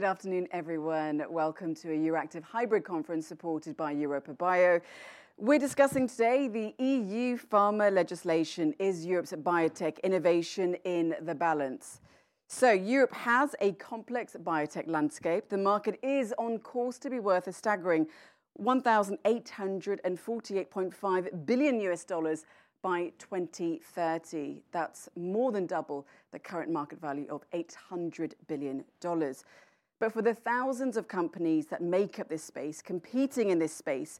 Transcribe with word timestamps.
Good 0.00 0.06
afternoon, 0.06 0.48
everyone. 0.50 1.22
Welcome 1.28 1.74
to 1.74 1.92
a 1.92 1.94
Euractiv 1.94 2.42
hybrid 2.42 2.84
conference 2.84 3.26
supported 3.26 3.76
by 3.76 3.90
Europa 3.90 4.32
Bio. 4.32 4.80
We're 5.36 5.58
discussing 5.58 6.08
today 6.08 6.48
the 6.48 6.72
EU 6.82 7.36
pharma 7.36 7.92
legislation. 7.92 8.74
Is 8.78 9.04
Europe's 9.04 9.32
biotech 9.32 10.02
innovation 10.02 10.74
in 10.84 11.16
the 11.20 11.34
balance? 11.34 12.00
So, 12.46 12.72
Europe 12.72 13.12
has 13.12 13.54
a 13.60 13.72
complex 13.72 14.34
biotech 14.42 14.88
landscape. 14.88 15.50
The 15.50 15.58
market 15.58 15.98
is 16.02 16.32
on 16.38 16.60
course 16.60 16.96
to 17.00 17.10
be 17.10 17.20
worth 17.20 17.46
a 17.46 17.52
staggering 17.52 18.06
1,848.5 18.58 21.44
billion 21.44 21.78
US 21.80 22.04
dollars 22.04 22.46
by 22.80 23.12
2030. 23.18 24.62
That's 24.72 25.10
more 25.14 25.52
than 25.52 25.66
double 25.66 26.06
the 26.32 26.38
current 26.38 26.70
market 26.70 27.02
value 27.02 27.26
of 27.28 27.44
$800 27.50 28.32
billion. 28.48 28.82
But 30.00 30.12
for 30.12 30.22
the 30.22 30.34
thousands 30.34 30.96
of 30.96 31.06
companies 31.06 31.66
that 31.66 31.82
make 31.82 32.18
up 32.18 32.28
this 32.28 32.42
space, 32.42 32.80
competing 32.82 33.50
in 33.50 33.58
this 33.58 33.74
space, 33.74 34.18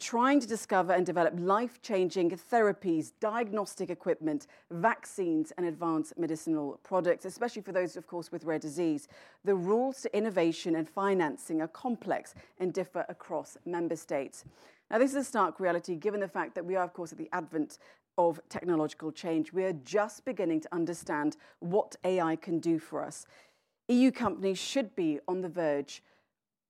trying 0.00 0.40
to 0.40 0.46
discover 0.46 0.92
and 0.92 1.06
develop 1.06 1.34
life 1.38 1.80
changing 1.80 2.30
therapies, 2.30 3.12
diagnostic 3.20 3.90
equipment, 3.90 4.48
vaccines, 4.72 5.52
and 5.56 5.66
advanced 5.66 6.18
medicinal 6.18 6.80
products, 6.82 7.24
especially 7.24 7.62
for 7.62 7.70
those, 7.70 7.96
of 7.96 8.08
course, 8.08 8.32
with 8.32 8.44
rare 8.44 8.58
disease. 8.58 9.06
The 9.44 9.54
rules 9.54 10.02
to 10.02 10.16
innovation 10.16 10.74
and 10.74 10.88
financing 10.88 11.62
are 11.62 11.68
complex 11.68 12.34
and 12.58 12.74
differ 12.74 13.06
across 13.08 13.56
member 13.64 13.96
states. 13.96 14.44
Now, 14.90 14.98
this 14.98 15.12
is 15.12 15.16
a 15.16 15.24
stark 15.24 15.60
reality 15.60 15.94
given 15.94 16.20
the 16.20 16.28
fact 16.28 16.56
that 16.56 16.66
we 16.66 16.74
are, 16.74 16.84
of 16.84 16.92
course, 16.92 17.12
at 17.12 17.18
the 17.18 17.30
advent 17.32 17.78
of 18.18 18.40
technological 18.48 19.12
change. 19.12 19.52
We 19.52 19.64
are 19.64 19.72
just 19.72 20.24
beginning 20.24 20.60
to 20.62 20.74
understand 20.74 21.36
what 21.60 21.96
AI 22.04 22.36
can 22.36 22.58
do 22.58 22.78
for 22.78 23.02
us. 23.02 23.26
EU 23.88 24.10
companies 24.10 24.58
should 24.58 24.94
be 24.96 25.20
on 25.28 25.40
the 25.40 25.48
verge 25.48 26.02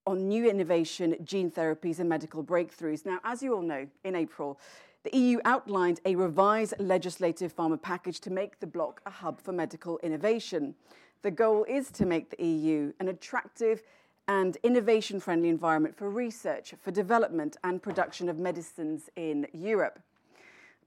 on 0.07 0.27
new 0.27 0.47
innovation, 0.49 1.15
gene 1.23 1.49
therapies, 1.49 1.99
and 1.99 2.07
medical 2.07 2.43
breakthroughs. 2.43 3.05
Now, 3.05 3.19
as 3.23 3.41
you 3.41 3.55
all 3.55 3.61
know, 3.61 3.87
in 4.03 4.15
April, 4.15 4.59
the 5.03 5.17
EU 5.17 5.39
outlined 5.45 5.99
a 6.05 6.15
revised 6.15 6.73
legislative 6.79 7.55
pharma 7.55 7.81
package 7.81 8.19
to 8.21 8.31
make 8.31 8.59
the 8.59 8.67
bloc 8.67 9.01
a 9.05 9.09
hub 9.09 9.39
for 9.39 9.51
medical 9.51 9.97
innovation. 9.99 10.75
The 11.21 11.31
goal 11.31 11.65
is 11.67 11.89
to 11.91 12.05
make 12.05 12.29
the 12.29 12.43
EU 12.43 12.93
an 12.99 13.07
attractive 13.07 13.81
and 14.27 14.57
innovation 14.63 15.19
friendly 15.19 15.49
environment 15.49 15.95
for 15.95 16.09
research, 16.09 16.73
for 16.81 16.91
development, 16.91 17.57
and 17.63 17.81
production 17.81 18.29
of 18.29 18.39
medicines 18.39 19.09
in 19.15 19.47
Europe. 19.53 19.99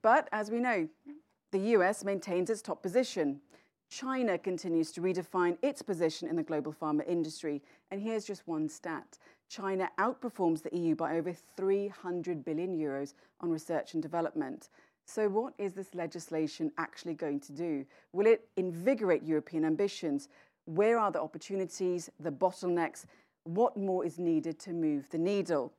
But 0.02 0.28
as 0.32 0.50
we 0.50 0.58
know, 0.58 0.88
the 1.50 1.58
US 1.76 2.04
maintains 2.04 2.50
its 2.50 2.62
top 2.62 2.82
position. 2.82 3.40
China 3.90 4.36
continues 4.36 4.92
to 4.92 5.00
redefine 5.00 5.56
its 5.62 5.80
position 5.80 6.28
in 6.28 6.36
the 6.36 6.42
global 6.42 6.72
pharma 6.72 7.06
industry. 7.08 7.62
And 7.90 8.00
here's 8.00 8.26
just 8.26 8.46
one 8.46 8.68
stat 8.68 9.18
China 9.48 9.88
outperforms 9.98 10.62
the 10.62 10.76
EU 10.76 10.94
by 10.94 11.16
over 11.16 11.32
300 11.56 12.44
billion 12.44 12.76
euros 12.76 13.14
on 13.40 13.50
research 13.50 13.94
and 13.94 14.02
development. 14.02 14.68
So, 15.06 15.26
what 15.28 15.54
is 15.56 15.72
this 15.72 15.94
legislation 15.94 16.70
actually 16.76 17.14
going 17.14 17.40
to 17.40 17.52
do? 17.52 17.86
Will 18.12 18.26
it 18.26 18.46
invigorate 18.58 19.22
European 19.22 19.64
ambitions? 19.64 20.28
Where 20.66 20.98
are 20.98 21.10
the 21.10 21.22
opportunities, 21.22 22.10
the 22.20 22.30
bottlenecks? 22.30 23.06
What 23.44 23.74
more 23.74 24.04
is 24.04 24.18
needed 24.18 24.58
to 24.60 24.74
move 24.74 25.08
the 25.08 25.16
needle? 25.16 25.72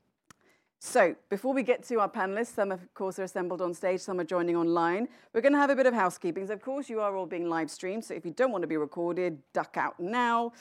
So, 0.81 1.13
before 1.29 1.53
we 1.53 1.61
get 1.61 1.83
to 1.89 1.99
our 1.99 2.09
panelists, 2.09 2.55
some 2.55 2.71
of 2.71 2.93
course 2.93 3.19
are 3.19 3.23
assembled 3.23 3.61
on 3.61 3.73
stage, 3.73 3.99
some 3.99 4.17
are 4.17 4.23
joining 4.23 4.55
online. 4.55 5.09
We're 5.33 5.41
going 5.41 5.51
to 5.51 5.59
have 5.59 5.69
a 5.69 5.75
bit 5.75 5.85
of 5.85 5.93
housekeeping. 5.93 6.47
So 6.47 6.53
of 6.53 6.61
course, 6.61 6.89
you 6.89 7.01
are 7.01 7.17
all 7.17 7.25
being 7.25 7.49
live 7.49 7.69
streamed. 7.69 8.05
So 8.05 8.13
if 8.13 8.23
you 8.23 8.31
don't 8.31 8.49
want 8.49 8.61
to 8.61 8.67
be 8.67 8.77
recorded, 8.77 9.39
duck 9.51 9.75
out 9.75 9.99
now. 9.99 10.53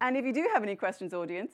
And 0.00 0.16
if 0.16 0.24
you 0.24 0.32
do 0.32 0.48
have 0.54 0.62
any 0.62 0.76
questions, 0.76 1.12
audience, 1.12 1.52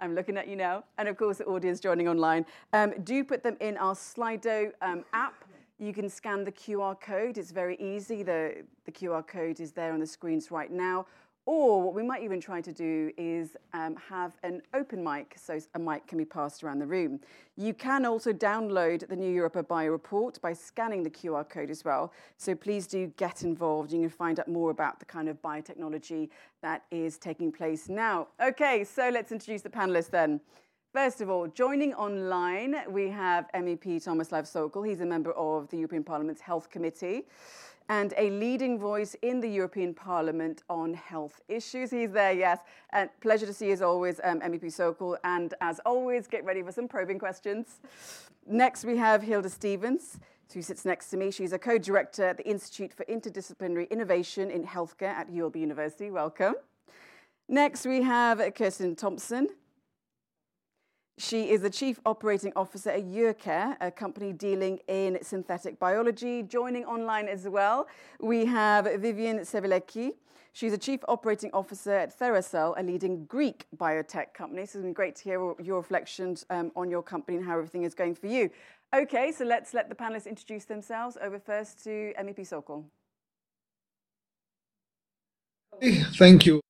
I'm 0.00 0.16
looking 0.16 0.36
at 0.36 0.48
you 0.48 0.56
now, 0.56 0.84
and 0.98 1.08
of 1.08 1.16
course, 1.16 1.38
the 1.38 1.44
audience 1.44 1.78
joining 1.78 2.08
online, 2.08 2.44
um, 2.72 2.92
do 3.04 3.22
put 3.22 3.44
them 3.44 3.56
in 3.60 3.76
our 3.76 3.94
Slido 3.94 4.72
um, 4.82 5.04
app. 5.12 5.44
You 5.78 5.92
can 5.92 6.08
scan 6.08 6.42
the 6.42 6.52
QR 6.52 7.00
code. 7.00 7.38
It's 7.38 7.52
very 7.52 7.76
easy. 7.76 8.24
The, 8.24 8.64
the 8.86 8.92
QR 8.92 9.24
code 9.24 9.60
is 9.60 9.70
there 9.70 9.92
on 9.92 10.00
the 10.00 10.06
screens 10.06 10.50
right 10.50 10.70
now. 10.70 11.06
Or 11.46 11.80
what 11.80 11.94
we 11.94 12.02
might 12.02 12.24
even 12.24 12.40
try 12.40 12.60
to 12.60 12.72
do 12.72 13.12
is 13.16 13.56
um, 13.72 13.94
have 14.08 14.36
an 14.42 14.62
open 14.74 15.02
mic, 15.02 15.36
so 15.36 15.60
a 15.74 15.78
mic 15.78 16.04
can 16.08 16.18
be 16.18 16.24
passed 16.24 16.64
around 16.64 16.80
the 16.80 16.86
room. 16.86 17.20
You 17.56 17.72
can 17.72 18.04
also 18.04 18.32
download 18.32 19.06
the 19.06 19.14
new 19.14 19.32
Europa 19.32 19.62
Bio 19.62 19.90
report 19.90 20.40
by 20.42 20.52
scanning 20.52 21.04
the 21.04 21.10
QR 21.10 21.48
code 21.48 21.70
as 21.70 21.84
well. 21.84 22.12
So 22.36 22.56
please 22.56 22.88
do 22.88 23.12
get 23.16 23.44
involved. 23.44 23.92
You 23.92 24.00
can 24.00 24.10
find 24.10 24.40
out 24.40 24.48
more 24.48 24.72
about 24.72 24.98
the 24.98 25.04
kind 25.04 25.28
of 25.28 25.40
biotechnology 25.40 26.30
that 26.62 26.82
is 26.90 27.16
taking 27.16 27.52
place 27.52 27.88
now. 27.88 28.26
Okay, 28.42 28.82
so 28.82 29.08
let's 29.08 29.30
introduce 29.30 29.62
the 29.62 29.70
panelists 29.70 30.10
then. 30.10 30.40
First 30.92 31.20
of 31.20 31.30
all, 31.30 31.46
joining 31.46 31.94
online, 31.94 32.76
we 32.88 33.08
have 33.10 33.46
MEP 33.54 34.02
Tomislav 34.02 34.48
Sokol. 34.48 34.82
He's 34.82 35.00
a 35.00 35.06
member 35.06 35.30
of 35.32 35.68
the 35.68 35.76
European 35.76 36.02
Parliament's 36.02 36.40
Health 36.40 36.70
Committee 36.70 37.26
and 37.88 38.14
a 38.16 38.30
leading 38.30 38.78
voice 38.78 39.14
in 39.22 39.40
the 39.40 39.48
European 39.48 39.94
Parliament 39.94 40.62
on 40.68 40.94
health 40.94 41.40
issues. 41.48 41.90
He's 41.90 42.10
there, 42.10 42.32
yes. 42.32 42.58
And 42.90 43.08
pleasure 43.20 43.46
to 43.46 43.52
see 43.52 43.66
you 43.66 43.72
as 43.72 43.82
always, 43.82 44.20
um, 44.24 44.40
MEP 44.40 44.72
Sokol. 44.72 45.16
And 45.24 45.54
as 45.60 45.80
always, 45.86 46.26
get 46.26 46.44
ready 46.44 46.62
for 46.62 46.72
some 46.72 46.88
probing 46.88 47.18
questions. 47.18 47.80
Next, 48.46 48.84
we 48.84 48.96
have 48.96 49.22
Hilde 49.22 49.50
Stevens, 49.50 50.18
who 50.52 50.62
sits 50.62 50.84
next 50.84 51.10
to 51.10 51.16
me. 51.16 51.30
She's 51.30 51.52
a 51.52 51.58
co-director 51.58 52.24
at 52.24 52.36
the 52.36 52.48
Institute 52.48 52.92
for 52.92 53.04
Interdisciplinary 53.04 53.90
Innovation 53.90 54.50
in 54.50 54.64
Healthcare 54.64 55.14
at 55.14 55.30
ULB 55.30 55.56
University. 55.56 56.10
Welcome. 56.10 56.54
Next, 57.48 57.86
we 57.86 58.02
have 58.02 58.42
Kirsten 58.54 58.96
Thompson, 58.96 59.48
she 61.18 61.50
is 61.50 61.62
the 61.62 61.70
Chief 61.70 61.98
Operating 62.04 62.52
Officer 62.56 62.90
at 62.90 63.04
Eurocare, 63.04 63.76
a 63.80 63.90
company 63.90 64.34
dealing 64.34 64.78
in 64.86 65.18
synthetic 65.22 65.78
biology. 65.78 66.42
Joining 66.42 66.84
online 66.84 67.26
as 67.26 67.48
well, 67.48 67.86
we 68.20 68.44
have 68.44 68.84
Vivian 69.00 69.38
Sevilecki. 69.38 70.12
She's 70.52 70.74
a 70.74 70.78
Chief 70.78 71.00
Operating 71.08 71.50
Officer 71.54 71.92
at 71.92 72.18
Theracell, 72.18 72.78
a 72.78 72.82
leading 72.82 73.24
Greek 73.24 73.64
biotech 73.78 74.34
company. 74.34 74.66
So 74.66 74.78
it's 74.78 74.84
been 74.84 74.92
great 74.92 75.16
to 75.16 75.24
hear 75.24 75.54
your 75.62 75.78
reflections 75.78 76.44
um, 76.50 76.70
on 76.76 76.90
your 76.90 77.02
company 77.02 77.38
and 77.38 77.46
how 77.46 77.54
everything 77.54 77.84
is 77.84 77.94
going 77.94 78.14
for 78.14 78.26
you. 78.26 78.50
Okay, 78.94 79.32
so 79.32 79.44
let's 79.44 79.72
let 79.72 79.88
the 79.88 79.94
panelists 79.94 80.26
introduce 80.26 80.66
themselves. 80.66 81.16
Over 81.22 81.38
first 81.38 81.82
to 81.84 82.12
MEP 82.18 82.46
Sokol. 82.46 82.84
Thank 85.80 86.46
you 86.46 86.60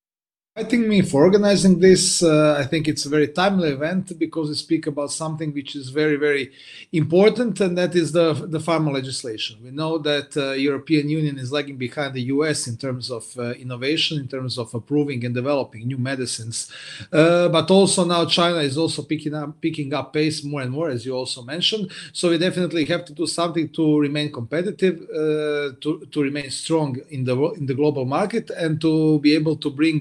inviting 0.57 0.89
me 0.89 1.03
for 1.03 1.23
organizing 1.23 1.79
this. 1.79 2.23
Uh, 2.23 2.57
I 2.59 2.65
think 2.65 2.87
it's 2.87 3.05
a 3.05 3.09
very 3.09 3.27
timely 3.27 3.69
event 3.69 4.17
because 4.17 4.49
we 4.49 4.55
speak 4.55 4.87
about 4.87 5.11
something 5.11 5.53
which 5.53 5.75
is 5.75 5.89
very, 5.89 6.15
very 6.15 6.51
important, 6.91 7.61
and 7.61 7.77
that 7.77 7.95
is 7.95 8.11
the 8.11 8.33
the 8.33 8.57
pharma 8.57 8.91
legislation. 8.91 9.57
We 9.63 9.69
know 9.69 9.99
that 9.99 10.35
uh, 10.35 10.53
European 10.53 11.09
Union 11.09 11.37
is 11.37 11.51
lagging 11.51 11.77
behind 11.77 12.15
the 12.15 12.23
US 12.35 12.67
in 12.67 12.75
terms 12.77 13.11
of 13.11 13.23
uh, 13.37 13.51
innovation, 13.65 14.19
in 14.19 14.27
terms 14.27 14.57
of 14.57 14.73
approving 14.73 15.23
and 15.25 15.35
developing 15.35 15.85
new 15.85 15.99
medicines, 15.99 16.71
uh, 17.13 17.49
but 17.49 17.69
also 17.69 18.03
now 18.03 18.25
China 18.25 18.59
is 18.59 18.77
also 18.77 19.03
picking 19.03 19.35
up 19.35 19.61
picking 19.61 19.93
up 19.93 20.11
pace 20.11 20.43
more 20.43 20.61
and 20.61 20.71
more, 20.71 20.89
as 20.89 21.05
you 21.05 21.13
also 21.13 21.43
mentioned. 21.43 21.91
So 22.13 22.29
we 22.31 22.37
definitely 22.39 22.85
have 22.85 23.05
to 23.05 23.13
do 23.13 23.27
something 23.27 23.69
to 23.77 23.99
remain 23.99 24.31
competitive, 24.31 24.95
uh, 25.21 25.77
to 25.81 26.07
to 26.11 26.17
remain 26.21 26.49
strong 26.49 26.97
in 27.11 27.25
the 27.25 27.35
in 27.59 27.67
the 27.67 27.75
global 27.75 28.05
market, 28.05 28.49
and 28.49 28.81
to 28.81 29.19
be 29.19 29.35
able 29.35 29.55
to 29.57 29.69
bring 29.69 29.99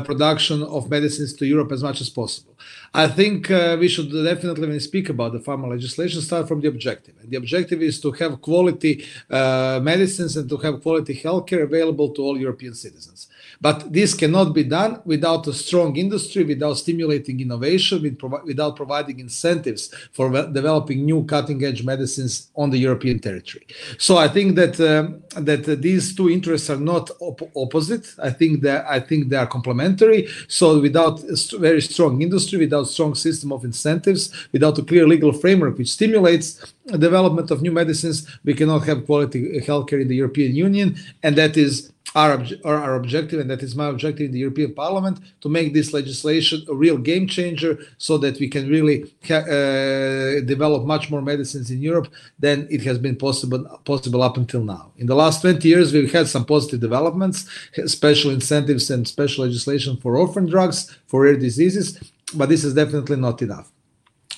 production 0.00 0.62
of 0.62 0.90
medicines 0.90 1.32
to 1.34 1.46
Europe 1.46 1.72
as 1.72 1.82
much 1.82 2.00
as 2.00 2.10
possible. 2.10 2.54
I 2.94 3.08
think 3.08 3.50
uh, 3.50 3.76
we 3.80 3.88
should 3.88 4.10
definitely, 4.12 4.62
when 4.62 4.70
we 4.70 4.78
speak 4.78 5.08
about 5.08 5.32
the 5.32 5.38
pharma 5.38 5.68
legislation, 5.68 6.20
start 6.20 6.46
from 6.46 6.60
the 6.60 6.68
objective. 6.68 7.14
And 7.20 7.30
the 7.30 7.36
objective 7.36 7.80
is 7.80 8.00
to 8.02 8.12
have 8.12 8.40
quality 8.40 9.04
uh, 9.30 9.80
medicines 9.82 10.36
and 10.36 10.48
to 10.48 10.56
have 10.58 10.82
quality 10.82 11.14
healthcare 11.14 11.62
available 11.62 12.10
to 12.10 12.22
all 12.22 12.38
European 12.38 12.74
citizens. 12.74 13.28
But 13.62 13.92
this 13.92 14.12
cannot 14.12 14.48
be 14.52 14.64
done 14.64 15.00
without 15.04 15.46
a 15.46 15.52
strong 15.52 15.96
industry, 15.96 16.42
without 16.42 16.74
stimulating 16.84 17.38
innovation, 17.40 17.96
without 18.44 18.74
providing 18.74 19.20
incentives 19.20 19.94
for 20.12 20.26
developing 20.60 21.04
new 21.04 21.24
cutting-edge 21.24 21.84
medicines 21.84 22.50
on 22.56 22.70
the 22.70 22.78
European 22.78 23.20
territory. 23.20 23.64
So 23.98 24.12
I 24.16 24.28
think 24.34 24.56
that 24.56 24.74
um, 24.80 25.22
that 25.48 25.68
uh, 25.68 25.76
these 25.76 26.14
two 26.16 26.28
interests 26.28 26.68
are 26.70 26.82
not 26.92 27.10
op- 27.20 27.50
opposite. 27.54 28.04
I 28.18 28.30
think 28.30 28.62
that 28.62 28.84
I 28.96 28.98
think 28.98 29.28
they 29.28 29.36
are 29.36 29.46
complementary. 29.46 30.28
So 30.48 30.80
without 30.80 31.22
a 31.22 31.36
st- 31.36 31.60
very 31.68 31.82
strong 31.82 32.20
industry, 32.20 32.58
without 32.58 32.88
strong 32.88 33.14
system 33.14 33.52
of 33.52 33.64
incentives, 33.64 34.32
without 34.52 34.78
a 34.78 34.82
clear 34.82 35.06
legal 35.06 35.32
framework 35.32 35.78
which 35.78 35.92
stimulates 35.92 36.74
development 36.86 37.50
of 37.52 37.62
new 37.62 37.72
medicines, 37.72 38.26
we 38.44 38.54
cannot 38.54 38.82
have 38.88 39.06
quality 39.06 39.60
healthcare 39.60 40.02
in 40.02 40.08
the 40.08 40.16
European 40.16 40.52
Union, 40.54 40.96
and 41.22 41.36
that 41.36 41.56
is 41.56 41.92
our, 42.14 42.36
obje- 42.38 42.60
our 42.64 42.94
objective, 42.94 43.40
and 43.40 43.50
that 43.50 43.62
is 43.62 43.74
my 43.74 43.86
objective 43.86 44.26
in 44.26 44.32
the 44.32 44.38
European 44.38 44.74
Parliament, 44.74 45.18
to 45.40 45.48
make 45.48 45.72
this 45.72 45.92
legislation 45.92 46.64
a 46.68 46.74
real 46.74 46.98
game 46.98 47.26
changer 47.26 47.78
so 47.98 48.18
that 48.18 48.38
we 48.38 48.48
can 48.48 48.68
really 48.68 49.12
ha- 49.26 49.46
uh, 49.48 50.40
develop 50.40 50.84
much 50.84 51.10
more 51.10 51.22
medicines 51.22 51.70
in 51.70 51.80
Europe 51.80 52.08
than 52.38 52.66
it 52.70 52.82
has 52.82 52.98
been 52.98 53.16
possible, 53.16 53.64
possible 53.84 54.22
up 54.22 54.36
until 54.36 54.62
now. 54.62 54.92
In 54.98 55.06
the 55.06 55.14
last 55.14 55.40
20 55.40 55.66
years, 55.66 55.92
we've 55.92 56.12
had 56.12 56.28
some 56.28 56.44
positive 56.44 56.80
developments, 56.80 57.48
special 57.86 58.30
incentives 58.30 58.90
and 58.90 59.06
special 59.06 59.44
legislation 59.44 59.96
for 59.96 60.16
orphan 60.16 60.46
drugs, 60.46 60.96
for 61.06 61.22
rare 61.22 61.36
diseases, 61.36 61.98
but 62.34 62.48
this 62.48 62.64
is 62.64 62.74
definitely 62.74 63.16
not 63.16 63.40
enough 63.42 63.70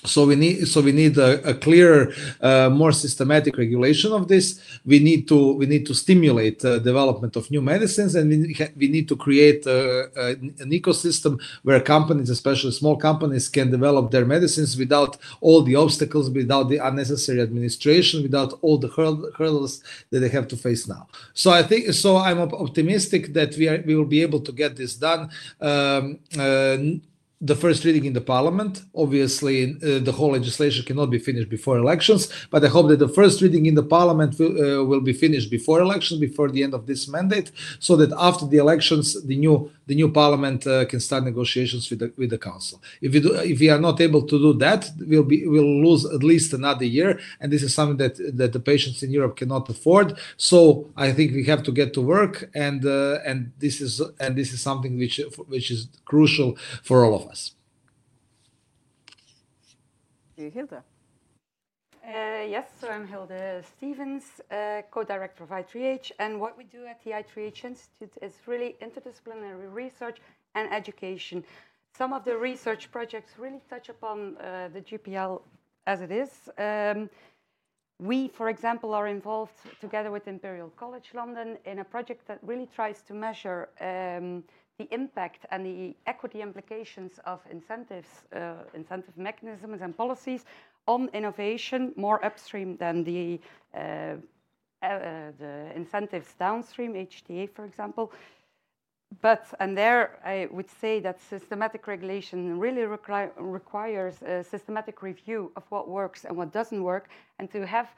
so 0.05 0.27
we 0.27 0.37
need 0.37 0.67
so 0.67 0.81
we 0.83 0.93
need 0.93 1.17
a, 1.17 1.49
a 1.49 1.55
clearer 1.55 2.13
uh, 2.41 2.69
more 2.69 2.93
systematic 2.93 3.57
regulation 3.57 4.13
of 4.13 4.29
this. 4.29 4.61
We 4.85 4.99
need 4.99 5.27
to 5.29 5.55
we 5.55 5.67
need 5.67 5.87
to 5.87 5.95
stimulate 5.95 6.65
uh, 6.65 6.79
development 6.79 7.37
of 7.37 7.51
new 7.51 7.63
medicines 7.63 8.15
and 8.15 8.29
we, 8.29 8.57
we 8.77 8.89
need 8.89 9.09
to 9.09 9.17
create 9.17 9.67
uh, 9.67 10.09
an 10.17 10.71
ecosystem 10.71 11.41
where 11.63 11.81
companies 11.81 12.29
especially 12.29 12.73
small 12.73 12.97
companies 12.97 13.49
can 13.49 13.71
develop 13.71 14.11
their 14.11 14.27
medicines 14.27 14.77
without 14.77 15.17
all 15.41 15.63
the 15.63 15.75
obstacles 15.75 16.29
without 16.31 16.69
the 16.69 16.79
unnecessary 16.79 17.41
administration 17.41 18.23
without 18.23 18.59
all 18.61 18.77
the 18.77 18.89
hurdles 18.89 19.83
that 20.11 20.21
they 20.21 20.29
have 20.29 20.47
to 20.49 20.57
face 20.57 20.87
now. 20.87 21.07
So 21.33 21.51
i 21.51 21.63
think 21.63 21.93
so 21.95 22.19
i'm 22.19 22.41
optimistic 22.41 23.33
that 23.33 23.57
we 23.57 23.69
are 23.69 23.83
we 23.87 23.95
will 23.95 24.05
be 24.05 24.21
able 24.21 24.41
to 24.41 24.53
get 24.53 24.77
this 24.77 24.95
done. 24.95 25.31
Um, 25.61 26.19
uh, 26.39 26.77
the 27.45 27.55
first 27.55 27.85
reading 27.85 28.07
in 28.07 28.15
the 28.15 28.27
parliament. 28.35 28.83
Obviously, 28.95 29.77
uh, 29.77 29.99
the 29.99 30.13
whole 30.19 30.33
legislation 30.33 30.85
cannot 30.85 31.11
be 31.11 31.19
finished 31.19 31.51
before 31.51 31.77
elections, 31.77 32.23
but 32.51 32.65
I 32.65 32.69
hope 32.69 32.89
that 32.89 33.01
the 33.01 33.15
first 33.21 33.43
reading 33.43 33.67
in 33.67 33.75
the 33.75 33.83
parliament 33.83 34.39
will, 34.39 34.55
uh, 34.65 34.85
will 34.91 35.05
be 35.11 35.13
finished 35.13 35.51
before 35.51 35.79
elections, 35.81 36.19
before 36.21 36.49
the 36.51 36.63
end 36.63 36.75
of 36.75 36.87
this 36.87 37.03
mandate, 37.07 37.53
so 37.79 37.97
that 37.97 38.13
after 38.19 38.47
the 38.47 38.57
elections, 38.57 39.07
the 39.31 39.37
new 39.37 39.71
the 39.87 39.95
new 39.95 40.11
parliament 40.11 40.67
uh, 40.67 40.87
can 40.87 41.01
start 41.01 41.23
negotiations 41.25 41.91
with 41.91 41.99
the 42.03 42.09
with 42.21 42.31
the 42.35 42.39
council. 42.51 42.77
If 43.07 43.13
we 43.13 43.21
do, 43.21 43.31
if 43.53 43.59
we 43.61 43.69
are 43.75 43.83
not 43.89 44.01
able 44.01 44.23
to 44.33 44.37
do 44.47 44.53
that, 44.67 44.91
we'll 45.11 45.31
be 45.33 45.47
we'll 45.47 45.83
lose 45.87 46.03
at 46.17 46.23
least 46.33 46.55
another 46.55 46.87
year, 46.99 47.11
and 47.41 47.53
this 47.53 47.63
is 47.63 47.75
something 47.79 47.99
that 47.99 48.15
that 48.41 48.51
the 48.57 48.61
patients 48.73 48.99
in 49.03 49.11
Europe 49.19 49.35
cannot 49.41 49.69
afford. 49.75 50.09
So 50.39 50.57
I 50.97 51.09
think 51.17 51.29
we 51.33 51.45
have 51.53 51.63
to 51.65 51.73
get 51.81 51.93
to 51.97 52.01
work, 52.17 52.35
and 52.55 52.81
uh, 52.87 53.29
and 53.29 53.39
this 53.59 53.77
is 53.87 53.93
and 54.23 54.31
this 54.41 54.51
is 54.55 54.61
something 54.69 54.93
which 55.03 55.17
which 55.55 55.69
is 55.71 55.81
crucial 56.11 56.51
for 56.89 57.05
all 57.05 57.15
of 57.21 57.25
us. 57.33 57.34
Hilde. 60.37 60.83
Uh, 62.07 62.45
yes, 62.47 62.69
so 62.81 62.89
I'm 62.91 63.07
Hilde 63.07 63.65
Stevens, 63.65 64.25
uh, 64.51 64.83
co-director 64.91 65.45
of 65.45 65.51
I3H, 65.51 66.13
and 66.19 66.39
what 66.39 66.59
we 66.59 66.65
do 66.65 66.85
at 66.85 67.03
the 67.03 67.13
I3H 67.13 67.65
Institute 67.65 68.13
is 68.21 68.35
really 68.47 68.77
interdisciplinary 68.83 69.73
research 69.73 70.19
and 70.55 70.71
education. 70.73 71.43
Some 71.97 72.13
of 72.13 72.25
the 72.25 72.37
research 72.37 72.91
projects 72.91 73.39
really 73.39 73.61
touch 73.71 73.89
upon 73.89 74.37
uh, 74.37 74.69
the 74.75 74.81
GPL 74.81 75.41
as 75.87 76.03
it 76.03 76.11
is. 76.11 76.31
Um, 76.59 77.09
we, 78.01 78.29
for 78.29 78.49
example, 78.49 78.93
are 78.93 79.07
involved 79.07 79.55
together 79.81 80.11
with 80.11 80.27
Imperial 80.27 80.71
College 80.77 81.11
London 81.15 81.57
in 81.65 81.79
a 81.79 81.85
project 81.85 82.27
that 82.27 82.39
really 82.43 82.67
tries 82.67 83.03
to 83.03 83.15
measure 83.15 83.69
um, 83.81 84.43
the 84.79 84.89
impact 84.93 85.47
and 85.51 85.65
the 85.65 85.95
equity 86.07 86.41
implications 86.43 87.21
of 87.25 87.41
incentives, 87.51 88.09
uh, 88.35 88.55
incentive 88.75 89.17
mechanisms 89.17 89.81
and 89.81 89.97
policies 89.97 90.45
on 90.87 91.09
innovation 91.13 91.93
more 91.97 92.25
upstream 92.25 92.77
than 92.77 93.05
the, 93.05 93.41
uh, 93.75 93.79
uh, 94.83 95.31
the 95.39 95.71
incentives 95.75 96.35
downstream, 96.39 96.95
HTA, 96.95 97.49
for 97.55 97.65
example. 97.65 98.13
But, 99.21 99.47
and 99.61 99.79
there 99.79 100.19
I 100.25 100.49
would 100.51 100.69
say 100.69 100.99
that 101.01 101.21
systematic 101.21 101.87
regulation 101.87 102.59
really 102.59 102.83
require, 102.83 103.33
requires 103.37 104.21
a 104.23 104.43
systematic 104.43 105.03
review 105.03 105.53
of 105.57 105.63
what 105.69 105.89
works 105.89 106.25
and 106.25 106.37
what 106.37 106.53
doesn't 106.53 106.83
work, 106.83 107.09
and 107.39 107.49
to 107.53 107.65
have 107.65 107.95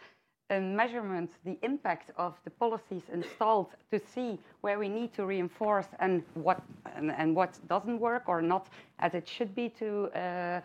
a 0.50 0.60
measurement, 0.60 1.30
the 1.44 1.58
impact 1.62 2.10
of 2.16 2.34
the 2.44 2.50
policies 2.50 3.02
installed 3.12 3.68
to 3.90 3.98
see 3.98 4.38
where 4.60 4.78
we 4.78 4.88
need 4.88 5.12
to 5.14 5.26
reinforce 5.26 5.86
and 5.98 6.22
what, 6.34 6.62
and, 6.94 7.10
and 7.12 7.34
what 7.34 7.58
doesn't 7.68 7.98
work 7.98 8.28
or 8.28 8.40
not 8.40 8.68
as 8.98 9.14
it 9.14 9.28
should 9.28 9.54
be 9.54 9.68
to 9.70 10.06
uh, 10.14 10.60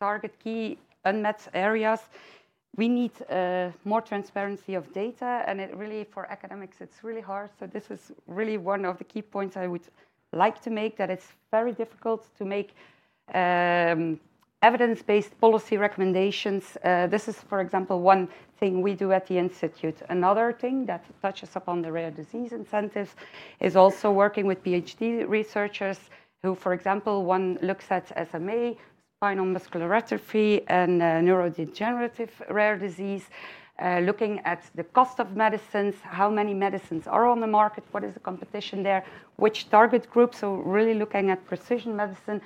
target 0.00 0.32
key 0.42 0.78
unmet 1.04 1.48
areas. 1.54 2.00
We 2.76 2.88
need 2.88 3.12
uh, 3.30 3.70
more 3.84 4.00
transparency 4.00 4.74
of 4.74 4.92
data, 4.92 5.44
and 5.46 5.60
it 5.60 5.76
really, 5.76 6.04
for 6.04 6.26
academics, 6.30 6.80
it's 6.80 7.04
really 7.04 7.20
hard. 7.20 7.50
So 7.58 7.66
this 7.66 7.90
is 7.90 8.12
really 8.26 8.58
one 8.58 8.84
of 8.84 8.98
the 8.98 9.04
key 9.04 9.22
points 9.22 9.56
I 9.56 9.66
would 9.68 9.86
like 10.32 10.60
to 10.62 10.70
make, 10.70 10.96
that 10.96 11.10
it's 11.10 11.28
very 11.52 11.72
difficult 11.72 12.28
to 12.38 12.44
make 12.44 12.74
um, 13.32 14.18
evidence-based 14.64 15.38
policy 15.40 15.76
recommendations. 15.76 16.64
Uh, 16.82 17.06
this 17.06 17.28
is, 17.28 17.36
for 17.50 17.60
example, 17.60 18.00
one 18.00 18.28
thing 18.58 18.80
we 18.80 18.94
do 18.94 19.12
at 19.12 19.26
the 19.26 19.36
Institute. 19.36 19.98
Another 20.08 20.46
thing 20.62 20.86
that 20.86 21.04
touches 21.20 21.50
upon 21.54 21.82
the 21.82 21.92
rare 21.92 22.10
disease 22.10 22.52
incentives 22.52 23.14
is 23.60 23.76
also 23.76 24.10
working 24.10 24.46
with 24.46 24.64
PhD 24.64 25.28
researchers 25.28 25.98
who, 26.42 26.54
for 26.54 26.72
example, 26.72 27.24
one 27.24 27.58
looks 27.62 27.86
at 27.90 28.04
SMA, 28.30 28.74
spinal 29.16 29.46
muscular 29.46 29.94
atrophy, 29.94 30.50
and 30.68 31.02
uh, 31.02 31.06
neurodegenerative 31.26 32.32
rare 32.48 32.78
disease. 32.78 33.24
Uh, 33.78 33.98
looking 34.08 34.38
at 34.52 34.60
the 34.76 34.84
cost 34.84 35.18
of 35.18 35.34
medicines, 35.34 35.94
how 36.02 36.30
many 36.30 36.54
medicines 36.54 37.06
are 37.06 37.26
on 37.26 37.40
the 37.40 37.46
market, 37.60 37.82
what 37.90 38.04
is 38.04 38.14
the 38.14 38.20
competition 38.20 38.82
there, 38.82 39.02
which 39.36 39.68
target 39.68 40.08
groups. 40.14 40.38
So, 40.38 40.54
really 40.76 40.94
looking 40.94 41.30
at 41.30 41.44
precision 41.44 41.96
medicine, 41.96 42.40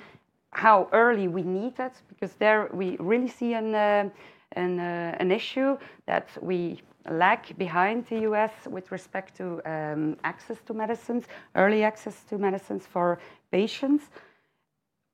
how 0.51 0.87
early 0.91 1.27
we 1.27 1.43
need 1.43 1.79
it, 1.79 1.93
because 2.07 2.33
there 2.35 2.69
we 2.73 2.97
really 2.99 3.27
see 3.27 3.53
an, 3.53 3.75
uh, 3.75 4.09
an, 4.53 4.79
uh, 4.79 5.15
an 5.19 5.31
issue 5.31 5.77
that 6.05 6.27
we 6.41 6.81
lag 7.09 7.57
behind 7.57 8.05
the 8.07 8.19
US 8.21 8.51
with 8.67 8.91
respect 8.91 9.35
to 9.37 9.61
um, 9.65 10.17
access 10.23 10.57
to 10.65 10.73
medicines, 10.73 11.25
early 11.55 11.83
access 11.83 12.23
to 12.29 12.37
medicines 12.37 12.85
for 12.85 13.19
patients 13.51 14.09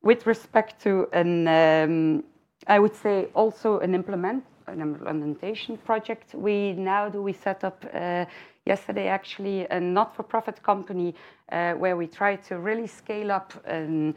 with 0.01 0.27
respect 0.27 0.81
to 0.83 1.07
an, 1.13 1.47
um, 1.47 2.23
I 2.67 2.79
would 2.79 2.95
say 2.95 3.27
also 3.33 3.79
an 3.79 3.95
implement 3.95 4.43
an 4.67 4.81
implementation 4.81 5.77
project 5.77 6.33
we 6.33 6.73
now 6.73 7.09
do. 7.09 7.21
We 7.21 7.33
set 7.33 7.63
up 7.63 7.85
uh, 7.93 8.25
yesterday 8.65 9.07
actually 9.07 9.67
a 9.67 9.79
not-for-profit 9.79 10.63
company 10.63 11.13
uh, 11.51 11.73
where 11.73 11.95
we 11.95 12.07
try 12.07 12.35
to 12.47 12.57
really 12.57 12.87
scale 12.87 13.31
up 13.31 13.53
an, 13.65 14.15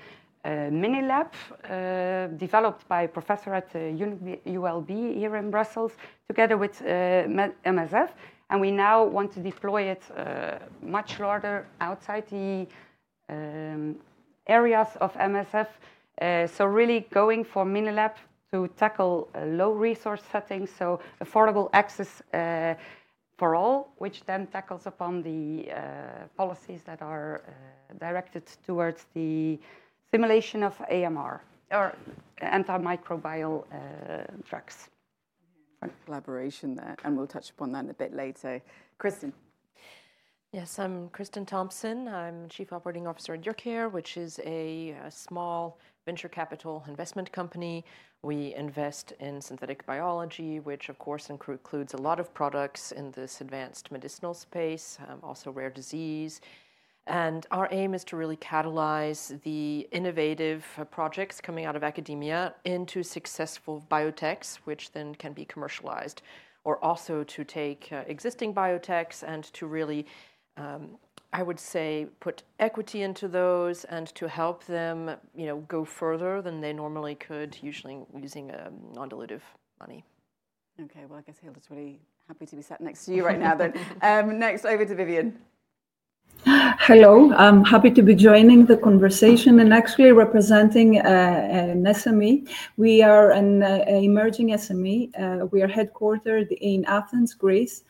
a 0.49 0.71
mini 0.71 1.03
lab 1.03 1.33
uh, 1.65 2.27
developed 2.39 2.89
by 2.89 3.03
a 3.03 3.09
professor 3.09 3.55
at 3.55 3.71
the 3.73 3.93
ULB 4.47 4.91
here 5.15 5.37
in 5.37 5.51
Brussels 5.51 5.93
together 6.27 6.57
with 6.57 6.81
MSF. 6.83 8.09
Uh, 8.09 8.13
and 8.51 8.61
we 8.61 8.71
now 8.71 9.05
want 9.05 9.31
to 9.33 9.41
deploy 9.41 9.83
it 9.83 10.03
uh, 10.17 10.59
much 10.81 11.21
larger 11.21 11.67
outside 11.81 12.27
the 12.29 12.67
um, 13.29 13.97
areas 14.47 14.89
of 15.01 15.13
MSF. 15.15 15.69
Uh, 16.21 16.47
so 16.47 16.65
really 16.65 17.01
going 17.11 17.45
for 17.45 17.65
Minilab 17.65 18.15
to 18.51 18.69
tackle 18.69 19.29
low 19.45 19.73
resource 19.73 20.23
settings, 20.33 20.71
so 20.71 21.01
affordable 21.23 21.69
access 21.75 22.23
uh, 22.33 22.75
for 23.37 23.55
all, 23.55 23.93
which 23.99 24.25
then 24.25 24.47
tackles 24.47 24.87
upon 24.87 25.23
the 25.23 25.71
uh, 25.71 26.27
policies 26.37 26.81
that 26.85 27.03
are 27.03 27.43
uh, 27.47 27.99
directed 27.99 28.45
towards 28.67 29.05
the 29.15 29.59
simulation 30.11 30.63
of 30.63 30.81
AMR 30.91 31.43
or 31.71 31.95
antimicrobial 32.43 33.65
uh, 33.73 34.25
drugs. 34.49 34.89
Collaboration 36.05 36.75
there, 36.75 36.97
and 37.05 37.17
we'll 37.17 37.29
touch 37.29 37.51
upon 37.51 37.71
that 37.73 37.89
a 37.89 37.95
bit 37.95 38.13
later. 38.13 38.61
Kristen. 38.99 39.33
Yes, 40.53 40.79
I'm 40.79 41.09
Kristen 41.11 41.47
Thompson. 41.47 42.09
I'm 42.09 42.49
Chief 42.49 42.73
Operating 42.73 43.07
Officer 43.07 43.35
at 43.35 43.43
YourCare, 43.43 43.93
which 43.93 44.17
is 44.17 44.41
a, 44.45 44.97
a, 45.05 45.11
small 45.11 45.79
venture 46.05 46.29
capital 46.29 46.83
investment 46.89 47.31
company. 47.31 47.85
We 48.23 48.55
invest 48.57 49.13
in 49.21 49.41
synthetic 49.41 49.87
biology, 49.87 50.59
which 50.59 50.89
of 50.89 50.99
course 50.99 51.31
includes 51.31 51.95
a 51.95 51.99
lot 51.99 52.19
of 52.19 52.35
products 52.35 52.91
in 52.91 53.13
this 53.13 53.41
advanced 53.41 53.93
medicinal 53.93 54.35
space, 54.35 54.99
um, 55.07 55.21
also 55.23 55.53
rare 55.53 55.71
disease. 55.71 56.41
And 57.09 57.47
our 57.51 57.69
aim 57.71 57.95
is 57.95 58.05
to 58.05 58.17
really 58.17 58.37
catalyze 58.37 59.41
the 59.43 59.89
innovative 59.93 60.67
uh, 60.77 60.85
projects 60.85 61.41
coming 61.41 61.65
out 61.65 61.75
of 61.75 61.83
academia 61.83 62.55
into 62.65 63.03
successful 63.03 63.85
biotechs, 63.91 64.57
which 64.65 64.93
then 64.93 65.15
can 65.15 65.33
be 65.33 65.47
commercialized, 65.47 66.21
or 66.65 66.83
also 66.85 67.25
to 67.25 67.45
take 67.45 67.89
uh, 67.93 68.05
existing 68.07 68.53
biotechs 68.55 69.23
and 69.27 69.45
to 69.55 69.67
really 69.67 70.07
um, 70.59 70.99
I 71.33 71.43
would 71.43 71.61
say 71.61 72.07
put 72.21 72.43
equity 72.59 73.03
into 73.03 73.29
those 73.29 73.85
and 73.85 74.07
to 74.15 74.29
help 74.29 74.65
them, 74.65 75.11
you 75.35 75.47
know, 75.47 75.59
go 75.69 75.85
further 75.85 76.41
than 76.41 76.61
they 76.61 76.73
normally 76.73 77.15
could, 77.15 77.57
usually 77.61 77.99
using 78.19 78.51
um, 78.51 78.75
non-dilutive 78.95 79.43
money. 79.79 80.05
Okay, 80.81 81.05
well, 81.09 81.19
I 81.19 81.23
guess 81.23 81.39
Hilde's 81.39 81.71
really 81.71 82.01
happy 82.29 82.47
to 82.47 82.57
be 82.57 82.63
sat 82.63 82.81
next 82.81 83.05
to 83.07 83.15
you 83.15 83.27
right 83.27 83.39
now. 83.39 83.55
Then, 83.55 83.75
um, 84.03 84.39
next 84.39 84.65
over 84.65 84.87
to 84.87 84.95
Vivian. 84.95 85.39
Hello, 86.45 87.33
I'm 87.35 87.65
happy 87.65 87.91
to 87.91 88.03
be 88.03 88.15
joining 88.15 88.65
the 88.65 88.77
conversation 88.77 89.61
and 89.61 89.75
actually 89.75 90.13
representing 90.13 90.99
uh, 90.99 91.03
an 91.03 91.85
SME. 91.85 92.49
We 92.77 93.03
are 93.03 93.33
an 93.33 93.63
uh, 93.63 93.85
emerging 93.89 94.51
SME. 94.51 95.11
Uh, 95.19 95.47
we 95.47 95.63
are 95.63 95.69
headquartered 95.69 96.51
in 96.61 96.85
Athens, 96.85 97.35
Greece. 97.35 97.83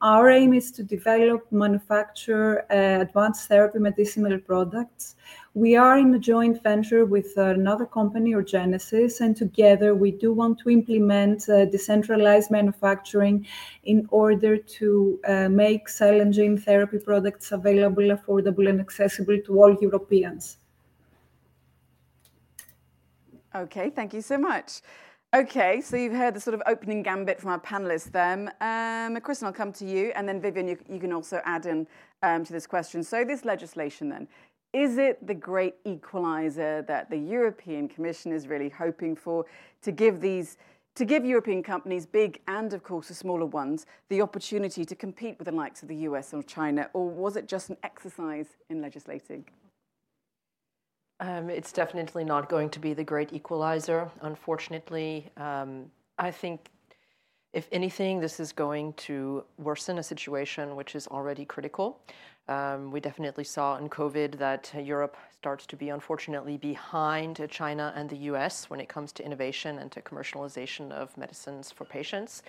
Our 0.00 0.30
aim 0.30 0.54
is 0.54 0.70
to 0.72 0.84
develop, 0.84 1.50
manufacture 1.50 2.60
uh, 2.70 3.02
advanced 3.02 3.48
therapy 3.48 3.80
medicinal 3.80 4.38
products. 4.38 5.16
We 5.54 5.76
are 5.76 5.98
in 5.98 6.14
a 6.14 6.18
joint 6.18 6.62
venture 6.62 7.04
with 7.06 7.36
another 7.36 7.86
company, 7.86 8.32
Orgenesis, 8.32 9.20
and 9.20 9.34
together 9.34 9.94
we 9.94 10.10
do 10.10 10.32
want 10.32 10.58
to 10.60 10.70
implement 10.70 11.48
uh, 11.48 11.64
decentralized 11.64 12.50
manufacturing 12.50 13.46
in 13.84 14.06
order 14.10 14.58
to 14.58 15.18
uh, 15.26 15.48
make 15.48 15.88
cell 15.88 16.20
and 16.20 16.32
gene 16.32 16.58
therapy 16.58 16.98
products 16.98 17.50
available, 17.52 18.04
affordable, 18.04 18.68
and 18.68 18.78
accessible 18.78 19.38
to 19.46 19.58
all 19.60 19.76
Europeans. 19.80 20.58
Okay, 23.54 23.90
thank 23.90 24.12
you 24.12 24.20
so 24.20 24.36
much. 24.36 24.82
Okay, 25.34 25.82
so 25.82 25.94
you've 25.94 26.14
heard 26.14 26.32
the 26.32 26.40
sort 26.40 26.54
of 26.54 26.62
opening 26.66 27.02
gambit 27.02 27.38
from 27.38 27.50
our 27.50 27.60
panelists 27.60 28.10
then. 28.10 28.50
Um, 28.62 29.20
Kristen, 29.20 29.46
I'll 29.46 29.52
come 29.52 29.72
to 29.74 29.84
you, 29.84 30.10
and 30.14 30.26
then 30.26 30.40
Vivian, 30.40 30.68
you, 30.68 30.78
you 30.88 30.98
can 30.98 31.12
also 31.12 31.42
add 31.44 31.66
in 31.66 31.86
um, 32.22 32.44
to 32.44 32.52
this 32.52 32.66
question. 32.66 33.02
So 33.02 33.24
this 33.24 33.44
legislation 33.44 34.08
then, 34.08 34.26
is 34.72 34.98
it 34.98 35.26
the 35.26 35.34
great 35.34 35.74
equalizer 35.84 36.82
that 36.82 37.10
the 37.10 37.16
European 37.16 37.88
Commission 37.88 38.32
is 38.32 38.46
really 38.46 38.68
hoping 38.68 39.16
for 39.16 39.46
to 39.82 39.92
give 39.92 40.20
these 40.20 40.58
to 40.94 41.04
give 41.04 41.24
European 41.24 41.62
companies, 41.62 42.06
big 42.06 42.40
and 42.48 42.72
of 42.72 42.82
course 42.82 43.06
the 43.06 43.14
smaller 43.14 43.46
ones, 43.46 43.86
the 44.08 44.20
opportunity 44.20 44.84
to 44.84 44.96
compete 44.96 45.38
with 45.38 45.46
the 45.46 45.52
likes 45.52 45.80
of 45.80 45.88
the 45.88 45.94
US 46.08 46.34
or 46.34 46.42
China, 46.42 46.90
or 46.92 47.08
was 47.08 47.36
it 47.36 47.46
just 47.46 47.70
an 47.70 47.76
exercise 47.84 48.56
in 48.68 48.82
legislating? 48.82 49.44
Um, 51.20 51.50
it's 51.50 51.70
definitely 51.72 52.24
not 52.24 52.48
going 52.48 52.68
to 52.70 52.80
be 52.80 52.94
the 52.94 53.04
great 53.04 53.32
equalizer, 53.32 54.10
unfortunately. 54.22 55.30
Um, 55.36 55.90
I 56.18 56.32
think, 56.32 56.68
if 57.52 57.68
anything, 57.70 58.18
this 58.18 58.40
is 58.40 58.52
going 58.52 58.92
to 58.94 59.44
worsen 59.56 59.98
a 59.98 60.02
situation 60.02 60.74
which 60.74 60.96
is 60.96 61.06
already 61.06 61.44
critical. 61.44 62.00
Um, 62.48 62.90
we 62.90 63.00
definitely 63.00 63.44
saw 63.44 63.76
in 63.76 63.90
COVID 63.90 64.38
that 64.38 64.72
Europe 64.74 65.16
starts 65.30 65.66
to 65.66 65.76
be 65.76 65.90
unfortunately 65.90 66.56
behind 66.56 67.46
China 67.50 67.92
and 67.94 68.08
the 68.08 68.16
US 68.32 68.70
when 68.70 68.80
it 68.80 68.88
comes 68.88 69.12
to 69.12 69.24
innovation 69.24 69.78
and 69.78 69.92
to 69.92 70.00
commercialization 70.00 70.90
of 70.90 71.16
medicines 71.16 71.70
for 71.70 71.84
patients. 71.84 72.42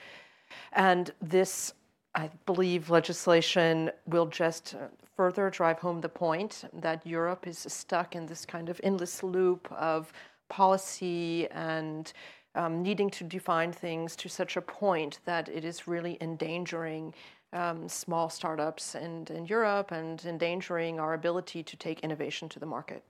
And 0.71 1.11
this, 1.21 1.73
I 2.15 2.29
believe, 2.45 2.89
legislation 2.89 3.91
will 4.07 4.27
just 4.27 4.75
further 5.15 5.49
drive 5.49 5.79
home 5.79 5.99
the 5.99 6.09
point 6.09 6.63
that 6.71 7.05
Europe 7.05 7.45
is 7.45 7.59
stuck 7.67 8.15
in 8.15 8.25
this 8.25 8.45
kind 8.45 8.69
of 8.69 8.79
endless 8.83 9.21
loop 9.21 9.69
of 9.73 10.13
policy 10.47 11.47
and 11.51 12.13
um, 12.55 12.81
needing 12.81 13.09
to 13.11 13.23
define 13.23 13.71
things 13.71 14.15
to 14.15 14.29
such 14.29 14.57
a 14.57 14.61
point 14.61 15.19
that 15.25 15.49
it 15.49 15.63
is 15.63 15.87
really 15.87 16.17
endangering 16.21 17.13
um, 17.53 17.87
small 17.89 18.29
startups 18.29 18.95
in, 18.95 19.25
in 19.29 19.45
Europe 19.45 19.91
and 19.91 20.23
endangering 20.25 20.99
our 20.99 21.13
ability 21.13 21.63
to 21.63 21.77
take 21.77 22.01
innovation 22.01 22.47
to 22.49 22.59
the 22.59 22.65
market. 22.65 23.03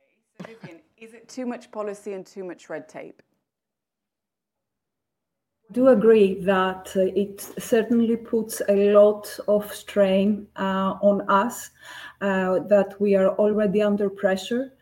Okay, 0.00 0.54
so 0.54 0.54
Vivian, 0.54 0.80
is 0.96 1.14
it 1.14 1.28
too 1.28 1.46
much 1.46 1.70
policy 1.70 2.12
and 2.12 2.24
too 2.24 2.44
much 2.44 2.68
red 2.68 2.88
tape? 2.88 3.22
I 5.70 5.74
do 5.74 5.88
agree 5.88 6.40
that 6.42 6.92
uh, 6.96 7.00
it 7.00 7.40
certainly 7.58 8.16
puts 8.16 8.62
a 8.68 8.92
lot 8.92 9.38
of 9.48 9.74
strain 9.74 10.46
uh, 10.56 10.94
on 11.02 11.28
us, 11.28 11.70
uh, 12.22 12.60
that 12.60 12.98
we 12.98 13.16
are 13.16 13.30
already 13.30 13.82
under 13.82 14.08
pressure. 14.08 14.72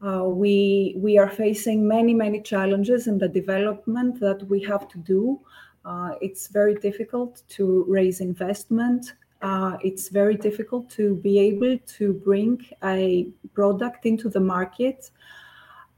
Uh, 0.00 0.24
we, 0.24 0.94
we 0.96 1.18
are 1.18 1.28
facing 1.28 1.86
many, 1.86 2.14
many 2.14 2.40
challenges 2.40 3.06
in 3.06 3.18
the 3.18 3.28
development 3.28 4.18
that 4.20 4.42
we 4.48 4.60
have 4.62 4.88
to 4.88 4.98
do. 4.98 5.38
Uh, 5.84 6.10
it's 6.20 6.48
very 6.48 6.74
difficult 6.76 7.42
to 7.48 7.84
raise 7.88 8.20
investment. 8.20 9.14
Uh, 9.40 9.76
it's 9.82 10.08
very 10.08 10.36
difficult 10.36 10.88
to 10.90 11.16
be 11.16 11.38
able 11.38 11.76
to 11.86 12.12
bring 12.12 12.64
a 12.84 13.26
product 13.54 14.06
into 14.06 14.28
the 14.28 14.40
market 14.40 15.10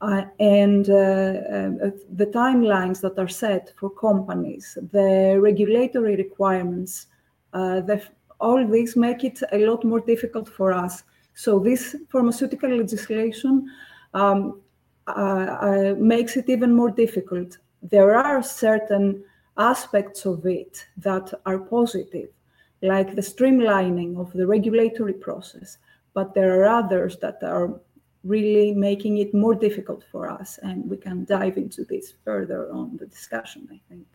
uh, 0.01 0.23
and 0.39 0.89
uh, 0.89 0.93
uh, 0.93 1.91
the 2.15 2.29
timelines 2.33 2.99
that 3.01 3.17
are 3.17 3.27
set 3.27 3.71
for 3.79 3.89
companies, 3.89 4.77
the 4.91 5.39
regulatory 5.39 6.15
requirements, 6.15 7.07
the, 7.53 8.01
all 8.39 8.67
these 8.67 8.95
make 8.95 9.23
it 9.23 9.41
a 9.51 9.65
lot 9.65 9.83
more 9.85 10.01
difficult 10.01 10.49
for 10.49 10.73
us. 10.73 11.03
So 11.33 11.59
this 11.59 11.95
pharmaceutical 12.09 12.75
legislation 12.75 13.69
um, 14.13 14.61
makes 15.97 16.35
it 16.35 16.49
even 16.49 16.75
more 16.75 16.91
difficult. 16.91 17.57
There 17.81 18.15
are 18.15 18.43
certain 18.43 19.23
aspects 19.57 20.25
of 20.25 20.45
it 20.45 20.85
that 20.97 21.33
are 21.45 21.59
positive, 21.59 22.29
like 22.81 23.15
the 23.15 23.21
streamlining 23.21 24.19
of 24.19 24.31
the 24.33 24.45
regulatory 24.45 25.13
process, 25.13 25.77
but 26.13 26.33
there 26.33 26.61
are 26.61 26.65
others 26.65 27.17
that 27.17 27.41
are 27.43 27.79
really 28.23 28.73
making 28.73 29.19
it 29.19 29.33
more 29.33 29.55
difficult 29.55 30.03
for 30.11 30.29
us. 30.29 30.59
And 30.63 30.89
we 30.89 30.97
can 30.97 31.25
dive 31.25 31.57
into 31.57 31.85
this 31.85 32.13
further 32.23 32.71
on 32.71 32.97
the 32.97 33.05
discussion, 33.05 33.67
I 33.71 33.79
think. 33.87 34.07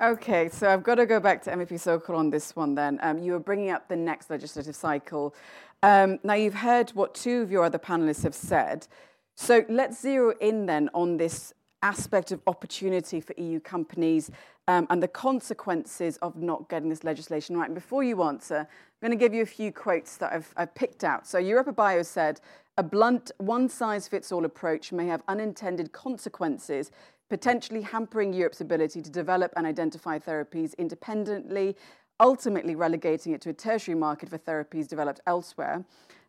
Okay, 0.00 0.48
so 0.48 0.70
I've 0.70 0.84
got 0.84 0.94
to 0.94 1.06
go 1.06 1.18
back 1.18 1.42
to 1.42 1.50
MEP 1.50 1.78
Sokol 1.80 2.14
on 2.14 2.30
this 2.30 2.54
one 2.54 2.76
then. 2.76 3.00
Um, 3.02 3.18
you 3.18 3.32
were 3.32 3.40
bringing 3.40 3.70
up 3.70 3.88
the 3.88 3.96
next 3.96 4.30
legislative 4.30 4.76
cycle. 4.76 5.34
Um, 5.82 6.20
now, 6.22 6.34
you've 6.34 6.54
heard 6.54 6.90
what 6.90 7.16
two 7.16 7.42
of 7.42 7.50
your 7.50 7.64
other 7.64 7.80
panelists 7.80 8.22
have 8.22 8.34
said. 8.34 8.86
So 9.34 9.64
let's 9.68 10.00
zero 10.00 10.34
in 10.40 10.66
then 10.66 10.88
on 10.94 11.16
this 11.16 11.52
aspect 11.82 12.32
of 12.32 12.40
opportunity 12.46 13.20
for 13.20 13.34
EU 13.36 13.60
companies 13.60 14.30
um, 14.66 14.86
and 14.90 15.02
the 15.02 15.08
consequences 15.08 16.16
of 16.18 16.36
not 16.36 16.68
getting 16.68 16.88
this 16.88 17.04
legislation 17.04 17.56
right. 17.56 17.66
And 17.66 17.74
before 17.74 18.02
you 18.02 18.22
answer, 18.22 18.58
I'm 18.58 19.08
going 19.08 19.18
to 19.18 19.24
give 19.24 19.32
you 19.32 19.42
a 19.42 19.46
few 19.46 19.72
quotes 19.72 20.16
that 20.16 20.32
I've, 20.32 20.52
I've 20.56 20.74
picked 20.74 21.04
out. 21.04 21.26
So 21.26 21.38
Europa 21.38 21.72
Bio 21.72 22.02
said, 22.02 22.40
a 22.76 22.82
blunt, 22.82 23.30
one 23.38 23.68
size 23.68 24.06
fits 24.06 24.30
all 24.30 24.44
approach 24.44 24.92
may 24.92 25.06
have 25.06 25.22
unintended 25.26 25.92
consequences, 25.92 26.90
potentially 27.28 27.82
hampering 27.82 28.32
Europe's 28.32 28.60
ability 28.60 29.02
to 29.02 29.10
develop 29.10 29.52
and 29.56 29.66
identify 29.66 30.18
therapies 30.18 30.76
independently, 30.78 31.76
ultimately 32.20 32.74
relegating 32.74 33.32
it 33.32 33.40
to 33.42 33.50
a 33.50 33.52
tertiary 33.52 33.96
market 33.96 34.28
for 34.28 34.38
therapies 34.38 34.88
developed 34.88 35.20
elsewhere. 35.26 35.84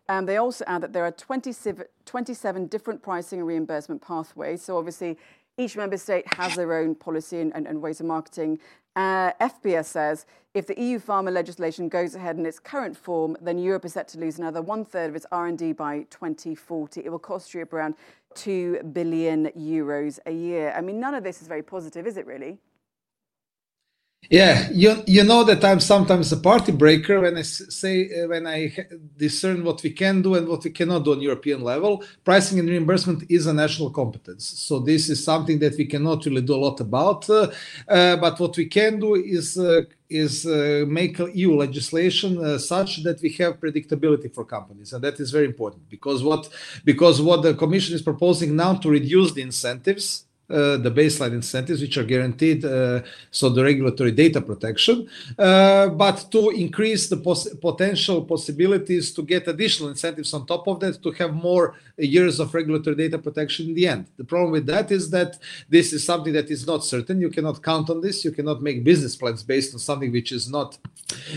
Um, 0.10 0.25
they 0.25 0.38
also 0.38 0.65
add 0.65 0.82
that 0.82 0.91
there 0.91 1.06
are 1.06 1.12
27, 1.12 1.86
27 2.06 2.65
different 2.65 3.03
pricing 3.03 3.39
and 3.39 3.48
reimbursement 3.48 4.01
pathways. 4.01 4.63
So, 4.63 4.75
obviously, 4.75 5.20
each 5.60 5.75
member 5.75 5.98
state 5.98 6.25
has 6.34 6.56
their 6.56 6.74
own 6.74 6.96
policy 6.96 7.39
and, 7.42 7.54
and, 7.54 7.68
and 7.68 7.82
ways 7.82 8.00
of 8.00 8.06
marketing. 8.06 8.60
Uh, 8.96 9.32
EFPIA 9.42 9.84
says 9.86 10.25
if 10.54 10.66
the 10.66 10.82
EU 10.82 11.00
pharma 11.00 11.32
legislation 11.32 11.89
goes 11.89 12.16
ahead 12.16 12.38
in 12.38 12.46
its 12.46 12.60
current 12.60 12.98
form, 12.98 13.38
then 13.39 13.60
Europe 13.60 13.86
is 13.86 13.94
set 13.94 14.08
to 14.10 14.18
lose 14.18 14.39
another 14.39 14.62
one 14.62 14.84
third 14.84 15.10
of 15.10 15.16
its 15.16 15.25
R&D 15.32 15.74
by 15.74 16.08
2040. 16.10 17.01
It 17.06 17.10
will 17.10 17.20
cost 17.20 17.54
Europe 17.54 17.74
around 17.74 17.96
two 18.34 18.82
billion 18.94 19.48
euros 19.50 20.18
a 20.25 20.32
year. 20.32 20.74
I 20.75 20.82
mean, 20.82 21.00
none 21.00 21.13
of 21.13 21.24
this 21.24 21.42
is 21.42 21.48
very 21.48 21.62
positive, 21.62 22.08
is 22.08 22.18
it 22.18 22.25
really? 22.25 22.58
Yeah, 24.30 24.70
you 24.72 25.04
you 25.08 25.24
know 25.24 25.44
that 25.46 25.64
I'm 25.66 25.80
sometimes 25.80 26.32
a 26.32 26.38
party 26.38 26.72
breaker 26.72 27.20
when 27.22 27.36
I 27.36 27.42
say 27.42 27.96
uh, 28.14 28.28
when 28.28 28.46
I 28.46 28.72
discern 29.18 29.64
what 29.64 29.82
we 29.82 29.90
can 29.90 30.22
do 30.22 30.36
and 30.36 30.48
what 30.48 30.64
we 30.64 30.70
cannot 30.70 31.04
do 31.04 31.14
on 31.14 31.22
European 31.22 31.64
level. 31.64 32.04
Pricing 32.24 32.60
and 32.60 32.70
reimbursement 32.70 33.24
is 33.28 33.48
a 33.48 33.54
national 33.54 33.90
competence, 33.90 34.46
so 34.46 34.78
this 34.80 35.10
is 35.10 35.24
something 35.24 35.58
that 35.60 35.76
we 35.80 35.86
cannot 35.86 36.24
really 36.26 36.44
do 36.44 36.54
a 36.54 36.64
lot 36.68 36.80
about. 36.80 37.28
Uh, 37.28 37.50
uh, 37.88 38.18
but 38.18 38.40
what 38.40 38.56
we 38.56 38.68
can 38.68 39.00
do 39.00 39.16
is 39.16 39.58
uh, 39.58 39.82
is 40.12 40.46
uh, 40.46 40.86
make 40.88 41.18
EU 41.34 41.56
legislation 41.56 42.38
uh, 42.38 42.60
such 42.60 43.02
that 43.02 43.20
we 43.24 43.32
have 43.32 43.60
predictability 43.60 44.32
for 44.32 44.46
companies, 44.46 44.94
and 44.94 45.04
that 45.04 45.20
is 45.20 45.32
very 45.32 45.46
important 45.46 45.90
because 45.90 46.22
what 46.22 46.48
because 46.86 47.20
what 47.20 47.42
the 47.42 47.56
Commission 47.56 47.96
is 47.96 48.04
proposing 48.04 48.56
now 48.56 48.76
to 48.76 48.90
reduce 48.92 49.32
the 49.32 49.42
incentives 49.42 50.26
uh, 50.50 50.77
the 50.77 50.91
baseline 50.91 51.34
incentives, 51.34 51.82
which 51.82 51.98
are 51.98 52.03
guaranteed, 52.03 52.65
uh, 52.65 53.01
so 53.32 53.50
the 53.50 53.63
regulatory 53.63 54.12
data 54.12 54.41
protection, 54.41 55.08
uh, 55.38 55.89
but 55.89 56.25
to 56.32 56.50
increase 56.50 57.10
the 57.10 57.18
pos- 57.18 57.53
potential 57.56 58.24
possibilities 58.24 59.12
to 59.12 59.22
get 59.22 59.48
additional 59.48 59.89
incentives 59.89 60.34
on 60.34 60.46
top 60.46 60.68
of 60.68 60.79
that 60.79 61.01
to 61.03 61.12
have 61.12 61.34
more 61.34 61.75
years 61.98 62.39
of 62.39 62.53
regulatory 62.53 62.96
data 62.96 63.18
protection 63.18 63.68
in 63.70 63.75
the 63.75 63.88
end. 63.88 64.06
The 64.18 64.24
problem 64.24 64.51
with 64.51 64.65
that 64.68 64.91
is 64.91 65.10
that 65.12 65.38
this 65.70 65.94
is 65.94 66.03
something 66.03 66.34
that 66.34 66.50
is 66.50 66.65
not 66.65 66.84
certain. 66.84 67.22
You 67.22 67.29
cannot 67.29 67.62
count 67.62 67.89
on 67.89 68.01
this. 68.01 68.25
You 68.25 68.32
cannot 68.32 68.62
make 68.62 68.84
business 68.84 69.15
plans 69.15 69.44
based 69.44 69.74
on 69.74 69.79
something 69.79 70.12
which 70.12 70.32
is 70.32 70.50
not, 70.50 70.77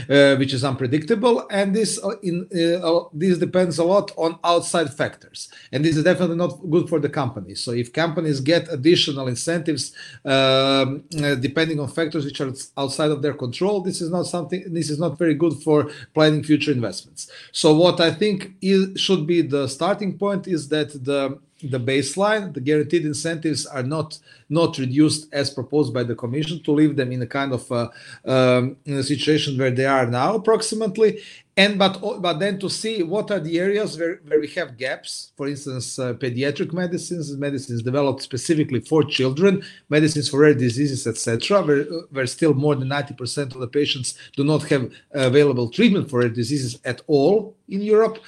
uh, 0.09 0.37
which 0.37 0.53
is 0.55 0.65
unpredictable, 0.65 1.47
and 1.51 1.75
this 1.75 1.99
uh, 2.03 2.17
in 2.23 2.37
uh, 2.83 3.01
this 3.13 3.39
depends 3.39 3.79
a 3.79 3.85
lot 3.85 4.11
on 4.17 4.39
outside 4.45 4.93
factors, 4.93 5.49
and 5.73 5.85
this 5.85 5.97
is 5.97 6.05
definitely 6.05 6.37
not 6.37 6.53
good 6.71 6.89
for 6.89 6.99
the 7.01 7.09
companies. 7.09 7.61
So 7.61 7.73
if 7.73 7.93
companies 7.93 8.41
get 8.41 8.73
additional 8.73 9.02
additional 9.03 9.29
incentives 9.29 9.93
um, 10.25 11.05
uh, 11.23 11.35
depending 11.35 11.81
on 11.81 11.89
factors 11.89 12.25
which 12.25 12.41
are 12.41 12.53
outside 12.77 13.11
of 13.11 13.23
their 13.23 13.35
control. 13.35 13.81
This 13.81 14.01
is 14.01 14.11
not 14.11 14.27
something. 14.27 14.63
This 14.73 14.91
is 14.91 14.99
not 14.99 15.19
very 15.19 15.35
good 15.35 15.55
for 15.63 15.91
planning 16.15 16.43
future 16.43 16.73
investments. 16.73 17.31
So 17.53 17.75
what 17.75 18.01
I 18.01 18.11
think 18.13 18.53
is, 18.61 19.01
should 19.01 19.27
be 19.27 19.43
the 19.43 19.69
starting 19.69 20.19
point 20.19 20.47
is 20.47 20.69
that 20.69 20.91
the 21.05 21.39
the 21.71 21.79
baseline, 21.79 22.53
the 22.53 22.61
guaranteed 22.61 23.05
incentives 23.07 23.67
are 23.67 23.85
not 23.85 24.19
not 24.49 24.79
reduced 24.79 25.33
as 25.33 25.49
proposed 25.49 25.95
by 25.95 26.03
the 26.03 26.15
Commission 26.15 26.61
to 26.65 26.73
leave 26.73 26.97
them 26.97 27.13
in 27.13 27.23
a 27.23 27.27
kind 27.27 27.53
of 27.53 27.71
uh, 27.71 27.89
um, 28.25 28.77
in 28.85 28.95
a 28.95 29.03
situation 29.03 29.57
where 29.59 29.71
they 29.71 29.87
are 29.87 30.07
now 30.07 30.35
approximately, 30.35 31.21
and 31.57 31.79
but 31.79 32.01
but 32.23 32.39
then 32.39 32.59
to 32.59 32.71
see 32.71 33.03
what 33.03 33.31
are 33.31 33.41
the 33.41 33.59
areas 33.59 33.99
where, 33.99 34.21
where 34.27 34.41
we 34.41 34.49
have 34.49 34.79
gaps. 34.79 35.33
For 35.37 35.49
instance 35.49 35.99
uh, 35.99 36.15
pediatric 36.15 36.73
medicines 36.73 37.37
medicines 37.37 37.83
developed 37.83 38.23
specifically 38.23 38.81
for 38.81 39.05
children 39.05 39.63
medicines 39.89 40.29
for 40.29 40.41
rare 40.41 40.55
diseases 40.55 41.07
etc 41.07 41.63
where, 41.63 41.85
where 42.11 42.27
still 42.27 42.55
more 42.55 42.75
than 42.75 42.89
90% 42.89 43.55
of 43.55 43.61
the 43.61 43.67
patients 43.67 44.15
do 44.37 44.45
not 44.45 44.63
have 44.65 44.91
available 45.13 45.69
treatment 45.69 46.09
for 46.09 46.21
rare 46.21 46.29
diseases 46.29 46.79
at 46.85 47.03
all 47.07 47.57
in 47.69 47.83
europe 47.83 48.19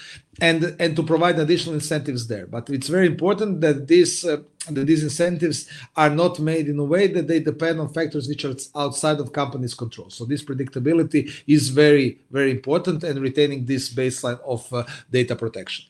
and 0.40 0.76
and 0.78 0.96
to 0.96 1.02
provide 1.02 1.38
additional 1.38 1.74
incentives 1.74 2.26
there 2.26 2.46
but 2.46 2.68
it's 2.70 2.88
very 2.88 3.06
important 3.06 3.60
that 3.60 3.86
this 3.86 4.24
uh, 4.24 4.38
that 4.70 4.86
these 4.86 5.02
incentives 5.02 5.68
are 5.96 6.10
not 6.10 6.38
made 6.38 6.68
in 6.68 6.78
a 6.78 6.84
way 6.84 7.06
that 7.06 7.28
they 7.28 7.40
depend 7.40 7.80
on 7.80 7.92
factors 7.92 8.28
which 8.28 8.44
are 8.44 8.54
outside 8.74 9.20
of 9.20 9.32
companies' 9.32 9.74
control. 9.74 10.08
So 10.10 10.24
this 10.24 10.42
predictability 10.42 11.42
is 11.46 11.68
very, 11.68 12.20
very 12.30 12.50
important 12.50 13.04
and 13.04 13.20
retaining 13.20 13.66
this 13.66 13.92
baseline 13.92 14.40
of 14.40 14.72
uh, 14.72 14.84
data 15.10 15.36
protection 15.36 15.84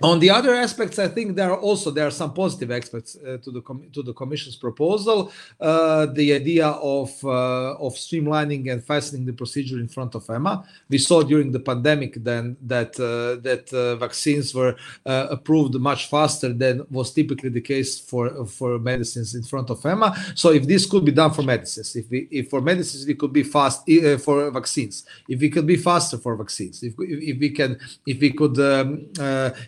on 0.00 0.20
the 0.20 0.30
other 0.30 0.54
aspects, 0.54 0.98
I 0.98 1.08
think 1.08 1.34
there 1.34 1.50
are 1.50 1.58
also 1.58 1.90
there 1.90 2.06
are 2.06 2.12
some 2.12 2.32
positive 2.32 2.70
aspects 2.70 3.16
uh, 3.16 3.38
to 3.38 3.50
the 3.50 3.62
to 3.92 4.02
the 4.02 4.12
Commission's 4.12 4.54
proposal. 4.54 5.32
Uh, 5.60 6.06
the 6.06 6.32
idea 6.34 6.68
of 6.68 7.10
uh, 7.24 7.74
of 7.86 7.94
streamlining 7.94 8.70
and 8.70 8.84
fastening 8.84 9.26
the 9.26 9.32
procedure 9.32 9.80
in 9.80 9.88
front 9.88 10.14
of 10.14 10.24
EMA. 10.30 10.64
We 10.88 10.98
saw 10.98 11.22
during 11.22 11.50
the 11.50 11.58
pandemic 11.58 12.22
then 12.22 12.56
that 12.62 12.98
uh, 13.00 13.42
that 13.42 13.72
uh, 13.72 13.96
vaccines 13.96 14.54
were 14.54 14.76
uh, 15.04 15.26
approved 15.30 15.74
much 15.74 16.06
faster 16.06 16.52
than 16.52 16.86
was 16.90 17.12
typically 17.12 17.48
the 17.48 17.60
case 17.60 17.98
for 17.98 18.46
for 18.46 18.78
medicines 18.78 19.34
in 19.34 19.42
front 19.42 19.68
of 19.70 19.84
EMA. 19.84 20.14
So 20.36 20.52
if 20.52 20.64
this 20.64 20.86
could 20.86 21.04
be 21.04 21.12
done 21.12 21.32
for 21.32 21.42
medicines, 21.42 21.96
if 21.96 22.08
we 22.08 22.28
if 22.30 22.50
for 22.50 22.60
medicines 22.60 23.04
we 23.04 23.14
could 23.14 23.32
be 23.32 23.42
fast 23.42 23.84
for 24.20 24.48
vaccines, 24.52 25.04
if 25.28 25.40
we 25.40 25.50
could 25.50 25.66
be 25.66 25.76
faster 25.76 26.18
for 26.18 26.36
vaccines, 26.36 26.84
if 26.84 26.94
if, 26.98 27.38
we 27.40 27.50
can 27.50 27.80
if 28.06 28.20
we 28.20 28.30
could 28.32 28.58
um, 28.60 29.08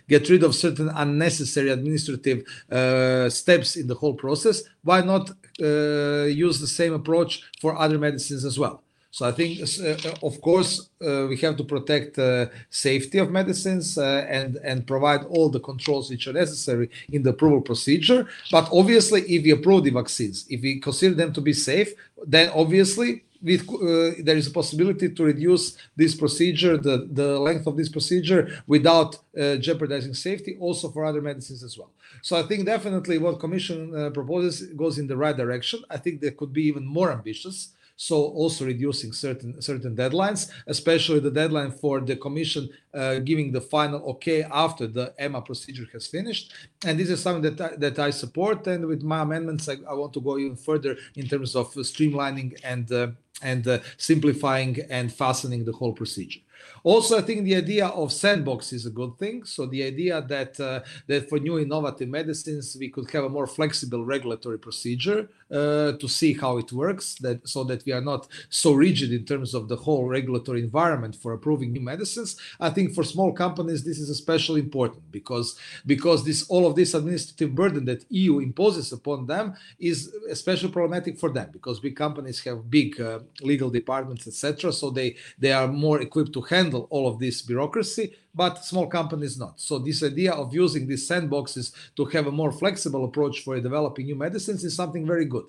get 0.07 0.20
get 0.21 0.29
rid 0.29 0.43
of 0.43 0.55
certain 0.55 0.89
unnecessary 0.89 1.69
administrative 1.69 2.43
uh, 2.71 3.29
steps 3.29 3.75
in 3.75 3.87
the 3.87 3.95
whole 3.95 4.13
process, 4.13 4.63
why 4.83 5.01
not 5.01 5.29
uh, 5.61 6.25
use 6.25 6.59
the 6.59 6.67
same 6.67 6.93
approach 6.93 7.43
for 7.59 7.77
other 7.77 7.97
medicines 7.97 8.45
as 8.45 8.57
well? 8.57 8.83
So 9.13 9.27
I 9.27 9.33
think, 9.33 9.59
uh, 9.59 10.25
of 10.25 10.39
course, 10.39 10.89
uh, 11.05 11.25
we 11.27 11.35
have 11.37 11.57
to 11.57 11.65
protect 11.65 12.17
uh, 12.17 12.45
safety 12.69 13.17
of 13.17 13.29
medicines 13.29 13.97
uh, 13.97 14.25
and 14.29 14.55
and 14.63 14.87
provide 14.87 15.23
all 15.25 15.49
the 15.49 15.59
controls 15.59 16.09
which 16.09 16.27
are 16.27 16.33
necessary 16.33 16.89
in 17.11 17.21
the 17.23 17.31
approval 17.31 17.59
procedure. 17.59 18.25
But 18.51 18.69
obviously, 18.71 19.21
if 19.23 19.43
we 19.43 19.51
approve 19.51 19.83
the 19.83 19.89
vaccines, 20.01 20.45
if 20.49 20.61
we 20.61 20.79
consider 20.79 21.15
them 21.15 21.33
to 21.33 21.41
be 21.41 21.51
safe, 21.51 21.89
then 22.25 22.51
obviously 22.55 23.23
with, 23.41 23.67
uh, 23.69 24.21
there 24.23 24.37
is 24.37 24.47
a 24.47 24.51
possibility 24.51 25.09
to 25.09 25.23
reduce 25.23 25.77
this 25.95 26.15
procedure, 26.15 26.77
the, 26.77 27.07
the 27.11 27.39
length 27.39 27.67
of 27.67 27.77
this 27.77 27.89
procedure, 27.89 28.61
without 28.67 29.17
uh, 29.39 29.55
jeopardizing 29.55 30.13
safety, 30.13 30.57
also 30.59 30.89
for 30.89 31.05
other 31.05 31.21
medicines 31.21 31.63
as 31.63 31.77
well. 31.77 31.91
So 32.21 32.37
I 32.37 32.43
think 32.43 32.65
definitely 32.65 33.17
what 33.17 33.39
Commission 33.39 33.95
uh, 33.95 34.09
proposes 34.11 34.67
goes 34.73 34.99
in 34.99 35.07
the 35.07 35.17
right 35.17 35.35
direction. 35.35 35.83
I 35.89 35.97
think 35.97 36.21
they 36.21 36.31
could 36.31 36.53
be 36.53 36.63
even 36.63 36.85
more 36.85 37.11
ambitious 37.11 37.69
so 38.01 38.15
also 38.41 38.65
reducing 38.65 39.11
certain 39.13 39.61
certain 39.61 39.95
deadlines, 39.95 40.49
especially 40.65 41.19
the 41.19 41.29
deadline 41.29 41.71
for 41.71 41.99
the 41.99 42.15
commission 42.15 42.67
uh, 42.95 43.19
giving 43.19 43.51
the 43.51 43.61
final 43.61 43.99
okay 44.13 44.41
after 44.65 44.87
the 44.87 45.13
EMA 45.23 45.41
procedure 45.43 45.87
has 45.93 46.07
finished. 46.07 46.51
And 46.83 46.99
this 46.99 47.11
is 47.11 47.21
something 47.21 47.45
that 47.49 47.61
I, 47.61 47.75
that 47.75 47.99
I 47.99 48.09
support. 48.09 48.65
And 48.65 48.87
with 48.87 49.03
my 49.03 49.21
amendments, 49.21 49.69
I, 49.69 49.75
I 49.87 49.93
want 49.93 50.13
to 50.13 50.21
go 50.21 50.39
even 50.39 50.55
further 50.55 50.97
in 51.15 51.27
terms 51.27 51.55
of 51.55 51.67
streamlining 51.91 52.59
and 52.63 52.91
uh, 52.91 53.07
and 53.43 53.67
uh, 53.67 53.77
simplifying 53.97 54.73
and 54.89 55.13
fastening 55.13 55.63
the 55.63 55.71
whole 55.71 55.93
procedure. 55.93 56.41
Also, 56.83 57.17
I 57.17 57.21
think 57.21 57.43
the 57.43 57.55
idea 57.55 57.87
of 57.87 58.11
sandbox 58.11 58.73
is 58.73 58.85
a 58.85 58.89
good 58.89 59.17
thing. 59.17 59.43
So 59.43 59.65
the 59.65 59.83
idea 59.83 60.21
that 60.21 60.59
uh, 60.59 60.81
that 61.07 61.29
for 61.29 61.39
new 61.39 61.59
innovative 61.59 62.09
medicines 62.09 62.75
we 62.79 62.89
could 62.89 63.09
have 63.11 63.25
a 63.25 63.29
more 63.29 63.47
flexible 63.47 64.03
regulatory 64.05 64.57
procedure 64.57 65.29
uh, 65.51 65.91
to 65.93 66.07
see 66.07 66.33
how 66.33 66.57
it 66.57 66.71
works, 66.71 67.15
that 67.15 67.47
so 67.47 67.63
that 67.65 67.85
we 67.85 67.91
are 67.91 68.01
not 68.01 68.27
so 68.49 68.73
rigid 68.73 69.11
in 69.11 69.25
terms 69.25 69.53
of 69.53 69.67
the 69.67 69.75
whole 69.75 70.05
regulatory 70.07 70.61
environment 70.63 71.15
for 71.15 71.33
approving 71.33 71.71
new 71.71 71.81
medicines. 71.81 72.37
I 72.59 72.69
think 72.69 72.95
for 72.95 73.03
small 73.03 73.31
companies 73.31 73.83
this 73.83 73.99
is 73.99 74.09
especially 74.09 74.61
important 74.61 75.11
because 75.11 75.57
because 75.85 76.25
this 76.25 76.47
all 76.49 76.65
of 76.65 76.75
this 76.75 76.93
administrative 76.93 77.53
burden 77.53 77.85
that 77.85 78.05
EU 78.09 78.39
imposes 78.39 78.91
upon 78.91 79.27
them 79.27 79.53
is 79.79 80.13
especially 80.29 80.71
problematic 80.71 81.19
for 81.19 81.29
them 81.29 81.49
because 81.51 81.79
big 81.79 81.95
companies 81.95 82.43
have 82.43 82.69
big 82.69 82.99
uh, 82.99 83.19
legal 83.41 83.69
departments, 83.69 84.25
etc. 84.27 84.71
So 84.73 84.89
they 84.89 85.15
they 85.37 85.51
are 85.51 85.67
more 85.67 86.01
equipped 86.01 86.33
to 86.33 86.41
handle 86.41 86.70
all 86.79 87.07
of 87.07 87.19
this 87.19 87.41
bureaucracy 87.41 88.13
but 88.33 88.63
small 88.63 88.87
companies 88.87 89.37
not. 89.37 89.59
So 89.59 89.77
this 89.79 90.03
idea 90.03 90.33
of 90.33 90.53
using 90.53 90.87
these 90.87 91.07
sandboxes 91.07 91.73
to 91.95 92.05
have 92.05 92.27
a 92.27 92.31
more 92.31 92.51
flexible 92.51 93.05
approach 93.05 93.43
for 93.43 93.59
developing 93.59 94.05
new 94.05 94.15
medicines 94.15 94.63
is 94.63 94.75
something 94.75 95.05
very 95.05 95.25
good. 95.25 95.45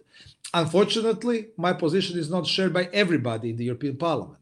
Unfortunately, 0.55 1.49
my 1.57 1.73
position 1.73 2.19
is 2.19 2.29
not 2.31 2.47
shared 2.47 2.73
by 2.73 2.89
everybody 2.93 3.51
in 3.51 3.57
the 3.57 3.65
European 3.65 3.97
Parliament. 3.97 4.39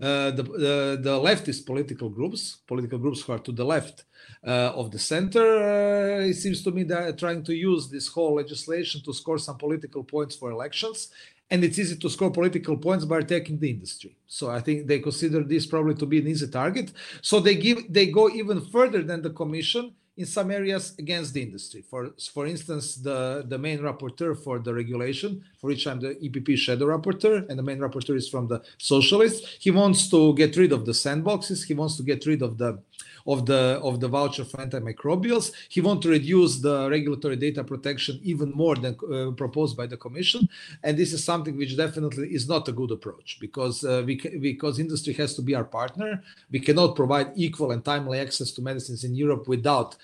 Uh, 0.00 0.32
the, 0.32 0.42
the, 0.42 0.98
the 1.00 1.16
leftist 1.20 1.64
political 1.64 2.08
groups, 2.08 2.56
political 2.66 2.98
groups 2.98 3.20
who 3.20 3.32
are 3.32 3.38
to 3.38 3.52
the 3.52 3.64
left 3.64 4.04
uh, 4.44 4.72
of 4.74 4.90
the 4.90 4.98
center, 4.98 5.46
uh, 5.62 6.24
it 6.24 6.34
seems 6.34 6.62
to 6.64 6.72
me 6.72 6.82
that 6.82 7.16
trying 7.18 7.44
to 7.44 7.54
use 7.54 7.88
this 7.88 8.08
whole 8.08 8.34
legislation 8.34 9.00
to 9.04 9.12
score 9.12 9.38
some 9.38 9.56
political 9.56 10.02
points 10.02 10.34
for 10.34 10.50
elections 10.50 11.10
and 11.52 11.62
it's 11.62 11.78
easy 11.78 11.96
to 11.96 12.08
score 12.08 12.30
political 12.30 12.78
points 12.78 13.04
by 13.04 13.18
attacking 13.18 13.58
the 13.58 13.68
industry. 13.68 14.16
So 14.26 14.50
I 14.50 14.60
think 14.60 14.86
they 14.86 15.00
consider 15.00 15.40
this 15.44 15.66
probably 15.66 15.94
to 15.96 16.06
be 16.06 16.18
an 16.18 16.26
easy 16.26 16.48
target. 16.48 16.92
So 17.20 17.40
they 17.40 17.56
give 17.66 17.78
they 17.96 18.06
go 18.06 18.24
even 18.30 18.58
further 18.74 19.02
than 19.02 19.20
the 19.20 19.34
commission 19.42 19.84
in 20.16 20.26
some 20.26 20.50
areas 20.50 20.94
against 20.98 21.34
the 21.34 21.42
industry. 21.42 21.82
For 21.90 22.02
for 22.34 22.46
instance, 22.46 22.86
the 22.96 23.44
the 23.52 23.58
main 23.66 23.80
rapporteur 23.80 24.32
for 24.44 24.56
the 24.66 24.72
regulation, 24.82 25.44
for 25.62 25.68
which 25.68 25.86
I'm 25.86 26.00
the 26.00 26.16
EPP 26.16 26.58
shadow 26.58 26.86
rapporteur, 26.86 27.48
and 27.48 27.56
the 27.56 27.62
main 27.62 27.78
rapporteur 27.78 28.16
is 28.16 28.28
from 28.28 28.48
the 28.48 28.60
socialists. 28.78 29.58
He 29.60 29.70
wants 29.70 30.10
to 30.10 30.34
get 30.34 30.56
rid 30.56 30.72
of 30.72 30.84
the 30.84 30.92
sandboxes. 30.92 31.64
He 31.64 31.74
wants 31.74 31.96
to 31.98 32.02
get 32.02 32.26
rid 32.26 32.42
of 32.42 32.58
the 32.58 32.80
of 33.26 33.46
the 33.46 33.80
of 33.82 34.00
the 34.00 34.08
voucher 34.08 34.44
for 34.44 34.58
antimicrobials. 34.58 35.52
He 35.68 35.80
wants 35.80 36.02
to 36.04 36.10
reduce 36.10 36.56
the 36.56 36.90
regulatory 36.90 37.36
data 37.36 37.62
protection 37.62 38.20
even 38.22 38.50
more 38.50 38.76
than 38.76 38.96
uh, 38.96 39.30
proposed 39.32 39.76
by 39.76 39.86
the 39.86 39.96
Commission, 39.96 40.48
and 40.82 40.98
this 40.98 41.12
is 41.12 41.22
something 41.22 41.56
which 41.56 41.76
definitely 41.76 42.28
is 42.34 42.48
not 42.48 42.68
a 42.68 42.72
good 42.72 42.90
approach 42.90 43.38
because 43.40 43.84
uh, 43.84 44.02
we 44.04 44.16
because 44.40 44.80
industry 44.80 45.12
has 45.14 45.34
to 45.34 45.42
be 45.42 45.54
our 45.54 45.64
partner. 45.64 46.22
We 46.50 46.60
cannot 46.60 46.96
provide 46.96 47.28
equal 47.36 47.70
and 47.70 47.84
timely 47.84 48.18
access 48.18 48.50
to 48.52 48.62
medicines 48.62 49.04
in 49.04 49.14
Europe 49.14 49.46
without 49.46 49.96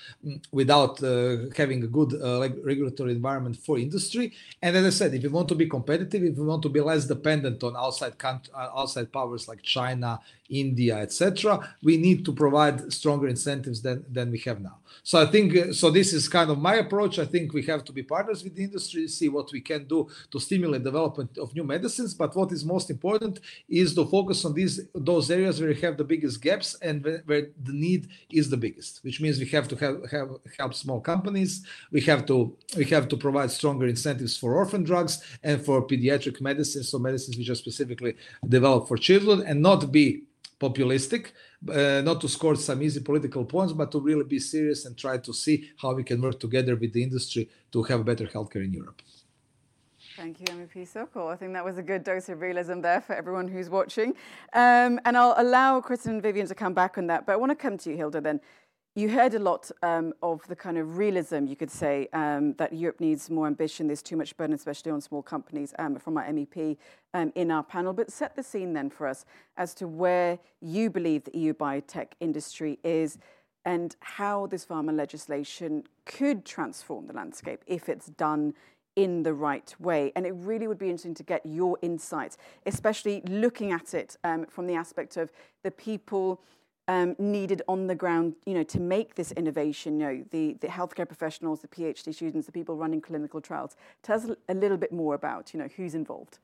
without 0.52 1.02
uh, 1.02 1.50
having 1.56 1.82
a 1.82 1.88
good 1.88 2.14
uh, 2.14 2.48
regulatory 2.64 3.12
environment 3.12 3.56
for 3.56 3.78
industry. 3.78 4.32
And 4.62 4.76
as 4.76 4.84
I 4.86 4.90
said, 4.90 5.14
if 5.14 5.22
we 5.22 5.28
want 5.28 5.47
to 5.48 5.54
be 5.54 5.68
competitive, 5.68 6.22
if 6.22 6.36
we 6.36 6.44
want 6.44 6.62
to 6.62 6.68
be 6.68 6.80
less 6.80 7.04
dependent 7.06 7.62
on 7.62 7.76
outside 7.76 8.14
uh, 8.22 8.38
outside 8.54 9.12
powers 9.12 9.48
like 9.48 9.62
China, 9.62 10.20
India, 10.48 10.96
etc., 10.98 11.76
we 11.82 11.96
need 11.96 12.24
to 12.24 12.32
provide 12.32 12.92
stronger 12.92 13.28
incentives 13.28 13.82
than, 13.82 14.04
than 14.10 14.30
we 14.30 14.38
have 14.38 14.60
now. 14.60 14.78
So 15.02 15.20
I 15.20 15.26
think 15.26 15.56
uh, 15.56 15.72
so. 15.72 15.90
This 15.90 16.12
is 16.12 16.28
kind 16.28 16.50
of 16.50 16.58
my 16.58 16.76
approach. 16.76 17.18
I 17.18 17.24
think 17.24 17.52
we 17.52 17.62
have 17.64 17.84
to 17.84 17.92
be 17.92 18.02
partners 18.02 18.42
with 18.44 18.54
the 18.54 18.64
industry, 18.64 19.08
see 19.08 19.28
what 19.28 19.50
we 19.52 19.60
can 19.60 19.86
do 19.86 20.08
to 20.30 20.40
stimulate 20.40 20.84
development 20.84 21.38
of 21.38 21.54
new 21.54 21.64
medicines. 21.64 22.14
But 22.14 22.34
what 22.36 22.52
is 22.52 22.64
most 22.64 22.90
important 22.90 23.40
is 23.68 23.94
to 23.94 24.06
focus 24.06 24.44
on 24.44 24.54
these 24.54 24.80
those 24.94 25.30
areas 25.30 25.60
where 25.60 25.70
we 25.70 25.80
have 25.80 25.96
the 25.96 26.04
biggest 26.04 26.40
gaps 26.42 26.76
and 26.82 27.04
where, 27.04 27.22
where 27.26 27.42
the 27.62 27.72
need 27.72 28.08
is 28.30 28.50
the 28.50 28.56
biggest. 28.56 29.00
Which 29.02 29.20
means 29.20 29.38
we 29.38 29.46
have 29.46 29.68
to 29.68 29.76
have, 29.76 30.10
have 30.10 30.28
help 30.58 30.74
small 30.74 31.00
companies. 31.00 31.64
We 31.90 32.00
have 32.02 32.26
to 32.26 32.56
we 32.76 32.84
have 32.86 33.08
to 33.08 33.16
provide 33.16 33.50
stronger 33.50 33.86
incentives 33.86 34.36
for 34.36 34.54
orphan 34.54 34.84
drugs 34.84 35.22
and 35.42 35.64
for 35.64 35.86
pediatric 35.86 36.40
medicines, 36.40 36.88
so 36.88 36.98
medicines 36.98 37.36
which 37.36 37.48
are 37.48 37.54
specifically 37.54 38.14
developed 38.46 38.88
for 38.88 38.96
children, 38.96 39.42
and 39.46 39.62
not 39.62 39.90
be 39.92 40.24
populistic, 40.60 41.32
uh, 41.68 42.02
not 42.02 42.20
to 42.20 42.28
score 42.28 42.56
some 42.56 42.82
easy 42.82 43.00
political 43.00 43.44
points, 43.44 43.72
but 43.72 43.90
to 43.92 44.00
really 44.00 44.24
be 44.24 44.38
serious 44.38 44.84
and 44.84 44.96
try 44.96 45.18
to 45.18 45.32
see 45.32 45.70
how 45.80 45.94
we 45.94 46.04
can 46.04 46.20
work 46.20 46.38
together 46.40 46.74
with 46.76 46.92
the 46.92 47.02
industry 47.02 47.48
to 47.72 47.82
have 47.84 48.04
better 48.04 48.26
healthcare 48.26 48.64
in 48.64 48.72
Europe. 48.72 49.02
Thank 50.16 50.40
you, 50.40 50.46
MEP 50.46 50.84
Sokol. 50.88 51.28
I 51.28 51.36
think 51.36 51.52
that 51.52 51.64
was 51.64 51.78
a 51.78 51.82
good 51.82 52.02
dose 52.02 52.28
of 52.28 52.40
realism 52.40 52.80
there 52.80 53.00
for 53.00 53.14
everyone 53.14 53.46
who's 53.46 53.70
watching. 53.70 54.14
Um, 54.52 54.98
and 55.04 55.16
I'll 55.16 55.34
allow 55.36 55.80
Kristen 55.80 56.14
and 56.14 56.22
Vivian 56.22 56.48
to 56.48 56.56
come 56.56 56.74
back 56.74 56.98
on 56.98 57.06
that, 57.06 57.24
but 57.24 57.34
I 57.34 57.36
want 57.36 57.50
to 57.50 57.56
come 57.56 57.78
to 57.78 57.90
you, 57.90 57.96
Hilde, 57.96 58.24
then. 58.24 58.40
You 58.98 59.08
heard 59.08 59.34
a 59.34 59.38
lot 59.38 59.70
um, 59.84 60.12
of 60.24 60.44
the 60.48 60.56
kind 60.56 60.76
of 60.76 60.98
realism, 60.98 61.46
you 61.46 61.54
could 61.54 61.70
say, 61.70 62.08
um, 62.12 62.54
that 62.54 62.72
Europe 62.72 62.98
needs 62.98 63.30
more 63.30 63.46
ambition. 63.46 63.86
There's 63.86 64.02
too 64.02 64.16
much 64.16 64.36
burden, 64.36 64.56
especially 64.56 64.90
on 64.90 65.00
small 65.00 65.22
companies, 65.22 65.72
um, 65.78 65.96
from 66.00 66.16
our 66.16 66.24
MEP 66.24 66.76
um, 67.14 67.32
in 67.36 67.52
our 67.52 67.62
panel. 67.62 67.92
But 67.92 68.10
set 68.10 68.34
the 68.34 68.42
scene 68.42 68.72
then 68.72 68.90
for 68.90 69.06
us 69.06 69.24
as 69.56 69.72
to 69.74 69.86
where 69.86 70.40
you 70.60 70.90
believe 70.90 71.22
the 71.22 71.38
EU 71.38 71.54
biotech 71.54 72.08
industry 72.18 72.80
is 72.82 73.18
and 73.64 73.94
how 74.00 74.48
this 74.48 74.66
pharma 74.66 74.92
legislation 74.92 75.84
could 76.04 76.44
transform 76.44 77.06
the 77.06 77.12
landscape 77.12 77.62
if 77.68 77.88
it's 77.88 78.06
done 78.06 78.52
in 78.96 79.22
the 79.22 79.32
right 79.32 79.76
way. 79.78 80.10
And 80.16 80.26
it 80.26 80.32
really 80.32 80.66
would 80.66 80.78
be 80.78 80.86
interesting 80.86 81.14
to 81.14 81.22
get 81.22 81.46
your 81.46 81.78
insights, 81.82 82.36
especially 82.66 83.22
looking 83.28 83.70
at 83.70 83.94
it 83.94 84.16
um, 84.24 84.44
from 84.46 84.66
the 84.66 84.74
aspect 84.74 85.16
of 85.16 85.30
the 85.62 85.70
people 85.70 86.40
um, 86.88 87.14
needed 87.18 87.62
on 87.68 87.86
the 87.86 87.94
ground, 87.94 88.34
you 88.46 88.54
know, 88.54 88.64
to 88.64 88.80
make 88.80 89.14
this 89.14 89.30
innovation. 89.32 90.00
You 90.00 90.06
know, 90.06 90.24
the, 90.30 90.54
the 90.54 90.66
healthcare 90.66 91.06
professionals, 91.06 91.60
the 91.60 91.68
PhD 91.68 92.14
students, 92.14 92.46
the 92.46 92.52
people 92.52 92.76
running 92.76 93.00
clinical 93.00 93.40
trials. 93.40 93.76
Tell 94.02 94.16
us 94.16 94.26
a 94.48 94.54
little 94.54 94.78
bit 94.78 94.90
more 94.90 95.14
about, 95.14 95.52
you 95.52 95.60
know, 95.60 95.68
who's 95.76 95.94
involved. 95.94 96.38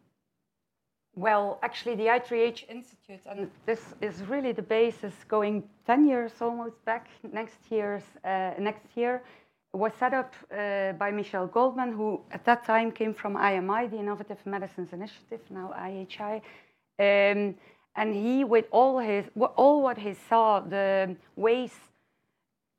Well, 1.16 1.58
actually, 1.62 1.94
the 1.94 2.06
I3H 2.06 2.68
Institute, 2.68 3.20
and 3.26 3.48
this 3.66 3.94
is 4.00 4.20
really 4.22 4.52
the 4.52 4.62
basis 4.62 5.14
going 5.28 5.62
10 5.86 6.08
years 6.08 6.32
almost 6.40 6.84
back 6.84 7.08
next, 7.32 7.58
year's, 7.70 8.02
uh, 8.24 8.50
next 8.58 8.84
year, 8.96 9.22
was 9.72 9.92
set 9.98 10.12
up 10.12 10.34
uh, 10.52 10.92
by 10.92 11.10
Michel 11.10 11.46
Goldman, 11.46 11.92
who 11.92 12.20
at 12.32 12.44
that 12.44 12.64
time 12.64 12.90
came 12.90 13.14
from 13.14 13.36
IMI, 13.36 13.90
the 13.90 13.98
Innovative 13.98 14.44
Medicines 14.44 14.92
Initiative, 14.92 15.40
now 15.50 15.72
IHI. 15.76 16.42
Um, 16.98 17.54
and 17.96 18.14
he, 18.14 18.44
with 18.44 18.66
all 18.70 18.98
his, 18.98 19.24
all 19.56 19.82
what 19.82 19.98
he 19.98 20.14
saw, 20.28 20.60
the 20.60 21.16
ways 21.36 21.72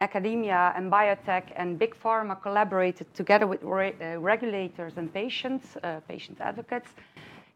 academia 0.01 0.73
and 0.75 0.91
biotech 0.91 1.45
and 1.55 1.79
big 1.79 1.95
pharma 2.03 2.39
collaborated 2.41 3.07
together 3.13 3.47
with 3.47 3.61
re 3.63 3.93
uh, 4.01 4.19
regulators 4.19 4.93
and 4.97 5.13
patients, 5.13 5.77
uh, 5.77 5.99
patient 6.07 6.37
advocates, 6.41 6.89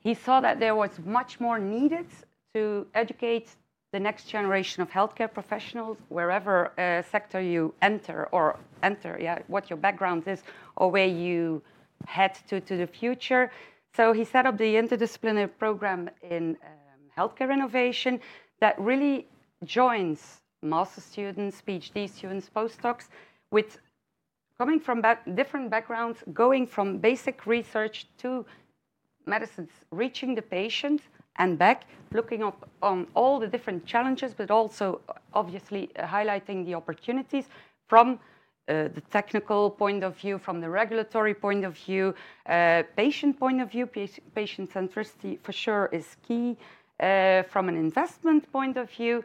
he 0.02 0.13
saw 0.13 0.39
that 0.39 0.60
there 0.60 0.76
was 0.76 0.91
much 1.06 1.39
more 1.39 1.60
needed 1.60 2.08
to 2.54 2.88
educate 2.93 3.48
the 3.91 4.00
next 4.00 4.26
generation 4.26 4.82
of 4.84 4.89
healthcare 4.89 5.32
professionals, 5.39 5.98
wherever 6.10 6.72
uh, 6.78 7.02
sector 7.02 7.41
you 7.41 7.74
enter 7.82 8.30
or 8.32 8.58
enter, 8.84 9.17
yeah, 9.19 9.39
what 9.48 9.69
your 9.69 9.78
background 9.78 10.28
is 10.28 10.43
or 10.78 10.91
where 10.91 11.08
you 11.08 11.62
head 12.06 12.34
to 12.48 12.62
to 12.62 12.78
the 12.78 12.88
future. 12.88 13.52
So 13.95 14.13
he 14.13 14.24
set 14.24 14.45
up 14.45 14.58
the 14.58 14.76
interdisciplinary 14.76 15.50
program 15.58 16.10
in 16.22 16.56
uh, 16.63 16.67
healthcare 17.19 17.51
innovation 17.53 18.19
that 18.62 18.79
really 18.79 19.27
joins 19.65 20.19
master 20.62 21.01
students, 21.01 21.62
PhD 21.65 22.10
students, 22.10 22.49
postdocs 22.55 23.08
with 23.51 23.77
coming 24.60 24.79
from 24.79 25.01
different 25.36 25.69
backgrounds, 25.69 26.19
going 26.34 26.67
from 26.67 26.97
basic 26.97 27.45
research 27.45 28.08
to 28.17 28.45
medicines, 29.25 29.69
reaching 29.91 30.36
the 30.36 30.41
patient 30.41 31.01
and 31.38 31.58
back, 31.58 31.84
looking 32.12 32.43
up 32.43 32.69
on 32.82 33.08
all 33.13 33.39
the 33.39 33.47
different 33.47 33.86
challenges, 33.86 34.34
but 34.34 34.51
also 34.51 34.99
obviously 35.34 35.89
uh, 35.95 36.05
highlighting 36.05 36.65
the 36.65 36.73
opportunities 36.75 37.45
from 37.88 38.19
uh, 38.67 38.89
the 38.93 39.01
technical 39.10 39.69
point 39.69 40.03
of 40.03 40.15
view, 40.17 40.38
from 40.38 40.60
the 40.62 40.69
regulatory 40.69 41.34
point 41.34 41.63
of 41.65 41.75
view, 41.75 42.13
uh, 42.47 42.84
patient 42.95 43.39
point 43.39 43.62
of 43.62 43.71
view, 43.71 43.88
patient 44.36 44.69
centricity 44.71 45.39
for 45.41 45.53
sure 45.53 45.89
is 45.91 46.17
key. 46.27 46.51
uh, 46.51 46.78
Uh, 46.99 47.43
from 47.43 47.69
an 47.69 47.77
investment 47.77 48.51
point 48.51 48.75
of 48.75 48.91
view. 48.91 49.23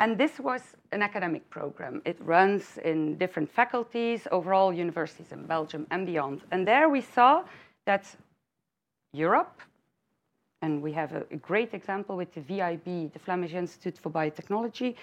And 0.00 0.18
this 0.18 0.40
was 0.40 0.60
an 0.90 1.02
academic 1.02 1.48
program. 1.48 2.02
It 2.04 2.16
runs 2.20 2.78
in 2.78 3.16
different 3.16 3.48
faculties, 3.48 4.26
overall 4.32 4.72
universities 4.72 5.30
in 5.30 5.46
Belgium 5.46 5.86
and 5.92 6.04
beyond. 6.04 6.40
And 6.50 6.66
there 6.66 6.88
we 6.88 7.00
saw 7.00 7.44
that 7.86 8.16
Europe, 9.12 9.60
and 10.62 10.82
we 10.82 10.92
have 10.94 11.12
a, 11.12 11.36
great 11.36 11.74
example 11.74 12.16
with 12.16 12.34
the 12.34 12.40
VIB, 12.40 13.12
the 13.12 13.20
Flemish 13.20 13.54
Institute 13.54 13.96
for 13.96 14.10
Biotechnology, 14.10 14.96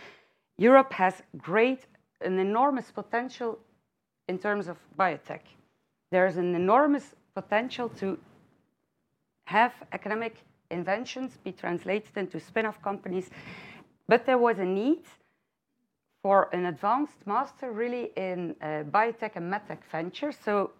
Europe 0.57 0.91
has 0.91 1.23
great, 1.38 1.86
an 2.19 2.38
enormous 2.38 2.91
potential 2.91 3.57
in 4.27 4.38
terms 4.38 4.67
of 4.67 4.75
biotech. 4.99 5.43
There's 6.12 6.36
an 6.36 6.53
enormous 6.53 7.15
potential 7.34 7.88
to 7.99 8.19
have 9.45 9.73
academic 9.93 10.36
inventions 10.71 11.38
be 11.43 11.51
translated 11.51 12.15
into 12.15 12.39
spin-off 12.39 12.81
companies. 12.81 13.29
But 14.07 14.25
there 14.25 14.38
was 14.38 14.60
a 14.60 14.65
need 14.65 15.03
for 16.21 16.49
an 16.53 16.65
advanced 16.65 17.25
master 17.25 17.71
really 17.71 18.12
in 18.15 18.55
uh, 18.62 18.84
biotech 18.91 19.36
and 19.36 19.51
medtech 19.51 19.79
ventures. 19.91 20.36
So 20.43 20.71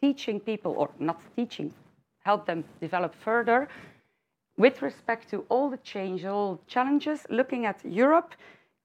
teaching 0.00 0.40
people, 0.40 0.74
or 0.76 0.90
not 0.98 1.20
teaching, 1.36 1.72
help 2.20 2.46
them 2.46 2.64
develop 2.80 3.14
further 3.14 3.68
with 4.56 4.82
respect 4.82 5.30
to 5.30 5.44
all 5.48 5.70
the 5.70 5.78
change, 5.78 6.24
all 6.24 6.60
challenges, 6.66 7.26
looking 7.30 7.64
at 7.64 7.78
Europe, 7.84 8.34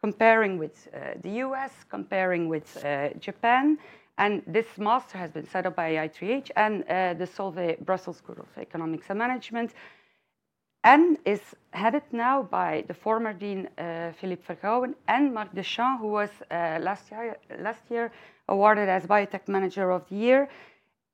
comparing 0.02 0.58
with 0.58 0.88
uh, 0.94 1.20
the 1.22 1.32
US, 1.46 1.72
comparing 1.90 2.48
with 2.48 2.84
uh, 2.86 3.10
Japan, 3.20 3.78
and 4.18 4.44
this 4.46 4.78
master 4.78 5.18
has 5.18 5.32
been 5.32 5.48
set 5.48 5.66
up 5.66 5.76
by 5.76 5.94
I3H 5.94 6.52
and 6.56 6.84
uh, 6.84 7.14
the 7.14 7.26
Solvay 7.26 7.80
Brussels 7.86 8.18
School 8.18 8.38
of 8.40 8.48
Economics 8.58 9.08
and 9.10 9.20
Management, 9.20 9.74
and 10.84 11.18
is 11.26 11.42
headed 11.72 12.04
now 12.12 12.44
by 12.44 12.84
the 12.88 12.94
former 12.94 13.34
dean 13.34 13.70
uh, 13.78 14.12
Philippe 14.20 14.44
Vergouwen 14.48 14.94
and 15.08 15.34
Marc 15.34 15.54
Deschamps, 15.56 16.02
who 16.02 16.08
was 16.08 16.30
uh, 16.52 16.80
last, 16.82 17.10
year, 17.10 17.38
last 17.60 17.84
year 17.90 18.12
awarded 18.50 18.90
as 18.90 19.06
Biotech 19.06 19.48
Manager 19.48 19.92
of 19.92 20.08
the 20.10 20.16
Year. 20.16 20.50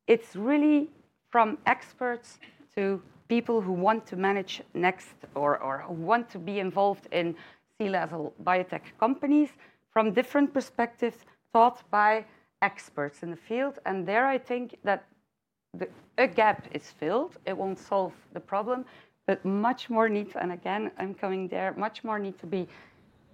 It's 0.08 0.36
really 0.36 0.90
from 1.30 1.58
experts 1.68 2.40
to 2.76 3.02
people 3.28 3.62
who 3.62 3.72
want 3.72 4.08
to 4.08 4.16
manage 4.16 4.62
next 4.74 5.14
or, 5.36 5.60
or 5.60 5.84
who 5.88 5.94
want 5.94 6.30
to 6.32 6.40
be 6.40 6.60
involved 6.60 7.08
in 7.12 7.36
C-level 7.78 8.34
biotech 8.44 8.82
companies 9.00 9.50
from 9.94 10.12
different 10.12 10.54
perspectives 10.54 11.18
taught 11.54 11.84
by 11.92 12.26
experts 12.62 13.24
in 13.24 13.32
the 13.32 13.38
field. 13.38 13.80
And 13.86 14.06
there 14.06 14.28
I 14.28 14.38
think 14.38 14.78
that 14.84 15.06
the, 15.78 15.88
a 16.18 16.28
gap 16.28 16.68
is 16.72 16.92
filled. 16.92 17.38
It 17.46 17.58
won't 17.58 17.80
solve 17.80 18.14
the 18.34 18.40
problem, 18.40 18.86
but 19.28 19.44
much 19.46 19.90
more 19.90 20.10
needs, 20.10 20.36
and 20.36 20.52
again, 20.52 20.92
I'm 20.98 21.14
coming 21.14 21.48
there, 21.48 21.74
much 21.78 22.04
more 22.04 22.20
need 22.20 22.40
to 22.40 22.48
be 22.48 22.68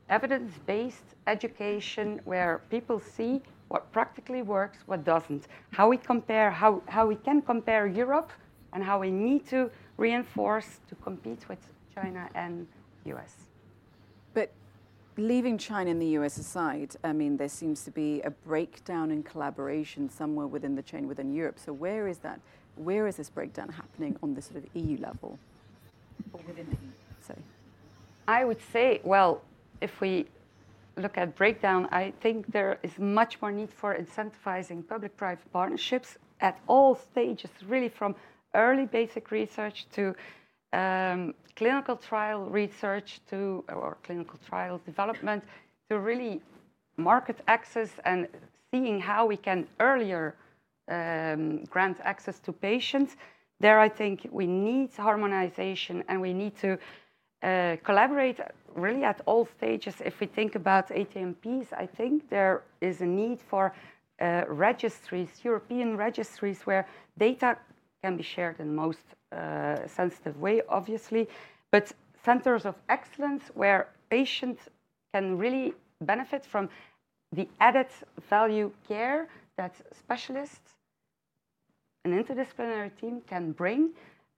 evidence-based 0.09 1.15
education 1.27 2.21
where 2.25 2.61
people 2.69 2.99
see 2.99 3.41
what 3.69 3.91
practically 3.91 4.41
works, 4.41 4.79
what 4.85 5.03
doesn't, 5.03 5.47
how 5.71 5.89
we 5.89 5.97
compare, 5.97 6.51
how, 6.51 6.81
how 6.87 7.07
we 7.07 7.15
can 7.15 7.41
compare 7.41 7.87
Europe 7.87 8.31
and 8.73 8.83
how 8.83 8.99
we 8.99 9.09
need 9.09 9.47
to 9.47 9.71
reinforce 9.97 10.79
to 10.89 10.95
compete 10.95 11.47
with 11.49 11.59
China 11.95 12.29
and 12.35 12.67
US 13.05 13.45
leaving 15.17 15.57
China 15.57 15.91
and 15.91 16.01
the 16.01 16.17
US 16.19 16.37
aside, 16.37 16.95
I 17.03 17.13
mean, 17.13 17.37
there 17.37 17.49
seems 17.49 17.83
to 17.83 17.91
be 17.91 18.21
a 18.21 18.31
breakdown 18.31 19.11
in 19.11 19.23
collaboration 19.23 20.09
somewhere 20.09 20.47
within 20.47 20.75
the 20.75 20.81
chain 20.81 21.07
within 21.07 21.33
Europe. 21.33 21.59
So 21.59 21.73
where 21.73 22.07
is 22.07 22.19
that? 22.19 22.39
Where 22.75 23.07
is 23.07 23.15
this 23.17 23.29
breakdown 23.29 23.69
happening 23.69 24.17
on 24.21 24.33
the 24.33 24.41
sort 24.41 24.57
of 24.57 24.65
EU 24.73 24.97
level 24.97 25.39
or 26.33 26.41
within 26.47 26.65
the 26.65 26.71
EU? 26.71 26.91
Say. 27.21 27.35
I 28.27 28.45
would 28.45 28.61
say, 28.73 29.01
well, 29.03 29.41
if 29.81 30.01
we 30.01 30.27
look 30.97 31.17
at 31.17 31.35
breakdown, 31.35 31.87
I 31.91 32.13
think 32.21 32.51
there 32.51 32.79
is 32.83 32.97
much 32.97 33.41
more 33.41 33.51
need 33.51 33.71
for 33.71 33.95
incentivizing 33.95 34.87
public-private 34.87 35.51
partnerships 35.51 36.17
at 36.41 36.59
all 36.67 36.95
stages, 36.95 37.49
really 37.67 37.89
from 37.89 38.15
early 38.53 38.85
basic 38.85 39.31
research 39.31 39.85
to 39.93 40.15
um, 40.75 41.33
clinical 41.55 41.95
trial 41.95 42.45
research 42.49 43.21
to, 43.29 43.63
or 43.69 43.97
clinical 44.03 44.37
trial 44.47 44.79
development 44.85 45.43
to 45.89 45.99
really 45.99 46.41
market 46.97 47.39
access 47.47 47.91
and 48.03 48.27
seeing 48.71 48.99
how 48.99 49.25
we 49.25 49.37
can 49.37 49.67
earlier 49.79 50.35
um, 50.89 51.63
grant 51.65 51.97
access 52.03 52.39
to 52.39 52.51
patients. 52.51 53.15
There, 53.59 53.79
I 53.79 53.89
think 53.89 54.27
we 54.31 54.47
need 54.47 54.89
harmonization 54.93 56.03
and 56.09 56.19
we 56.21 56.33
need 56.33 56.55
to 56.57 56.77
uh, 57.41 57.77
collaborate 57.83 58.39
really 58.75 59.03
at 59.03 59.21
all 59.25 59.45
stages. 59.45 59.95
If 60.03 60.19
we 60.19 60.27
think 60.27 60.55
about 60.55 60.89
ATMPs, 60.89 61.67
I 61.71 61.85
think 61.85 62.29
there 62.29 62.63
is 62.81 63.01
a 63.01 63.05
need 63.05 63.39
for 63.39 63.73
uh, 64.19 64.43
registries, 64.47 65.29
European 65.43 65.95
registries, 65.95 66.61
where 66.63 66.85
data 67.17 67.57
can 68.05 68.17
be 68.17 68.23
shared 68.23 68.59
in 68.59 68.67
most 68.75 69.07
uh, 69.31 69.87
sensitive 69.87 70.35
way, 70.45 70.61
obviously, 70.69 71.27
but 71.71 71.85
centers 72.23 72.63
of 72.65 72.75
excellence 72.87 73.43
where 73.61 73.81
patients 74.09 74.61
can 75.13 75.25
really 75.43 75.73
benefit 76.01 76.45
from 76.45 76.69
the 77.31 77.47
added 77.59 77.87
value 78.29 78.69
care 78.87 79.27
that 79.57 79.73
specialists, 80.03 80.67
an 82.05 82.11
interdisciplinary 82.11 82.91
team 83.01 83.21
can 83.31 83.51
bring. 83.51 83.81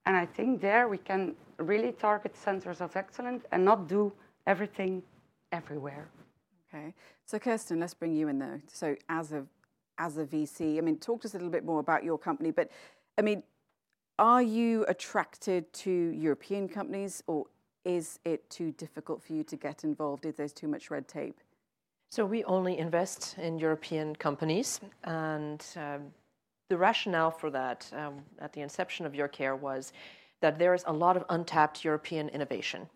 And 0.06 0.16
I 0.16 0.26
think 0.26 0.62
there 0.62 0.88
we 0.88 1.00
can 1.10 1.36
really 1.72 1.92
target 1.92 2.34
centers 2.38 2.80
of 2.80 2.96
excellence 2.96 3.44
and 3.52 3.66
not 3.66 3.80
do 3.90 4.14
everything 4.46 5.04
everywhere. 5.52 6.08
Okay. 6.64 6.94
So 7.26 7.38
Kirsten, 7.38 7.80
let's 7.82 7.94
bring 7.94 8.16
you 8.16 8.30
in 8.30 8.40
there. 8.40 8.62
So 8.68 8.96
as 9.10 9.34
a 9.34 9.44
as 10.00 10.18
a 10.18 10.26
VC, 10.26 10.78
I 10.78 10.82
mean, 10.82 10.98
talk 10.98 11.22
to 11.22 11.28
us 11.28 11.34
a 11.34 11.38
little 11.38 11.56
bit 11.58 11.66
more 11.66 11.80
about 11.80 12.04
your 12.04 12.20
company. 12.20 12.52
But 12.52 12.70
I 13.18 13.24
mean, 13.24 13.42
are 14.20 14.42
you 14.42 14.86
attracted 14.88 15.72
to 15.74 15.92
European 15.92 16.68
companies, 16.68 17.24
or 17.28 17.46
is 17.86 18.20
it 18.26 18.50
too 18.50 18.72
difficult 18.72 19.24
for 19.24 19.34
you 19.34 19.44
to 19.44 19.56
get 19.56 19.84
involved 19.84 20.26
if 20.26 20.36
there's 20.36 20.54
too 20.54 20.68
much 20.68 20.90
red 20.90 21.08
tape? 21.08 21.40
So 22.10 22.26
we 22.26 22.44
only 22.46 22.78
invest 22.78 23.36
in 23.38 23.60
European 23.60 24.16
companies, 24.16 24.80
and 25.04 25.64
um, 25.76 26.12
the 26.70 26.78
rationale 26.78 27.32
for 27.32 27.50
that 27.52 27.90
um, 27.94 28.16
at 28.40 28.54
the 28.54 28.62
inception 28.62 29.06
of 29.06 29.14
Your 29.14 29.28
Care 29.28 29.56
was 29.56 29.94
that 30.42 30.58
there 30.58 30.74
is 30.74 30.84
a 30.88 30.94
lot 30.94 31.18
of 31.18 31.24
untapped 31.30 31.84
European 31.84 32.30
innovation. 32.30 32.88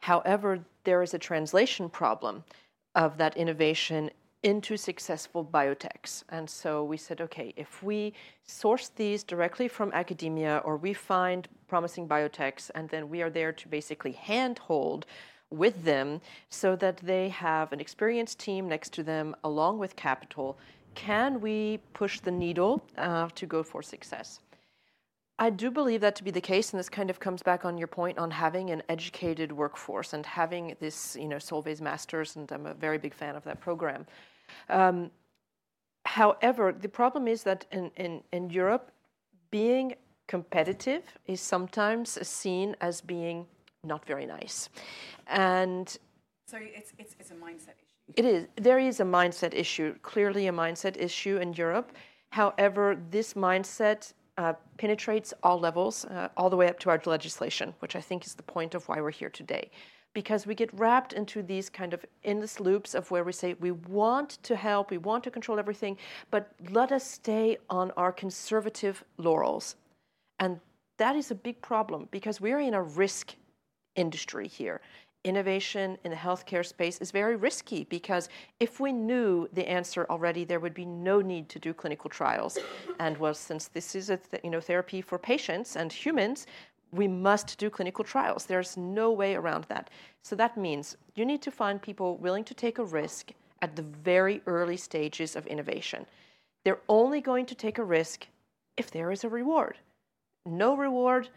However, 0.00 0.60
there 0.84 1.02
is 1.02 1.14
a 1.14 1.18
translation 1.18 1.88
problem 1.88 2.44
of 2.94 3.16
that 3.18 3.36
innovation 3.36 4.10
into 4.44 4.76
successful 4.76 5.42
biotechs. 5.44 6.22
And 6.28 6.48
so 6.48 6.84
we 6.84 6.98
said, 6.98 7.20
okay, 7.22 7.54
if 7.56 7.82
we 7.82 8.12
source 8.44 8.90
these 8.94 9.24
directly 9.24 9.68
from 9.68 9.90
academia 9.92 10.60
or 10.64 10.76
we 10.76 10.92
find 10.92 11.48
promising 11.66 12.06
biotechs 12.06 12.70
and 12.74 12.88
then 12.90 13.08
we 13.08 13.22
are 13.22 13.30
there 13.30 13.52
to 13.52 13.68
basically 13.68 14.12
handhold 14.12 15.06
with 15.50 15.84
them 15.84 16.20
so 16.50 16.76
that 16.76 16.98
they 16.98 17.30
have 17.30 17.72
an 17.72 17.80
experienced 17.80 18.38
team 18.38 18.68
next 18.68 18.92
to 18.92 19.02
them 19.02 19.34
along 19.44 19.78
with 19.78 19.96
capital, 19.96 20.58
can 20.94 21.40
we 21.40 21.80
push 21.94 22.20
the 22.20 22.30
needle 22.30 22.84
uh, 22.98 23.28
to 23.34 23.46
go 23.46 23.62
for 23.62 23.82
success? 23.82 24.40
I 25.38 25.50
do 25.50 25.70
believe 25.70 26.00
that 26.02 26.14
to 26.16 26.24
be 26.24 26.30
the 26.30 26.40
case, 26.40 26.72
and 26.72 26.78
this 26.78 26.88
kind 26.88 27.10
of 27.10 27.18
comes 27.18 27.42
back 27.42 27.64
on 27.64 27.76
your 27.76 27.88
point 27.88 28.18
on 28.18 28.30
having 28.30 28.70
an 28.70 28.82
educated 28.88 29.50
workforce 29.50 30.12
and 30.12 30.24
having 30.24 30.76
this, 30.78 31.16
you 31.18 31.26
know, 31.26 31.38
Solvay's 31.38 31.80
Masters, 31.80 32.36
and 32.36 32.50
I'm 32.52 32.66
a 32.66 32.74
very 32.74 32.98
big 32.98 33.14
fan 33.14 33.34
of 33.34 33.42
that 33.44 33.60
program. 33.60 34.06
Um, 34.68 35.10
however, 36.04 36.72
the 36.72 36.88
problem 36.88 37.28
is 37.28 37.42
that 37.44 37.66
in, 37.72 37.90
in, 37.96 38.22
in 38.32 38.50
Europe, 38.50 38.90
being 39.50 39.94
competitive 40.26 41.02
is 41.26 41.40
sometimes 41.40 42.26
seen 42.26 42.76
as 42.80 43.00
being 43.00 43.46
not 43.82 44.04
very 44.06 44.26
nice. 44.26 44.68
And 45.26 45.88
so 46.46 46.58
it's, 46.60 46.92
it's, 46.98 47.14
it's 47.20 47.30
a 47.30 47.34
mindset 47.34 47.76
issue. 47.82 48.12
It 48.16 48.24
is. 48.24 48.46
There 48.56 48.78
is 48.78 49.00
a 49.00 49.04
mindset 49.04 49.54
issue, 49.54 49.94
clearly 50.02 50.46
a 50.48 50.52
mindset 50.52 50.96
issue 50.96 51.38
in 51.38 51.52
Europe. 51.54 51.92
However, 52.30 52.98
this 53.10 53.34
mindset 53.34 54.12
uh, 54.36 54.54
penetrates 54.76 55.32
all 55.42 55.58
levels, 55.58 56.04
uh, 56.06 56.28
all 56.36 56.50
the 56.50 56.56
way 56.56 56.68
up 56.68 56.78
to 56.80 56.90
our 56.90 57.00
legislation, 57.06 57.72
which 57.78 57.96
I 57.96 58.00
think 58.00 58.26
is 58.26 58.34
the 58.34 58.42
point 58.42 58.74
of 58.74 58.86
why 58.88 59.00
we're 59.00 59.10
here 59.10 59.30
today. 59.30 59.70
Because 60.14 60.46
we 60.46 60.54
get 60.54 60.72
wrapped 60.72 61.12
into 61.12 61.42
these 61.42 61.68
kind 61.68 61.92
of 61.92 62.04
endless 62.24 62.60
loops 62.60 62.94
of 62.94 63.10
where 63.10 63.24
we 63.24 63.32
say 63.32 63.54
we 63.54 63.72
want 63.72 64.38
to 64.44 64.56
help, 64.56 64.90
we 64.90 64.98
want 64.98 65.24
to 65.24 65.30
control 65.30 65.58
everything, 65.58 65.98
but 66.30 66.52
let 66.70 66.92
us 66.92 67.04
stay 67.04 67.58
on 67.68 67.90
our 67.96 68.12
conservative 68.12 69.04
laurels. 69.18 69.76
And 70.38 70.60
that 70.98 71.16
is 71.16 71.30
a 71.30 71.34
big 71.34 71.60
problem 71.60 72.08
because 72.10 72.40
we're 72.40 72.60
in 72.60 72.74
a 72.74 72.82
risk 72.82 73.34
industry 73.96 74.48
here 74.48 74.80
innovation 75.24 75.96
in 76.04 76.10
the 76.10 76.16
healthcare 76.16 76.64
space 76.64 76.98
is 76.98 77.10
very 77.10 77.34
risky 77.34 77.84
because 77.84 78.28
if 78.60 78.78
we 78.78 78.92
knew 78.92 79.48
the 79.54 79.66
answer 79.68 80.06
already, 80.10 80.44
there 80.44 80.60
would 80.60 80.74
be 80.74 80.84
no 80.84 81.20
need 81.20 81.48
to 81.48 81.58
do 81.58 81.72
clinical 81.72 82.10
trials. 82.10 82.58
and 83.00 83.16
well, 83.16 83.34
since 83.34 83.68
this 83.68 83.94
is 83.94 84.10
a 84.10 84.18
th- 84.18 84.44
you 84.44 84.50
know 84.50 84.60
therapy 84.60 85.00
for 85.00 85.18
patients 85.18 85.76
and 85.76 85.92
humans, 85.92 86.46
we 86.94 87.08
must 87.08 87.58
do 87.58 87.70
clinical 87.70 88.04
trials. 88.04 88.46
There's 88.46 88.76
no 88.76 89.10
way 89.10 89.34
around 89.34 89.64
that. 89.64 89.90
So 90.22 90.36
that 90.36 90.56
means 90.56 90.96
you 91.14 91.24
need 91.24 91.42
to 91.42 91.50
find 91.50 91.82
people 91.82 92.16
willing 92.18 92.44
to 92.44 92.54
take 92.54 92.78
a 92.78 92.84
risk 92.84 93.32
at 93.62 93.74
the 93.74 93.82
very 93.82 94.42
early 94.46 94.76
stages 94.76 95.34
of 95.34 95.46
innovation. 95.46 96.06
They're 96.64 96.80
only 96.88 97.20
going 97.20 97.46
to 97.46 97.54
take 97.54 97.78
a 97.78 97.84
risk 97.84 98.26
if 98.76 98.90
there 98.90 99.10
is 99.10 99.24
a 99.24 99.28
reward. 99.28 99.78
No 100.46 100.76
reward, 100.76 101.28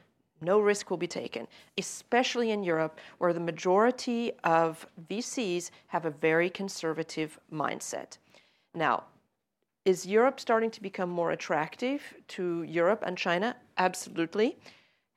no 0.41 0.59
risk 0.59 0.89
will 0.89 0.97
be 0.97 1.07
taken, 1.07 1.47
especially 1.77 2.51
in 2.51 2.63
Europe, 2.63 2.99
where 3.17 3.33
the 3.33 3.39
majority 3.39 4.31
of 4.43 4.85
VCs 5.09 5.71
have 5.87 6.05
a 6.05 6.11
very 6.11 6.49
conservative 6.49 7.39
mindset. 7.51 8.17
Now, 8.75 9.05
is 9.85 10.05
Europe 10.05 10.39
starting 10.39 10.69
to 10.71 10.81
become 10.81 11.09
more 11.09 11.31
attractive 11.31 12.01
to 12.29 12.63
Europe 12.63 13.03
and 13.05 13.17
China? 13.17 13.55
Absolutely. 13.77 14.57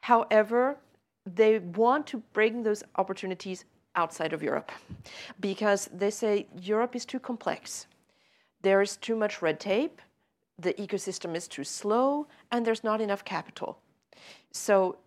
However, 0.01 0.79
they 1.27 1.59
want 1.59 2.07
to 2.09 2.19
bring 2.33 2.63
those 2.63 2.83
opportunities 2.97 3.65
outside 3.95 4.33
of 4.33 4.43
Europe 4.43 4.71
because 5.41 5.89
they 5.93 6.11
say 6.11 6.47
Europe 6.61 6.95
is 6.97 7.05
too 7.05 7.21
complex. 7.21 7.87
There 8.63 8.81
is 8.83 8.97
too 8.97 9.17
much 9.17 9.43
red 9.43 9.59
tape, 9.61 10.01
the 10.59 10.75
ecosystem 10.75 11.35
is 11.35 11.49
too 11.49 11.65
slow, 11.65 12.27
and 12.51 12.65
there's 12.65 12.85
not 12.85 13.01
enough 13.01 13.25
capital. 13.25 13.79
So 14.53 14.99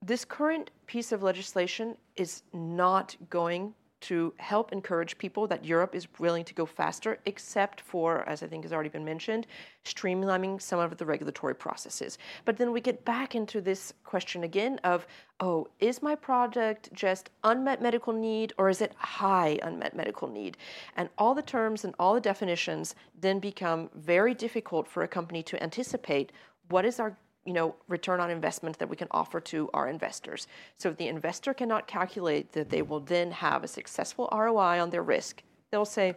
this 0.00 0.24
current 0.24 0.70
piece 0.86 1.12
of 1.12 1.22
legislation 1.22 1.96
is 2.16 2.42
not 2.52 3.16
going 3.30 3.74
to 4.02 4.34
help 4.38 4.72
encourage 4.72 5.16
people 5.18 5.46
that 5.46 5.64
Europe 5.64 5.94
is 5.94 6.06
willing 6.18 6.44
to 6.44 6.54
go 6.54 6.66
faster, 6.66 7.18
except 7.26 7.80
for, 7.80 8.28
as 8.28 8.42
I 8.42 8.46
think 8.46 8.64
has 8.64 8.72
already 8.72 8.88
been 8.88 9.04
mentioned, 9.04 9.46
streamlining 9.84 10.60
some 10.60 10.78
of 10.78 10.96
the 10.96 11.06
regulatory 11.06 11.54
processes. 11.54 12.18
But 12.44 12.56
then 12.56 12.72
we 12.72 12.80
get 12.80 13.04
back 13.04 13.34
into 13.34 13.60
this 13.60 13.94
question 14.04 14.44
again 14.44 14.78
of, 14.84 15.06
oh, 15.40 15.68
is 15.80 16.02
my 16.02 16.14
product 16.14 16.92
just 16.92 17.30
unmet 17.44 17.80
medical 17.80 18.12
need 18.12 18.52
or 18.58 18.68
is 18.68 18.80
it 18.80 18.92
high 18.96 19.58
unmet 19.62 19.96
medical 19.96 20.28
need? 20.28 20.56
And 20.96 21.08
all 21.18 21.34
the 21.34 21.42
terms 21.42 21.84
and 21.84 21.94
all 21.98 22.14
the 22.14 22.20
definitions 22.20 22.94
then 23.20 23.38
become 23.38 23.90
very 23.94 24.34
difficult 24.34 24.86
for 24.86 25.02
a 25.02 25.08
company 25.08 25.42
to 25.44 25.62
anticipate 25.62 26.32
what 26.68 26.84
is 26.84 27.00
our 27.00 27.16
you 27.44 27.52
know, 27.52 27.74
return 27.88 28.20
on 28.20 28.30
investment 28.30 28.78
that 28.78 28.88
we 28.88 28.96
can 28.96 29.08
offer 29.10 29.40
to 29.40 29.68
our 29.74 29.88
investors. 29.88 30.46
So 30.76 30.90
if 30.90 30.96
the 30.96 31.08
investor 31.08 31.52
cannot 31.52 31.86
calculate 31.86 32.52
that 32.52 32.70
they 32.70 32.82
will 32.82 33.00
then 33.00 33.32
have 33.32 33.64
a 33.64 33.68
successful 33.68 34.28
ROI 34.32 34.80
on 34.80 34.90
their 34.90 35.02
risk, 35.02 35.42
they'll 35.70 35.84
say, 35.84 36.14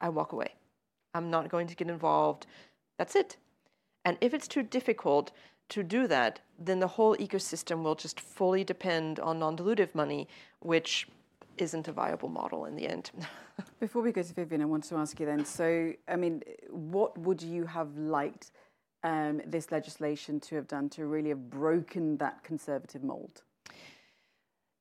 I 0.00 0.08
walk 0.08 0.32
away. 0.32 0.54
I'm 1.14 1.30
not 1.30 1.48
going 1.48 1.66
to 1.66 1.74
get 1.74 1.88
involved. 1.88 2.46
That's 2.98 3.16
it. 3.16 3.36
And 4.04 4.16
if 4.20 4.32
it's 4.32 4.48
too 4.48 4.62
difficult 4.62 5.32
to 5.70 5.82
do 5.82 6.06
that, 6.06 6.40
then 6.58 6.80
the 6.80 6.86
whole 6.86 7.16
ecosystem 7.16 7.82
will 7.82 7.94
just 7.94 8.20
fully 8.20 8.64
depend 8.64 9.18
on 9.20 9.38
non 9.38 9.56
dilutive 9.56 9.94
money, 9.94 10.28
which 10.60 11.08
isn't 11.58 11.88
a 11.88 11.92
viable 11.92 12.28
model 12.28 12.64
in 12.64 12.76
the 12.76 12.88
end. 12.88 13.10
Before 13.80 14.02
we 14.02 14.12
go 14.12 14.22
to 14.22 14.32
Vivian, 14.32 14.62
I 14.62 14.64
want 14.64 14.84
to 14.84 14.96
ask 14.96 15.18
you 15.20 15.26
then 15.26 15.44
so, 15.44 15.92
I 16.08 16.16
mean, 16.16 16.42
what 16.70 17.16
would 17.18 17.42
you 17.42 17.66
have 17.66 17.96
liked? 17.96 18.52
Um, 19.02 19.40
this 19.46 19.70
legislation 19.70 20.40
to 20.40 20.54
have 20.56 20.68
done 20.68 20.88
to 20.90 21.06
really 21.06 21.30
have 21.30 21.50
broken 21.50 22.16
that 22.18 22.42
conservative 22.44 23.02
mold? 23.02 23.42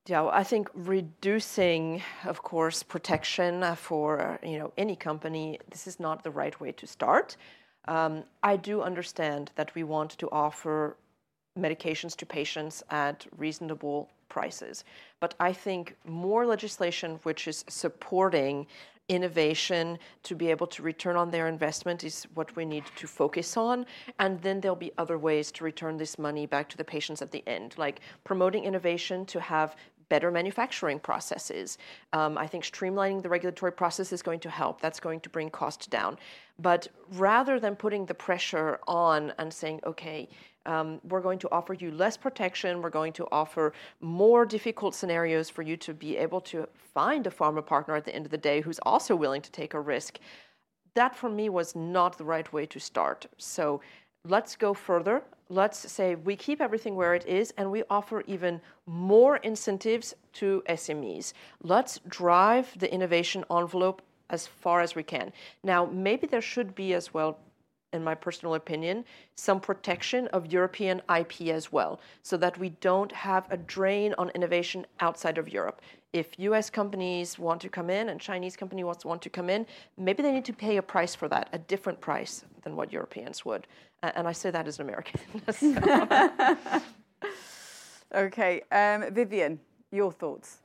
Yeah, 0.08 0.22
well, 0.22 0.32
I 0.32 0.44
think 0.44 0.70
reducing, 0.74 2.02
of 2.26 2.42
course, 2.42 2.82
protection 2.82 3.76
for 3.76 4.40
you 4.42 4.58
know 4.58 4.74
any 4.76 4.96
company. 4.96 5.60
This 5.70 5.86
is 5.86 6.00
not 6.00 6.24
the 6.24 6.32
right 6.32 6.60
way 6.60 6.72
to 6.72 6.88
start. 6.88 7.38
Um, 7.88 8.24
I 8.42 8.56
do 8.56 8.82
understand 8.82 9.52
that 9.56 9.74
we 9.76 9.84
want 9.84 10.12
to 10.18 10.28
offer 10.32 10.98
medications 11.58 12.16
to 12.18 12.26
patients 12.26 12.82
at 12.90 13.28
reasonable 13.38 14.10
prices, 14.30 14.84
but 15.20 15.36
I 15.40 15.54
think 15.54 15.96
more 16.06 16.46
legislation 16.46 17.20
which 17.24 17.48
is 17.48 17.64
supporting 17.68 18.66
innovation 19.10 19.98
to 20.24 20.36
be 20.36 20.50
able 20.50 20.68
to 20.68 20.84
return 20.84 21.16
on 21.16 21.30
their 21.32 21.48
investment 21.48 22.04
is 22.04 22.26
what 22.36 22.56
we 22.56 22.64
need 22.64 22.86
to 22.96 23.08
focus 23.08 23.58
on. 23.58 23.86
And 24.20 24.42
then 24.42 24.62
there'll 24.62 24.76
be 24.76 24.92
other 24.98 25.18
ways 25.18 25.52
to 25.54 25.64
return 25.64 25.98
this 25.98 26.18
money 26.18 26.46
back 26.46 26.70
to 26.70 26.78
the 26.78 26.86
patients 26.86 27.22
at 27.22 27.32
the 27.32 27.44
end, 27.48 27.76
like 27.78 28.00
promoting 28.24 28.64
innovation 28.64 29.26
to 29.26 29.40
have 29.42 29.76
better 30.10 30.32
manufacturing 30.32 31.00
processes. 31.00 31.78
Um, 32.14 32.38
I 32.38 32.48
think 32.48 32.64
streamlining 32.64 33.22
the 33.22 33.30
regulatory 33.30 33.72
process 33.72 34.12
is 34.12 34.22
going 34.22 34.40
to 34.42 34.50
help. 34.50 34.82
That's 34.82 35.00
going 35.00 35.20
to 35.22 35.30
bring 35.30 35.50
costs 35.50 35.88
down. 35.88 36.18
But 36.58 36.88
rather 37.14 37.60
than 37.60 37.76
putting 37.76 38.06
the 38.06 38.16
pressure 38.16 38.80
on 38.88 39.34
and 39.38 39.54
saying, 39.54 39.82
okay, 39.86 40.28
um, 40.70 41.02
we're 41.10 41.20
going 41.20 41.40
to 41.40 41.50
offer 41.52 41.74
you 41.74 41.90
less 41.90 42.16
protection. 42.16 42.82
We're 42.84 42.92
going 42.92 43.14
to 43.14 43.28
offer 43.32 43.74
more 44.02 44.46
difficult 44.46 44.94
scenarios 44.94 45.50
for 45.50 45.64
you 45.64 45.76
to 45.78 45.96
be 45.96 46.16
able 46.16 46.42
to 46.42 46.68
find 46.94 47.26
a 47.26 47.32
pharma 47.32 47.66
partner 47.66 47.96
at 47.96 48.06
the 48.06 48.16
end 48.16 48.26
of 48.26 48.32
the 48.32 48.38
day 48.38 48.62
who's 48.62 48.78
also 48.84 49.16
willing 49.16 49.42
to 49.42 49.52
take 49.52 49.74
a 49.74 49.80
risk. 49.80 50.20
That 50.94 51.16
for 51.16 51.28
me 51.28 51.50
was 51.50 51.76
not 51.76 52.20
the 52.20 52.24
right 52.24 52.52
way 52.54 52.68
to 52.68 52.80
start. 52.80 53.26
So 53.40 53.82
let's 54.26 54.56
go 54.56 54.76
further. 54.76 55.24
Let's 55.50 55.92
say 55.92 56.14
we 56.14 56.36
keep 56.36 56.62
everything 56.62 56.96
where 56.96 57.16
it 57.16 57.26
is 57.26 57.52
and 57.58 57.72
we 57.72 57.82
offer 57.90 58.24
even 58.28 58.62
more 58.86 59.38
incentives 59.38 60.14
to 60.34 60.62
SMEs. 60.70 61.34
Let's 61.64 62.00
drive 62.08 62.78
the 62.78 62.94
innovation 62.94 63.44
envelope 63.50 64.04
as 64.30 64.46
far 64.46 64.82
as 64.82 64.94
we 64.94 65.02
can. 65.02 65.34
Now, 65.64 65.86
maybe 65.86 66.28
there 66.28 66.42
should 66.42 66.76
be 66.76 66.94
as 66.94 67.12
well 67.12 67.40
in 67.94 68.04
my 68.04 68.16
personal 68.16 68.56
opinion, 68.56 69.04
some 69.36 69.60
protection 69.60 70.28
of 70.28 70.52
European 70.52 71.02
IP 71.18 71.42
as 71.48 71.72
well, 71.72 72.00
so 72.22 72.38
that 72.38 72.58
we 72.58 72.70
don't 72.82 73.12
have 73.12 73.46
a 73.50 73.58
drain 73.58 74.14
on 74.18 74.30
innovation 74.30 74.86
outside 75.00 75.38
of 75.38 75.50
Europe. 75.50 75.82
If 76.14 76.38
US 76.40 76.70
companies 76.70 77.38
want 77.38 77.62
to 77.62 77.70
come 77.70 77.90
in 77.90 78.10
and 78.10 78.20
Chinese 78.20 78.56
companies 78.56 78.86
want 79.06 79.22
to 79.22 79.30
come 79.30 79.50
in, 79.50 79.66
maybe 79.98 80.24
they 80.24 80.32
need 80.32 80.46
to 80.46 80.54
pay 80.54 80.78
a 80.78 80.82
price 80.82 81.14
for 81.16 81.28
that, 81.30 81.50
a 81.54 81.60
different 81.60 82.00
price 82.02 82.46
than 82.64 82.76
what 82.76 82.92
Europeans 82.92 83.46
would. 83.46 83.68
And 84.02 84.28
I 84.28 84.32
say 84.32 84.50
that 84.52 84.68
as 84.68 84.80
an 84.80 84.88
American. 84.88 85.20
okay, 88.16 88.62
um, 88.72 89.14
Vivian, 89.14 89.60
your 89.92 90.12
thoughts? 90.12 90.60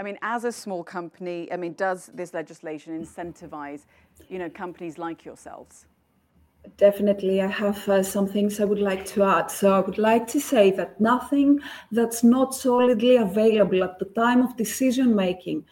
I 0.00 0.04
mean, 0.04 0.18
as 0.22 0.44
a 0.44 0.52
small 0.52 0.84
company, 0.84 1.50
I 1.50 1.56
mean, 1.56 1.72
does 1.72 2.10
this 2.14 2.32
legislation 2.32 3.04
incentivize, 3.04 3.84
you 4.28 4.38
know, 4.38 4.48
companies 4.48 4.96
like 4.96 5.24
yourselves? 5.24 5.86
Definitely, 6.76 7.40
I 7.40 7.46
have 7.46 7.88
uh, 7.88 8.02
some 8.02 8.26
things 8.26 8.60
I 8.60 8.64
would 8.64 8.80
like 8.80 9.06
to 9.06 9.22
add. 9.22 9.50
So, 9.50 9.72
I 9.72 9.80
would 9.80 9.98
like 9.98 10.26
to 10.28 10.40
say 10.40 10.70
that 10.72 11.00
nothing 11.00 11.60
that's 11.92 12.24
not 12.24 12.54
solidly 12.54 13.16
available 13.16 13.84
at 13.84 13.98
the 13.98 14.06
time 14.06 14.42
of 14.42 14.56
decision 14.56 15.14
making 15.14 15.64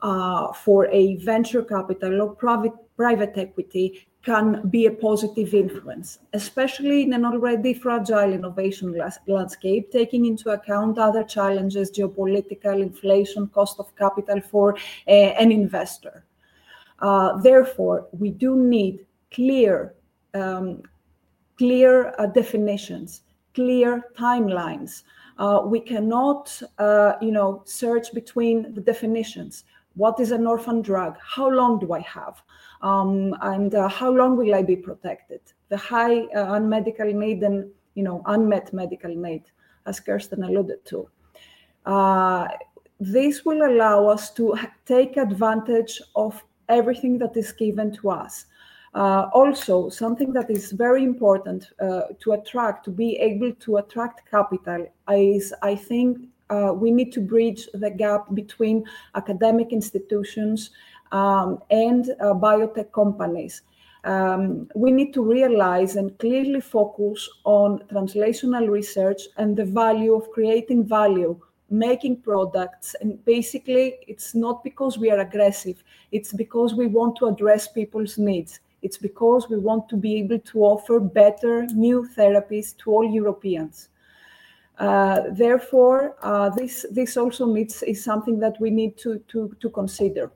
uh, 0.00 0.52
for 0.52 0.86
a 0.86 1.16
venture 1.16 1.62
capital 1.62 2.22
or 2.22 2.34
private, 2.34 2.72
private 2.96 3.32
equity 3.36 4.06
can 4.24 4.68
be 4.68 4.86
a 4.86 4.90
positive 4.90 5.52
influence, 5.52 6.20
especially 6.32 7.02
in 7.02 7.12
an 7.12 7.24
already 7.24 7.74
fragile 7.74 8.32
innovation 8.32 8.96
landscape, 9.26 9.90
taking 9.90 10.26
into 10.26 10.50
account 10.50 10.96
other 10.96 11.24
challenges, 11.24 11.90
geopolitical, 11.90 12.80
inflation, 12.80 13.48
cost 13.48 13.80
of 13.80 13.94
capital 13.96 14.40
for 14.40 14.76
uh, 15.08 15.10
an 15.10 15.50
investor. 15.50 16.24
Uh, 17.00 17.36
therefore, 17.42 18.06
we 18.12 18.30
do 18.30 18.56
need 18.56 19.04
clear 19.32 19.94
um, 20.34 20.82
clear 21.58 22.14
uh, 22.18 22.26
definitions, 22.26 23.22
clear 23.54 24.02
timelines. 24.16 25.02
Uh, 25.38 25.62
we 25.64 25.80
cannot, 25.80 26.62
uh, 26.78 27.14
you 27.20 27.32
know, 27.32 27.62
search 27.64 28.12
between 28.12 28.74
the 28.74 28.80
definitions. 28.80 29.64
What 29.94 30.20
is 30.20 30.30
an 30.30 30.46
orphan 30.46 30.82
drug? 30.82 31.16
How 31.22 31.48
long 31.48 31.78
do 31.78 31.92
I 31.92 32.00
have? 32.00 32.42
Um, 32.80 33.36
and 33.42 33.74
uh, 33.74 33.88
how 33.88 34.10
long 34.10 34.36
will 34.36 34.54
I 34.54 34.62
be 34.62 34.76
protected? 34.76 35.40
The 35.68 35.76
high 35.76 36.22
uh, 36.34 36.54
unmedical 36.54 37.12
need 37.12 37.42
and, 37.42 37.70
you 37.94 38.02
know, 38.02 38.22
unmet 38.26 38.72
medical 38.72 39.14
need, 39.14 39.44
as 39.86 40.00
Kirsten 40.00 40.42
alluded 40.42 40.84
to. 40.86 41.08
Uh, 41.84 42.48
this 43.00 43.44
will 43.44 43.66
allow 43.66 44.06
us 44.06 44.30
to 44.34 44.56
take 44.86 45.16
advantage 45.16 46.00
of 46.14 46.42
everything 46.68 47.18
that 47.18 47.36
is 47.36 47.52
given 47.52 47.92
to 47.96 48.10
us. 48.10 48.46
Uh, 48.94 49.30
also, 49.32 49.88
something 49.88 50.32
that 50.34 50.50
is 50.50 50.72
very 50.72 51.02
important 51.02 51.70
uh, 51.80 52.02
to 52.20 52.32
attract, 52.32 52.84
to 52.84 52.90
be 52.90 53.16
able 53.16 53.52
to 53.54 53.78
attract 53.78 54.30
capital, 54.30 54.86
is 55.10 55.54
I 55.62 55.74
think 55.76 56.18
uh, 56.50 56.72
we 56.74 56.90
need 56.90 57.10
to 57.12 57.20
bridge 57.20 57.68
the 57.72 57.90
gap 57.90 58.34
between 58.34 58.84
academic 59.14 59.72
institutions 59.72 60.70
um, 61.10 61.60
and 61.70 62.10
uh, 62.20 62.34
biotech 62.34 62.92
companies. 62.92 63.62
Um, 64.04 64.68
we 64.74 64.90
need 64.90 65.14
to 65.14 65.22
realize 65.22 65.96
and 65.96 66.18
clearly 66.18 66.60
focus 66.60 67.28
on 67.44 67.78
translational 67.90 68.68
research 68.68 69.22
and 69.38 69.56
the 69.56 69.64
value 69.64 70.14
of 70.14 70.30
creating 70.32 70.84
value 70.84 71.40
making 71.70 72.20
products 72.20 72.94
and 73.00 73.24
basically 73.24 73.96
it's 74.06 74.34
not 74.34 74.62
because 74.62 74.98
we 74.98 75.10
are 75.10 75.20
aggressive 75.20 75.82
it's 76.10 76.30
because 76.32 76.74
we 76.74 76.86
want 76.86 77.16
to 77.16 77.26
address 77.26 77.66
people's 77.66 78.18
needs 78.18 78.60
it's 78.82 78.98
because 78.98 79.48
we 79.48 79.58
want 79.58 79.88
to 79.88 79.96
be 79.96 80.18
able 80.18 80.38
to 80.40 80.64
offer 80.64 81.00
better 81.00 81.66
new 81.66 82.08
therapies 82.16 82.76
to 82.78 82.90
all 82.90 83.04
Europeans. 83.04 83.88
Uh, 84.78 85.22
therefore, 85.30 86.16
uh, 86.22 86.48
this 86.50 86.84
this 86.90 87.16
also 87.16 87.46
needs 87.46 87.82
is 87.82 88.02
something 88.02 88.38
that 88.40 88.60
we 88.60 88.70
need 88.70 88.96
to 88.96 89.18
to, 89.28 89.54
to 89.60 89.70
consider. 89.70 90.32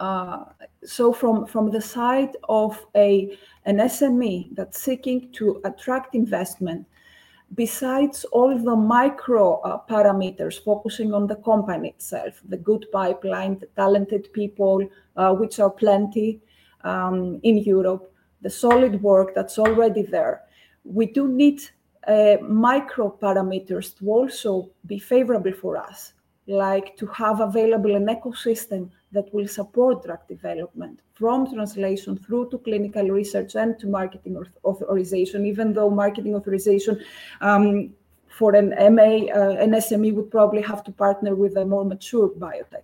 Uh, 0.00 0.44
so, 0.84 1.12
from 1.12 1.46
from 1.46 1.70
the 1.70 1.80
side 1.80 2.36
of 2.48 2.86
a 2.96 3.36
an 3.66 3.78
SME 3.78 4.54
that's 4.54 4.78
seeking 4.78 5.30
to 5.32 5.60
attract 5.64 6.14
investment, 6.14 6.86
besides 7.54 8.24
all 8.26 8.56
the 8.56 8.76
micro 8.76 9.60
uh, 9.60 9.78
parameters 9.88 10.62
focusing 10.62 11.12
on 11.12 11.26
the 11.26 11.36
company 11.36 11.90
itself, 11.90 12.40
the 12.48 12.56
good 12.56 12.86
pipeline, 12.92 13.58
the 13.58 13.68
talented 13.76 14.32
people, 14.32 14.88
uh, 15.16 15.34
which 15.34 15.60
are 15.60 15.70
plenty, 15.70 16.40
um, 16.84 17.40
in 17.42 17.58
Europe, 17.58 18.12
the 18.42 18.50
solid 18.50 19.02
work 19.02 19.34
that's 19.34 19.58
already 19.58 20.02
there. 20.02 20.42
We 20.84 21.06
do 21.06 21.28
need 21.28 21.62
uh, 22.06 22.36
micro 22.42 23.16
parameters 23.20 23.96
to 23.98 24.10
also 24.10 24.70
be 24.86 24.98
favorable 24.98 25.52
for 25.52 25.76
us, 25.76 26.12
like 26.46 26.96
to 26.98 27.06
have 27.06 27.40
available 27.40 27.96
an 27.96 28.06
ecosystem 28.06 28.90
that 29.12 29.32
will 29.32 29.48
support 29.48 30.04
drug 30.04 30.26
development 30.28 31.00
from 31.14 31.52
translation 31.52 32.18
through 32.18 32.50
to 32.50 32.58
clinical 32.58 33.08
research 33.08 33.54
and 33.54 33.78
to 33.78 33.86
marketing 33.86 34.36
authorization, 34.64 35.46
even 35.46 35.72
though 35.72 35.88
marketing 35.88 36.34
authorization 36.34 37.00
um, 37.40 37.90
for 38.28 38.54
an 38.54 38.70
MA, 38.94 39.32
uh, 39.32 39.56
an 39.60 39.70
SME 39.72 40.12
would 40.14 40.30
probably 40.30 40.60
have 40.60 40.82
to 40.84 40.92
partner 40.92 41.34
with 41.34 41.56
a 41.56 41.64
more 41.64 41.84
mature 41.84 42.28
biotech. 42.28 42.82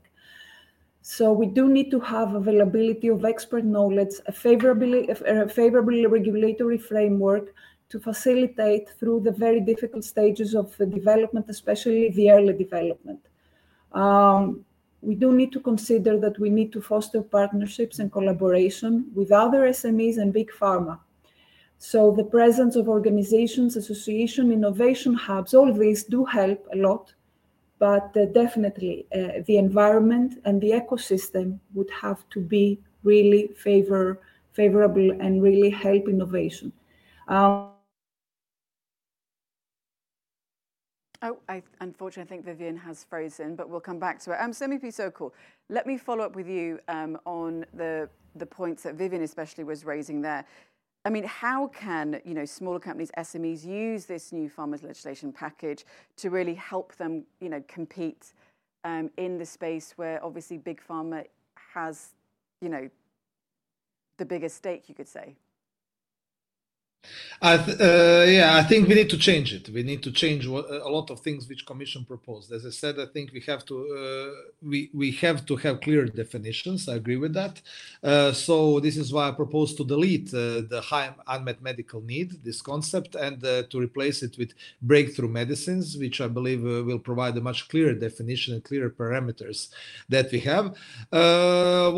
So 1.10 1.32
we 1.32 1.46
do 1.46 1.68
need 1.68 1.90
to 1.90 1.98
have 1.98 2.36
availability 2.36 3.08
of 3.08 3.24
expert 3.24 3.64
knowledge, 3.64 4.14
a 4.26 4.32
a 4.32 5.48
favorable 5.48 6.06
regulatory 6.16 6.78
framework 6.78 7.52
to 7.88 7.98
facilitate 7.98 8.90
through 8.90 9.18
the 9.22 9.32
very 9.32 9.60
difficult 9.60 10.04
stages 10.04 10.54
of 10.54 10.76
development, 10.76 11.46
especially 11.48 12.10
the 12.10 12.30
early 12.30 12.52
development. 12.52 13.26
Um, 13.90 14.64
we 15.02 15.16
do 15.16 15.32
need 15.32 15.50
to 15.50 15.58
consider 15.58 16.16
that 16.20 16.38
we 16.38 16.48
need 16.48 16.72
to 16.74 16.80
foster 16.80 17.22
partnerships 17.22 17.98
and 17.98 18.12
collaboration 18.12 19.10
with 19.12 19.32
other 19.32 19.62
SMEs 19.62 20.18
and 20.18 20.32
big 20.32 20.52
pharma. 20.52 21.00
So 21.78 22.12
the 22.12 22.30
presence 22.36 22.76
of 22.76 22.88
organizations, 22.88 23.74
association, 23.74 24.52
innovation 24.52 25.14
hubs, 25.14 25.54
all 25.54 25.72
these 25.72 26.04
do 26.04 26.24
help 26.24 26.68
a 26.72 26.76
lot 26.76 27.14
but 27.80 28.16
uh, 28.16 28.26
definitely 28.26 29.06
uh, 29.12 29.42
the 29.46 29.56
environment 29.56 30.38
and 30.44 30.60
the 30.60 30.70
ecosystem 30.70 31.58
would 31.74 31.90
have 31.90 32.28
to 32.30 32.40
be 32.40 32.78
really 33.02 33.48
favor 33.56 34.20
favorable 34.52 35.10
and 35.20 35.42
really 35.42 35.70
help 35.70 36.08
innovation. 36.08 36.72
Um, 37.28 37.70
Oh, 41.22 41.36
I, 41.50 41.62
unfortunately, 41.80 42.22
I 42.22 42.28
think 42.28 42.46
Vivian 42.46 42.78
has 42.78 43.04
frozen, 43.04 43.54
but 43.54 43.68
we'll 43.68 43.80
come 43.80 43.98
back 43.98 44.18
to 44.20 44.32
it. 44.32 44.38
Um, 44.40 44.52
Semih 44.52 44.80
Peaceokul. 44.82 45.32
Let 45.68 45.86
me 45.86 45.98
follow 45.98 46.24
up 46.24 46.34
with 46.34 46.48
you 46.48 46.80
um, 46.88 47.18
on 47.26 47.66
the 47.74 48.08
the 48.36 48.46
points 48.46 48.84
that 48.84 48.94
Vivian 48.94 49.22
especially 49.22 49.64
was 49.64 49.84
raising 49.84 50.22
there. 50.22 50.46
I 51.04 51.10
mean, 51.10 51.24
how 51.24 51.68
can 51.68 52.20
you 52.24 52.34
know 52.34 52.44
smaller 52.44 52.78
companies, 52.78 53.10
SMEs, 53.16 53.64
use 53.64 54.04
this 54.04 54.32
new 54.32 54.50
pharma's 54.50 54.82
legislation 54.82 55.32
package 55.32 55.84
to 56.16 56.30
really 56.30 56.54
help 56.54 56.94
them, 56.96 57.24
you 57.40 57.48
know, 57.48 57.62
compete 57.68 58.34
um, 58.84 59.10
in 59.16 59.38
the 59.38 59.46
space 59.46 59.94
where 59.96 60.22
obviously 60.24 60.58
big 60.58 60.80
pharma 60.86 61.24
has, 61.72 62.14
you 62.60 62.68
know, 62.68 62.90
the 64.18 64.24
biggest 64.24 64.56
stake, 64.56 64.88
you 64.88 64.94
could 64.94 65.08
say. 65.08 65.36
I 67.42 67.56
th- 67.56 67.80
uh, 67.80 68.24
yeah, 68.28 68.56
I 68.56 68.62
think 68.62 68.86
we 68.86 68.94
need 68.94 69.08
to 69.10 69.16
change 69.16 69.54
it. 69.54 69.70
We 69.70 69.82
need 69.82 70.02
to 70.02 70.12
change 70.12 70.44
a 70.46 70.90
lot 70.98 71.10
of 71.10 71.20
things 71.20 71.48
which 71.48 71.64
Commission 71.64 72.04
proposed. 72.04 72.52
As 72.52 72.66
I 72.66 72.70
said, 72.70 72.98
I 73.00 73.06
think 73.06 73.32
we 73.32 73.40
have 73.46 73.64
to 73.66 73.76
uh, 73.76 74.50
we 74.62 74.90
we 74.92 75.12
have 75.12 75.46
to 75.46 75.56
have 75.56 75.80
clear 75.80 76.04
definitions. 76.04 76.86
I 76.88 76.96
agree 76.96 77.16
with 77.16 77.32
that. 77.34 77.62
Uh, 78.02 78.32
so 78.32 78.78
this 78.80 78.98
is 78.98 79.10
why 79.12 79.28
I 79.28 79.32
propose 79.32 79.74
to 79.76 79.84
delete 79.84 80.28
uh, 80.34 80.62
the 80.68 80.82
high 80.84 81.14
unmet 81.26 81.62
medical 81.62 82.02
need, 82.02 82.44
this 82.44 82.60
concept, 82.60 83.14
and 83.14 83.42
uh, 83.42 83.62
to 83.70 83.80
replace 83.80 84.22
it 84.22 84.36
with 84.36 84.52
breakthrough 84.82 85.28
medicines, 85.28 85.96
which 85.96 86.20
I 86.20 86.28
believe 86.28 86.62
uh, 86.64 86.84
will 86.84 86.98
provide 86.98 87.36
a 87.38 87.40
much 87.40 87.68
clearer 87.70 87.94
definition 87.94 88.52
and 88.52 88.62
clearer 88.62 88.90
parameters 88.90 89.68
that 90.10 90.30
we 90.30 90.40
have. 90.40 90.76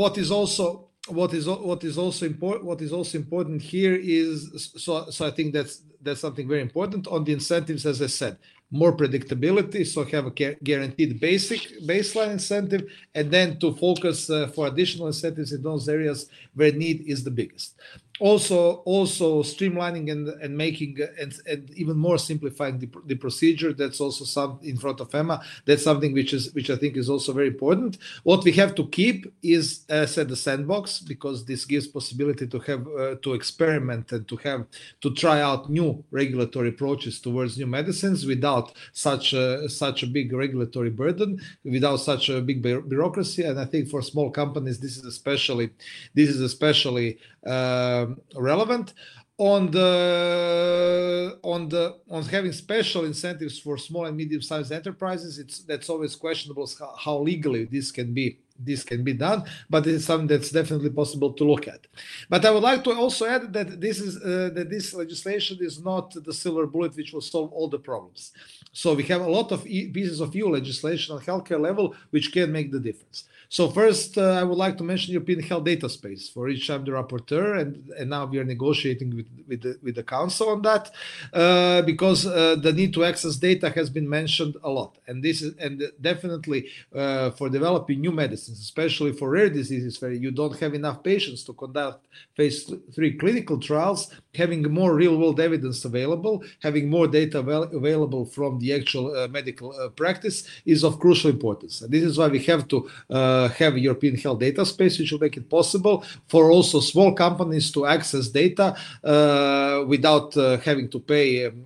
what 0.02 0.16
is 0.18 0.30
also 0.30 0.91
what 1.08 1.34
is 1.34 1.48
what 1.48 1.82
is 1.82 1.98
also 1.98 2.26
important 2.26 2.64
what 2.64 2.80
is 2.80 2.92
also 2.92 3.18
important 3.18 3.60
here 3.60 3.94
is 3.94 4.70
so 4.76 5.10
so 5.10 5.26
i 5.26 5.30
think 5.30 5.52
that's 5.52 5.82
that's 6.00 6.20
something 6.20 6.46
very 6.46 6.62
important 6.62 7.06
on 7.08 7.24
the 7.24 7.32
incentives 7.32 7.84
as 7.84 8.00
i 8.00 8.06
said 8.06 8.38
more 8.70 8.96
predictability 8.96 9.84
so 9.86 10.04
have 10.04 10.26
a 10.26 10.54
guaranteed 10.62 11.20
basic 11.20 11.60
baseline 11.82 12.30
incentive 12.30 12.84
and 13.14 13.30
then 13.30 13.58
to 13.58 13.74
focus 13.74 14.30
uh, 14.30 14.46
for 14.54 14.68
additional 14.68 15.08
incentives 15.08 15.52
in 15.52 15.62
those 15.62 15.88
areas 15.88 16.28
where 16.54 16.72
need 16.72 17.02
is 17.06 17.24
the 17.24 17.30
biggest 17.30 17.74
also 18.22 18.58
also 18.96 19.42
streamlining 19.42 20.10
and 20.12 20.28
and 20.42 20.56
making 20.56 20.96
and, 21.20 21.32
and 21.50 21.70
even 21.82 21.96
more 21.96 22.18
simplifying 22.18 22.78
the, 22.78 22.88
the 23.06 23.16
procedure. 23.16 23.72
That's 23.72 24.00
also 24.00 24.24
some 24.24 24.60
in 24.62 24.76
front 24.76 25.00
of 25.00 25.12
EMA 25.12 25.42
that's 25.66 25.82
something 25.82 26.12
which 26.12 26.32
is 26.32 26.54
which 26.54 26.70
i 26.70 26.76
think 26.76 26.96
is 26.96 27.08
also 27.10 27.32
very 27.32 27.48
important. 27.48 27.98
What 28.22 28.44
we 28.44 28.52
have 28.52 28.74
to 28.76 28.86
keep 28.88 29.18
is 29.42 29.84
said 30.14 30.28
the 30.28 30.36
sandbox 30.36 31.00
because 31.00 31.44
this 31.44 31.64
gives 31.64 31.86
possibility 31.88 32.46
to 32.46 32.58
have 32.68 32.82
uh, 32.86 33.14
to 33.24 33.34
experiment 33.34 34.12
and 34.12 34.26
to 34.28 34.36
have 34.48 34.66
to 35.00 35.08
try 35.22 35.40
out 35.40 35.68
new 35.68 36.04
regulatory 36.10 36.68
approaches 36.68 37.20
towards 37.20 37.58
new 37.58 37.66
medicines 37.66 38.24
without 38.24 38.72
such 38.92 39.32
a, 39.32 39.68
such 39.68 40.02
a 40.02 40.06
big 40.06 40.32
regulatory 40.32 40.90
burden 40.90 41.40
without 41.64 41.96
such 41.96 42.28
a 42.28 42.40
big 42.40 42.62
bureaucracy. 42.62 43.42
And 43.42 43.58
i 43.58 43.64
think 43.64 43.88
for 43.88 44.00
small 44.02 44.30
companies 44.30 44.78
this 44.78 44.96
is 44.96 45.04
especially 45.04 45.70
this 46.14 46.28
is 46.28 46.40
especially 46.40 47.18
uh, 47.46 48.06
relevant 48.34 48.94
on 49.38 49.70
the 49.70 51.38
on 51.42 51.68
the 51.68 51.98
on 52.10 52.22
having 52.24 52.52
special 52.52 53.04
incentives 53.04 53.58
for 53.58 53.76
small 53.76 54.06
and 54.06 54.16
medium 54.16 54.42
sized 54.42 54.70
enterprises. 54.70 55.38
It's 55.38 55.60
that's 55.60 55.88
always 55.88 56.14
questionable 56.14 56.68
how, 56.78 56.94
how, 57.04 57.18
legally 57.18 57.64
this 57.64 57.90
can 57.90 58.12
be 58.12 58.38
this 58.58 58.84
can 58.84 59.02
be 59.02 59.14
done 59.14 59.42
but 59.68 59.86
it's 59.86 60.04
something 60.04 60.28
that's 60.28 60.50
definitely 60.50 60.90
possible 60.90 61.32
to 61.32 61.44
look 61.44 61.66
at. 61.66 61.86
But 62.28 62.44
i 62.44 62.50
would 62.50 62.62
like 62.62 62.84
to 62.84 62.92
also 62.92 63.26
add 63.26 63.52
that 63.54 63.80
this 63.80 63.98
is 63.98 64.12
uh, 64.18 64.50
that 64.56 64.68
this 64.70 64.94
legislation 64.94 65.58
is 65.60 65.82
not 65.82 66.06
the 66.26 66.34
silver 66.42 66.66
bullet 66.66 66.94
which 66.94 67.12
will 67.12 67.26
solve 67.34 67.50
all 67.52 67.68
the 67.68 67.78
problems. 67.78 68.32
So 68.72 68.94
we 68.94 69.04
have 69.04 69.22
a 69.22 69.34
lot 69.38 69.50
of 69.50 69.66
e- 69.66 69.88
pieces 69.88 70.20
of 70.20 70.36
eu 70.36 70.48
legislation 70.48 71.16
on 71.16 71.22
healthcare 71.22 71.60
level 71.60 71.94
which 72.10 72.32
can 72.32 72.52
make 72.52 72.70
the 72.70 72.80
difference 72.88 73.24
so 73.52 73.68
first, 73.68 74.16
uh, 74.16 74.40
I 74.40 74.44
would 74.44 74.56
like 74.56 74.78
to 74.78 74.82
mention 74.82 75.12
European 75.12 75.40
Health 75.42 75.64
Data 75.64 75.86
Space, 75.86 76.26
for 76.26 76.44
which 76.44 76.70
I'm 76.70 76.86
the 76.86 76.92
rapporteur, 76.92 77.60
and, 77.60 77.86
and 77.98 78.08
now 78.08 78.24
we 78.24 78.38
are 78.38 78.44
negotiating 78.44 79.14
with, 79.14 79.26
with, 79.46 79.60
the, 79.60 79.78
with 79.82 79.94
the 79.96 80.02
council 80.02 80.48
on 80.48 80.62
that, 80.62 80.90
uh, 81.34 81.82
because 81.82 82.26
uh, 82.26 82.56
the 82.56 82.72
need 82.72 82.94
to 82.94 83.04
access 83.04 83.36
data 83.36 83.68
has 83.68 83.90
been 83.90 84.08
mentioned 84.08 84.56
a 84.64 84.70
lot, 84.70 84.96
and 85.06 85.22
this 85.22 85.42
is 85.42 85.54
and 85.58 85.82
definitely 86.00 86.66
uh, 86.94 87.30
for 87.32 87.50
developing 87.50 88.00
new 88.00 88.10
medicines, 88.10 88.58
especially 88.58 89.12
for 89.12 89.28
rare 89.28 89.50
diseases, 89.50 90.00
where 90.00 90.12
you 90.12 90.30
don't 90.30 90.58
have 90.58 90.72
enough 90.72 91.02
patients 91.02 91.44
to 91.44 91.52
conduct 91.52 92.06
phase 92.34 92.72
three 92.94 93.18
clinical 93.18 93.60
trials, 93.60 94.14
having 94.34 94.62
more 94.62 94.94
real-world 94.94 95.40
evidence 95.40 95.84
available, 95.84 96.42
having 96.62 96.88
more 96.88 97.06
data 97.06 97.40
avail- 97.40 97.64
available 97.64 98.24
from 98.24 98.58
the 98.58 98.72
actual 98.72 99.14
uh, 99.14 99.28
medical 99.28 99.72
uh, 99.78 99.88
practice 99.90 100.48
is 100.64 100.84
of 100.84 100.98
crucial 100.98 101.30
importance. 101.30 101.82
And 101.82 101.92
this 101.92 102.02
is 102.02 102.16
why 102.18 102.28
we 102.28 102.38
have 102.44 102.66
to 102.68 102.88
uh, 103.10 103.48
have 103.48 103.76
European 103.76 104.16
health 104.16 104.40
data 104.40 104.64
space, 104.64 104.98
which 104.98 105.12
will 105.12 105.18
make 105.18 105.36
it 105.36 105.48
possible 105.50 106.04
for 106.28 106.50
also 106.50 106.80
small 106.80 107.12
companies 107.12 107.70
to 107.72 107.86
access 107.86 108.28
data 108.28 108.74
uh, 109.04 109.84
without 109.86 110.36
uh, 110.36 110.56
having 110.58 110.88
to 110.88 110.98
pay. 110.98 111.46
Um, 111.46 111.64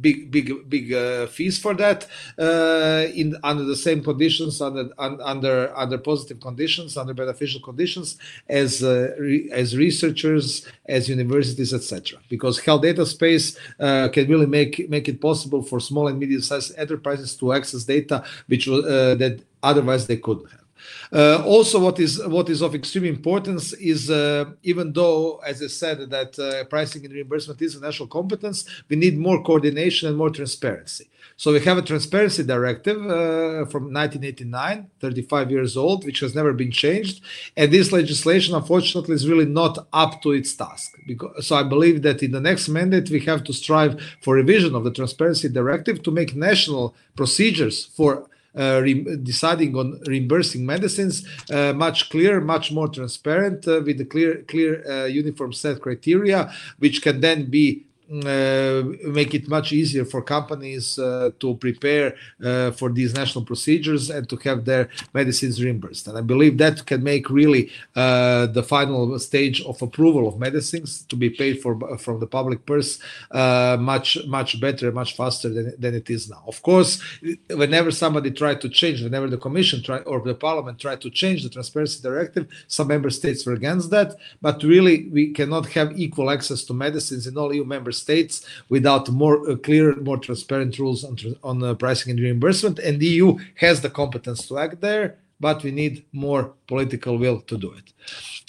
big 0.00 0.30
big 0.30 0.68
big 0.68 0.92
uh, 0.92 1.26
fees 1.26 1.58
for 1.58 1.74
that 1.74 2.06
uh, 2.38 3.06
in 3.14 3.36
under 3.42 3.64
the 3.64 3.76
same 3.76 4.02
conditions 4.02 4.60
under 4.60 4.88
under 4.98 5.76
under 5.76 5.98
positive 5.98 6.40
conditions 6.40 6.96
under 6.96 7.14
beneficial 7.14 7.60
conditions 7.60 8.18
as 8.48 8.82
re, 8.82 9.50
as 9.52 9.76
researchers 9.76 10.66
as 10.86 11.08
universities 11.08 11.72
etc 11.72 12.18
because 12.28 12.58
health 12.58 12.82
data 12.82 13.04
space 13.06 13.58
can 13.78 14.28
really 14.28 14.46
make 14.46 14.88
make 14.88 15.08
it 15.08 15.20
possible 15.20 15.62
for 15.62 15.80
small 15.80 16.08
and 16.08 16.18
medium 16.18 16.40
sized 16.40 16.76
enterprises 16.78 17.36
to 17.36 17.52
access 17.52 17.84
data 17.84 18.24
which 18.46 18.66
that 18.66 19.40
otherwise 19.62 20.06
they 20.06 20.16
couldn't 20.16 20.50
have. 20.50 20.60
uh, 20.60 20.63
also, 21.12 21.80
what 21.80 21.98
is 22.00 22.24
what 22.26 22.48
is 22.48 22.62
of 22.62 22.74
extreme 22.74 23.04
importance 23.04 23.72
is 23.74 24.10
uh, 24.10 24.44
even 24.62 24.92
though, 24.92 25.38
as 25.38 25.62
I 25.62 25.68
said, 25.68 26.10
that 26.10 26.38
uh, 26.38 26.64
pricing 26.64 27.04
and 27.04 27.14
reimbursement 27.14 27.60
is 27.62 27.76
a 27.76 27.80
national 27.80 28.08
competence, 28.08 28.64
we 28.88 28.96
need 28.96 29.18
more 29.18 29.42
coordination 29.42 30.08
and 30.08 30.16
more 30.16 30.30
transparency. 30.30 31.08
So 31.36 31.52
we 31.52 31.60
have 31.60 31.78
a 31.78 31.82
transparency 31.82 32.44
directive 32.44 32.98
uh, 32.98 33.64
from 33.66 33.92
1989, 33.92 34.90
35 35.00 35.50
years 35.50 35.76
old, 35.76 36.04
which 36.04 36.20
has 36.20 36.34
never 36.34 36.52
been 36.52 36.70
changed, 36.70 37.22
and 37.56 37.72
this 37.72 37.90
legislation, 37.90 38.54
unfortunately, 38.54 39.14
is 39.14 39.28
really 39.28 39.46
not 39.46 39.86
up 39.92 40.22
to 40.22 40.32
its 40.32 40.54
task. 40.54 40.96
So 41.40 41.56
I 41.56 41.64
believe 41.64 42.02
that 42.02 42.22
in 42.22 42.30
the 42.30 42.40
next 42.40 42.68
mandate 42.68 43.10
we 43.10 43.20
have 43.20 43.42
to 43.44 43.52
strive 43.52 44.00
for 44.20 44.34
revision 44.34 44.74
of 44.74 44.84
the 44.84 44.92
transparency 44.92 45.48
directive 45.48 46.02
to 46.04 46.10
make 46.10 46.36
national 46.36 46.94
procedures 47.16 47.84
for 47.84 48.22
uh, 48.22 48.26
deciding 48.54 49.76
on 49.76 50.00
reimbursing 50.06 50.64
medicines 50.64 51.26
uh, 51.50 51.72
much 51.72 52.08
clearer, 52.10 52.40
much 52.40 52.70
more 52.72 52.88
transparent, 52.88 53.66
uh, 53.66 53.80
with 53.84 54.00
a 54.00 54.04
clear, 54.04 54.42
clear, 54.42 55.06
uniform 55.08 55.52
set 55.52 55.80
criteria, 55.80 56.52
which 56.78 57.02
can 57.02 57.20
then 57.20 57.50
be 57.50 57.66
uh, 57.76 57.93
make 58.08 59.34
it 59.34 59.48
much 59.48 59.72
easier 59.72 60.04
for 60.04 60.22
companies 60.22 60.98
uh, 60.98 61.30
to 61.40 61.54
prepare 61.54 62.14
uh, 62.44 62.70
for 62.72 62.90
these 62.90 63.14
national 63.14 63.44
procedures 63.44 64.10
and 64.10 64.28
to 64.28 64.36
have 64.36 64.64
their 64.64 64.88
medicines 65.12 65.62
reimbursed. 65.62 66.06
And 66.08 66.18
I 66.18 66.20
believe 66.20 66.58
that 66.58 66.84
can 66.86 67.02
make 67.02 67.30
really 67.30 67.70
uh, 67.96 68.46
the 68.46 68.62
final 68.62 69.18
stage 69.18 69.62
of 69.62 69.80
approval 69.80 70.28
of 70.28 70.38
medicines 70.38 71.02
to 71.08 71.16
be 71.16 71.30
paid 71.30 71.62
for 71.62 71.74
from 71.98 72.20
the 72.20 72.26
public 72.26 72.66
purse 72.66 72.98
uh, 73.30 73.76
much 73.80 74.18
much 74.26 74.60
better, 74.60 74.92
much 74.92 75.16
faster 75.16 75.48
than, 75.48 75.74
than 75.78 75.94
it 75.94 76.10
is 76.10 76.28
now. 76.28 76.42
Of 76.46 76.62
course, 76.62 77.00
whenever 77.48 77.90
somebody 77.90 78.30
tried 78.30 78.60
to 78.62 78.68
change, 78.68 79.02
whenever 79.02 79.28
the 79.28 79.38
Commission 79.38 79.82
try, 79.82 79.98
or 79.98 80.20
the 80.20 80.34
Parliament 80.34 80.78
tried 80.78 81.00
to 81.02 81.10
change 81.10 81.42
the 81.42 81.48
Transparency 81.48 82.02
Directive, 82.02 82.46
some 82.66 82.88
member 82.88 83.10
states 83.10 83.46
were 83.46 83.54
against 83.54 83.90
that. 83.90 84.16
But 84.42 84.62
really, 84.62 85.08
we 85.08 85.32
cannot 85.32 85.66
have 85.72 85.98
equal 85.98 86.30
access 86.30 86.64
to 86.64 86.74
medicines 86.74 87.26
in 87.26 87.36
all 87.38 87.52
EU 87.52 87.64
member 87.64 87.92
states 87.94 88.46
without 88.68 89.08
more 89.10 89.50
uh, 89.50 89.56
clear, 89.56 89.94
more 89.96 90.18
transparent 90.18 90.78
rules 90.78 91.04
on, 91.04 91.16
on 91.42 91.62
uh, 91.62 91.74
pricing 91.74 92.10
and 92.10 92.20
reimbursement. 92.20 92.78
And 92.78 93.00
the 93.00 93.06
EU 93.06 93.38
has 93.56 93.80
the 93.80 93.90
competence 93.90 94.46
to 94.48 94.58
act 94.58 94.80
there, 94.80 95.16
but 95.40 95.62
we 95.62 95.70
need 95.70 96.04
more 96.12 96.52
political 96.66 97.18
will 97.18 97.40
to 97.42 97.56
do 97.56 97.72
it. 97.72 97.92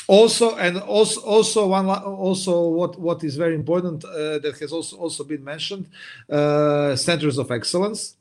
Also, 0.07 0.55
and 0.57 0.77
also, 0.77 1.21
also 1.21 1.67
one, 1.67 1.89
also 1.89 2.67
what 2.67 2.99
what 2.99 3.23
is 3.23 3.37
very 3.37 3.55
important 3.55 4.05
uh, 4.05 4.37
that 4.39 4.55
has 4.59 4.71
also 4.71 4.97
also 4.97 5.23
been 5.23 5.43
mentioned, 5.43 5.87
uh, 6.29 6.95
centers 6.95 7.37
of 7.39 7.49
excellence 7.49 8.15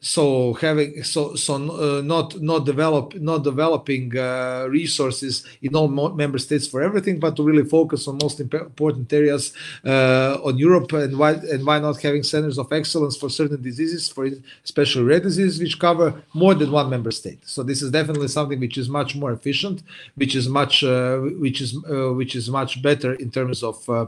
so 0.00 0.54
having 0.54 1.02
so 1.04 1.34
so 1.34 1.54
uh, 1.54 2.00
not 2.00 2.40
not 2.40 2.64
develop 2.64 3.14
not 3.16 3.44
developing 3.44 4.16
uh, 4.16 4.66
resources 4.70 5.44
in 5.60 5.76
all 5.76 5.88
member 5.88 6.38
states 6.38 6.66
for 6.66 6.82
everything 6.82 7.20
but 7.20 7.36
to 7.36 7.42
really 7.42 7.64
focus 7.64 8.08
on 8.08 8.18
most 8.22 8.40
important 8.40 9.12
areas 9.12 9.52
uh, 9.84 10.38
on 10.42 10.56
Europe. 10.56 10.90
And 10.94 11.18
why 11.18 11.32
and 11.32 11.66
why 11.66 11.80
not 11.80 12.00
having 12.00 12.22
centers 12.22 12.58
of 12.58 12.72
excellence 12.72 13.14
for 13.14 13.28
certain 13.28 13.60
diseases 13.60 14.08
for 14.08 14.26
especially 14.64 15.04
rare 15.04 15.20
diseases 15.20 15.60
which 15.60 15.78
cover 15.78 16.22
more 16.32 16.54
than 16.54 16.70
one 16.70 16.88
member 16.88 17.10
state. 17.10 17.40
So 17.46 17.62
this 17.62 17.82
is 17.82 17.90
definitely 17.90 18.28
something 18.28 18.58
which 18.58 18.78
is 18.78 18.88
much 18.88 19.14
more 19.14 19.32
efficient 19.32 19.82
which 20.14 20.34
is 20.34 20.48
much 20.48 20.82
uh, 20.82 21.18
which 21.18 21.60
is 21.60 21.76
uh, 21.90 22.14
which 22.14 22.34
is 22.34 22.48
much 22.48 22.82
better 22.82 23.12
in 23.14 23.30
terms 23.30 23.62
of 23.62 23.76
uh, 23.90 24.06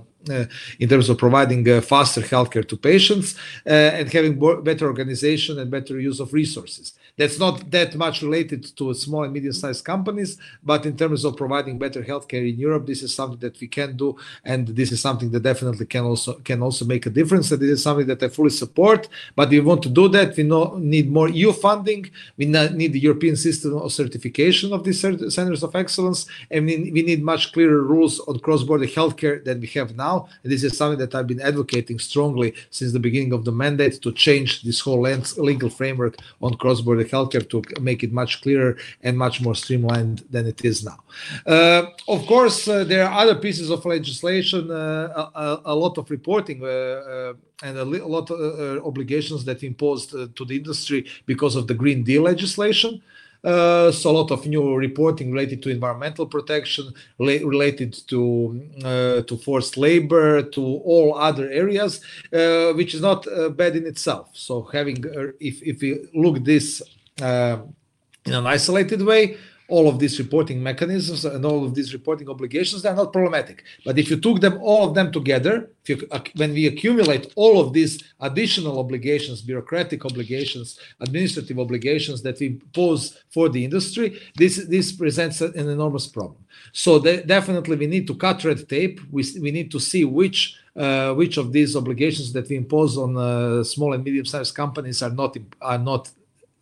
in 0.79 0.89
terms 0.89 1.09
of 1.11 1.19
providing 1.19 1.65
faster 1.83 2.21
healthcare 2.21 2.67
to 2.67 2.77
patients 2.77 3.35
and 3.67 4.11
having 4.13 4.39
better 4.63 4.87
organization 4.87 5.59
and 5.59 5.71
better 5.71 5.82
use 5.91 6.21
of 6.21 6.33
resources. 6.33 6.95
That's 7.19 7.39
not 7.39 7.71
that 7.71 7.95
much 7.95 8.23
related 8.23 8.75
to 8.77 8.95
small 8.95 9.25
and 9.25 9.33
medium-sized 9.35 9.85
companies, 9.85 10.39
but 10.63 10.87
in 10.87 10.97
terms 10.97 11.27
of 11.27 11.37
providing 11.37 11.79
better 11.79 12.03
healthcare 12.03 12.49
in 12.49 12.59
Europe, 12.59 12.87
this 12.87 13.03
is 13.03 13.15
something 13.15 13.39
that 13.41 13.61
we 13.61 13.69
can 13.69 13.99
do, 13.99 14.17
and 14.45 14.69
this 14.69 14.91
is 14.93 15.03
something 15.03 15.31
that 15.31 15.43
definitely 15.43 15.85
can 15.85 16.05
also 16.05 16.33
can 16.45 16.63
also 16.63 16.87
make 16.87 17.05
a 17.05 17.11
difference. 17.11 17.53
And 17.53 17.61
this 17.61 17.69
is 17.69 17.83
something 17.83 18.07
that 18.07 18.23
I 18.23 18.29
fully 18.29 18.49
support. 18.51 19.09
But 19.37 19.51
we 19.51 19.61
want 19.61 19.83
to 19.83 19.91
do 19.91 20.09
that. 20.09 20.37
We 20.39 20.45
know, 20.45 20.79
need 20.79 21.11
more 21.11 21.29
EU 21.29 21.53
funding. 21.53 22.11
We 22.39 22.47
need 22.47 22.95
the 22.95 23.01
European 23.01 23.37
system 23.37 23.77
of 23.77 23.93
certification 23.93 24.73
of 24.73 24.83
these 24.83 25.01
centers 25.01 25.63
of 25.63 25.77
excellence, 25.77 26.25
and 26.51 26.65
we, 26.65 26.91
we 26.93 27.03
need 27.03 27.23
much 27.23 27.53
clearer 27.53 27.83
rules 27.83 28.21
on 28.21 28.39
cross-border 28.39 28.87
healthcare 28.87 29.45
than 29.45 29.61
we 29.61 29.67
have 29.69 29.97
now. 29.97 30.29
And 30.43 30.51
this 30.51 30.65
is 30.65 30.79
something 30.79 30.99
that 30.99 31.15
I've 31.15 31.27
been 31.27 31.43
advocating 31.43 31.99
strongly 31.99 32.55
since 32.71 32.93
the 32.93 33.01
beginning 33.01 33.35
of 33.35 33.45
the 33.45 33.53
mandate 33.53 34.01
to 34.01 34.13
change 34.13 34.63
this 34.63 34.81
whole 34.81 35.03
legal 35.03 35.69
framework 35.69 36.17
on 36.41 36.55
cross-border 36.55 37.02
the 37.03 37.17
healthcare 37.17 37.49
to 37.49 37.63
make 37.81 38.03
it 38.03 38.13
much 38.13 38.41
clearer 38.43 38.77
and 39.03 39.17
much 39.17 39.41
more 39.41 39.55
streamlined 39.55 40.25
than 40.31 40.47
it 40.47 40.65
is 40.65 40.85
now. 40.85 40.99
Uh, 41.47 41.87
of 42.09 42.27
course, 42.27 42.69
uh, 42.69 42.85
there 42.85 43.05
are 43.07 43.23
other 43.23 43.35
pieces 43.35 43.71
of 43.71 43.85
legislation, 43.85 44.71
uh, 44.71 45.29
a, 45.35 45.61
a, 45.67 45.75
lot 45.75 45.99
of 45.99 46.11
reporting 46.11 46.63
uh, 46.63 46.67
uh, 46.67 47.33
and 47.63 47.79
a, 47.79 47.85
lot 47.85 48.31
of 48.31 48.85
obligations 48.85 49.45
that 49.45 49.63
imposed 49.63 50.11
to 50.11 50.45
the 50.45 50.57
industry 50.57 51.07
because 51.27 51.57
of 51.57 51.67
the 51.67 51.75
Green 51.75 52.03
Deal 52.03 52.23
legislation. 52.23 53.03
Uh, 53.45 53.91
so 53.91 54.11
a 54.11 54.13
lot 54.13 54.31
of 54.31 54.47
new 54.47 54.75
reporting 54.77 55.33
related 55.33 55.63
to 55.63 55.69
environmental 55.69 56.27
protection, 56.27 56.93
related 57.19 57.93
to 58.07 58.63
uh, 58.85 59.23
to 59.23 59.37
forced 59.37 59.77
labor, 59.77 60.43
to 60.43 60.61
all 60.61 61.17
other 61.19 61.51
areas, 61.51 62.01
uh, 62.33 62.73
which 62.75 62.95
is 62.95 63.01
not 63.01 63.27
bad 63.57 63.75
in 63.75 63.85
itself. 63.87 64.31
So 64.33 64.63
having, 64.73 65.05
if 65.41 65.61
if 65.63 65.81
we 65.83 66.07
look 66.15 66.45
this 66.45 66.83
in 67.19 68.33
an 68.33 68.47
isolated 68.47 69.03
way, 69.03 69.37
all 69.75 69.87
of 69.93 69.97
these 70.03 70.17
reporting 70.25 70.59
mechanisms 70.71 71.25
and 71.25 71.43
all 71.51 71.65
of 71.65 71.73
these 71.75 71.91
reporting 71.99 72.29
obligations, 72.35 72.83
they're 72.83 73.01
not 73.03 73.13
problematic. 73.19 73.65
But 73.87 73.99
if 73.99 74.07
you 74.11 74.19
took 74.27 74.39
them 74.41 74.57
all 74.61 74.83
of 74.89 74.95
them 74.95 75.09
together, 75.19 75.55
you, 75.89 75.97
when 76.41 76.53
we 76.53 76.67
accumulate 76.67 77.25
all 77.43 77.57
of 77.63 77.73
these 77.73 77.95
additional 78.29 78.79
obligations, 78.85 79.41
bureaucratic 79.41 80.01
obligations, 80.11 80.79
administrative 81.07 81.59
obligations 81.59 82.19
that 82.27 82.39
we 82.41 82.47
impose 82.55 83.03
for 83.35 83.49
the 83.55 83.63
industry, 83.69 84.07
this 84.41 84.55
this 84.75 84.89
presents 85.03 85.41
an 85.41 85.69
enormous 85.77 86.07
problem. 86.17 86.43
So 86.85 86.91
definitely 87.37 87.77
we 87.83 87.89
need 87.95 88.07
to 88.11 88.15
cut 88.15 88.45
red 88.45 88.61
tape. 88.69 88.97
We, 89.11 89.23
we 89.45 89.51
need 89.59 89.71
to 89.75 89.81
see 89.91 90.05
which 90.05 90.39
uh, 90.83 91.13
which 91.21 91.37
of 91.43 91.47
these 91.57 91.77
obligations 91.81 92.29
that 92.35 92.49
we 92.49 92.57
impose 92.57 92.93
on 93.05 93.11
uh, 93.17 93.63
small 93.65 93.91
and 93.95 94.03
medium-sized 94.05 94.55
companies 94.63 94.99
are 95.03 95.15
not 95.21 95.37
are 95.61 95.83
not 95.91 96.03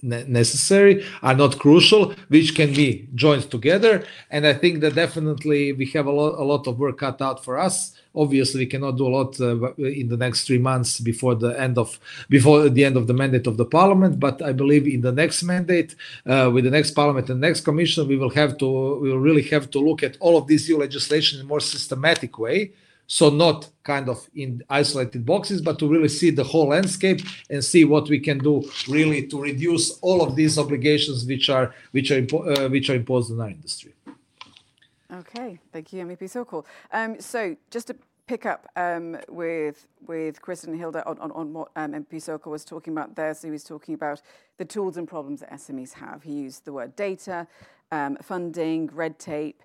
necessary 0.03 1.05
are 1.23 1.35
not 1.35 1.59
crucial 1.59 2.15
which 2.29 2.55
can 2.55 2.73
be 2.73 3.09
joined 3.15 3.51
together. 3.51 4.05
And 4.31 4.47
i 4.47 4.55
think 4.55 4.81
that 4.81 4.95
definitely 4.95 5.73
we 5.73 5.87
have 5.87 6.07
a 6.07 6.11
lot, 6.11 6.39
a 6.39 6.45
lot 6.45 6.67
of 6.67 6.79
work 6.79 6.99
cut 6.99 7.21
out 7.21 7.45
for 7.45 7.59
us. 7.59 7.95
Obviously 8.15 8.61
we 8.61 8.67
cannot 8.67 8.97
do 8.97 9.07
a 9.07 9.15
lot 9.19 9.41
uh, 9.41 9.75
in 9.77 10.09
the 10.09 10.17
next 10.17 10.47
3 10.47 10.59
months 10.59 11.01
before 11.01 11.35
the 11.35 11.59
end 11.61 11.79
of 11.79 11.99
before 12.29 12.69
the 12.69 12.85
end 12.85 12.97
of 12.97 13.07
the 13.07 13.15
mandate 13.15 13.47
of 13.47 13.57
the 13.57 13.65
parliament. 13.65 14.19
But 14.19 14.43
i 14.43 14.53
believe 14.53 14.87
in 14.87 15.01
the 15.01 15.13
next 15.13 15.43
mandate 15.43 15.95
uh, 16.27 16.51
with 16.53 16.65
the 16.65 16.71
next 16.71 16.93
parliament 16.93 17.31
and 17.31 17.41
next 17.41 17.61
commission 17.63 18.09
we 18.09 18.17
will 18.17 18.35
have 18.41 18.59
to 18.59 18.69
we 19.03 19.11
will 19.11 19.25
really 19.29 19.47
have 19.55 19.71
to 19.71 19.79
look 19.79 20.03
at 20.03 20.17
all 20.21 20.37
of 20.37 20.47
this 20.47 20.69
EU 20.69 20.79
legislation 20.79 21.41
in 21.41 21.47
a 21.47 21.49
more 21.49 21.61
systematic 21.61 22.39
way 22.39 22.73
so 23.13 23.29
not 23.29 23.69
kind 23.83 24.09
of 24.09 24.31
in 24.37 24.63
isolated 24.71 25.27
boxes 25.27 25.61
but 25.61 25.81
to 25.81 25.89
really 25.89 26.09
see 26.09 26.31
the 26.31 26.45
whole 26.45 26.69
landscape 26.69 27.21
and 27.51 27.65
see 27.65 27.85
what 27.85 28.09
we 28.09 28.21
can 28.21 28.39
do 28.39 28.63
really 28.89 29.27
to 29.27 29.43
reduce 29.43 29.99
all 29.99 30.23
of 30.23 30.37
these 30.37 30.57
obligations 30.57 31.27
which 31.27 31.51
are 31.51 31.75
which 31.91 32.13
are 32.13 32.23
uh, 32.23 32.69
which 32.69 32.89
are 32.89 32.95
imposed 32.95 33.33
on 33.33 33.41
our 33.41 33.51
industry 33.51 33.93
okay 35.13 35.59
thank 35.73 35.93
you 35.93 36.07
mep 36.07 36.23
sokol 36.29 36.65
um, 36.93 37.21
so 37.21 37.57
just 37.69 37.89
to 37.89 37.97
pick 38.29 38.47
up 38.47 38.69
um, 38.77 39.19
with 39.29 39.89
with 40.07 40.41
Chris 40.41 40.63
and 40.63 40.77
Hilde 40.79 41.03
on, 41.05 41.19
on, 41.19 41.33
on 41.33 41.53
what 41.53 41.73
um, 41.75 41.91
MP 41.93 42.23
Sokol 42.23 42.53
was 42.53 42.65
talking 42.65 42.93
about 42.93 43.17
there. 43.17 43.35
So 43.35 43.49
he 43.49 43.51
was 43.51 43.65
talking 43.65 43.93
about 43.93 44.23
the 44.57 44.65
tools 44.65 44.97
and 44.97 45.09
problems 45.09 45.41
that 45.41 45.51
SMEs 45.51 45.95
have. 45.95 46.23
He 46.23 46.35
used 46.35 46.65
the 46.65 46.73
word 46.73 46.95
data, 46.95 47.49
um, 47.91 48.17
funding, 48.23 48.87
red 48.93 49.19
tape. 49.19 49.65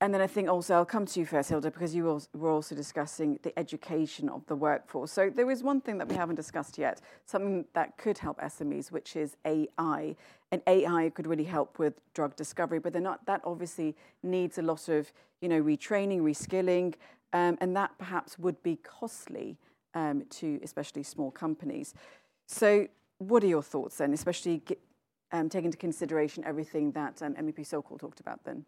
And 0.00 0.14
then 0.14 0.22
I 0.22 0.26
think 0.26 0.48
also 0.48 0.74
I'll 0.74 0.84
come 0.86 1.04
to 1.04 1.20
you 1.20 1.26
first, 1.26 1.50
Hilde, 1.50 1.64
because 1.64 1.94
you 1.94 2.20
were 2.32 2.50
also 2.50 2.74
discussing 2.74 3.38
the 3.42 3.56
education 3.58 4.30
of 4.30 4.46
the 4.46 4.56
workforce. 4.56 5.12
So 5.12 5.28
there 5.28 5.50
is 5.50 5.62
one 5.62 5.80
thing 5.82 5.98
that 5.98 6.08
we 6.08 6.14
haven't 6.14 6.36
discussed 6.36 6.78
yet, 6.78 7.02
something 7.26 7.66
that 7.74 7.98
could 7.98 8.16
help 8.16 8.40
SMEs, 8.40 8.90
which 8.90 9.14
is 9.14 9.36
AI. 9.44 10.16
And 10.50 10.62
AI 10.66 11.10
could 11.10 11.26
really 11.26 11.44
help 11.44 11.78
with 11.78 12.00
drug 12.14 12.34
discovery, 12.34 12.78
but 12.78 12.94
not, 12.94 13.26
that 13.26 13.42
obviously 13.44 13.94
needs 14.22 14.56
a 14.56 14.62
lot 14.62 14.88
of 14.88 15.12
you 15.42 15.48
know 15.48 15.62
retraining, 15.62 16.20
reskilling, 16.20 16.94
um, 17.34 17.58
and 17.60 17.76
that 17.76 17.90
perhaps 17.98 18.38
would 18.38 18.62
be 18.62 18.76
costly 18.76 19.58
um, 19.92 20.24
to 20.30 20.58
especially 20.62 21.02
small 21.02 21.30
companies. 21.30 21.94
So 22.46 22.88
what 23.18 23.44
are 23.44 23.48
your 23.48 23.62
thoughts 23.62 23.98
then, 23.98 24.14
especially 24.14 24.62
um, 25.32 25.50
taking 25.50 25.66
into 25.66 25.78
consideration 25.78 26.42
everything 26.46 26.92
that 26.92 27.22
um, 27.22 27.34
MEP 27.34 27.66
Sokol 27.66 27.98
talked 27.98 28.20
about 28.20 28.44
then? 28.44 28.64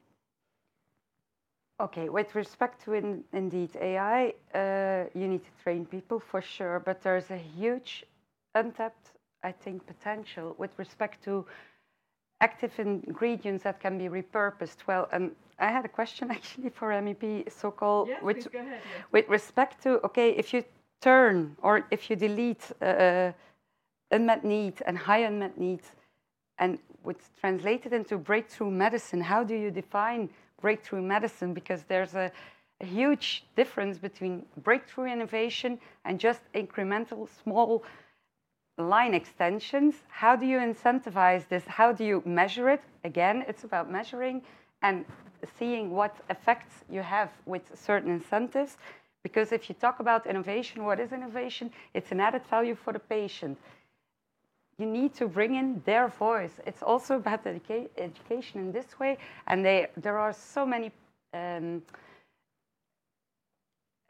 Okay, 1.79 2.09
with 2.09 2.35
respect 2.35 2.83
to 2.85 2.95
in, 2.95 3.23
indeed 3.35 3.71
AI, 3.79 4.33
uh, 4.55 5.05
you 5.15 5.29
need 5.29 5.45
to 5.45 5.51
train 5.63 5.85
people 5.85 6.19
for 6.19 6.41
sure, 6.41 6.81
but 6.81 7.03
there's 7.03 7.31
a 7.31 7.37
huge 7.37 8.05
untapped, 8.55 9.11
I 9.43 9.53
think, 9.53 9.87
potential 9.87 10.55
with 10.57 10.71
respect 10.79 11.23
to 11.25 11.45
active 12.41 12.73
ingredients 12.79 13.65
that 13.65 13.79
can 13.79 13.99
be 13.99 14.09
repurposed. 14.09 14.87
Well, 14.87 15.07
and 15.13 15.33
I 15.59 15.69
had 15.71 15.85
a 15.85 15.89
question 15.89 16.31
actually 16.39 16.71
for 16.71 16.89
MEP 16.93 17.53
Sokol. 17.53 18.07
Yes, 18.09 18.23
with, 18.23 18.53
go 18.53 18.59
ahead, 18.59 18.81
yes. 18.83 19.05
with 19.13 19.29
respect 19.29 19.83
to, 19.83 20.01
okay, 20.05 20.31
if 20.31 20.55
you 20.55 20.65
turn 21.03 21.57
or 21.61 21.87
if 21.91 22.09
you 22.09 22.17
delete 22.17 22.73
uh, 22.81 23.33
unmet 24.11 24.45
needs 24.45 24.81
and 24.81 24.97
high 24.97 25.19
unmet 25.19 25.59
needs 25.59 25.93
and 26.59 26.79
would 27.05 27.19
translate 27.39 27.85
it 27.85 27.93
into 27.93 28.17
breakthrough 28.17 28.71
medicine, 28.71 29.21
how 29.21 29.45
do 29.45 29.55
you 29.55 29.71
define 29.71 30.31
breakthrough 30.61 31.03
medicine 31.03 31.55
because 31.55 31.83
there's 31.85 32.15
a, 32.15 32.31
a 32.81 32.87
huge 32.87 33.45
difference 33.57 33.99
between 33.99 34.45
breakthrough 34.63 35.07
innovation 35.07 35.79
and 36.05 36.19
just 36.19 36.41
incremental 36.55 37.29
small 37.43 37.83
line 38.79 39.15
extensions. 39.15 39.95
How 40.09 40.37
do 40.37 40.47
you 40.47 40.59
incentivize 40.59 41.49
this? 41.49 41.65
How 41.67 41.93
do 41.93 42.05
you 42.05 42.23
measure 42.25 42.69
it? 42.69 42.83
Again, 43.05 43.45
it's 43.49 43.65
about 43.65 43.91
measuring 43.91 44.43
and 44.83 45.05
seeing 45.59 45.91
what 45.91 46.17
effects 46.31 46.85
you 46.91 47.01
have 47.01 47.31
with 47.47 47.63
certain 47.79 48.11
incentives. 48.11 48.77
Because 49.23 49.51
if 49.53 49.69
you 49.69 49.75
talk 49.75 50.01
about 50.01 50.27
innovation, 50.27 50.85
what 50.85 51.01
is 51.01 51.13
innovation? 51.13 51.71
It's 51.95 52.13
an 52.13 52.21
added 52.21 52.43
value 52.47 52.75
for 52.75 52.93
the 52.93 52.99
patient 52.99 53.59
you 54.79 54.87
need 54.87 55.15
to 55.15 55.27
bring 55.27 55.55
in 55.55 55.83
their 55.85 56.09
voice. 56.09 56.61
It's 56.67 56.83
also 56.83 57.17
about 57.17 57.45
educa 57.45 57.89
education 57.97 58.61
in 58.61 58.73
this 58.73 58.99
way, 58.99 59.19
and 59.47 59.65
they, 59.65 59.87
there 59.97 60.19
are 60.19 60.33
so 60.33 60.67
many 60.67 60.93
um, 61.33 61.83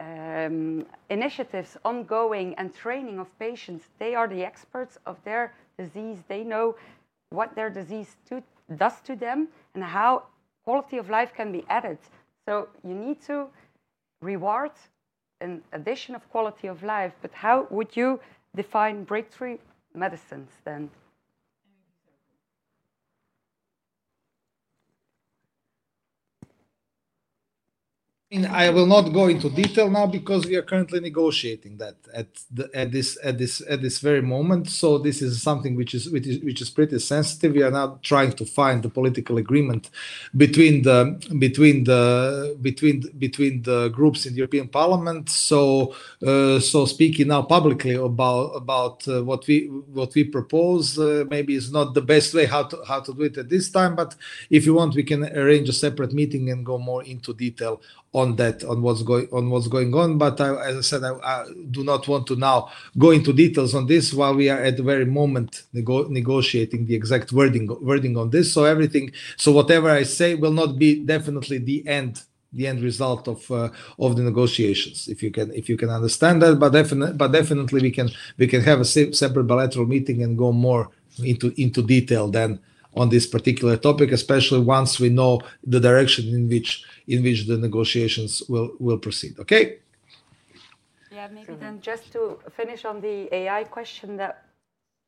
um, 0.01 0.87
initiatives 1.09 1.77
ongoing 1.85 2.55
and 2.59 2.75
training 2.75 3.19
of 3.19 3.39
patients. 3.39 3.85
They 3.99 4.15
are 4.15 4.29
the 4.29 4.45
experts 4.45 4.99
of 5.07 5.17
their 5.25 5.55
disease. 5.79 6.19
They 6.29 6.43
know 6.43 6.77
what 7.31 7.55
their 7.55 7.71
disease 7.71 8.17
to, 8.29 8.43
does 8.77 9.01
to 9.03 9.17
them 9.17 9.49
and 9.75 9.85
how 9.85 10.25
quality 10.65 10.99
of 10.99 11.09
life 11.11 11.33
can 11.35 11.53
be 11.53 11.65
added. 11.69 11.99
So 12.47 12.69
you 12.85 12.95
need 12.95 13.21
to 13.23 13.47
reward 14.21 14.73
an 15.41 15.63
addition 15.73 16.15
of 16.15 16.29
quality 16.31 16.67
of 16.67 16.83
life, 16.83 17.13
but 17.23 17.33
how 17.33 17.67
would 17.71 17.97
you 17.97 18.21
define 18.55 19.05
breakthrough 19.05 19.59
medicines 19.97 20.51
then 20.65 20.91
I 28.33 28.71
will 28.71 28.87
not 28.87 29.13
go 29.13 29.29
into 29.29 29.49
detail 29.49 29.89
now 29.89 30.09
because 30.09 30.47
we 30.47 30.57
are 30.57 30.63
currently 30.63 30.99
negotiating 30.99 31.77
that 31.77 31.95
at 32.13 32.27
the, 32.51 32.69
at 32.75 32.91
this 32.91 33.17
at 33.23 33.39
this 33.39 33.63
at 33.71 33.83
this 33.83 34.01
very 34.01 34.21
moment. 34.21 34.69
So 34.69 34.99
this 34.99 35.23
is 35.23 35.41
something 35.41 35.77
which 35.77 35.95
is 35.95 36.11
which 36.11 36.27
is 36.27 36.43
which 36.43 36.61
is 36.61 36.69
pretty 36.69 36.99
sensitive. 36.99 37.53
We 37.53 37.63
are 37.63 37.71
now 37.71 38.01
trying 38.03 38.33
to 38.33 38.45
find 38.45 38.83
the 38.83 38.89
political 38.89 39.39
agreement 39.39 39.91
between 40.37 40.83
the 40.83 41.23
between 41.39 41.85
the 41.85 42.59
between 42.61 43.05
between 43.17 43.63
the 43.63 43.91
groups 43.91 44.27
in 44.27 44.33
the 44.33 44.39
European 44.39 44.67
Parliament. 44.67 45.31
So 45.31 45.95
uh, 46.27 46.59
so 46.59 46.85
speaking 46.85 47.29
now 47.29 47.43
publicly 47.43 47.95
about 47.95 48.57
about 48.57 49.07
uh, 49.07 49.23
what 49.23 49.47
we 49.47 49.67
what 49.67 50.13
we 50.17 50.25
propose 50.25 50.99
uh, 50.99 51.27
maybe 51.31 51.55
is 51.55 51.71
not 51.71 51.95
the 51.95 52.03
best 52.03 52.35
way 52.35 52.47
how 52.47 52.65
to 52.65 52.77
how 52.89 52.99
to 52.99 53.15
do 53.15 53.23
it 53.23 53.39
at 53.39 53.49
this 53.49 53.71
time. 53.71 53.95
But 53.95 54.17
if 54.51 54.67
you 54.67 54.75
want, 54.75 54.97
we 54.97 55.05
can 55.05 55.23
arrange 55.27 55.69
a 55.69 55.73
separate 55.73 56.13
meeting 56.13 56.51
and 56.51 56.67
go 56.67 56.77
more 56.77 57.05
into 57.05 57.33
detail 57.33 57.81
on 58.17 58.35
that 58.37 58.65
on 58.65 58.81
what's 58.81 59.03
going 59.03 59.29
on 59.31 59.51
what's 59.51 59.69
going 59.69 59.93
on 59.95 60.17
but 60.17 60.41
I, 60.41 60.49
as 60.69 60.77
i 60.79 60.81
said 60.81 61.03
I, 61.05 61.13
I, 61.33 61.45
do 61.71 61.85
not 61.85 62.09
want 62.09 62.27
to 62.29 62.37
now 62.37 62.71
go 62.97 63.11
into 63.11 63.31
details 63.45 63.75
on 63.75 63.87
this 63.87 64.15
while 64.15 64.35
we 64.35 64.49
are 64.49 64.63
at 64.69 64.79
the 64.79 64.83
very 64.83 65.05
moment 65.05 65.65
nego- 65.75 66.09
negotiating 66.09 66.87
the 66.87 66.95
exact 66.95 67.31
wording 67.33 67.67
wording 67.83 68.17
on 68.17 68.31
this. 68.31 68.47
So 68.55 68.65
everything 68.65 69.13
so 69.37 69.53
whatever 69.53 69.91
i 69.91 70.03
say 70.03 70.35
will 70.35 70.57
not 70.63 70.79
be 70.79 70.91
definitely 71.15 71.59
the 71.59 71.87
end 71.87 72.23
the 72.55 72.67
end 72.67 72.81
result 72.81 73.29
of 73.29 73.51
uh, 73.51 73.69
of 73.99 74.17
the 74.17 74.23
negotiations 74.23 75.09
if 75.09 75.23
you 75.23 75.31
can 75.31 75.53
if 75.61 75.69
you 75.69 75.77
can 75.77 75.91
understand 75.91 76.41
that. 76.43 76.55
But 76.59 76.71
definitely 76.71 77.15
but 77.23 77.33
definitely 77.33 77.83
we 77.83 77.91
can 77.91 78.09
we 78.39 78.47
can 78.47 78.63
have 78.63 78.81
a 78.81 78.89
separate 79.23 79.47
bilateral 79.53 79.87
meeting 79.95 80.23
and 80.23 80.39
go 80.39 80.53
more 80.53 80.89
into 81.23 81.53
into 81.61 81.83
detail 81.83 82.29
then 82.29 82.61
on 83.01 83.11
this 83.11 83.27
particular 83.27 83.77
topic 83.77 84.11
especially 84.11 84.61
once 84.61 84.99
we 84.99 85.11
know 85.11 85.33
the 85.65 85.81
direction 85.89 86.25
in 86.29 86.49
which 86.49 86.71
in 87.07 87.23
which 87.23 87.47
the 87.47 87.57
negotiations 87.57 88.43
will 88.49 88.71
will 88.79 88.99
proceed. 88.99 89.39
Okay. 89.39 89.79
Yeah, 91.11 91.29
maybe 91.29 91.55
then 91.55 91.81
just 91.81 92.13
to 92.13 92.39
finish 92.51 92.85
on 92.85 93.01
the 93.01 93.35
AI 93.35 93.65
question 93.65 94.17
that 94.17 94.45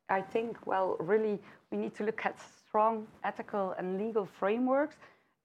I 0.08 0.22
think, 0.22 0.66
well, 0.66 0.96
really 1.00 1.38
we 1.70 1.78
need 1.78 1.94
to 1.96 2.04
look 2.04 2.24
at 2.24 2.38
strong 2.40 3.06
ethical 3.24 3.74
and 3.78 3.98
legal 3.98 4.26
frameworks. 4.26 4.96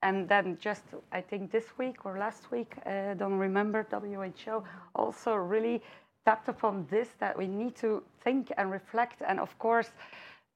And 0.01 0.28
then 0.28 0.58
just, 0.60 0.84
I 1.12 1.22
think 1.22 1.51
this 1.51 1.66
week 1.78 2.06
or 2.06 2.18
last 2.18 2.51
week, 2.51 2.76
uh, 2.86 3.14
don't 3.14 3.39
remember, 3.39 3.86
WHO 3.89 4.64
also 4.95 5.34
really 5.36 5.82
tapped 6.26 6.49
upon 6.49 6.86
this, 6.89 7.10
that 7.20 7.38
we 7.38 7.47
need 7.47 7.76
to 7.78 8.04
think 8.24 8.51
and 8.58 8.70
reflect. 8.72 9.22
And 9.26 9.39
of 9.39 9.58
course, 9.60 9.91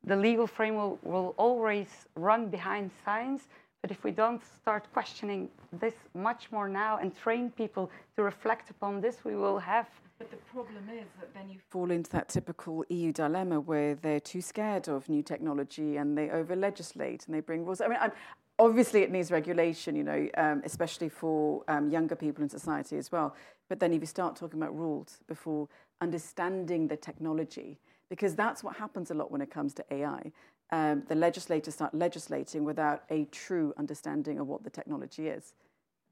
the 0.04 0.16
legal 0.16 0.48
framework 0.48 1.00
will 1.04 1.34
always 1.38 1.88
run 2.16 2.50
behind 2.50 2.92
science, 3.06 3.48
But 3.82 3.92
if 3.92 4.04
we 4.04 4.12
don't 4.12 4.42
start 4.44 4.92
questioning 4.92 5.50
this 5.72 5.94
much 6.14 6.52
more 6.52 6.68
now 6.68 6.98
and 6.98 7.16
train 7.16 7.52
people 7.52 7.92
to 8.16 8.24
reflect 8.24 8.70
upon 8.70 9.02
this, 9.02 9.24
we 9.24 9.36
will 9.36 9.60
have. 9.60 9.88
But 10.18 10.32
the 10.32 10.38
problem 10.52 10.90
is 10.90 11.06
that 11.20 11.34
then 11.34 11.50
you 11.50 11.60
fall 11.70 11.92
into 11.92 12.10
that 12.12 12.28
typical 12.28 12.84
EU 12.90 13.12
dilemma 13.12 13.60
where 13.60 13.94
they're 13.94 14.20
too 14.20 14.42
scared 14.42 14.88
of 14.88 15.08
new 15.08 15.22
technology 15.22 15.98
and 15.98 16.18
they 16.18 16.32
over 16.32 16.56
legislate 16.56 17.28
and 17.28 17.36
they 17.36 17.40
bring 17.40 17.66
rules. 17.66 17.82
I 17.82 17.88
mean, 17.88 18.00
I'm, 18.02 18.12
obviously 18.60 19.04
it 19.04 19.12
needs 19.12 19.32
regulation, 19.32 19.96
you 19.96 20.04
know, 20.04 20.28
um, 20.38 20.62
especially 20.66 21.10
for 21.10 21.64
um, 21.68 21.92
younger 21.92 22.16
people 22.16 22.44
in 22.44 22.50
society 22.50 22.98
as 22.98 23.12
well. 23.12 23.36
But 23.70 23.80
then 23.80 23.94
if 23.94 24.02
you 24.02 24.08
start 24.08 24.36
talking 24.36 24.62
about 24.62 24.76
rules 24.76 25.20
before 25.28 25.68
understanding 26.02 26.88
the 26.88 26.98
technology, 26.98 27.80
because 28.10 28.36
that's 28.36 28.64
what 28.64 28.76
happens 28.78 29.12
a 29.12 29.14
lot 29.14 29.32
when 29.32 29.42
it 29.42 29.52
comes 29.52 29.74
to 29.76 29.86
AI. 29.92 30.32
Um, 30.72 31.04
the 31.08 31.16
legislators 31.16 31.76
start 31.76 31.94
legislating 31.94 32.66
without 32.66 33.04
a 33.10 33.26
true 33.26 33.74
understanding 33.78 34.40
of 34.40 34.48
what 34.48 34.64
the 34.64 34.70
technology 34.70 35.28
is. 35.28 35.54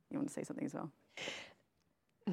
You 0.09 0.17
want 0.17 0.29
to 0.29 0.33
say 0.33 0.43
something 0.43 0.65
as 0.65 0.73
well? 0.73 0.91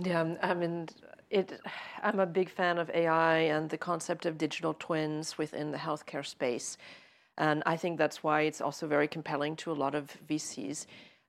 Yeah, 0.00 0.36
I 0.42 0.54
mean, 0.54 0.88
it, 1.30 1.60
I'm 2.02 2.20
a 2.20 2.26
big 2.26 2.48
fan 2.48 2.78
of 2.78 2.90
AI 2.90 3.38
and 3.38 3.68
the 3.68 3.76
concept 3.76 4.24
of 4.24 4.38
digital 4.38 4.74
twins 4.78 5.36
within 5.36 5.70
the 5.70 5.78
healthcare 5.78 6.24
space. 6.24 6.78
And 7.36 7.62
I 7.66 7.76
think 7.76 7.98
that's 7.98 8.22
why 8.22 8.42
it's 8.42 8.60
also 8.60 8.86
very 8.86 9.08
compelling 9.08 9.56
to 9.56 9.72
a 9.72 9.74
lot 9.74 9.94
of 9.94 10.16
VCs. 10.28 10.86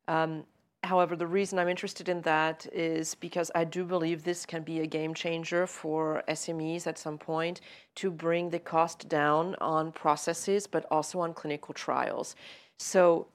Um, 0.08 0.46
however, 0.84 1.16
the 1.16 1.28
reason 1.28 1.58
I'm 1.58 1.70
interested 1.70 2.10
in 2.10 2.22
that 2.22 2.68
is 2.74 3.16
because 3.16 3.50
I 3.56 3.64
do 3.64 3.86
believe 3.86 4.24
this 4.24 4.46
can 4.46 4.64
be 4.64 4.82
a 4.82 4.88
game 4.88 5.14
changer 5.14 5.66
for 5.66 6.24
SMEs 6.28 6.88
at 6.88 6.98
some 6.98 7.18
point 7.18 7.62
to 7.96 8.12
bring 8.12 8.50
the 8.50 8.60
cost 8.60 9.08
down 9.08 9.56
on 9.62 9.92
processes, 9.92 10.68
but 10.68 10.86
also 10.92 11.20
on 11.22 11.34
clinical 11.34 11.74
trials. 11.74 12.36
So, 12.78 13.28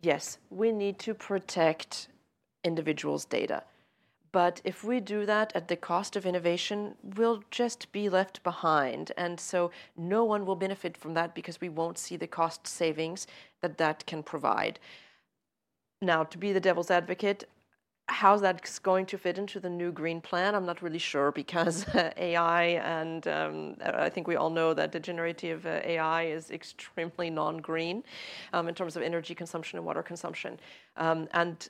yes, 0.00 0.38
we 0.50 0.72
need 0.72 0.98
to 1.00 1.14
protect 1.14 2.08
individuals' 2.64 3.26
data. 3.26 3.62
But 4.32 4.60
if 4.64 4.82
we 4.82 4.98
do 4.98 5.26
that 5.26 5.52
at 5.54 5.68
the 5.68 5.76
cost 5.76 6.16
of 6.16 6.26
innovation, 6.26 6.96
we'll 7.16 7.44
just 7.52 7.92
be 7.92 8.08
left 8.08 8.42
behind. 8.42 9.12
And 9.16 9.38
so 9.38 9.70
no 9.96 10.24
one 10.24 10.44
will 10.44 10.56
benefit 10.56 10.96
from 10.96 11.14
that 11.14 11.36
because 11.36 11.60
we 11.60 11.68
won't 11.68 11.98
see 11.98 12.16
the 12.16 12.26
cost 12.26 12.66
savings 12.66 13.28
that 13.60 13.78
that 13.78 14.04
can 14.06 14.24
provide. 14.24 14.80
Now, 16.02 16.24
to 16.24 16.38
be 16.38 16.52
the 16.52 16.60
devil's 16.60 16.90
advocate, 16.90 17.48
how's 18.08 18.42
that 18.42 18.78
going 18.82 19.06
to 19.06 19.18
fit 19.18 19.38
into 19.38 19.58
the 19.58 19.70
new 19.70 19.90
green 19.90 20.20
plan, 20.20 20.54
I'm 20.54 20.66
not 20.66 20.82
really 20.82 20.98
sure 20.98 21.32
because 21.32 21.86
AI 22.16 22.64
and 22.84 23.26
um, 23.28 23.76
I 23.82 24.08
think 24.10 24.26
we 24.26 24.36
all 24.36 24.50
know 24.50 24.74
that 24.74 24.92
the 24.92 25.00
generative 25.00 25.64
uh, 25.64 25.80
AI 25.84 26.24
is 26.24 26.50
extremely 26.50 27.30
non-green 27.30 28.04
um, 28.52 28.68
in 28.68 28.74
terms 28.74 28.96
of 28.96 29.02
energy 29.02 29.34
consumption 29.34 29.78
and 29.78 29.86
water 29.86 30.02
consumption. 30.02 30.58
Um, 30.96 31.28
and 31.32 31.68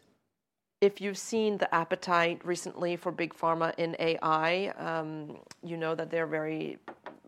if 0.81 1.01
you've 1.01 1.19
seen 1.19 1.57
the 1.57 1.73
appetite 1.75 2.45
recently 2.45 2.97
for 2.97 3.13
big 3.13 3.33
pharma 3.33 3.73
in 3.79 3.97
AI, 3.99 4.69
um, 4.77 5.39
you 5.63 5.77
know 5.77 5.95
that 5.95 6.11
they're 6.11 6.27
very 6.27 6.79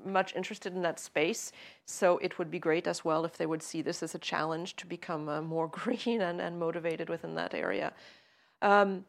much 0.06 0.34
interested 0.34 0.74
in 0.74 0.82
that 0.82 0.98
space. 0.98 1.52
So 1.84 2.18
it 2.18 2.38
would 2.38 2.50
be 2.50 2.58
great 2.58 2.86
as 2.86 3.04
well 3.04 3.24
if 3.24 3.36
they 3.36 3.46
would 3.46 3.62
see 3.62 3.82
this 3.82 4.02
as 4.02 4.14
a 4.14 4.18
challenge 4.18 4.76
to 4.76 4.86
become 4.86 5.28
uh, 5.28 5.42
more 5.42 5.68
green 5.80 6.22
and, 6.22 6.40
and 6.40 6.58
motivated 6.58 7.08
within 7.08 7.34
that 7.34 7.54
area. 7.54 7.92
Um, 8.62 9.04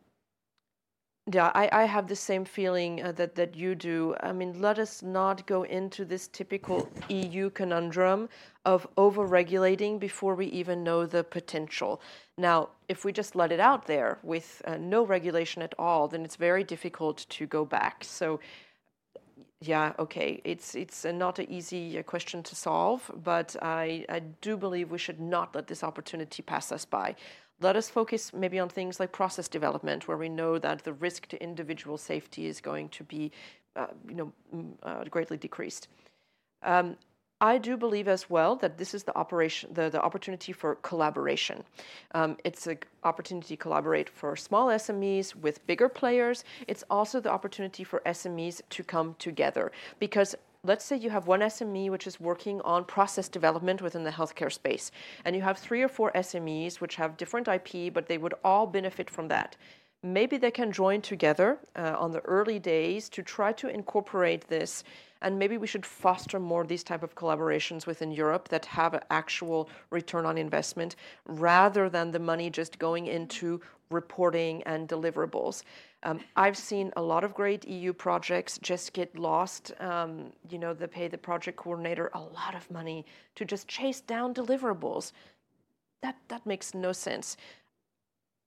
yeah, 1.30 1.52
I, 1.54 1.70
I 1.74 1.84
have 1.84 2.08
the 2.08 2.16
same 2.16 2.46
feeling 2.46 3.04
uh, 3.04 3.12
that, 3.14 3.36
that 3.36 3.54
you 3.54 3.76
do. 3.76 4.16
I 4.22 4.32
mean, 4.32 4.62
let 4.62 4.80
us 4.80 5.04
not 5.04 5.46
go 5.46 5.64
into 5.64 6.06
this 6.06 6.30
typical 6.30 6.90
EU 7.10 7.50
conundrum 7.50 8.30
of 8.64 8.88
over 8.96 9.26
regulating 9.26 10.00
before 10.00 10.36
we 10.36 10.46
even 10.48 10.86
know 10.86 11.06
the 11.06 11.26
potential. 11.26 12.02
Now, 12.38 12.70
if 12.88 13.04
we 13.04 13.12
just 13.12 13.36
let 13.36 13.52
it 13.52 13.60
out 13.60 13.88
there 13.88 14.20
with 14.24 14.62
uh, 14.66 14.78
no 14.78 15.06
regulation 15.06 15.62
at 15.62 15.74
all, 15.78 16.08
then 16.08 16.24
it's 16.24 16.38
very 16.38 16.64
difficult 16.64 17.26
to 17.30 17.46
go 17.46 17.66
back. 17.66 18.06
So, 18.06 18.40
yeah, 19.60 19.94
okay, 19.98 20.40
it's 20.44 20.76
it's 20.76 21.04
uh, 21.04 21.12
not 21.12 21.40
an 21.40 21.50
easy 21.50 21.98
uh, 21.98 22.04
question 22.04 22.44
to 22.44 22.56
solve, 22.56 23.10
but 23.24 23.56
I, 23.62 24.06
I 24.08 24.20
do 24.20 24.56
believe 24.56 24.92
we 24.92 25.00
should 25.00 25.20
not 25.20 25.56
let 25.56 25.66
this 25.68 25.84
opportunity 25.84 26.44
pass 26.44 26.72
us 26.72 26.86
by. 26.86 27.16
Let 27.60 27.76
us 27.76 27.90
focus 27.90 28.32
maybe 28.34 28.60
on 28.60 28.70
things 28.70 29.00
like 29.00 29.12
process 29.12 29.48
development, 29.48 30.08
where 30.08 30.18
we 30.18 30.30
know 30.30 30.60
that 30.60 30.84
the 30.84 30.94
risk 30.94 31.28
to 31.30 31.42
individual 31.42 31.98
safety 31.98 32.46
is 32.46 32.62
going 32.62 32.90
to 32.90 33.04
be, 33.04 33.32
uh, 33.76 33.88
you 34.08 34.14
know, 34.14 34.74
uh, 34.84 35.04
greatly 35.06 35.38
decreased. 35.38 35.88
Um, 36.62 36.96
I 37.40 37.60
do 37.60 37.78
believe 37.78 38.08
as 38.08 38.32
well 38.32 38.56
that 38.58 38.80
this 38.80 38.96
is 38.96 39.04
the 39.04 39.16
operation, 39.16 39.70
the, 39.72 39.90
the 39.90 40.02
opportunity 40.02 40.52
for 40.52 40.76
collaboration. 40.76 41.64
Um, 42.16 42.38
it's 42.44 42.66
an 42.66 42.80
opportunity 43.04 43.56
to 43.56 43.62
collaborate 43.62 44.10
for 44.10 44.36
small 44.36 44.68
SMEs 44.70 45.36
with 45.36 45.66
bigger 45.68 45.88
players. 45.88 46.44
It's 46.68 46.84
also 46.90 47.20
the 47.20 47.32
opportunity 47.32 47.84
for 47.84 48.02
SMEs 48.08 48.62
to 48.72 48.84
come 48.84 49.16
together 49.20 49.72
because 50.00 50.36
let's 50.64 50.84
say 50.84 50.98
you 50.98 51.12
have 51.12 51.28
one 51.28 51.42
SME 51.42 51.92
which 51.92 52.08
is 52.08 52.20
working 52.20 52.60
on 52.62 52.84
process 52.84 53.30
development 53.30 53.84
within 53.84 54.04
the 54.04 54.12
healthcare 54.12 54.52
space, 54.52 54.92
and 55.24 55.36
you 55.36 55.44
have 55.44 55.60
three 55.60 55.84
or 55.84 55.88
four 55.88 56.12
SMEs 56.14 56.82
which 56.82 56.96
have 56.96 57.18
different 57.18 57.48
IP, 57.48 57.94
but 57.94 58.08
they 58.08 58.18
would 58.18 58.34
all 58.44 58.66
benefit 58.66 59.12
from 59.12 59.28
that. 59.28 59.56
Maybe 60.04 60.38
they 60.38 60.52
can 60.52 60.72
join 60.72 61.02
together 61.02 61.60
uh, 61.76 61.96
on 61.98 62.12
the 62.12 62.22
early 62.22 62.60
days 62.60 63.10
to 63.10 63.24
try 63.24 63.52
to 63.54 63.68
incorporate 63.68 64.48
this 64.48 64.84
and 65.22 65.38
maybe 65.38 65.58
we 65.58 65.68
should 65.68 65.86
foster 65.86 66.40
more 66.40 66.66
these 66.66 66.84
type 66.84 67.04
of 67.04 67.16
collaborations 67.16 67.86
within 67.86 68.12
Europe 68.12 68.48
that 68.50 68.66
have 68.66 68.94
an 68.94 69.02
actual 69.10 69.70
return 69.90 70.26
on 70.26 70.38
investment 70.38 70.96
rather 71.26 71.90
than 71.90 72.12
the 72.12 72.20
money 72.20 72.50
just 72.50 72.80
going 72.80 73.08
into 73.08 73.62
reporting 73.90 74.62
and 74.64 74.88
deliverables. 74.88 75.64
Um, 76.04 76.20
I've 76.36 76.58
seen 76.58 76.92
a 76.96 77.02
lot 77.02 77.24
of 77.24 77.34
great 77.34 77.68
EU 77.68 77.94
projects 77.94 78.60
just 78.60 78.94
get 78.94 79.18
lost. 79.18 79.72
Um, 79.80 80.32
you 80.50 80.60
know, 80.60 80.74
they 80.74 80.88
pay 80.88 81.08
the 81.08 81.18
project 81.18 81.58
coordinator 81.58 82.12
a 82.14 82.20
lot 82.20 82.54
of 82.56 82.70
money 82.70 83.06
to 83.36 83.46
just 83.46 83.68
chase 83.68 84.02
down 84.02 84.34
deliverables. 84.34 85.12
That 86.02 86.18
that 86.28 86.46
makes 86.46 86.74
no 86.74 86.92
sense. 86.92 87.38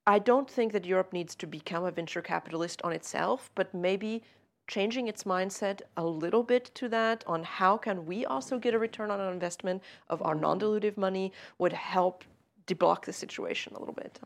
I 0.07 0.19
don't 0.19 0.49
think 0.49 0.73
that 0.73 0.85
Europe 0.85 1.13
needs 1.13 1.35
to 1.35 1.45
become 1.45 1.83
a 1.83 1.91
venture 1.91 2.21
capitalist 2.21 2.81
on 2.83 2.91
itself, 2.91 3.51
but 3.53 3.73
maybe 3.73 4.23
changing 4.71 5.09
its 5.09 5.25
mindset 5.25 5.81
a 5.97 6.05
little 6.05 6.43
bit 6.43 6.71
to 6.73 6.87
that 6.87 7.25
on 7.27 7.43
how 7.43 7.75
can 7.75 8.05
we 8.05 8.25
also 8.25 8.57
get 8.57 8.73
a 8.73 8.79
return 8.79 9.11
on 9.11 9.19
our 9.19 9.33
investment 9.33 9.83
of 10.07 10.21
our 10.21 10.33
non-dilutive 10.33 10.95
money 10.95 11.33
would 11.57 11.73
help 11.73 12.23
deblock 12.67 13.03
the 13.03 13.11
situation 13.11 13.73
a 13.75 13.79
little 13.79 13.93
bit. 13.93 14.17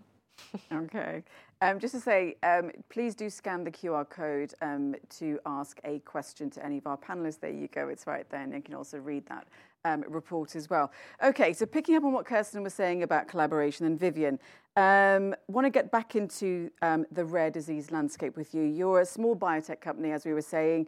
okay. 0.72 1.24
Um, 1.62 1.80
just 1.80 1.96
to 1.96 2.00
say, 2.00 2.36
um, 2.44 2.70
please 2.90 3.16
do 3.16 3.28
scan 3.28 3.64
the 3.64 3.72
QR 3.72 4.08
code 4.08 4.54
um, 4.62 4.96
to 5.18 5.40
ask 5.48 5.80
a 5.84 5.98
question 6.00 6.52
to 6.52 6.64
any 6.64 6.78
of 6.78 6.86
our 6.86 6.98
panelists. 6.98 7.40
There 7.40 7.50
you 7.50 7.68
go, 7.68 7.88
it's 7.88 8.06
right 8.06 8.30
there, 8.30 8.42
and 8.42 8.54
you 8.54 8.62
can 8.62 8.76
also 8.76 9.00
read 9.00 9.26
that 9.26 9.48
um, 9.86 10.04
report 10.10 10.56
as 10.56 10.70
well. 10.70 10.92
Okay, 11.24 11.54
so 11.54 11.66
picking 11.66 11.96
up 11.96 12.04
on 12.04 12.12
what 12.12 12.26
Kirsten 12.26 12.64
was 12.64 12.74
saying 12.74 13.04
about 13.04 13.30
collaboration, 13.30 13.86
and 13.86 13.98
Vivian, 13.98 14.40
um, 14.76 15.34
want 15.48 15.66
to 15.66 15.70
get 15.70 15.92
back 15.92 16.16
into 16.16 16.70
um, 16.82 17.06
the 17.12 17.24
rare 17.24 17.50
disease 17.50 17.92
landscape 17.92 18.36
with 18.36 18.54
you. 18.54 18.64
You're 18.64 19.00
a 19.02 19.06
small 19.06 19.36
biotech 19.36 19.80
company, 19.80 20.12
as 20.12 20.26
we 20.26 20.34
were 20.34 20.42
saying. 20.42 20.88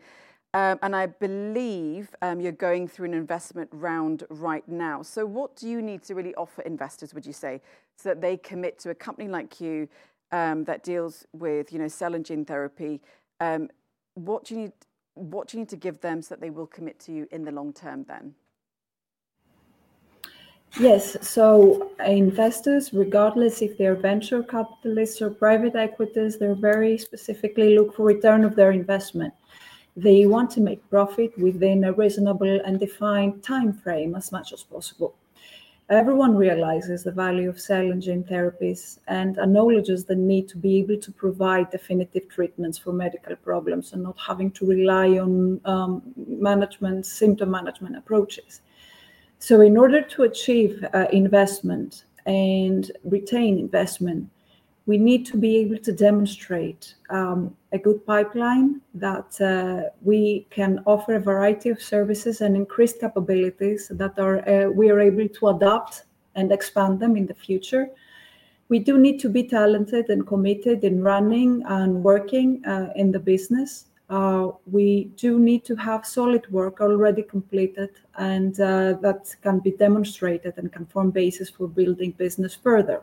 Um, 0.53 0.79
and 0.81 0.95
I 0.95 1.05
believe 1.05 2.15
um, 2.21 2.41
you're 2.41 2.51
going 2.51 2.87
through 2.87 3.05
an 3.05 3.13
investment 3.13 3.69
round 3.71 4.23
right 4.29 4.67
now. 4.67 5.03
So, 5.03 5.25
what 5.25 5.55
do 5.55 5.69
you 5.69 5.81
need 5.81 6.03
to 6.03 6.15
really 6.15 6.33
offer 6.35 6.61
investors, 6.63 7.13
would 7.13 7.25
you 7.25 7.33
say, 7.33 7.61
so 7.95 8.09
that 8.09 8.21
they 8.21 8.37
commit 8.37 8.79
to 8.79 8.89
a 8.89 8.95
company 8.95 9.27
like 9.27 9.61
you 9.61 9.87
um, 10.31 10.63
that 10.63 10.83
deals 10.83 11.25
with, 11.31 11.71
you 11.71 11.79
know, 11.79 11.87
cell 11.87 12.15
and 12.15 12.25
gene 12.25 12.43
therapy? 12.43 13.01
What 14.17 14.45
do 14.45 14.55
you 14.55 14.61
need? 14.61 14.71
What 15.13 15.47
do 15.47 15.57
you 15.57 15.61
need 15.61 15.69
to 15.69 15.75
give 15.75 15.99
them 16.01 16.21
so 16.21 16.35
that 16.35 16.41
they 16.41 16.49
will 16.49 16.67
commit 16.67 16.99
to 17.01 17.11
you 17.11 17.27
in 17.31 17.43
the 17.43 17.51
long 17.51 17.71
term? 17.71 18.03
Then. 18.03 18.33
Yes. 20.79 21.17
So 21.27 21.91
investors, 22.05 22.93
regardless 22.93 23.61
if 23.61 23.77
they're 23.77 23.95
venture 23.95 24.43
capitalists 24.43 25.21
or 25.21 25.31
private 25.31 25.75
equities, 25.75 26.37
they're 26.37 26.55
very 26.55 26.97
specifically 26.99 27.75
look 27.75 27.95
for 27.95 28.05
return 28.05 28.43
of 28.43 28.55
their 28.55 28.71
investment. 28.71 29.33
They 29.95 30.27
want 30.27 30.51
to 30.51 30.61
make 30.61 30.87
profit 30.91 31.35
within 31.39 31.83
a 31.83 31.93
reasonable 31.93 32.61
and 32.63 32.79
defined 32.79 33.43
time 33.43 33.73
frame 33.73 34.13
as 34.13 34.31
much 34.31 34.53
as 34.53 34.61
possible. 34.61 35.15
Everyone 35.89 36.35
realizes 36.35 37.03
the 37.03 37.11
value 37.11 37.49
of 37.49 37.59
cell 37.59 37.91
and 37.91 38.01
gene 38.01 38.23
therapies 38.23 38.99
and 39.07 39.39
acknowledges 39.39 40.03
the 40.03 40.15
need 40.15 40.49
to 40.49 40.57
be 40.57 40.79
able 40.79 40.97
to 40.97 41.11
provide 41.13 41.71
definitive 41.71 42.27
treatments 42.27 42.77
for 42.77 42.91
medical 42.91 43.37
problems 43.37 43.93
and 43.93 44.03
not 44.03 44.17
having 44.19 44.51
to 44.51 44.65
rely 44.67 45.17
on 45.17 45.61
um, 45.65 46.03
management, 46.15 47.05
symptom 47.05 47.49
management 47.49 47.95
approaches. 47.95 48.61
So, 49.39 49.61
in 49.61 49.77
order 49.77 50.01
to 50.01 50.23
achieve 50.23 50.83
uh, 50.93 51.05
investment 51.11 52.05
and 52.25 52.91
retain 53.03 53.59
investment, 53.59 54.29
we 54.87 54.97
need 54.97 55.25
to 55.27 55.37
be 55.37 55.57
able 55.57 55.77
to 55.79 55.91
demonstrate 55.91 56.95
um, 57.09 57.55
a 57.71 57.77
good 57.77 58.05
pipeline 58.05 58.81
that 58.93 59.39
uh, 59.41 59.89
we 60.01 60.47
can 60.49 60.81
offer 60.85 61.15
a 61.15 61.19
variety 61.19 61.69
of 61.69 61.81
services 61.81 62.41
and 62.41 62.55
increased 62.55 62.99
capabilities 62.99 63.89
that 63.91 64.17
are 64.17 64.47
uh, 64.49 64.69
we 64.69 64.89
are 64.89 64.99
able 64.99 65.27
to 65.27 65.49
adapt 65.49 66.03
and 66.35 66.51
expand 66.51 66.99
them 66.99 67.15
in 67.17 67.25
the 67.25 67.33
future. 67.33 67.89
we 68.69 68.79
do 68.79 68.97
need 68.97 69.19
to 69.19 69.29
be 69.29 69.43
talented 69.43 70.09
and 70.09 70.27
committed 70.27 70.83
in 70.83 71.01
running 71.01 71.63
and 71.67 72.03
working 72.03 72.63
uh, 72.65 72.89
in 72.95 73.11
the 73.11 73.19
business. 73.19 73.85
Uh, 74.09 74.51
we 74.71 75.05
do 75.17 75.37
need 75.37 75.65
to 75.65 75.75
have 75.75 76.05
solid 76.05 76.49
work 76.49 76.79
already 76.79 77.21
completed 77.21 77.89
and 78.17 78.57
uh, 78.61 78.93
that 79.01 79.35
can 79.41 79.59
be 79.59 79.71
demonstrated 79.71 80.53
and 80.57 80.71
can 80.71 80.85
form 80.85 81.11
basis 81.11 81.49
for 81.49 81.67
building 81.67 82.11
business 82.11 82.55
further. 82.55 83.01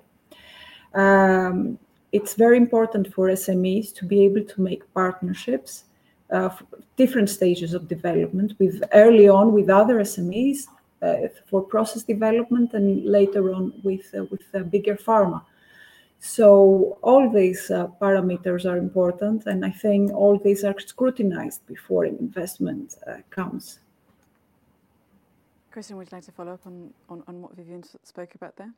Um, 0.95 1.79
it's 2.13 2.35
very 2.35 2.57
important 2.57 3.13
for 3.13 3.29
SMEs 3.29 3.93
to 3.97 4.07
be 4.07 4.25
able 4.25 4.45
to 4.45 4.61
make 4.63 4.83
partnerships, 4.95 5.85
uh, 6.31 6.49
different 6.97 7.29
stages 7.29 7.75
of 7.75 7.89
development, 7.89 8.55
with 8.59 8.83
early 8.95 9.29
on 9.29 9.53
with 9.53 9.69
other 9.69 9.97
SMEs 9.97 10.69
uh, 11.03 11.29
for 11.51 11.61
process 11.61 12.05
development, 12.05 12.73
and 12.73 13.05
later 13.05 13.53
on 13.53 13.73
with 13.83 14.15
uh, 14.15 14.25
with 14.31 14.71
bigger 14.71 14.95
pharma. 14.95 15.43
So 16.27 16.97
all 17.03 17.29
these 17.29 17.71
uh, 17.71 17.87
parameters 18.01 18.65
are 18.65 18.79
important, 18.79 19.45
and 19.45 19.63
I 19.63 19.71
think 19.71 20.11
all 20.11 20.39
these 20.39 20.65
are 20.65 20.75
scrutinized 20.81 21.67
before 21.67 22.05
an 22.05 22.17
investment 22.19 22.97
uh, 23.07 23.19
comes. 23.29 23.81
Kristen, 25.71 25.99
would 25.99 26.11
you 26.11 26.17
like 26.17 26.25
to 26.25 26.33
follow 26.33 26.55
up 26.55 26.67
on, 26.67 26.95
on, 27.11 27.23
on 27.29 27.43
what 27.43 27.55
Vivian 27.55 27.85
spoke 28.05 28.35
about 28.37 28.57
there? 28.57 28.73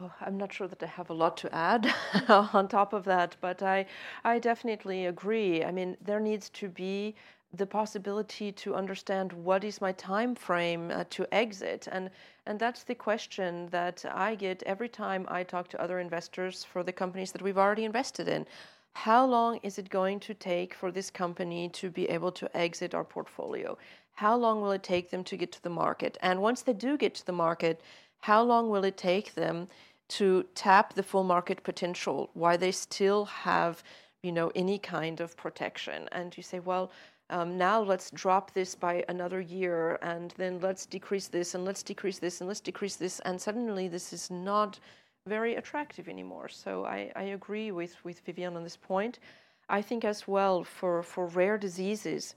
Oh, 0.00 0.12
I'm 0.20 0.36
not 0.36 0.52
sure 0.52 0.68
that 0.68 0.82
I 0.82 0.86
have 0.86 1.08
a 1.08 1.14
lot 1.14 1.38
to 1.38 1.54
add 1.54 1.90
on 2.28 2.68
top 2.68 2.92
of 2.92 3.04
that, 3.04 3.36
but 3.40 3.62
I, 3.62 3.86
I 4.22 4.38
definitely 4.38 5.06
agree. 5.06 5.64
I 5.64 5.72
mean, 5.72 5.96
there 6.04 6.20
needs 6.20 6.50
to 6.50 6.68
be 6.68 7.14
the 7.56 7.66
possibility 7.66 8.52
to 8.52 8.74
understand 8.74 9.32
what 9.32 9.64
is 9.64 9.80
my 9.80 9.92
time 9.92 10.34
frame 10.34 10.90
uh, 10.90 11.04
to 11.10 11.26
exit. 11.34 11.88
And 11.90 12.10
and 12.46 12.58
that's 12.58 12.82
the 12.84 12.94
question 12.94 13.68
that 13.70 14.04
I 14.12 14.34
get 14.34 14.62
every 14.64 14.88
time 14.88 15.26
I 15.28 15.42
talk 15.44 15.68
to 15.68 15.80
other 15.80 15.98
investors 15.98 16.62
for 16.64 16.82
the 16.82 16.92
companies 16.92 17.32
that 17.32 17.42
we've 17.42 17.58
already 17.58 17.84
invested 17.84 18.28
in. 18.28 18.46
How 18.92 19.24
long 19.26 19.58
is 19.62 19.78
it 19.78 19.88
going 19.88 20.20
to 20.20 20.34
take 20.34 20.74
for 20.74 20.90
this 20.92 21.10
company 21.10 21.68
to 21.70 21.90
be 21.90 22.08
able 22.10 22.32
to 22.32 22.56
exit 22.56 22.94
our 22.94 23.04
portfolio? 23.04 23.78
How 24.12 24.36
long 24.36 24.60
will 24.60 24.72
it 24.72 24.82
take 24.82 25.10
them 25.10 25.24
to 25.24 25.36
get 25.36 25.50
to 25.52 25.62
the 25.62 25.70
market? 25.70 26.18
And 26.22 26.40
once 26.40 26.62
they 26.62 26.74
do 26.74 26.96
get 26.96 27.14
to 27.16 27.26
the 27.26 27.32
market 27.32 27.80
how 28.24 28.42
long 28.42 28.70
will 28.70 28.84
it 28.84 28.96
take 28.96 29.34
them 29.34 29.68
to 30.08 30.46
tap 30.54 30.94
the 30.94 31.02
full 31.02 31.24
market 31.24 31.62
potential 31.62 32.30
why 32.32 32.56
they 32.56 32.72
still 32.72 33.26
have 33.26 33.82
you 34.22 34.32
know 34.32 34.50
any 34.54 34.78
kind 34.78 35.20
of 35.20 35.36
protection? 35.36 36.08
And 36.10 36.34
you 36.34 36.42
say 36.42 36.58
well 36.58 36.90
um, 37.30 37.56
now 37.56 37.80
let's 37.80 38.10
drop 38.10 38.52
this 38.52 38.74
by 38.74 39.04
another 39.08 39.40
year 39.40 39.98
and 40.02 40.34
then 40.36 40.60
let's 40.60 40.86
decrease 40.86 41.28
this 41.28 41.54
and 41.54 41.64
let's 41.64 41.82
decrease 41.82 42.18
this 42.18 42.40
and 42.40 42.48
let's 42.48 42.60
decrease 42.60 42.96
this 42.96 43.20
and 43.20 43.40
suddenly 43.40 43.88
this 43.88 44.12
is 44.12 44.30
not 44.30 44.78
very 45.26 45.54
attractive 45.54 46.08
anymore. 46.08 46.48
So 46.48 46.84
i, 46.84 47.10
I 47.16 47.22
agree 47.38 47.70
with, 47.70 47.96
with 48.04 48.20
vivian 48.20 48.56
on 48.56 48.62
this 48.62 48.76
point. 48.76 49.20
I 49.70 49.80
think 49.80 50.04
as 50.04 50.28
well 50.28 50.64
for, 50.64 51.02
for 51.02 51.26
rare 51.26 51.56
diseases 51.56 52.34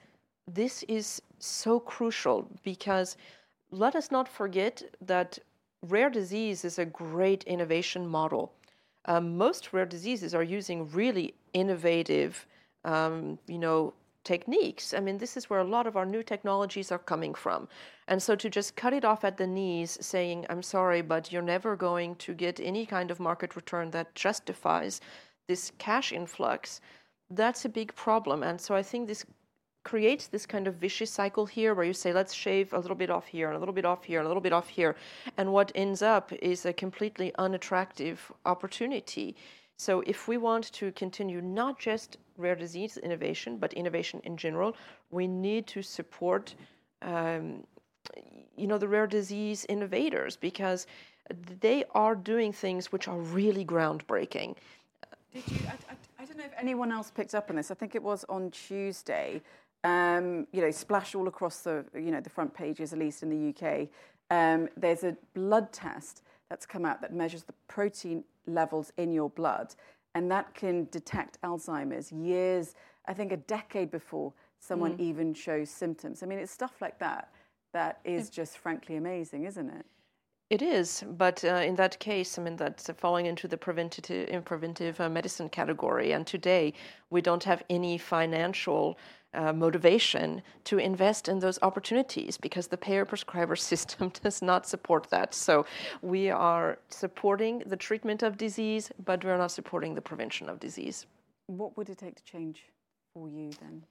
this 0.50 0.84
is 0.88 1.22
so 1.40 1.80
crucial 1.80 2.48
because 2.64 3.18
let 3.72 3.96
us 3.96 4.12
not 4.12 4.30
forget 4.30 4.82
that 5.02 5.38
rare 5.84 6.10
disease 6.10 6.64
is 6.64 6.80
a 6.80 6.86
great 6.86 7.44
innovation 7.44 8.08
model. 8.08 8.54
Um, 9.06 9.38
most 9.38 9.74
rare 9.74 9.86
diseases 9.86 10.34
are 10.34 10.44
using 10.44 10.90
really 10.92 11.34
innovative 11.54 12.46
um, 12.86 13.38
you 13.48 13.58
know 13.58 13.94
techniques. 14.34 14.94
I 14.94 15.00
mean, 15.00 15.18
this 15.18 15.38
is 15.38 15.50
where 15.50 15.62
a 15.62 15.74
lot 15.76 15.88
of 15.88 15.96
our 15.96 16.06
new 16.06 16.24
technologies 16.24 16.92
are 16.92 17.04
coming 17.12 17.34
from. 17.34 17.68
And 18.10 18.22
so 18.22 18.36
to 18.36 18.50
just 18.50 18.76
cut 18.76 18.94
it 18.94 19.06
off 19.06 19.24
at 19.24 19.38
the 19.38 19.48
knees, 19.48 19.98
saying, 20.02 20.46
I'm 20.50 20.64
sorry, 20.76 21.02
but 21.02 21.32
you're 21.32 21.52
never 21.56 21.76
going 21.76 22.16
to 22.26 22.34
get 22.34 22.60
any 22.60 22.86
kind 22.86 23.10
of 23.12 23.20
market 23.30 23.56
return 23.56 23.92
that 23.92 24.14
justifies 24.16 25.02
this 25.48 25.72
cash 25.78 26.12
influx, 26.12 26.82
that's 27.30 27.66
a 27.66 27.76
big 27.80 27.96
problem. 27.96 28.44
And 28.44 28.60
so 28.60 28.76
I 28.76 28.84
think 28.84 29.08
this 29.08 29.26
creates 29.84 30.28
this 30.28 30.46
kind 30.46 30.68
of 30.68 30.76
vicious 30.76 31.12
cycle 31.20 31.46
here 31.46 31.74
where 31.74 31.86
you 31.86 31.94
say, 31.94 32.12
let's 32.12 32.34
shave 32.34 32.74
a 32.74 32.80
little 32.84 33.00
bit 33.04 33.10
off 33.10 33.26
here, 33.26 33.48
and 33.48 33.56
a 33.56 33.60
little 33.60 33.78
bit 33.80 33.86
off 33.86 34.04
here, 34.04 34.20
and 34.20 34.28
a 34.28 34.30
little 34.30 34.48
bit 34.50 34.58
off 34.60 34.68
here. 34.68 34.94
And 35.38 35.54
what 35.54 35.72
ends 35.76 36.02
up 36.02 36.34
is 36.52 36.66
a 36.66 36.74
completely 36.74 37.32
unattractive 37.46 38.18
opportunity. 38.46 39.28
So 39.78 40.02
if 40.08 40.28
we 40.28 40.38
want 40.38 40.72
to 40.74 40.92
continue 40.94 41.40
not 41.40 41.80
just 41.80 42.18
rare 42.36 42.56
disease 42.56 42.98
innovation, 42.98 43.58
but 43.58 43.74
innovation 43.74 44.20
in 44.24 44.36
general, 44.36 44.76
we 45.12 45.28
need 45.28 45.68
to 45.68 45.84
support, 45.84 46.56
um, 47.04 47.64
you 48.56 48.66
know, 48.66 48.80
the 48.80 48.88
rare 48.88 49.06
disease 49.06 49.66
innovators 49.70 50.36
because 50.36 50.88
they 51.62 51.84
are 51.92 52.16
doing 52.16 52.52
things 52.52 52.92
which 52.92 53.08
are 53.08 53.20
really 53.20 53.64
groundbreaking. 53.64 54.56
Did 55.32 55.44
you? 55.48 55.60
I, 55.68 55.74
I, 55.92 56.24
I 56.24 56.26
don't 56.26 56.38
know 56.38 56.46
if 56.46 56.54
anyone 56.58 56.92
else 56.92 57.12
picked 57.12 57.36
up 57.36 57.52
on 57.52 57.56
this. 57.56 57.70
I 57.70 57.76
think 57.76 57.94
it 57.94 58.02
was 58.02 58.26
on 58.30 58.50
Tuesday. 58.50 59.42
Um, 59.84 60.48
you 60.52 60.62
know, 60.62 60.72
splash 60.72 61.14
all 61.14 61.28
across 61.28 61.60
the 61.60 61.86
you 61.94 62.12
know 62.12 62.22
the 62.22 62.30
front 62.30 62.54
pages, 62.54 62.94
at 62.94 63.00
least 63.00 63.22
in 63.22 63.30
the 63.30 63.50
UK. 63.54 63.90
Um, 64.32 64.70
there's 64.76 65.04
a 65.04 65.16
blood 65.36 65.72
test 65.72 66.24
that's 66.50 66.66
come 66.66 66.86
out 66.86 67.02
that 67.02 67.14
measures 67.14 67.44
the 67.44 67.54
protein 67.68 68.24
levels 68.48 68.92
in 68.98 69.12
your 69.12 69.30
blood, 69.30 69.76
and 70.16 70.32
that 70.32 70.54
can 70.54 70.88
detect 70.92 71.42
Alzheimer's 71.42 72.12
years, 72.12 72.76
I 73.06 73.14
think 73.14 73.32
a 73.32 73.38
decade 73.38 73.92
before 73.92 74.34
someone 74.60 74.98
mm. 74.98 75.02
even 75.02 75.34
shows 75.34 75.70
symptoms. 75.70 76.24
I 76.24 76.26
mean, 76.26 76.40
it's 76.40 76.52
stuff 76.52 76.82
like 76.82 77.00
that 77.00 77.30
that 77.74 78.00
is 78.04 78.30
just 78.30 78.58
frankly 78.58 78.96
amazing, 78.96 79.44
isn't 79.44 79.70
it? 79.70 79.86
It 80.50 80.62
is, 80.62 81.04
but 81.18 81.44
uh, 81.44 81.56
in 81.56 81.76
that 81.76 82.00
case, 82.00 82.40
I 82.40 82.42
mean, 82.42 82.56
that's 82.56 82.90
falling 82.98 83.26
into 83.26 83.50
the 83.50 83.58
preventative, 83.58 84.46
preventive 84.46 85.00
uh, 85.02 85.10
medicine 85.10 85.50
category. 85.50 86.14
And 86.14 86.26
today, 86.26 86.74
we 87.10 87.22
don't 87.22 87.44
have 87.44 87.64
any 87.70 87.98
financial 87.98 88.98
uh, 89.38 89.54
motivation 89.54 90.42
to 90.66 90.80
invest 90.80 91.30
in 91.30 91.40
those 91.40 91.60
opportunities 91.62 92.38
because 92.38 92.68
the 92.68 92.78
payer 92.78 93.06
prescriber 93.06 93.56
system 93.72 94.12
does 94.24 94.42
not 94.42 94.68
support 94.68 95.08
that. 95.12 95.34
So 95.34 95.66
we 96.02 96.30
are 96.30 96.80
supporting 96.90 97.60
the 97.66 97.78
treatment 97.78 98.24
of 98.24 98.38
disease, 98.38 98.92
but 99.06 99.24
we're 99.24 99.38
not 99.38 99.52
supporting 99.52 99.96
the 99.96 100.02
prevention 100.02 100.50
of 100.50 100.60
disease. 100.60 101.06
What 101.46 101.78
would 101.78 101.90
it 101.90 102.00
take 102.00 102.16
to 102.16 102.24
change 102.24 102.64
for 103.14 103.30
you 103.30 103.52
then? 103.62 103.84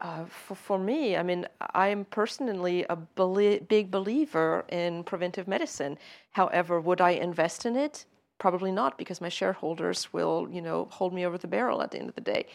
Uh, 0.00 0.24
for, 0.24 0.54
for 0.54 0.78
me, 0.78 1.16
I 1.16 1.22
mean, 1.22 1.46
I'm 1.74 2.06
personally 2.06 2.86
a 2.88 2.96
belie- 2.96 3.60
big 3.60 3.90
believer 3.90 4.64
in 4.70 5.04
preventive 5.04 5.46
medicine. 5.46 5.98
However, 6.30 6.80
would 6.80 7.02
I 7.02 7.10
invest 7.10 7.66
in 7.66 7.76
it? 7.76 8.06
Probably 8.38 8.72
not, 8.72 8.96
because 8.96 9.20
my 9.20 9.28
shareholders 9.28 10.10
will, 10.14 10.48
you 10.50 10.62
know, 10.62 10.88
hold 10.90 11.12
me 11.12 11.26
over 11.26 11.36
the 11.36 11.46
barrel 11.46 11.82
at 11.82 11.90
the 11.90 11.98
end 11.98 12.08
of 12.08 12.14
the 12.14 12.22
day. 12.22 12.46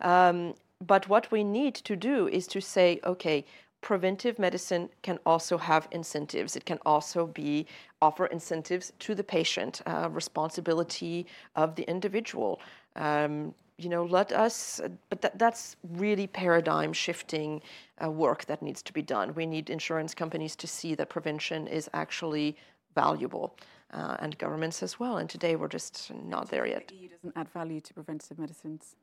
Um, 0.00 0.54
but 0.86 1.08
what 1.08 1.30
we 1.30 1.42
need 1.42 1.74
to 1.74 1.96
do 1.96 2.28
is 2.28 2.46
to 2.48 2.60
say, 2.60 3.00
okay, 3.04 3.44
preventive 3.80 4.38
medicine 4.38 4.88
can 5.02 5.18
also 5.24 5.56
have 5.56 5.88
incentives. 5.90 6.56
It 6.56 6.64
can 6.64 6.78
also 6.84 7.26
be 7.26 7.66
offer 8.02 8.26
incentives 8.26 8.92
to 9.00 9.14
the 9.14 9.24
patient, 9.24 9.82
uh, 9.86 10.08
responsibility 10.10 11.26
of 11.56 11.74
the 11.74 11.84
individual. 11.84 12.60
Um, 12.96 13.54
you 13.76 13.88
know, 13.88 14.04
let 14.04 14.32
us, 14.32 14.80
but 15.08 15.20
that, 15.22 15.38
that's 15.38 15.76
really 15.90 16.26
paradigm 16.26 16.92
shifting 16.92 17.62
uh, 18.04 18.10
work 18.10 18.44
that 18.46 18.60
needs 18.60 18.82
to 18.82 18.92
be 18.92 19.02
done. 19.02 19.32
We 19.34 19.46
need 19.46 19.70
insurance 19.70 20.14
companies 20.14 20.56
to 20.56 20.66
see 20.66 20.96
that 20.96 21.08
prevention 21.08 21.68
is 21.68 21.88
actually 21.94 22.56
valuable. 22.94 23.56
Uh, 23.90 24.18
and 24.18 24.36
governments 24.36 24.82
as 24.82 25.00
well. 25.00 25.16
And 25.16 25.30
today 25.30 25.56
we're 25.56 25.66
just 25.66 26.12
not 26.26 26.50
there 26.50 26.66
yet. 26.66 26.88
The 26.88 26.94
EU 26.96 27.08
doesn't 27.08 27.32
add 27.36 27.48
value 27.48 27.80
to 27.80 27.94
preventative 27.94 28.38
medicines. 28.38 28.96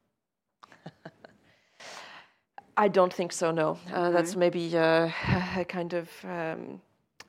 I 2.78 2.88
don't 2.88 3.13
think 3.13 3.32
so. 3.32 3.51
No, 3.51 3.78
uh, 3.93 4.11
that's 4.11 4.36
maybe 4.36 4.78
uh, 4.78 5.09
a 5.57 5.65
kind 5.65 5.93
of 5.93 6.09
um, 6.26 6.82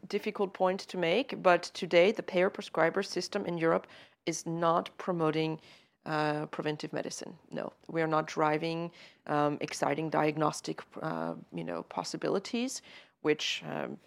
difficult 0.09 0.53
point 0.53 0.81
to 0.81 0.99
make. 0.99 1.41
But 1.43 1.65
today, 1.75 2.13
the 2.13 2.23
payer 2.23 2.51
prescriber 2.51 3.03
system 3.03 3.47
in 3.47 3.57
Europe 3.59 3.87
is 4.27 4.45
not 4.47 4.91
promoting 4.99 5.61
uh, 6.05 6.47
preventive 6.47 6.93
medicine. 6.93 7.35
No, 7.53 7.73
we 7.89 8.03
are 8.03 8.07
not 8.07 8.27
driving 8.27 8.91
um, 9.27 9.59
exciting 9.61 10.11
diagnostic, 10.11 10.83
uh, 11.03 11.35
you 11.53 11.65
know, 11.65 11.83
possibilities, 11.85 12.83
which. 13.23 13.63
Um, 13.69 13.99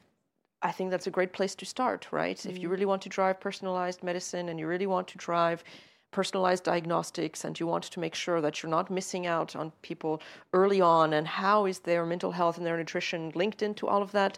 I 0.61 0.73
think 0.73 0.91
that's 0.91 1.07
a 1.07 1.11
great 1.11 1.31
place 1.31 1.55
to 1.55 1.65
start, 1.65 2.07
right? 2.11 2.35
Mm-hmm. 2.35 2.49
If 2.49 2.57
you 2.57 2.63
mm-hmm. 2.63 2.71
really 2.71 2.85
want 2.85 3.01
to 3.03 3.09
drive 3.09 3.39
personalized 3.39 4.03
medicine 4.03 4.49
and 4.49 4.59
you 4.59 4.67
really 4.67 4.87
want 4.87 5.07
to 5.07 5.17
drive 5.17 5.63
personalized 6.11 6.63
diagnostics 6.63 7.43
and 7.45 7.59
you 7.59 7.67
want 7.67 7.83
to 7.83 7.99
make 7.99 8.15
sure 8.15 8.41
that 8.41 8.61
you're 8.61 8.69
not 8.69 8.89
missing 8.89 9.27
out 9.27 9.55
on 9.55 9.71
people 9.81 10.21
early 10.53 10.81
on 10.81 11.13
and 11.13 11.27
how 11.27 11.65
is 11.65 11.79
their 11.79 12.05
mental 12.05 12.31
health 12.31 12.57
and 12.57 12.65
their 12.65 12.77
nutrition 12.77 13.31
linked 13.35 13.61
into 13.61 13.87
all 13.87 14.01
of 14.01 14.11
that 14.11 14.37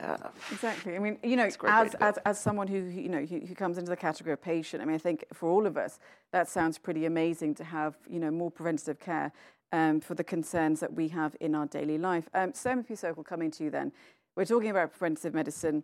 uh, 0.00 0.16
exactly. 0.52 0.94
I 0.94 1.00
mean, 1.00 1.18
you 1.24 1.34
know, 1.34 1.50
as, 1.66 1.94
as, 1.96 2.18
as 2.24 2.40
someone 2.40 2.68
who, 2.68 2.78
you 2.78 3.08
know, 3.08 3.24
who, 3.24 3.40
who, 3.40 3.54
comes 3.56 3.78
into 3.78 3.90
the 3.90 3.96
category 3.96 4.32
of 4.32 4.40
patient, 4.40 4.80
I 4.80 4.86
mean, 4.86 4.94
I 4.94 4.98
think 4.98 5.24
for 5.32 5.48
all 5.48 5.66
of 5.66 5.76
us, 5.76 5.98
that 6.30 6.48
sounds 6.48 6.78
pretty 6.78 7.04
amazing 7.06 7.56
to 7.56 7.64
have, 7.64 7.96
you 8.08 8.20
know, 8.20 8.30
more 8.30 8.48
preventative 8.48 9.00
care 9.00 9.32
um, 9.72 10.00
for 10.00 10.14
the 10.14 10.22
concerns 10.22 10.78
that 10.80 10.92
we 10.92 11.08
have 11.08 11.34
in 11.40 11.54
our 11.56 11.66
daily 11.66 11.98
life. 11.98 12.28
Um, 12.32 12.52
Soumya 12.52 12.86
Pisokal, 12.86 13.24
coming 13.24 13.50
to 13.52 13.64
you 13.64 13.70
then. 13.70 13.90
We're 14.36 14.44
talking 14.44 14.70
about 14.70 14.92
preventative 14.92 15.34
medicine. 15.34 15.82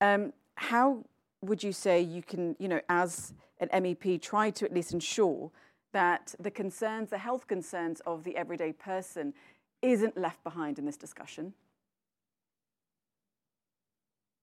Um, 0.00 0.32
how 0.54 1.04
would 1.42 1.62
you 1.62 1.72
say 1.72 2.00
you 2.00 2.22
can, 2.22 2.56
you 2.58 2.68
know, 2.68 2.80
as 2.88 3.34
an 3.58 3.68
MEP, 3.82 4.20
try 4.20 4.50
to 4.50 4.64
at 4.64 4.72
least 4.72 4.92
ensure 4.92 5.50
that 5.92 6.34
the 6.38 6.50
concerns, 6.50 7.10
the 7.10 7.18
health 7.18 7.46
concerns 7.46 8.00
of 8.00 8.24
the 8.24 8.36
everyday 8.36 8.72
person 8.72 9.34
isn't 9.82 10.16
left 10.16 10.42
behind 10.44 10.78
in 10.78 10.84
this 10.84 10.96
discussion? 10.96 11.54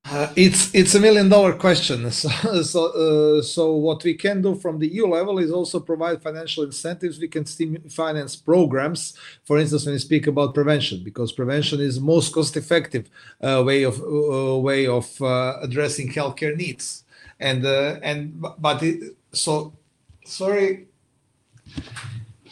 Uh, 0.10 0.32
it's 0.38 0.74
it's 0.74 0.96
a 0.96 1.00
million 1.00 1.28
dollar 1.30 1.54
question. 1.54 2.10
So 2.12 2.30
so, 2.64 2.82
uh, 2.88 3.42
so 3.42 3.74
what 3.74 4.04
we 4.04 4.14
can 4.14 4.42
do 4.42 4.56
from 4.56 4.80
the 4.80 4.88
EU 4.88 5.08
level 5.08 5.38
is 5.40 5.52
also 5.52 5.80
provide 5.80 6.22
financial 6.22 6.64
incentives. 6.64 7.20
We 7.20 7.28
can 7.28 7.46
finance 7.90 8.36
programs, 8.36 9.14
for 9.44 9.58
instance, 9.60 9.86
when 9.86 9.94
we 9.94 10.00
speak 10.00 10.28
about 10.28 10.54
prevention, 10.54 11.04
because 11.04 11.32
prevention 11.32 11.82
is 11.82 12.00
most 12.00 12.34
cost 12.34 12.56
effective 12.56 13.10
uh, 13.42 13.64
way 13.66 13.84
of 13.84 14.02
uh, 14.02 14.58
way 14.58 14.88
of 14.88 15.22
uh, 15.22 15.58
addressing 15.62 16.10
healthcare 16.14 16.56
needs. 16.56 17.04
And 17.40 17.66
uh, 17.66 18.00
and 18.02 18.42
but 18.60 18.82
it, 18.84 19.16
so 19.34 19.74
sorry 20.26 20.88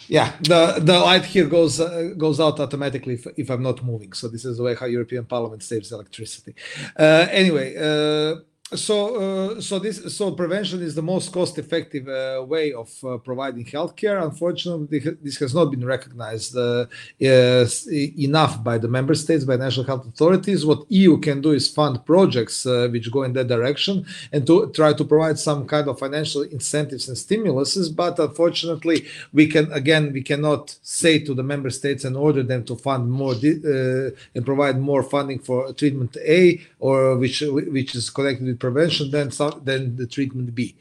yeah, 0.08 0.34
the 0.42 0.80
the 0.80 1.00
light 1.00 1.26
here 1.26 1.48
goes 1.48 1.80
uh, 1.80 2.14
goes 2.18 2.40
out 2.40 2.60
automatically 2.60 3.16
if, 3.16 3.28
if, 3.38 3.50
I'm 3.50 3.64
not 3.64 3.84
moving. 3.84 4.14
So 4.14 4.28
this 4.28 4.46
is 4.46 4.58
the 4.58 4.64
way 4.64 4.76
how 4.76 4.86
European 4.86 5.26
Parliament 5.26 5.64
saves 5.64 5.92
electricity. 5.92 6.56
Uh, 6.98 7.28
anyway, 7.32 7.76
uh, 7.76 8.42
so 8.74 9.56
uh, 9.58 9.62
so 9.62 9.78
this 9.78 10.18
so 10.18 10.32
prevention 10.32 10.82
is 10.82 10.96
the 10.96 11.02
most 11.02 11.32
cost 11.32 11.60
effective 11.60 12.08
uh, 12.08 12.44
way 12.44 12.74
of 12.74 12.92
uh, 13.04 13.18
providing 13.20 13.64
healthcare. 13.64 14.24
Unfortunately 14.24 15.00
this 15.22 15.38
has 15.38 15.54
not 15.54 15.66
been 15.66 15.86
recognized 15.86 16.58
uh, 16.58 16.88
enough 17.20 18.64
by 18.64 18.80
the 18.80 18.88
member 18.88 19.14
states 19.14 19.44
by 19.44 19.56
national 19.56 19.86
health 19.86 20.08
authorities. 20.08 20.66
What 20.66 20.86
eu 20.90 21.20
can 21.20 21.42
do 21.42 21.52
is 21.52 21.70
fund 21.70 22.04
projects 22.08 22.66
uh, 22.66 22.88
which 22.92 23.12
go 23.12 23.22
in 23.22 23.34
that 23.34 23.48
direction 23.48 24.04
and 24.34 24.48
to 24.48 24.72
try 24.72 24.94
to 24.94 25.04
provide 25.04 25.38
some 25.38 25.68
kind 25.68 25.88
of 25.88 26.00
financial 26.00 26.42
incentives 26.42 27.08
and 27.08 27.16
stimuluses. 27.16 27.96
But 27.96 28.18
unfortunately 28.18 29.06
we 29.32 29.46
can 29.46 29.72
again 29.74 30.12
we 30.12 30.24
cannot 30.24 30.76
say 30.82 31.20
to 31.20 31.36
the 31.36 31.44
member 31.44 31.70
states 31.70 32.04
and 32.04 32.18
order 32.18 32.42
them 32.42 32.64
to 32.66 32.76
fund 32.76 33.12
more 33.12 33.34
uh, 33.34 34.10
and 34.34 34.44
provide 34.44 34.80
more 34.80 35.04
funding 35.04 35.38
for 35.38 35.72
treatment 35.74 36.18
a 36.18 36.60
or 36.80 37.16
which 37.16 37.42
which 37.42 37.94
is 37.94 38.10
connected 38.10 38.55
prevention 38.58 39.12
than 39.12 39.30
than 39.64 39.96
the 39.96 40.08
treatment 40.08 40.54
B. 40.56 40.76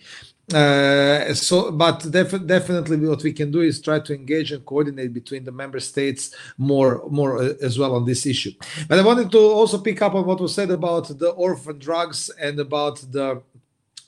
Uh, 0.52 1.32
so, 1.32 1.70
but 1.70 2.00
def- 2.10 2.46
definitely, 2.46 2.98
what 2.98 3.22
we 3.22 3.32
can 3.32 3.50
do 3.50 3.60
is 3.60 3.80
try 3.80 3.98
to 3.98 4.14
engage 4.14 4.52
and 4.52 4.64
coordinate 4.66 5.14
between 5.14 5.42
the 5.42 5.52
member 5.52 5.80
states 5.80 6.36
more, 6.58 7.02
more 7.08 7.38
uh, 7.38 7.54
as 7.62 7.78
well 7.78 7.94
on 7.94 8.04
this 8.04 8.26
issue. 8.26 8.52
But 8.86 8.98
I 8.98 9.02
wanted 9.02 9.32
to 9.32 9.38
also 9.38 9.78
pick 9.78 10.02
up 10.02 10.14
on 10.14 10.26
what 10.26 10.40
was 10.40 10.54
said 10.54 10.70
about 10.70 11.18
the 11.18 11.30
orphan 11.30 11.78
drugs 11.78 12.28
and 12.38 12.60
about 12.60 12.96
the 13.10 13.40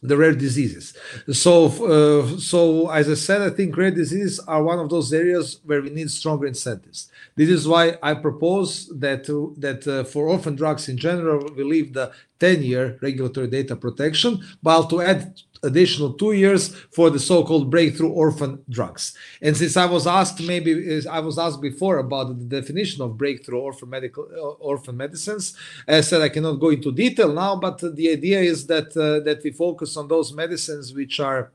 the 0.03 0.17
rare 0.17 0.35
diseases. 0.35 0.95
So, 1.33 1.67
uh, 1.67 2.39
so 2.39 2.89
as 2.91 3.11
I 3.11 3.15
said, 3.15 3.43
I 3.43 3.51
think 3.51 3.77
rare 3.77 3.91
diseases 3.91 4.41
are 4.41 4.63
one 4.63 4.79
of 4.79 4.91
those 4.91 5.13
areas 5.13 5.61
where 5.65 5.81
we 5.83 5.91
need 5.91 6.11
stronger 6.11 6.47
incentives. 6.47 7.11
This 7.35 7.49
is 7.49 7.67
why 7.67 7.99
I 8.03 8.15
propose 8.15 8.89
that 8.89 9.25
that 9.59 9.87
uh, 9.87 10.05
for 10.05 10.29
orphan 10.29 10.55
drugs 10.55 10.89
in 10.89 10.97
general, 10.97 11.51
we 11.57 11.65
leave 11.65 11.93
the 11.93 12.13
10-year 12.41 12.99
regulatory 13.01 13.49
data 13.49 13.75
protection, 13.77 14.43
while 14.61 14.87
to 14.89 15.01
add 15.01 15.35
additional 15.67 16.13
two 16.15 16.33
years 16.33 16.75
for 16.97 17.11
the 17.11 17.19
so-called 17.19 17.71
breakthrough 17.71 18.09
orphan 18.09 18.53
drugs. 18.71 19.15
And 19.43 19.57
since 19.57 19.77
I 19.77 19.87
was 19.87 20.07
asked, 20.07 20.41
maybe 20.43 20.73
I 21.19 21.21
was 21.21 21.39
asked 21.39 21.61
before 21.61 21.99
about 21.99 22.27
the 22.39 22.61
definition 22.61 23.03
of 23.03 23.19
breakthrough 23.19 23.59
orphan 23.59 23.91
medical 23.91 24.25
uh, 24.33 24.69
orphan 24.71 24.97
medicines, 24.97 25.57
I 25.87 26.01
said 26.01 26.23
I 26.23 26.31
cannot 26.31 26.61
go 26.65 26.71
into 26.71 26.93
detail 26.93 27.33
now, 27.33 27.57
but 27.57 27.79
the 27.99 28.09
idea 28.11 28.41
is 28.41 28.67
that 28.73 28.89
uh, 28.97 29.25
that 29.27 29.43
we 29.45 29.51
focus 29.51 29.97
on 29.97 30.09
those 30.09 30.33
medicines 30.33 30.95
which 30.95 31.21
are 31.21 31.53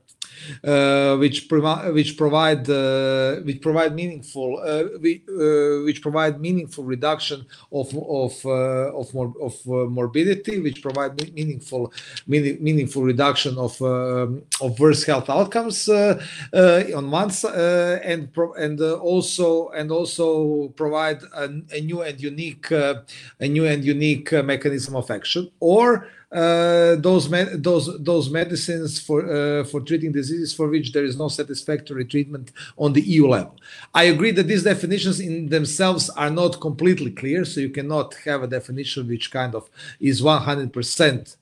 uh, 0.64 1.16
which, 1.16 1.48
provi- 1.48 1.90
which 1.92 2.16
provide 2.16 2.68
uh, 2.68 3.36
which 3.46 3.60
provide 3.60 3.94
meaningful 3.94 4.58
uh, 4.58 4.84
uh, 4.84 5.84
which 5.84 6.00
provide 6.02 6.40
meaningful 6.40 6.84
reduction 6.84 7.44
of 7.72 7.88
of 7.96 8.32
uh, 8.44 9.00
of, 9.00 9.12
mor- 9.14 9.34
of 9.40 9.54
morbidity, 9.66 10.60
which 10.60 10.82
provide 10.82 11.12
meaningful 11.34 11.92
meaning- 12.26 12.58
meaningful 12.62 13.02
reduction 13.02 13.56
of 13.58 13.80
um, 13.82 14.42
of 14.60 14.78
worse 14.78 15.04
health 15.04 15.28
outcomes 15.30 15.88
on 15.88 17.10
one 17.10 17.30
side, 17.30 18.00
and 18.04 18.32
pro- 18.32 18.54
and 18.54 18.80
also 18.80 19.68
and 19.70 19.90
also 19.90 20.68
provide 20.76 21.22
a, 21.34 21.44
a 21.72 21.80
new 21.80 22.02
and 22.02 22.20
unique 22.20 22.70
a 22.70 23.04
new 23.40 23.66
and 23.66 23.84
unique 23.84 24.32
mechanism 24.32 24.96
of 24.96 25.10
action. 25.10 25.50
Or 25.60 26.08
uh, 26.32 26.96
those 26.96 27.28
those 27.60 28.02
those 28.02 28.30
medicines 28.30 28.98
for 28.98 29.20
uh, 29.30 29.64
for 29.64 29.80
treating 29.80 30.12
diseases 30.12 30.54
for 30.54 30.68
which 30.68 30.92
there 30.92 31.04
is 31.04 31.18
no 31.18 31.28
satisfactory 31.28 32.06
treatment 32.06 32.52
on 32.78 32.94
the 32.94 33.02
EU 33.02 33.26
level. 33.28 33.56
I 33.94 34.04
agree 34.04 34.30
that 34.32 34.48
these 34.48 34.62
definitions 34.62 35.20
in 35.20 35.50
themselves 35.50 36.08
are 36.10 36.30
not 36.30 36.60
completely 36.60 37.10
clear, 37.10 37.44
so 37.44 37.60
you 37.60 37.68
cannot 37.68 38.14
have 38.24 38.42
a 38.42 38.46
definition 38.46 39.08
which 39.08 39.30
kind 39.30 39.54
of 39.54 39.68
is 40.00 40.22
100% 40.22 41.36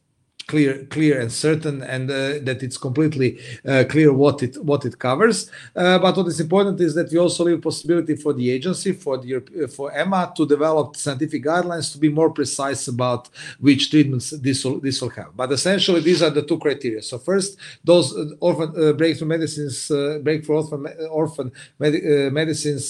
clear 0.51 0.85
clear 0.97 1.21
and 1.23 1.31
certain 1.31 1.77
and 1.95 2.11
uh, 2.11 2.17
that 2.47 2.59
it's 2.67 2.79
completely 2.89 3.31
uh, 3.67 3.85
clear 3.93 4.11
what 4.13 4.43
it 4.47 4.55
what 4.71 4.85
it 4.85 4.99
covers. 4.99 5.39
Uh, 5.77 5.99
but 6.05 6.17
what 6.17 6.27
is 6.27 6.41
important 6.41 6.81
is 6.81 6.93
that 6.99 7.09
we 7.13 7.19
also 7.19 7.45
leave 7.45 7.63
possibility 7.63 8.15
for 8.17 8.33
the 8.33 8.47
agency 8.57 8.91
for 9.05 9.15
the 9.23 9.31
for 9.77 9.87
EMA 10.01 10.33
to 10.37 10.43
develop 10.55 10.97
scientific 10.97 11.43
guidelines 11.51 11.93
to 11.93 11.99
be 11.99 12.11
more 12.21 12.31
precise 12.31 12.83
about 12.89 13.23
which 13.67 13.83
treatments 13.93 14.31
this 14.47 14.65
will 14.65 14.79
this 14.87 15.01
will 15.01 15.15
have. 15.21 15.31
But 15.41 15.53
essentially 15.53 16.01
these 16.09 16.21
are 16.25 16.33
the 16.39 16.45
two 16.49 16.59
criteria. 16.59 17.03
So 17.03 17.19
first 17.19 17.51
those 17.91 18.07
orphan 18.41 18.71
uh, 18.77 18.93
breakthrough 19.01 19.29
medicines 19.37 19.77
uh, 19.91 20.19
breakthrough 20.27 20.57
orphan 20.61 20.81
orphan 21.21 21.53
med- 21.79 22.05
uh, 22.13 22.31
medicines 22.41 22.85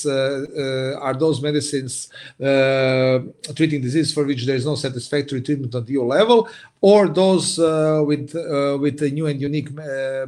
are 1.07 1.17
those 1.25 1.39
medicines 1.49 1.93
treating 3.59 3.81
disease 3.89 4.11
for 4.15 4.25
which 4.31 4.43
there 4.47 4.59
is 4.61 4.67
no 4.71 4.77
satisfactory 4.87 5.43
treatment 5.43 5.75
on 5.75 5.85
the 5.85 5.93
EU 5.93 6.05
level 6.19 6.49
or 6.81 7.09
those 7.09 7.59
uh, 7.59 8.03
with 8.05 8.35
uh, 8.35 8.76
with 8.81 9.03
a 9.03 9.11
new 9.11 9.26
and 9.26 9.41
unique 9.41 9.68
uh, 9.78 10.26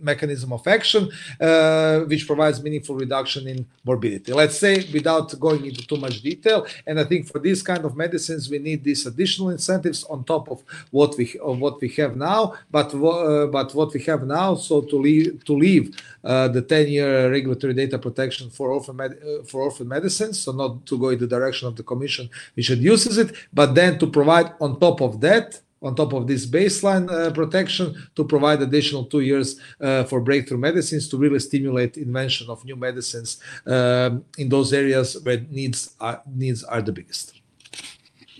mechanism 0.00 0.52
of 0.52 0.66
action, 0.66 1.08
uh, 1.40 2.00
which 2.00 2.26
provides 2.26 2.62
meaningful 2.62 2.96
reduction 2.96 3.46
in 3.48 3.66
morbidity. 3.84 4.32
Let's 4.32 4.58
say, 4.58 4.74
without 4.92 5.38
going 5.38 5.64
into 5.66 5.86
too 5.86 5.96
much 5.96 6.16
detail, 6.22 6.66
and 6.86 6.98
I 7.00 7.04
think 7.04 7.26
for 7.30 7.38
these 7.38 7.62
kind 7.62 7.84
of 7.84 7.96
medicines, 7.96 8.50
we 8.50 8.58
need 8.58 8.84
these 8.84 9.06
additional 9.06 9.50
incentives 9.50 10.04
on 10.04 10.24
top 10.24 10.50
of 10.50 10.62
what 10.90 11.16
we 11.18 11.24
of 11.40 11.58
what 11.60 11.80
we 11.80 11.88
have 12.00 12.16
now. 12.16 12.54
But 12.70 12.94
uh, 12.94 13.46
but 13.46 13.74
what 13.74 13.92
we 13.94 14.00
have 14.10 14.22
now, 14.24 14.54
so 14.54 14.80
to 14.90 14.96
leave 14.96 15.44
to 15.44 15.52
leave 15.52 15.96
the 16.22 16.64
10-year 16.68 17.30
regulatory 17.30 17.74
data 17.74 17.98
protection 17.98 18.50
for 18.50 18.70
orphan 18.72 18.96
med- 18.96 19.18
for 19.48 19.62
orphan 19.62 19.88
medicines, 19.88 20.40
so 20.42 20.52
not 20.52 20.84
to 20.86 20.98
go 20.98 21.08
in 21.10 21.18
the 21.18 21.26
direction 21.26 21.68
of 21.68 21.76
the 21.76 21.82
Commission 21.82 22.28
which 22.54 22.68
reduces 22.70 23.18
it, 23.18 23.34
but 23.52 23.74
then 23.74 23.98
to 23.98 24.06
provide 24.06 24.52
on 24.60 24.78
top 24.78 25.00
of 25.00 25.20
that 25.20 25.60
on 25.82 25.94
top 25.94 26.12
of 26.12 26.26
this 26.26 26.46
baseline 26.46 27.10
uh, 27.10 27.30
protection 27.30 27.94
to 28.14 28.24
provide 28.24 28.60
additional 28.62 29.04
two 29.04 29.20
years 29.20 29.60
uh, 29.80 30.04
for 30.04 30.20
breakthrough 30.20 30.58
medicines 30.58 31.08
to 31.08 31.16
really 31.16 31.38
stimulate 31.38 31.96
invention 31.96 32.50
of 32.50 32.64
new 32.64 32.76
medicines 32.76 33.40
um, 33.66 34.24
in 34.36 34.48
those 34.48 34.72
areas 34.72 35.16
where 35.22 35.40
needs 35.50 35.94
are, 36.00 36.22
needs 36.26 36.64
are 36.64 36.82
the 36.82 36.92
biggest. 36.92 37.40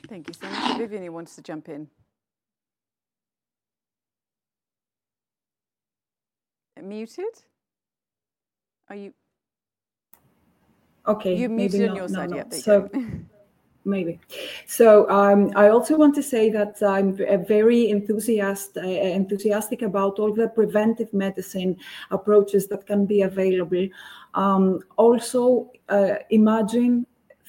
Thank 0.08 0.28
you 0.28 0.34
so 0.34 0.48
much. 0.48 0.78
Vivian 0.78 1.12
wants 1.12 1.36
to 1.36 1.42
jump 1.42 1.68
in. 1.68 1.88
Muted? 6.82 7.24
Are 8.88 8.96
you? 8.96 9.12
Okay. 11.06 11.34
You 11.34 11.48
muted 11.48 11.90
on 11.90 11.96
your 11.96 12.08
side. 12.08 12.30
No, 12.30 12.36
no. 12.36 12.44
Yeah, 12.50 12.58
so, 12.58 12.88
maybe. 13.88 14.20
So 14.66 15.08
um, 15.10 15.50
I 15.56 15.68
also 15.68 15.96
want 15.96 16.14
to 16.16 16.22
say 16.22 16.50
that 16.50 16.82
I'm 16.82 17.16
very 17.46 17.90
enthusiastic, 17.90 18.84
uh, 18.84 18.86
enthusiastic 18.86 19.82
about 19.82 20.18
all 20.18 20.32
the 20.32 20.48
preventive 20.48 21.12
medicine 21.12 21.76
approaches 22.10 22.68
that 22.68 22.86
can 22.86 23.06
be 23.06 23.22
available. 23.22 23.88
Um, 24.34 24.80
also, 24.96 25.72
uh, 25.88 26.16
imagine 26.30 27.06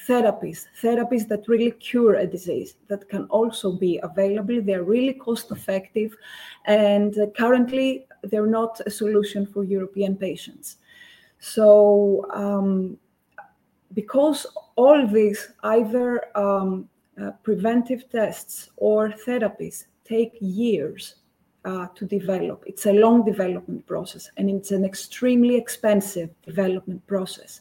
therapies, 0.08 0.66
therapies 0.82 1.28
that 1.28 1.46
really 1.46 1.72
cure 1.72 2.14
a 2.14 2.26
disease 2.26 2.76
that 2.88 3.08
can 3.08 3.24
also 3.26 3.72
be 3.72 4.00
available. 4.02 4.60
They're 4.62 4.82
really 4.82 5.12
cost 5.12 5.50
effective, 5.50 6.16
and 6.64 7.16
uh, 7.18 7.26
currently 7.36 8.06
they're 8.24 8.46
not 8.46 8.80
a 8.86 8.90
solution 8.90 9.46
for 9.46 9.62
European 9.62 10.16
patients. 10.16 10.78
So 11.38 12.26
um, 12.34 12.98
because 13.94 14.46
all 14.76 15.06
these 15.06 15.50
either 15.62 16.36
um, 16.36 16.88
uh, 17.20 17.32
preventive 17.42 18.08
tests 18.10 18.70
or 18.76 19.10
therapies 19.26 19.86
take 20.04 20.32
years 20.40 21.16
uh, 21.64 21.86
to 21.94 22.06
develop. 22.06 22.64
It's 22.66 22.86
a 22.86 22.92
long 22.92 23.24
development 23.24 23.86
process 23.86 24.30
and 24.36 24.48
it's 24.48 24.70
an 24.70 24.84
extremely 24.84 25.56
expensive 25.56 26.30
development 26.42 27.06
process. 27.06 27.60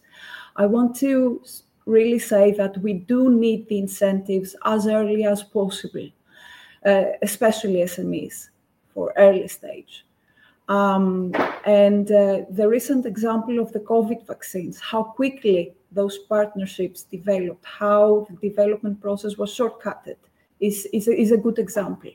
I 0.55 0.65
want 0.65 0.95
to 0.97 1.41
really 1.86 2.19
say 2.19 2.51
that 2.51 2.77
we 2.77 2.93
do 2.93 3.30
need 3.30 3.67
the 3.67 3.80
incentives 3.80 4.55
as 4.65 4.88
early 4.88 5.25
as 5.25 5.43
possible, 5.43 6.07
uh, 6.86 7.05
especially 7.21 7.77
SMEs. 7.84 8.49
for 8.93 9.13
early 9.17 9.47
stage. 9.47 10.05
Um, 10.67 11.34
and 11.65 12.11
uh, 12.11 12.41
the 12.49 12.67
recent 12.67 13.05
example 13.05 13.59
of 13.59 13.71
the 13.71 13.80
COVID 13.80 14.27
vaccines, 14.27 14.80
how 14.80 15.03
quickly 15.03 15.73
those 15.91 16.17
partnerships 16.17 17.03
developed, 17.03 17.65
how 17.65 18.27
the 18.29 18.49
development 18.49 19.01
process 19.01 19.37
was 19.37 19.55
shortcutted, 19.55 20.17
is, 20.59 20.87
is, 20.93 21.07
a, 21.07 21.19
is 21.19 21.31
a 21.31 21.37
good 21.37 21.59
example. 21.59 22.11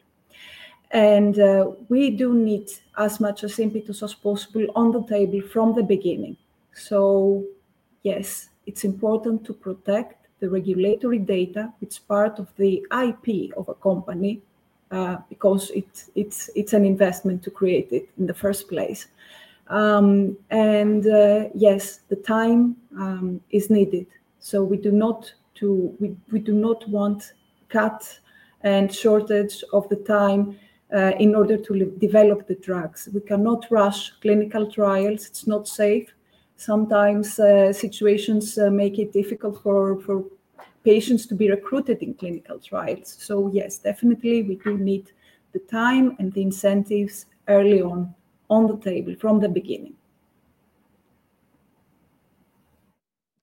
And 0.91 1.39
uh, 1.39 1.73
we 1.89 2.11
do 2.11 2.35
need 2.35 2.71
as 2.97 3.19
much 3.19 3.43
as 3.43 3.59
impetus 3.59 4.03
as 4.03 4.15
possible 4.15 4.67
on 4.77 4.93
the 4.93 5.03
table 5.05 5.41
from 5.41 5.75
the 5.75 5.83
beginning. 5.83 6.37
So, 6.73 7.45
yes, 8.03 8.49
it's 8.67 8.85
important 8.85 9.45
to 9.47 9.53
protect 9.53 10.27
the 10.41 10.49
regulatory 10.49 11.19
data, 11.19 11.73
which 11.81 11.95
is 11.95 11.99
part 11.99 12.39
of 12.39 12.49
the 12.57 12.87
IP 12.93 13.57
of 13.57 13.69
a 13.69 13.75
company 13.75 14.41
uh, 14.91 15.17
because 15.29 15.71
it, 15.71 16.05
it's, 16.15 16.51
it's 16.55 16.73
an 16.73 16.85
investment 16.85 17.43
to 17.43 17.51
create 17.51 17.89
it 17.91 18.09
in 18.19 18.27
the 18.27 18.35
first 18.35 18.69
place. 18.69 19.07
Um, 19.69 20.37
and 20.51 21.07
uh, 21.07 21.49
yes, 21.55 22.01
the 22.09 22.17
time 22.17 22.77
um, 22.99 23.41
is 23.51 23.71
needed. 23.71 24.07
So 24.39 24.63
we 24.63 24.77
do 24.77 24.93
not 24.93 25.33
to 25.57 25.97
we, 26.01 26.15
we 26.31 26.39
do 26.39 26.53
not 26.53 26.87
want 26.89 27.33
cut 27.69 28.19
and 28.63 28.93
shortage 28.93 29.63
of 29.73 29.89
the 29.89 29.97
time 29.97 30.59
uh, 30.95 31.13
in 31.19 31.35
order 31.35 31.57
to 31.57 31.97
develop 31.99 32.47
the 32.47 32.57
drugs. 32.57 33.09
We 33.13 33.21
cannot 33.21 33.67
rush 33.71 34.11
clinical 34.21 34.71
trials. 34.71 35.27
It's 35.27 35.47
not 35.47 35.69
safe. 35.69 36.13
Sometimes 36.57 37.39
uh, 37.39 37.73
situations 37.73 38.59
uh, 38.59 38.71
make 38.71 38.99
it 38.99 39.13
difficult 39.13 39.63
for, 39.63 40.01
for 40.03 40.25
patients 40.85 41.27
to 41.27 41.35
be 41.35 41.51
recruited 41.51 42.03
in 42.03 42.15
clinical 42.15 42.59
trials. 42.59 43.17
So 43.19 43.51
yes, 43.53 43.79
definitely 43.79 44.43
we 44.43 44.57
do 44.57 44.79
need 44.79 45.11
the 45.53 45.59
time 45.61 46.17
and 46.19 46.33
the 46.33 46.43
incentives 46.43 47.27
early 47.49 47.83
on 47.83 48.15
on 48.51 48.67
the 48.67 48.77
table 48.77 49.15
from 49.19 49.41
the 49.41 49.49
beginning. 49.49 49.95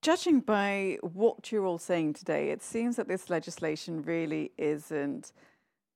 Judging 0.02 0.40
by 0.40 0.98
what 1.02 1.52
you're 1.52 1.66
all 1.66 1.78
saying 1.78 2.14
today, 2.14 2.50
it 2.50 2.64
seems 2.64 2.96
that 2.96 3.08
this 3.08 3.30
legislation 3.30 4.02
really 4.02 4.52
isn't 4.58 5.32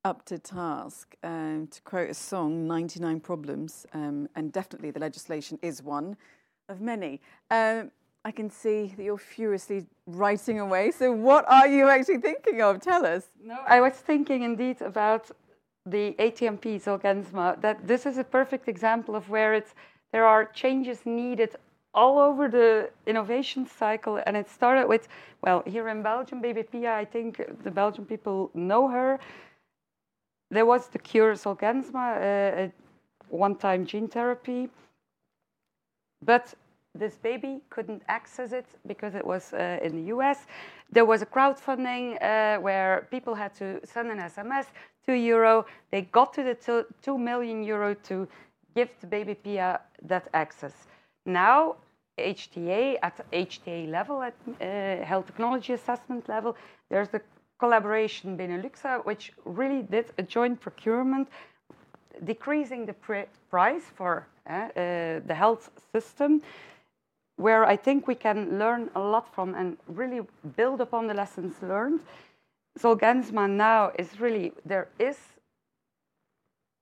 up 0.03 0.23
to 0.25 0.37
task. 0.37 1.15
Um, 1.23 1.67
to 1.71 1.81
quote 1.81 2.11
a 2.11 2.13
song, 2.13 2.67
99 2.67 3.19
problems, 3.19 3.87
um, 3.93 4.29
and 4.35 4.51
definitely 4.51 4.91
the 4.91 4.99
legislation 4.99 5.57
is 5.63 5.81
one 5.81 6.15
of 6.69 6.81
many. 6.81 7.19
Um, 7.49 7.91
I 8.23 8.31
can 8.31 8.49
see 8.49 8.93
that 8.95 9.03
you're 9.03 9.17
furiously 9.17 9.85
writing 10.05 10.59
away. 10.59 10.91
So, 10.91 11.11
what 11.11 11.45
are 11.47 11.67
you 11.67 11.89
actually 11.89 12.19
thinking 12.19 12.61
of? 12.61 12.81
Tell 12.81 13.05
us. 13.05 13.23
No, 13.43 13.57
I 13.67 13.81
was 13.81 13.93
thinking 13.93 14.43
indeed 14.43 14.81
about 14.81 15.31
the 15.85 16.15
ATMP 16.19 16.81
Zolgensma. 16.83 17.59
That 17.61 17.87
this 17.87 18.05
is 18.05 18.17
a 18.17 18.23
perfect 18.23 18.67
example 18.67 19.15
of 19.15 19.29
where 19.29 19.53
it's 19.53 19.73
there 20.11 20.25
are 20.25 20.45
changes 20.45 21.05
needed 21.05 21.55
all 21.93 22.19
over 22.19 22.47
the 22.49 22.89
innovation 23.05 23.65
cycle, 23.65 24.21
and 24.25 24.35
it 24.35 24.49
started 24.49 24.87
with 24.87 25.07
well 25.41 25.63
here 25.65 25.87
in 25.89 26.01
Belgium, 26.03 26.41
Baby 26.41 26.63
Pia. 26.63 26.93
I 26.93 27.05
think 27.05 27.41
the 27.63 27.71
Belgian 27.71 28.05
people 28.05 28.51
know 28.53 28.87
her. 28.87 29.19
There 30.51 30.65
was 30.65 30.87
the 30.87 30.99
cure 30.99 31.33
Zolgensma, 31.33 32.17
uh, 32.17 32.61
a 32.63 32.71
one-time 33.29 33.85
gene 33.85 34.07
therapy, 34.07 34.69
but 36.23 36.53
this 36.93 37.15
baby 37.15 37.61
couldn't 37.69 38.01
access 38.07 38.51
it 38.53 38.65
because 38.87 39.15
it 39.15 39.25
was 39.25 39.53
uh, 39.53 39.79
in 39.81 39.95
the 39.95 40.13
US. 40.15 40.45
There 40.91 41.05
was 41.05 41.21
a 41.21 41.25
crowdfunding 41.25 42.21
uh, 42.21 42.61
where 42.61 43.07
people 43.11 43.35
had 43.35 43.53
to 43.55 43.81
send 43.85 44.11
an 44.11 44.19
SMS, 44.19 44.67
two 45.05 45.13
euro. 45.13 45.65
They 45.91 46.01
got 46.01 46.33
to 46.33 46.43
the 46.43 46.55
two, 46.55 46.85
two 47.01 47.17
million 47.17 47.63
euro 47.63 47.93
to 48.09 48.27
give 48.75 48.89
the 49.01 49.07
baby 49.07 49.35
Pia 49.35 49.79
that 50.03 50.27
access. 50.33 50.73
Now, 51.25 51.75
HTA 52.17 52.97
at 53.01 53.19
HTA 53.31 53.89
level, 53.89 54.21
at 54.21 54.35
uh, 54.47 55.05
health 55.05 55.25
technology 55.27 55.73
assessment 55.73 56.29
level, 56.29 56.55
there's 56.89 57.09
the 57.09 57.21
collaboration 57.59 58.37
Beneluxa, 58.37 59.05
which 59.05 59.33
really 59.45 59.81
did 59.83 60.11
a 60.17 60.23
joint 60.23 60.59
procurement, 60.59 61.27
decreasing 62.23 62.85
the 62.85 62.95
price 63.49 63.83
for 63.95 64.27
uh, 64.49 64.53
uh, 64.53 64.69
the 65.25 65.35
health 65.35 65.69
system 65.91 66.41
where 67.37 67.65
I 67.65 67.75
think 67.75 68.07
we 68.07 68.15
can 68.15 68.59
learn 68.59 68.89
a 68.95 68.99
lot 68.99 69.33
from 69.33 69.55
and 69.55 69.77
really 69.87 70.21
build 70.55 70.81
upon 70.81 71.07
the 71.07 71.13
lessons 71.13 71.61
learned. 71.61 71.99
Zolgensma 72.79 73.49
now 73.49 73.91
is 73.97 74.19
really, 74.19 74.51
there 74.65 74.89
is 74.99 75.17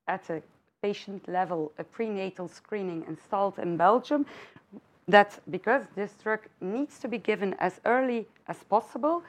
at 0.08 0.30
a 0.30 0.42
patient 0.82 1.28
level 1.28 1.72
a 1.78 1.84
prenatal 1.84 2.48
screening 2.48 3.06
installed 3.08 3.58
in 3.60 3.78
Belgium 3.78 4.26
that 5.08 5.40
because 5.50 5.84
this 5.96 6.14
drug 6.24 6.40
needs 6.62 7.00
to 7.00 7.08
be 7.08 7.18
given 7.18 7.54
as 7.60 7.80
early 7.86 8.28
as 8.48 8.58
possible, 8.64 9.24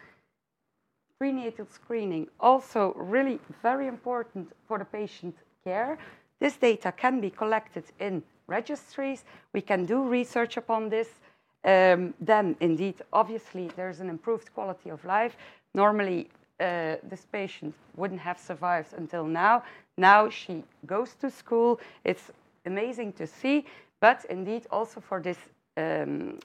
prenatal 1.18 1.66
screening 1.66 2.28
also 2.40 2.92
really 2.96 3.38
very 3.62 3.86
important 3.86 4.50
for 4.66 4.78
the 4.78 4.84
patient 4.84 5.36
care. 5.64 5.98
This 6.40 6.56
data 6.56 6.92
can 6.92 7.20
be 7.20 7.30
collected 7.30 7.84
in 8.00 8.22
registries. 8.46 9.24
We 9.52 9.60
can 9.60 9.84
do 9.84 10.02
research 10.02 10.56
upon 10.56 10.88
this. 10.88 11.08
Um, 11.64 12.14
then, 12.20 12.56
indeed, 12.60 12.96
obviously, 13.12 13.70
there's 13.76 14.00
an 14.00 14.10
improved 14.10 14.52
quality 14.54 14.90
of 14.90 15.04
life. 15.04 15.36
Normally, 15.74 16.28
uh, 16.60 16.96
this 17.02 17.26
patient 17.32 17.74
wouldn't 17.96 18.20
have 18.20 18.38
survived 18.38 18.92
until 18.96 19.24
now. 19.24 19.62
Now 19.96 20.28
she 20.28 20.64
goes 20.86 21.14
to 21.20 21.30
school. 21.30 21.80
It's 22.04 22.30
amazing 22.66 23.12
to 23.14 23.26
see. 23.26 23.66
But 24.00 24.24
indeed, 24.28 24.66
also 24.70 25.00
for 25.00 25.20
this 25.20 25.38
um, 25.76 26.38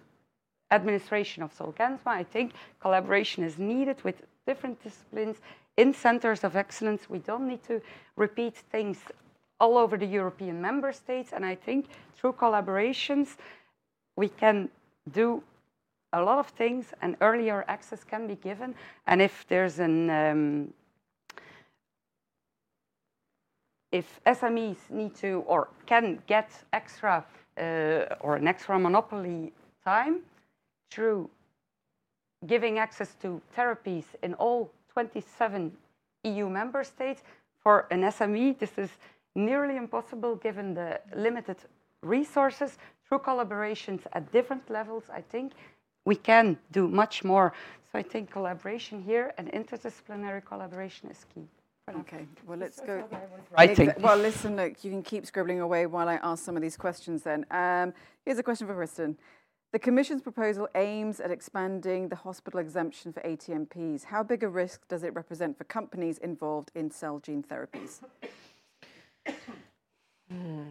administration 0.71 1.43
of 1.43 1.55
Zolgensma, 1.57 2.07
I 2.07 2.23
think 2.23 2.53
collaboration 2.79 3.43
is 3.43 3.57
needed 3.57 4.03
with 4.03 4.21
different 4.47 4.81
disciplines 4.83 5.37
in 5.77 5.93
centers 5.93 6.43
of 6.43 6.55
excellence. 6.55 7.09
We 7.09 7.19
don't 7.19 7.47
need 7.47 7.63
to 7.63 7.81
repeat 8.15 8.55
things 8.71 8.97
all 9.59 9.77
over 9.77 9.97
the 9.97 10.05
European 10.05 10.61
member 10.61 10.91
states. 10.93 11.33
And 11.33 11.45
I 11.45 11.55
think 11.55 11.87
through 12.15 12.33
collaborations, 12.33 13.37
we 14.15 14.29
can 14.29 14.69
do 15.11 15.43
a 16.13 16.21
lot 16.21 16.39
of 16.39 16.47
things 16.47 16.93
and 17.01 17.15
earlier 17.21 17.65
access 17.67 18.03
can 18.03 18.27
be 18.27 18.35
given. 18.35 18.75
And 19.07 19.21
if 19.21 19.45
there's 19.47 19.79
an, 19.79 20.09
um, 20.09 20.73
if 23.91 24.19
SMEs 24.25 24.89
need 24.89 25.15
to 25.15 25.43
or 25.47 25.69
can 25.85 26.21
get 26.27 26.51
extra 26.73 27.25
uh, 27.57 28.15
or 28.21 28.35
an 28.35 28.47
extra 28.47 28.79
monopoly 28.79 29.53
time 29.83 30.21
through 30.91 31.29
giving 32.45 32.79
access 32.79 33.15
to 33.21 33.41
therapies 33.55 34.05
in 34.23 34.33
all 34.35 34.71
27 34.93 35.71
EU 36.23 36.49
member 36.49 36.83
states, 36.83 37.23
for 37.61 37.87
an 37.91 38.01
SME, 38.03 38.57
this 38.57 38.77
is 38.77 38.89
nearly 39.35 39.75
impossible 39.75 40.35
given 40.35 40.73
the 40.73 40.99
limited 41.15 41.57
resources. 42.01 42.77
Through 43.07 43.19
collaborations 43.19 44.01
at 44.13 44.31
different 44.31 44.69
levels, 44.69 45.05
I 45.11 45.21
think 45.21 45.53
we 46.09 46.15
can 46.15 46.57
do 46.71 46.87
much 46.87 47.23
more. 47.23 47.53
So 47.91 47.99
I 47.99 48.03
think 48.11 48.31
collaboration 48.31 48.97
here 49.09 49.31
and 49.37 49.45
interdisciplinary 49.51 50.43
collaboration 50.43 51.07
is 51.11 51.23
key. 51.31 51.47
Okay, 52.01 52.25
well, 52.47 52.57
let's 52.57 52.79
go. 52.81 52.95
Writing. 53.55 53.93
Well, 53.99 54.17
listen, 54.17 54.55
look, 54.55 54.83
you 54.83 54.89
can 54.91 55.03
keep 55.03 55.25
scribbling 55.25 55.61
away 55.61 55.85
while 55.85 56.09
I 56.09 56.15
ask 56.29 56.43
some 56.43 56.55
of 56.55 56.63
these 56.63 56.77
questions 56.77 57.23
then. 57.23 57.45
Um, 57.51 57.93
here's 58.25 58.39
a 58.39 58.43
question 58.43 58.65
for 58.67 58.75
Kristen. 58.75 59.17
The 59.71 59.79
Commission's 59.79 60.23
proposal 60.23 60.67
aims 60.73 61.19
at 61.19 61.29
expanding 61.29 62.09
the 62.09 62.15
hospital 62.15 62.59
exemption 62.59 63.13
for 63.13 63.21
ATMPs. 63.21 64.05
How 64.05 64.23
big 64.23 64.41
a 64.43 64.49
risk 64.49 64.87
does 64.87 65.03
it 65.03 65.13
represent 65.13 65.57
for 65.59 65.63
companies 65.65 66.17
involved 66.17 66.71
in 66.73 66.89
cell 66.89 67.19
gene 67.19 67.43
therapies? 67.43 68.01
Hmm. 70.31 70.69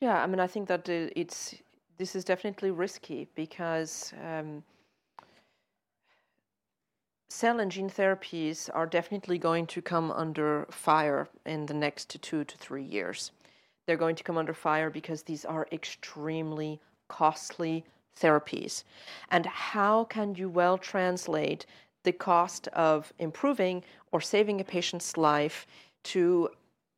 Yeah, 0.00 0.22
I 0.22 0.26
mean, 0.26 0.40
I 0.40 0.46
think 0.46 0.68
that 0.68 0.88
it's 0.88 1.54
this 1.98 2.14
is 2.14 2.24
definitely 2.24 2.70
risky 2.70 3.28
because 3.34 4.12
um, 4.22 4.62
cell 7.28 7.60
and 7.60 7.70
gene 7.70 7.90
therapies 7.90 8.68
are 8.74 8.86
definitely 8.86 9.38
going 9.38 9.66
to 9.66 9.82
come 9.82 10.10
under 10.10 10.66
fire 10.70 11.28
in 11.44 11.66
the 11.66 11.74
next 11.74 12.20
two 12.22 12.44
to 12.44 12.56
three 12.58 12.82
years. 12.84 13.32
They're 13.86 13.96
going 13.96 14.16
to 14.16 14.24
come 14.24 14.38
under 14.38 14.54
fire 14.54 14.90
because 14.90 15.22
these 15.22 15.44
are 15.44 15.68
extremely 15.72 16.80
costly 17.08 17.84
therapies. 18.20 18.84
And 19.30 19.46
how 19.46 20.04
can 20.04 20.34
you 20.34 20.48
well 20.48 20.78
translate 20.78 21.66
the 22.02 22.12
cost 22.12 22.68
of 22.68 23.12
improving 23.18 23.82
or 24.12 24.20
saving 24.20 24.60
a 24.60 24.64
patient's 24.64 25.16
life 25.16 25.66
to 26.04 26.48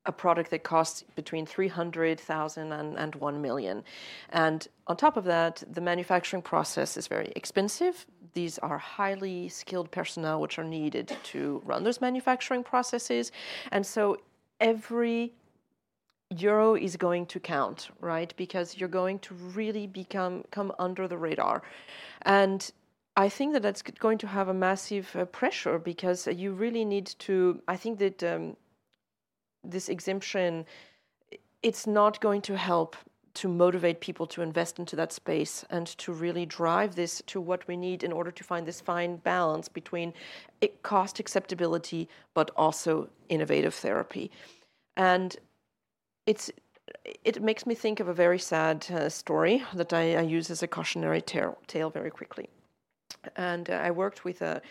a 0.08 0.12
product 0.12 0.50
that 0.50 0.64
costs 0.64 1.04
between 1.14 1.46
300,000 1.46 2.72
and, 2.72 2.98
and 2.98 3.14
1 3.14 3.42
million. 3.42 3.84
And 4.30 4.66
on 4.86 4.96
top 4.96 5.16
of 5.16 5.24
that, 5.24 5.62
the 5.70 5.82
manufacturing 5.82 6.42
process 6.42 6.96
is 6.96 7.06
very 7.06 7.30
expensive. 7.36 8.06
These 8.32 8.58
are 8.58 8.78
highly 8.78 9.48
skilled 9.48 9.90
personnel 9.90 10.40
which 10.40 10.58
are 10.58 10.64
needed 10.64 11.16
to 11.24 11.62
run 11.64 11.84
those 11.84 12.00
manufacturing 12.00 12.64
processes. 12.64 13.30
And 13.70 13.86
so 13.86 14.16
every 14.60 15.34
euro 16.30 16.74
is 16.74 16.96
going 16.96 17.26
to 17.26 17.38
count, 17.40 17.90
right? 18.00 18.32
Because 18.36 18.76
you're 18.76 18.88
going 18.88 19.18
to 19.20 19.34
really 19.34 19.86
become 19.86 20.44
come 20.50 20.72
under 20.78 21.06
the 21.06 21.18
radar. 21.18 21.62
And 22.22 22.70
I 23.16 23.28
think 23.28 23.52
that 23.54 23.62
that's 23.62 23.82
going 23.82 24.18
to 24.18 24.26
have 24.26 24.48
a 24.48 24.54
massive 24.54 25.14
uh, 25.16 25.24
pressure 25.24 25.78
because 25.78 26.26
you 26.26 26.52
really 26.52 26.84
need 26.84 27.06
to. 27.20 27.60
I 27.66 27.76
think 27.76 27.98
that 27.98 28.22
um, 28.22 28.56
this 29.64 29.88
exemption, 29.88 30.66
it's 31.62 31.86
not 31.86 32.20
going 32.20 32.42
to 32.42 32.56
help 32.56 32.96
to 33.34 33.48
motivate 33.48 34.00
people 34.00 34.26
to 34.26 34.42
invest 34.42 34.78
into 34.78 34.96
that 34.96 35.12
space 35.12 35.64
and 35.70 35.86
to 35.86 36.12
really 36.12 36.44
drive 36.44 36.96
this 36.96 37.22
to 37.26 37.40
what 37.40 37.66
we 37.68 37.76
need 37.76 38.02
in 38.02 38.12
order 38.12 38.32
to 38.32 38.42
find 38.42 38.66
this 38.66 38.80
fine 38.80 39.16
balance 39.16 39.68
between 39.68 40.12
cost 40.82 41.20
acceptability 41.20 42.08
but 42.34 42.50
also 42.56 43.08
innovative 43.28 43.74
therapy. 43.74 44.30
And 44.96 45.36
it's 46.26 46.50
it 47.24 47.42
makes 47.42 47.66
me 47.66 47.74
think 47.74 48.00
of 48.00 48.08
a 48.08 48.14
very 48.14 48.38
sad 48.38 48.86
uh, 48.90 49.08
story 49.08 49.62
that 49.74 49.92
I, 49.92 50.16
I, 50.16 50.22
use 50.22 50.50
as 50.50 50.62
a 50.62 50.66
cautionary 50.66 51.20
tale, 51.20 51.58
tale 51.66 51.90
very 51.90 52.10
quickly. 52.10 52.48
And 53.36 53.68
uh, 53.68 53.74
I 53.74 53.90
worked 53.90 54.24
with 54.24 54.40
a, 54.42 54.62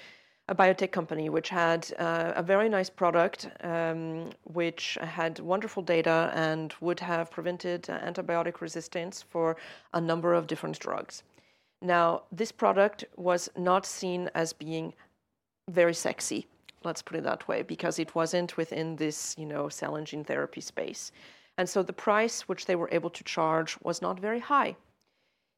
a, 0.49 0.55
biotech 0.55 0.91
company 0.91 1.29
which 1.29 1.49
had 1.49 1.91
uh, 1.99 2.33
a 2.35 2.43
very 2.43 2.69
nice 2.69 2.89
product, 2.89 3.49
um, 3.63 4.29
which 4.43 4.97
had 5.01 5.39
wonderful 5.39 5.83
data 5.83 6.31
and 6.33 6.73
would 6.81 6.99
have 6.99 7.29
prevented 7.31 7.83
antibiotic 7.83 8.61
resistance 8.61 9.23
for 9.29 9.57
a 9.93 10.01
number 10.01 10.33
of 10.33 10.47
different 10.47 10.79
drugs. 10.79 11.23
Now, 11.81 12.23
this 12.31 12.51
product 12.51 13.05
was 13.15 13.49
not 13.57 13.85
seen 13.85 14.29
as 14.33 14.53
being 14.53 14.93
very 15.69 15.93
sexy, 15.93 16.47
let's 16.83 17.01
put 17.01 17.17
it 17.17 17.23
that 17.23 17.47
way, 17.47 17.61
because 17.61 17.99
it 17.99 18.15
wasn't 18.15 18.57
within 18.57 18.95
this, 18.95 19.35
you 19.37 19.45
know, 19.45 19.69
cell 19.69 19.95
and 19.95 20.07
gene 20.07 20.23
therapy 20.23 20.61
space. 20.61 21.11
And 21.57 21.67
so 21.67 21.83
the 21.83 21.93
price 21.93 22.41
which 22.41 22.65
they 22.65 22.75
were 22.75 22.89
able 22.91 23.09
to 23.09 23.23
charge 23.23 23.77
was 23.83 24.01
not 24.01 24.19
very 24.19 24.39
high. 24.39 24.75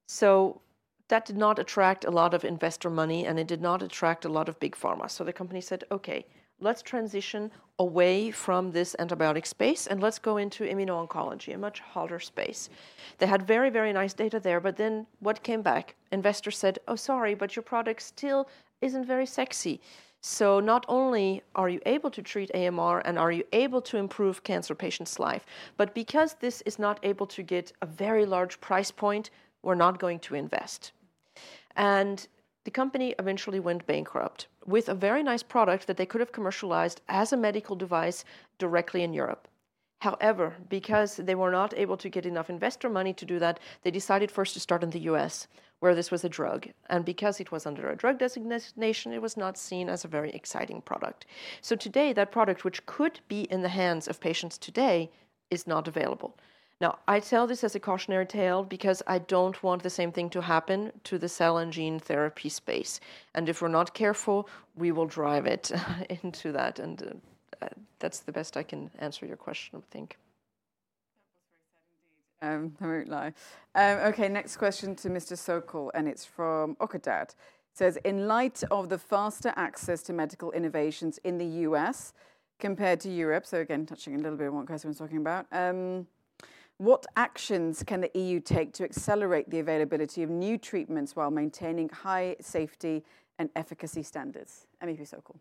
So 0.07 0.61
that 1.09 1.25
did 1.25 1.37
not 1.37 1.59
attract 1.59 2.05
a 2.05 2.11
lot 2.11 2.33
of 2.33 2.45
investor 2.45 2.89
money 2.89 3.25
and 3.25 3.37
it 3.39 3.47
did 3.47 3.61
not 3.61 3.81
attract 3.81 4.25
a 4.25 4.29
lot 4.29 4.47
of 4.47 4.59
big 4.59 4.75
pharma. 4.75 5.09
So 5.09 5.23
the 5.23 5.33
company 5.33 5.59
said, 5.59 5.83
okay, 5.91 6.25
let's 6.61 6.81
transition 6.81 7.51
away 7.79 8.29
from 8.31 8.71
this 8.71 8.95
antibiotic 8.99 9.47
space 9.47 9.87
and 9.87 10.01
let's 10.01 10.19
go 10.19 10.37
into 10.37 10.65
immuno-oncology, 10.65 11.53
a 11.53 11.57
much 11.57 11.79
harder 11.79 12.19
space. 12.19 12.69
They 13.17 13.25
had 13.25 13.47
very, 13.47 13.69
very 13.69 13.91
nice 13.91 14.13
data 14.13 14.39
there, 14.39 14.59
but 14.59 14.77
then 14.77 15.07
what 15.19 15.41
came 15.41 15.61
back? 15.61 15.95
Investors 16.11 16.57
said, 16.57 16.79
oh, 16.87 16.95
sorry, 16.95 17.33
but 17.33 17.55
your 17.55 17.63
product 17.63 18.01
still 18.01 18.47
isn't 18.81 19.05
very 19.05 19.25
sexy. 19.25 19.81
So 20.21 20.59
not 20.59 20.85
only 20.87 21.41
are 21.55 21.69
you 21.69 21.79
able 21.85 22.11
to 22.11 22.21
treat 22.21 22.53
AMR 22.53 23.01
and 23.05 23.17
are 23.17 23.31
you 23.31 23.45
able 23.53 23.81
to 23.83 23.97
improve 23.97 24.43
cancer 24.43 24.75
patients' 24.75 25.17
life, 25.17 25.45
but 25.77 25.95
because 25.95 26.35
this 26.35 26.61
is 26.67 26.77
not 26.77 26.99
able 27.03 27.25
to 27.27 27.41
get 27.41 27.71
a 27.81 27.85
very 27.85 28.25
large 28.25 28.59
price 28.59 28.91
point, 28.91 29.29
we're 29.63 29.75
not 29.75 29.97
going 29.97 30.19
to 30.19 30.35
invest. 30.35 30.91
And 31.75 32.27
the 32.65 32.71
company 32.71 33.15
eventually 33.17 33.59
went 33.59 33.87
bankrupt 33.87 34.47
with 34.65 34.89
a 34.89 34.93
very 34.93 35.23
nice 35.23 35.43
product 35.43 35.87
that 35.87 35.97
they 35.97 36.05
could 36.05 36.21
have 36.21 36.31
commercialized 36.31 37.01
as 37.07 37.33
a 37.33 37.37
medical 37.37 37.75
device 37.75 38.25
directly 38.57 39.01
in 39.03 39.13
Europe. 39.13 39.47
However, 40.01 40.55
because 40.69 41.17
they 41.17 41.35
were 41.35 41.51
not 41.51 41.73
able 41.75 41.97
to 41.97 42.09
get 42.09 42.25
enough 42.25 42.49
investor 42.49 42.89
money 42.89 43.13
to 43.13 43.25
do 43.25 43.39
that, 43.39 43.59
they 43.81 43.91
decided 43.91 44.31
first 44.31 44.53
to 44.53 44.59
start 44.59 44.83
in 44.83 44.91
the 44.91 45.07
US, 45.11 45.47
where 45.79 45.95
this 45.95 46.11
was 46.11 46.23
a 46.23 46.29
drug. 46.29 46.67
And 46.89 47.03
because 47.03 47.39
it 47.39 47.51
was 47.51 47.65
under 47.65 47.89
a 47.89 47.95
drug 47.97 48.17
designation, 48.19 49.13
it 49.13 49.21
was 49.21 49.35
not 49.35 49.57
seen 49.57 49.89
as 49.89 50.05
a 50.05 50.09
very 50.09 50.31
exciting 50.31 50.81
product. 50.81 51.25
So 51.61 51.75
today, 51.75 52.13
that 52.13 52.31
product, 52.31 52.63
which 52.63 52.85
could 52.85 53.19
be 53.27 53.41
in 53.43 53.61
the 53.61 53.69
hands 53.69 54.07
of 54.07 54.21
patients 54.21 54.57
today, 54.57 55.11
is 55.49 55.67
not 55.67 55.87
available. 55.87 56.37
Now, 56.81 56.99
I 57.09 57.19
tell 57.19 57.45
this 57.45 57.65
as 57.65 57.75
a 57.75 57.79
cautionary 57.79 58.25
tale 58.25 58.63
because 58.63 59.03
I 59.05 59.19
don't 59.19 59.61
want 59.61 59.83
the 59.83 59.89
same 59.89 60.13
thing 60.13 60.29
to 60.29 60.41
happen 60.41 60.93
to 61.03 61.17
the 61.17 61.27
cell 61.27 61.57
and 61.57 61.73
gene 61.73 61.99
therapy 61.99 62.47
space. 62.47 63.01
And 63.35 63.49
if 63.49 63.61
we're 63.61 63.67
not 63.67 63.93
careful, 63.93 64.47
we 64.75 64.93
will 64.93 65.05
drive 65.05 65.45
it 65.45 65.71
into 66.23 66.53
that. 66.53 66.79
And 66.79 67.21
uh, 67.61 67.67
that's 67.99 68.19
the 68.19 68.31
best 68.31 68.55
I 68.55 68.63
can 68.63 68.89
answer 68.99 69.25
your 69.25 69.35
question, 69.35 69.79
I 69.79 69.81
think. 69.91 70.17
Um, 72.41 72.75
I 72.79 72.87
won't 72.87 73.09
lie. 73.09 73.33
Um, 73.75 73.97
okay, 74.13 74.29
next 74.29 74.55
question 74.55 74.95
to 74.97 75.09
Mr. 75.09 75.37
Sokol, 75.37 75.91
and 75.93 76.07
it's 76.07 76.23
from 76.23 76.75
Okadad. 76.75 77.31
It 77.31 77.35
says, 77.73 77.97
in 78.05 78.27
light 78.27 78.63
of 78.71 78.87
the 78.87 78.97
faster 78.97 79.51
access 79.57 80.01
to 80.03 80.13
medical 80.13 80.53
innovations 80.53 81.17
in 81.25 81.37
the 81.37 81.45
US 81.67 82.13
compared 82.57 83.01
to 83.01 83.09
Europe, 83.09 83.45
so 83.45 83.59
again, 83.59 83.85
touching 83.85 84.15
a 84.15 84.19
little 84.19 84.37
bit 84.37 84.47
on 84.47 84.55
what 84.55 84.67
Kirsten 84.67 84.89
was 84.89 84.97
talking 84.97 85.17
about, 85.17 85.47
um, 85.51 86.07
what 86.79 87.05
actions 87.17 87.83
can 87.83 88.01
the 88.01 88.09
EU 88.15 88.39
take 88.39 88.71
to 88.73 88.85
accelerate 88.85 89.49
the 89.49 89.59
availability 89.59 90.23
of 90.23 90.29
new 90.29 90.57
treatments 90.57 91.13
while 91.15 91.29
maintaining 91.29 91.89
high 91.89 92.37
safety 92.39 93.03
and 93.37 93.49
efficacy 93.55 94.01
standards? 94.01 94.65
MEP 94.81 95.05
Sokol. 95.05 95.35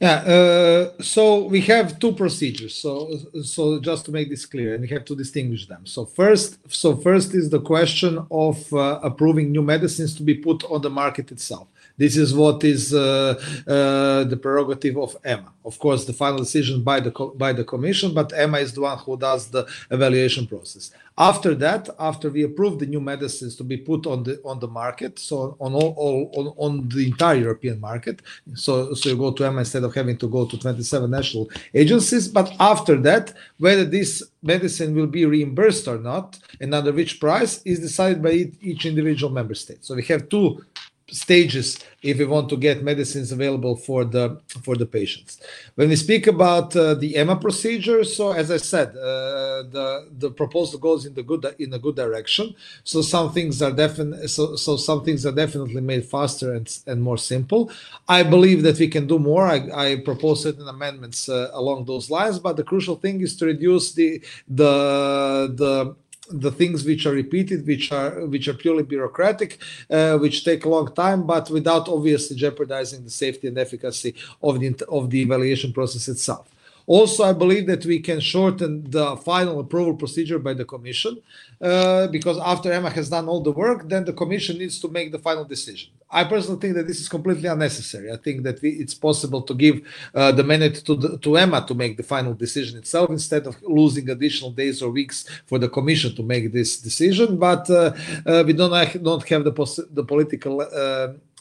Yeah, 0.00 0.16
uh, 0.16 1.00
so 1.00 1.44
we 1.44 1.60
have 1.62 1.98
two 1.98 2.12
procedures. 2.12 2.74
So, 2.74 3.16
so 3.42 3.80
just 3.80 4.04
to 4.06 4.12
make 4.12 4.28
this 4.28 4.44
clear, 4.44 4.74
and 4.74 4.82
we 4.82 4.88
have 4.88 5.04
to 5.06 5.16
distinguish 5.16 5.66
them. 5.66 5.86
So 5.86 6.04
first, 6.04 6.58
so 6.70 6.96
first 6.96 7.32
is 7.34 7.48
the 7.48 7.60
question 7.60 8.26
of 8.30 8.70
uh, 8.74 9.00
approving 9.02 9.52
new 9.52 9.62
medicines 9.62 10.14
to 10.16 10.22
be 10.22 10.34
put 10.34 10.64
on 10.64 10.82
the 10.82 10.90
market 10.90 11.30
itself. 11.32 11.68
This 11.96 12.16
is 12.16 12.34
what 12.34 12.62
is 12.64 12.92
uh, 12.92 13.40
uh, 13.66 14.24
the 14.24 14.38
prerogative 14.40 14.96
of 14.98 15.16
EMA. 15.24 15.52
Of 15.64 15.78
course, 15.78 16.04
the 16.04 16.12
final 16.12 16.38
decision 16.38 16.82
by 16.82 17.00
the 17.00 17.10
by 17.36 17.52
the 17.52 17.64
Commission, 17.64 18.12
but 18.14 18.32
EMA 18.32 18.58
is 18.58 18.72
the 18.72 18.82
one 18.82 18.98
who 18.98 19.16
does 19.16 19.48
the 19.48 19.66
evaluation 19.90 20.46
process. 20.46 20.90
After 21.18 21.54
that, 21.54 21.88
after 21.98 22.28
we 22.28 22.42
approve 22.42 22.78
the 22.78 22.86
new 22.86 23.00
medicines 23.00 23.56
to 23.56 23.64
be 23.64 23.78
put 23.78 24.06
on 24.06 24.22
the 24.24 24.40
on 24.44 24.60
the 24.60 24.68
market, 24.68 25.18
so 25.18 25.56
on 25.58 25.72
all, 25.74 25.94
all 25.96 26.32
on, 26.36 26.46
on 26.58 26.88
the 26.90 27.06
entire 27.06 27.36
European 27.36 27.80
market, 27.80 28.20
so 28.54 28.92
so 28.94 29.08
you 29.08 29.16
go 29.16 29.32
to 29.32 29.46
EMA 29.46 29.60
instead 29.60 29.82
of 29.82 29.94
having 29.94 30.18
to 30.18 30.28
go 30.28 30.44
to 30.44 30.58
27 30.58 31.10
national 31.10 31.50
agencies. 31.74 32.28
But 32.28 32.54
after 32.60 32.96
that, 32.98 33.32
whether 33.58 33.84
this 33.84 34.22
medicine 34.42 34.94
will 34.94 35.06
be 35.06 35.24
reimbursed 35.24 35.88
or 35.88 35.98
not, 35.98 36.38
and 36.60 36.74
under 36.74 36.92
which 36.92 37.18
price 37.18 37.62
is 37.64 37.80
decided 37.80 38.22
by 38.22 38.52
each 38.60 38.84
individual 38.84 39.32
member 39.32 39.54
state. 39.54 39.84
So 39.84 39.94
we 39.94 40.04
have 40.04 40.28
two 40.28 40.64
stages 41.08 41.78
if 42.02 42.18
we 42.18 42.24
want 42.24 42.48
to 42.48 42.56
get 42.56 42.82
medicines 42.82 43.30
available 43.30 43.76
for 43.76 44.04
the 44.04 44.40
for 44.62 44.74
the 44.74 44.86
patients. 44.86 45.40
When 45.76 45.88
we 45.88 45.96
speak 45.96 46.26
about 46.26 46.74
uh, 46.74 46.94
the 46.94 47.16
ema 47.16 47.36
procedure 47.36 48.02
so 48.02 48.32
as 48.32 48.50
i 48.50 48.56
said 48.56 48.88
uh, 48.88 49.62
the 49.70 50.08
the 50.18 50.30
proposal 50.30 50.80
goes 50.80 51.06
in 51.06 51.14
the 51.14 51.22
good 51.22 51.44
in 51.60 51.72
a 51.72 51.78
good 51.78 51.94
direction. 51.94 52.54
So 52.82 53.02
some 53.02 53.32
things 53.32 53.62
are 53.62 53.70
definitely 53.70 54.26
so, 54.26 54.56
so 54.56 54.76
some 54.76 55.04
things 55.04 55.24
are 55.24 55.32
definitely 55.32 55.80
made 55.80 56.04
faster 56.04 56.54
and, 56.54 56.66
and 56.88 57.00
more 57.02 57.18
simple. 57.18 57.70
I 58.08 58.24
believe 58.24 58.62
that 58.64 58.78
we 58.78 58.88
can 58.88 59.06
do 59.06 59.18
more. 59.18 59.46
I, 59.46 59.68
I 59.74 59.96
propose 59.96 60.42
certain 60.42 60.68
amendments 60.68 61.28
uh, 61.28 61.50
along 61.52 61.84
those 61.84 62.10
lines 62.10 62.40
but 62.40 62.56
the 62.56 62.64
crucial 62.64 62.96
thing 62.96 63.20
is 63.20 63.36
to 63.36 63.46
reduce 63.46 63.92
the 63.92 64.20
the 64.48 65.54
the 65.54 65.94
the 66.30 66.50
things 66.50 66.84
which 66.84 67.06
are 67.06 67.12
repeated, 67.12 67.66
which 67.66 67.92
are 67.92 68.26
which 68.26 68.48
are 68.48 68.54
purely 68.54 68.82
bureaucratic, 68.82 69.58
uh, 69.90 70.16
which 70.18 70.44
take 70.44 70.64
a 70.64 70.68
long 70.68 70.92
time, 70.94 71.26
but 71.26 71.50
without 71.50 71.88
obviously 71.88 72.36
jeopardizing 72.36 73.04
the 73.04 73.10
safety 73.10 73.48
and 73.48 73.58
efficacy 73.58 74.14
of 74.42 74.60
the 74.60 74.74
of 74.88 75.10
the 75.10 75.20
evaluation 75.22 75.72
process 75.72 76.08
itself. 76.08 76.48
Also, 76.86 77.24
I 77.24 77.32
believe 77.32 77.66
that 77.66 77.84
we 77.84 77.98
can 77.98 78.20
shorten 78.20 78.88
the 78.88 79.16
final 79.16 79.58
approval 79.58 79.94
procedure 79.94 80.38
by 80.38 80.54
the 80.54 80.64
Commission 80.64 81.18
uh, 81.60 82.06
because 82.06 82.38
after 82.38 82.72
EMA 82.72 82.90
has 82.90 83.10
done 83.10 83.28
all 83.28 83.40
the 83.40 83.50
work, 83.50 83.88
then 83.88 84.04
the 84.04 84.12
Commission 84.12 84.58
needs 84.58 84.78
to 84.80 84.88
make 84.88 85.10
the 85.10 85.18
final 85.18 85.44
decision. 85.44 85.90
I 86.08 86.22
personally 86.22 86.60
think 86.60 86.76
that 86.76 86.86
this 86.86 87.00
is 87.00 87.08
completely 87.08 87.48
unnecessary. 87.48 88.12
I 88.12 88.16
think 88.16 88.44
that 88.44 88.62
we, 88.62 88.70
it's 88.70 88.94
possible 88.94 89.42
to 89.42 89.54
give 89.54 89.80
uh, 90.14 90.30
the 90.30 90.44
minute 90.44 90.76
to, 90.86 90.94
the, 90.94 91.18
to 91.18 91.36
EMA 91.36 91.66
to 91.66 91.74
make 91.74 91.96
the 91.96 92.04
final 92.04 92.34
decision 92.34 92.78
itself 92.78 93.10
instead 93.10 93.48
of 93.48 93.60
losing 93.62 94.08
additional 94.08 94.52
days 94.52 94.80
or 94.80 94.90
weeks 94.90 95.28
for 95.46 95.58
the 95.58 95.68
Commission 95.68 96.14
to 96.14 96.22
make 96.22 96.52
this 96.52 96.78
decision. 96.80 97.36
But 97.36 97.68
uh, 97.68 97.92
uh 98.24 98.44
we 98.46 98.52
don't, 98.52 99.02
don't 99.02 99.28
have 99.28 99.42
the, 99.42 99.86
the 99.92 100.04
political 100.04 100.62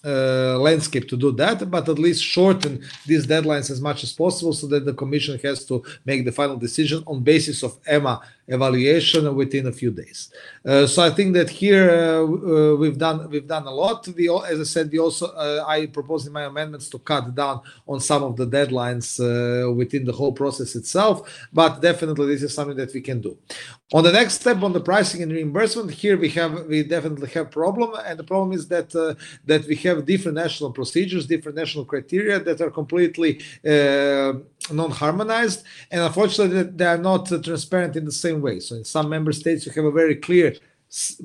uh, 0.06 0.58
landscape 0.60 1.08
to 1.10 1.18
do 1.18 1.32
that, 1.32 1.70
but 1.70 1.90
at 1.90 1.98
least 1.98 2.24
shorten 2.24 2.84
these 3.06 3.26
deadlines 3.26 3.72
as 3.72 3.82
much 3.82 4.04
as 4.04 4.14
possible 4.14 4.54
so 4.54 4.68
that 4.68 4.86
the 4.86 4.94
Commission 4.94 5.40
has 5.40 5.66
to 5.66 5.84
make 6.06 6.24
the 6.26 6.32
final 6.32 6.58
decision 6.58 7.04
on 7.08 7.24
basis 7.24 7.64
of 7.64 7.78
EMA 7.92 8.22
evaluation 8.48 9.36
within 9.36 9.68
a 9.68 9.72
few 9.72 9.92
days. 9.92 10.32
Uh, 10.64 10.86
so 10.86 11.04
I 11.04 11.10
think 11.10 11.34
that 11.34 11.50
here 11.50 11.90
uh, 11.90 12.22
uh, 12.24 12.76
we've 12.76 12.98
done 12.98 13.30
we've 13.30 13.48
done 13.48 13.66
a 13.66 13.72
lot. 13.72 14.08
We, 14.08 14.30
as 14.30 14.60
I 14.60 14.64
said, 14.64 14.92
we 14.92 15.00
also 15.00 15.34
I 15.68 15.88
proposed 15.88 16.28
in 16.28 16.34
my 16.34 16.44
amendments 16.44 16.90
to 16.90 17.00
cut 17.00 17.34
down 17.34 17.62
on 17.88 18.00
some 18.00 18.24
of 18.24 18.36
the 18.36 18.48
deadlines 18.48 19.20
within 19.76 20.06
the 20.06 20.12
whole 20.12 20.34
process 20.34 20.76
itself. 20.76 21.48
But 21.52 21.82
definitely, 21.82 22.28
this 22.28 22.44
is 22.44 22.54
something 22.54 22.78
that 22.78 22.94
we 22.94 23.02
can 23.02 23.22
do. 23.22 23.38
On 23.94 24.04
the 24.04 24.12
next 24.12 24.42
step, 24.42 24.62
on 24.64 24.74
the 24.74 24.80
pricing 24.80 25.22
and 25.24 25.32
reimbursement, 25.32 25.92
here 25.92 26.18
we 26.18 26.30
have 26.30 26.66
we 26.66 26.84
definitely 26.84 27.30
have 27.30 27.52
problem, 27.52 27.92
and 28.06 28.18
the 28.20 28.24
problem 28.24 28.52
is 28.52 28.68
that 28.68 28.90
that 29.46 29.68
we 29.68 29.76
have 29.76 30.06
different 30.06 30.36
national 30.36 30.72
procedures, 30.72 31.28
different 31.28 31.58
national 31.58 31.86
criteria 31.86 32.40
that 32.40 32.62
are 32.62 32.72
completely 32.72 33.42
non-harmonized, 34.72 35.64
and 35.92 36.02
unfortunately, 36.02 36.64
they 36.64 36.86
are 36.86 36.98
not 36.98 37.28
transparent 37.44 37.96
in 37.96 38.06
the 38.06 38.12
same 38.12 38.35
way. 38.42 38.60
So, 38.60 38.76
in 38.76 38.84
some 38.84 39.10
member 39.10 39.32
states, 39.32 39.66
you 39.66 39.72
have 39.74 39.86
a 39.86 39.92
very 39.92 40.16
clear 40.16 40.56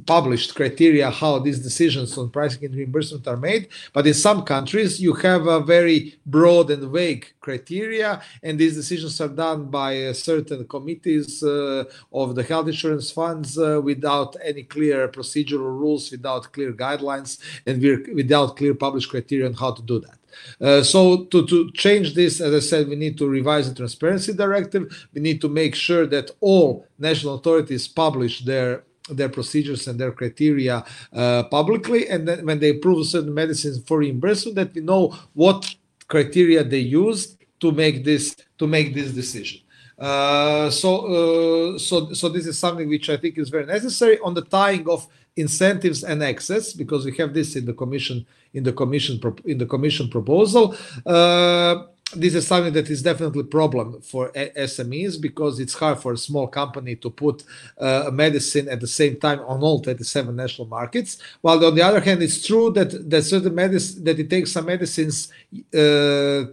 published 0.06 0.54
criteria 0.54 1.10
how 1.10 1.38
these 1.38 1.60
decisions 1.60 2.16
on 2.18 2.30
pricing 2.30 2.64
and 2.64 2.74
reimbursement 2.74 3.26
are 3.28 3.36
made 3.36 3.68
but 3.92 4.06
in 4.06 4.14
some 4.14 4.42
countries 4.42 5.00
you 5.00 5.12
have 5.12 5.46
a 5.46 5.60
very 5.60 6.18
broad 6.26 6.70
and 6.70 6.90
vague 6.90 7.26
criteria 7.40 8.20
and 8.42 8.58
these 8.58 8.74
decisions 8.74 9.20
are 9.20 9.28
done 9.28 9.70
by 9.70 10.06
uh, 10.06 10.12
certain 10.12 10.66
committees 10.66 11.42
uh, 11.42 11.84
of 12.12 12.34
the 12.34 12.42
health 12.42 12.66
insurance 12.66 13.10
funds 13.10 13.58
uh, 13.58 13.80
without 13.84 14.34
any 14.42 14.62
clear 14.62 15.06
procedural 15.08 15.78
rules 15.82 16.10
without 16.10 16.50
clear 16.52 16.72
guidelines 16.72 17.38
and 17.66 17.80
without 18.14 18.56
clear 18.56 18.74
published 18.74 19.10
criteria 19.10 19.46
on 19.46 19.54
how 19.54 19.70
to 19.70 19.82
do 19.82 20.00
that 20.00 20.19
uh, 20.60 20.82
so 20.82 21.24
to, 21.24 21.46
to 21.46 21.70
change 21.72 22.14
this, 22.14 22.40
as 22.40 22.54
I 22.54 22.60
said, 22.60 22.88
we 22.88 22.96
need 22.96 23.16
to 23.18 23.28
revise 23.28 23.68
the 23.68 23.74
transparency 23.74 24.32
directive. 24.32 25.08
We 25.14 25.20
need 25.20 25.40
to 25.40 25.48
make 25.48 25.74
sure 25.74 26.06
that 26.06 26.30
all 26.40 26.86
national 26.98 27.34
authorities 27.34 27.88
publish 27.88 28.44
their 28.44 28.84
their 29.08 29.28
procedures 29.28 29.88
and 29.88 29.98
their 29.98 30.12
criteria 30.12 30.84
uh, 31.12 31.42
publicly, 31.44 32.08
and 32.08 32.28
then 32.28 32.46
when 32.46 32.60
they 32.60 32.70
approve 32.70 33.06
certain 33.06 33.34
medicines 33.34 33.82
for 33.84 33.98
reimbursement, 33.98 34.54
that 34.54 34.72
we 34.74 34.82
know 34.82 35.16
what 35.34 35.74
criteria 36.06 36.62
they 36.62 36.78
use 36.78 37.36
to 37.60 37.72
make 37.72 38.04
this 38.04 38.36
to 38.58 38.66
make 38.66 38.94
this 38.94 39.12
decision. 39.12 39.60
Uh, 39.98 40.70
so, 40.70 41.74
uh, 41.74 41.78
so, 41.78 42.10
so 42.14 42.30
this 42.30 42.46
is 42.46 42.58
something 42.58 42.88
which 42.88 43.10
I 43.10 43.18
think 43.18 43.36
is 43.36 43.50
very 43.50 43.66
necessary 43.66 44.18
on 44.20 44.32
the 44.32 44.40
tying 44.42 44.88
of 44.88 45.06
incentives 45.36 46.04
and 46.04 46.22
access, 46.22 46.72
because 46.72 47.04
we 47.04 47.16
have 47.16 47.32
this 47.34 47.56
in 47.56 47.64
the 47.64 47.72
commission 47.72 48.26
in 48.52 48.64
the 48.64 48.72
commission 48.72 49.20
in 49.44 49.58
the 49.58 49.66
commission 49.66 50.08
proposal. 50.08 50.74
Uh, 51.06 51.84
this 52.14 52.34
is 52.34 52.46
something 52.46 52.72
that 52.72 52.90
is 52.90 53.02
definitely 53.02 53.42
a 53.42 53.44
problem 53.44 54.00
for 54.02 54.30
SMEs 54.32 55.20
because 55.20 55.60
it's 55.60 55.74
hard 55.74 56.00
for 56.00 56.12
a 56.12 56.16
small 56.16 56.48
company 56.48 56.96
to 56.96 57.10
put 57.10 57.44
uh, 57.80 58.04
a 58.08 58.10
medicine 58.10 58.68
at 58.68 58.80
the 58.80 58.86
same 58.86 59.16
time 59.16 59.40
on 59.40 59.60
all 59.60 59.80
27 59.80 60.34
national 60.34 60.66
markets. 60.66 61.18
While 61.40 61.64
on 61.64 61.74
the 61.74 61.82
other 61.82 62.00
hand, 62.00 62.22
it's 62.22 62.44
true 62.44 62.72
that 62.72 63.08
that 63.10 63.22
certain 63.22 63.54
medicine 63.54 64.04
that 64.04 64.18
it 64.18 64.28
takes 64.28 64.52
some 64.52 64.66
medicines 64.66 65.32
uh, 65.72 66.50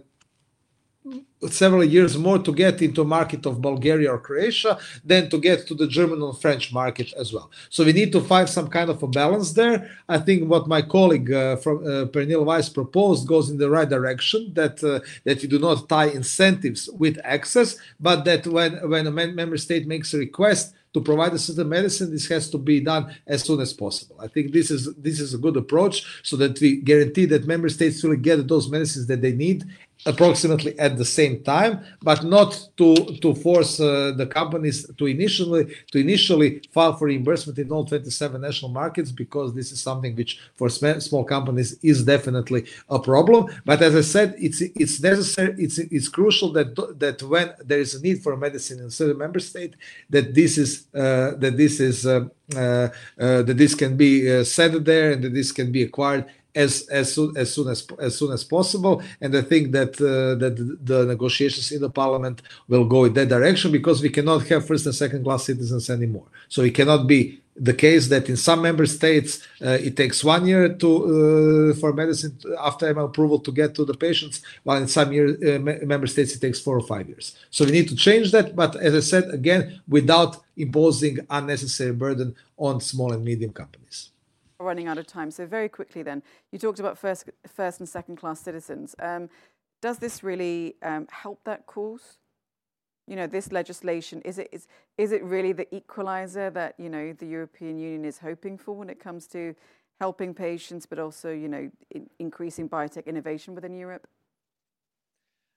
several 1.46 1.84
years 1.84 2.16
more 2.18 2.38
to 2.38 2.52
get 2.52 2.82
into 2.82 3.04
market 3.04 3.46
of 3.46 3.60
Bulgaria 3.60 4.12
or 4.12 4.18
Croatia 4.18 4.78
than 5.04 5.30
to 5.30 5.38
get 5.38 5.66
to 5.68 5.74
the 5.74 5.86
German 5.86 6.20
or 6.22 6.34
French 6.34 6.72
market 6.72 7.12
as 7.14 7.32
well. 7.32 7.50
So 7.70 7.84
we 7.84 7.92
need 7.92 8.12
to 8.12 8.20
find 8.20 8.48
some 8.48 8.68
kind 8.68 8.90
of 8.90 9.02
a 9.02 9.06
balance 9.06 9.52
there. 9.52 9.90
I 10.08 10.18
think 10.18 10.48
what 10.48 10.66
my 10.66 10.82
colleague 10.82 11.32
uh, 11.32 11.56
from 11.56 11.78
uh, 11.78 12.06
Pernille 12.06 12.44
Weiss 12.44 12.68
proposed 12.68 13.28
goes 13.28 13.50
in 13.50 13.58
the 13.58 13.70
right 13.70 13.88
direction 13.88 14.52
that 14.54 14.82
uh, 14.82 15.00
that 15.24 15.42
you 15.42 15.48
do 15.48 15.58
not 15.58 15.88
tie 15.88 16.06
incentives 16.06 16.88
with 16.90 17.18
access, 17.24 17.76
but 18.00 18.24
that 18.24 18.46
when 18.46 18.72
when 18.90 19.06
a 19.06 19.10
member 19.10 19.56
state 19.56 19.86
makes 19.86 20.12
a 20.14 20.18
request 20.18 20.74
to 20.94 21.00
provide 21.00 21.32
a 21.34 21.38
certain 21.38 21.68
medicine, 21.68 22.10
this 22.10 22.28
has 22.28 22.48
to 22.50 22.58
be 22.58 22.80
done 22.80 23.14
as 23.26 23.42
soon 23.42 23.60
as 23.60 23.72
possible. 23.72 24.16
I 24.20 24.28
think 24.28 24.52
this 24.52 24.70
is 24.70 24.92
this 24.94 25.20
is 25.20 25.34
a 25.34 25.38
good 25.38 25.56
approach 25.56 26.04
so 26.22 26.36
that 26.36 26.60
we 26.60 26.76
guarantee 26.76 27.26
that 27.26 27.46
member 27.46 27.68
states 27.68 28.02
will 28.02 28.16
get 28.16 28.48
those 28.48 28.70
medicines 28.70 29.06
that 29.06 29.20
they 29.20 29.32
need 29.32 29.64
approximately 30.06 30.78
at 30.78 30.96
the 30.96 31.04
same 31.04 31.42
time, 31.42 31.80
but 32.02 32.24
not 32.24 32.68
to 32.76 32.94
to 33.22 33.34
force 33.34 33.80
uh, 33.80 34.12
the 34.16 34.26
companies 34.26 34.86
to 34.96 35.06
initially 35.06 35.74
to 35.92 35.98
initially 35.98 36.62
file 36.72 36.94
for 36.96 37.06
reimbursement 37.06 37.58
in 37.58 37.70
all 37.70 37.84
27 37.84 38.40
national 38.40 38.70
markets 38.70 39.10
because 39.10 39.54
this 39.54 39.72
is 39.72 39.80
something 39.80 40.14
which 40.16 40.40
for 40.56 40.68
small 40.68 41.24
companies 41.24 41.78
is 41.82 42.04
definitely 42.04 42.66
a 42.88 42.98
problem. 42.98 43.46
But 43.64 43.82
as 43.82 43.96
I 43.96 44.02
said, 44.02 44.34
it's 44.38 44.60
it's 44.60 45.00
necessary. 45.00 45.54
It's 45.58 45.78
it's 45.78 46.08
crucial 46.08 46.52
that 46.52 46.74
that 46.98 47.22
when 47.22 47.52
there 47.64 47.80
is 47.80 47.94
a 47.94 48.00
need 48.00 48.22
for 48.22 48.36
medicine 48.36 48.78
in 48.80 48.86
a 48.86 48.90
certain 48.90 49.18
member 49.18 49.40
state, 49.40 49.74
that 50.10 50.34
this 50.34 50.58
is 50.58 50.86
uh, 50.94 51.32
that 51.38 51.56
this 51.56 51.80
is 51.80 52.06
uh, 52.06 52.26
uh, 52.54 52.88
uh 53.18 53.42
that 53.42 53.56
this 53.58 53.74
can 53.74 53.96
be 53.96 54.12
uh, 54.30 54.44
set 54.44 54.84
there 54.84 55.12
and 55.12 55.24
that 55.24 55.34
this 55.34 55.52
can 55.52 55.72
be 55.72 55.82
acquired 55.82 56.24
as 56.64 56.72
as 57.00 57.06
soon 57.14 57.30
as 57.42 57.48
soon 57.54 57.68
as 57.74 57.80
as 58.08 58.12
soon 58.18 58.30
as 58.32 58.42
possible. 58.56 58.94
And 59.22 59.30
I 59.40 59.42
think 59.50 59.64
that 59.76 59.92
uh, 60.12 60.34
that 60.42 60.54
the 60.90 61.00
negotiations 61.12 61.66
in 61.76 61.80
the 61.86 61.92
parliament 62.02 62.38
will 62.70 62.86
go 62.94 63.00
in 63.08 63.12
that 63.18 63.28
direction 63.36 63.68
because 63.78 63.98
we 64.02 64.10
cannot 64.16 64.40
have 64.50 64.66
first 64.66 64.84
and 64.86 64.94
second 65.04 65.22
class 65.26 65.42
citizens 65.50 65.88
anymore. 65.98 66.28
So 66.54 66.58
it 66.68 66.74
cannot 66.78 67.02
be 67.14 67.20
the 67.68 67.74
case 67.86 68.04
that 68.08 68.28
in 68.28 68.36
some 68.36 68.60
member 68.68 68.86
states 68.86 69.30
uh, 69.66 69.78
it 69.88 69.94
takes 69.96 70.22
one 70.34 70.46
year 70.46 70.64
to 70.82 70.90
uh, 71.06 71.74
for 71.80 71.92
medicine 71.92 72.32
after 72.68 72.86
approval 73.10 73.38
to 73.46 73.50
get 73.60 73.70
to 73.78 73.84
the 73.90 73.96
patients, 74.06 74.36
while 74.66 74.80
in 74.84 74.88
some 74.96 75.12
year, 75.12 75.26
uh, 75.48 75.58
member 75.94 76.08
states 76.14 76.30
it 76.36 76.40
takes 76.46 76.60
four 76.60 76.76
or 76.82 76.86
five 76.92 77.06
years. 77.12 77.26
So 77.50 77.64
we 77.64 77.72
need 77.72 77.88
to 77.88 77.96
change 77.96 78.26
that, 78.36 78.54
but 78.54 78.72
as 78.76 78.94
I 78.94 79.02
said 79.12 79.24
again, 79.40 79.62
without 79.88 80.32
imposing 80.56 81.14
unnecessary 81.38 81.94
burden 82.04 82.28
on 82.56 82.80
small 82.80 83.10
and 83.12 83.24
medium 83.24 83.52
companies 83.52 84.10
running 84.60 84.88
out 84.88 84.98
of 84.98 85.06
time. 85.06 85.30
So 85.30 85.46
very 85.46 85.68
quickly 85.68 86.02
then, 86.02 86.22
you 86.52 86.58
talked 86.58 86.80
about 86.80 86.98
first, 86.98 87.30
first 87.46 87.80
and 87.80 87.88
second 87.88 88.16
class 88.16 88.40
citizens. 88.40 88.94
Um, 88.98 89.30
does 89.80 89.98
this 89.98 90.22
really 90.22 90.74
um, 90.82 91.06
help 91.10 91.44
that 91.44 91.66
cause? 91.66 92.18
You 93.06 93.16
know, 93.16 93.26
this 93.26 93.52
legislation, 93.52 94.20
is 94.22 94.38
it, 94.38 94.48
is, 94.52 94.66
is 94.98 95.12
it 95.12 95.22
really 95.22 95.52
the 95.52 95.72
equalizer 95.74 96.50
that, 96.50 96.74
you 96.78 96.90
know, 96.90 97.12
the 97.12 97.26
European 97.26 97.78
Union 97.78 98.04
is 98.04 98.18
hoping 98.18 98.58
for 98.58 98.74
when 98.74 98.90
it 98.90 99.00
comes 99.00 99.26
to 99.28 99.54
helping 100.00 100.34
patients, 100.34 100.86
but 100.86 100.98
also, 100.98 101.30
you 101.32 101.48
know, 101.48 101.70
in, 101.90 102.10
increasing 102.18 102.68
biotech 102.68 103.06
innovation 103.06 103.54
within 103.54 103.74
Europe? 103.74 104.06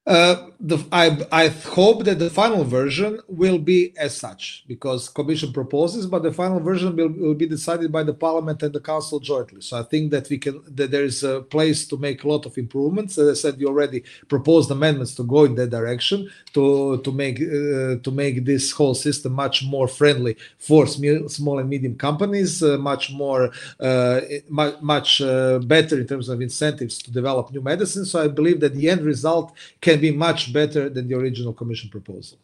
Uh, 0.08 0.48
the, 0.60 0.84
I, 0.92 1.26
I 1.32 1.48
hope 1.50 2.06
that 2.06 2.18
the 2.18 2.32
final 2.32 2.64
version 2.64 3.20
will 3.28 3.60
be 3.60 3.94
as 3.98 4.18
such 4.18 4.64
because 4.68 5.08
commission 5.10 5.54
proposes 5.54 6.08
but 6.08 6.24
the 6.24 6.32
final 6.32 6.60
version 6.60 6.96
will, 6.96 7.10
will 7.10 7.36
be 7.36 7.46
decided 7.46 7.92
by 7.92 8.02
the 8.02 8.14
parliament 8.14 8.64
and 8.64 8.74
the 8.74 8.80
council 8.80 9.20
jointly. 9.20 9.62
So 9.62 9.80
i 9.80 9.84
think 9.84 10.10
that 10.10 10.28
we 10.28 10.40
can 10.40 10.64
that 10.76 10.90
there 10.90 11.04
is 11.04 11.24
a 11.24 11.42
place 11.42 11.88
to 11.88 11.98
make 11.98 12.24
a 12.24 12.28
lot 12.28 12.48
of 12.48 12.58
improvements. 12.58 13.20
As 13.20 13.30
i 13.30 13.40
said 13.40 13.60
you 13.60 13.68
already 13.68 14.04
proposed 14.28 14.72
amendments 14.72 15.14
to 15.16 15.24
go 15.24 15.44
in 15.44 15.54
that 15.56 15.70
direction 15.70 16.30
to 16.54 16.98
to 17.04 17.12
make 17.12 17.40
uh, 17.40 18.02
to 18.06 18.12
make 18.12 18.44
this 18.44 18.72
whole 18.72 18.96
system 18.96 19.34
much 19.34 19.64
more 19.64 19.88
friendly 19.88 20.36
for 20.58 20.88
small 20.88 21.60
and 21.60 21.70
medium 21.70 21.96
companies 21.96 22.64
uh, 22.64 22.78
much 22.80 23.12
more 23.12 23.52
uh, 23.80 24.22
much 24.50 25.22
uh, 25.22 25.60
better 25.60 26.00
in 26.00 26.08
terms 26.08 26.28
of 26.28 26.42
incentives 26.42 26.98
to 26.98 27.12
develop 27.12 27.52
new 27.52 27.62
medicines. 27.62 28.10
So 28.10 28.24
i 28.24 28.28
believe 28.28 28.60
that 28.62 28.74
the 28.74 28.90
end 28.90 29.02
result 29.02 29.54
can 29.80 29.91
can 29.92 30.02
be 30.02 30.12
much 30.12 30.54
better 30.54 30.90
than 30.90 31.08
the 31.08 31.16
original 31.16 31.54
Commission 31.54 31.90
proposal. 31.90 32.38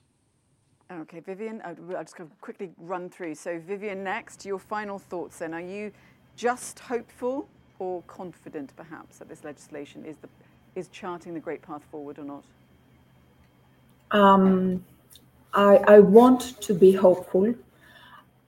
Okay, 0.91 1.19
Vivian, 1.19 1.61
I'll 1.65 2.03
just 2.03 2.15
quickly 2.41 2.69
run 2.77 3.09
through. 3.09 3.35
So, 3.35 3.59
Vivian, 3.59 4.03
next, 4.03 4.45
your 4.45 4.59
final 4.59 4.99
thoughts 4.99 5.39
then. 5.39 5.53
Are 5.53 5.61
you 5.61 5.91
just 6.35 6.79
hopeful 6.79 7.47
or 7.79 8.01
confident, 8.07 8.71
perhaps, 8.75 9.17
that 9.19 9.27
this 9.27 9.43
legislation 9.43 10.05
is, 10.05 10.15
the, 10.17 10.29
is 10.75 10.87
charting 10.89 11.33
the 11.33 11.39
great 11.39 11.61
path 11.61 11.83
forward 11.91 12.19
or 12.19 12.23
not? 12.23 12.43
Um, 14.11 14.83
I, 15.53 15.77
I 15.77 15.99
want 15.99 16.61
to 16.61 16.73
be 16.73 16.93
hopeful. 16.93 17.53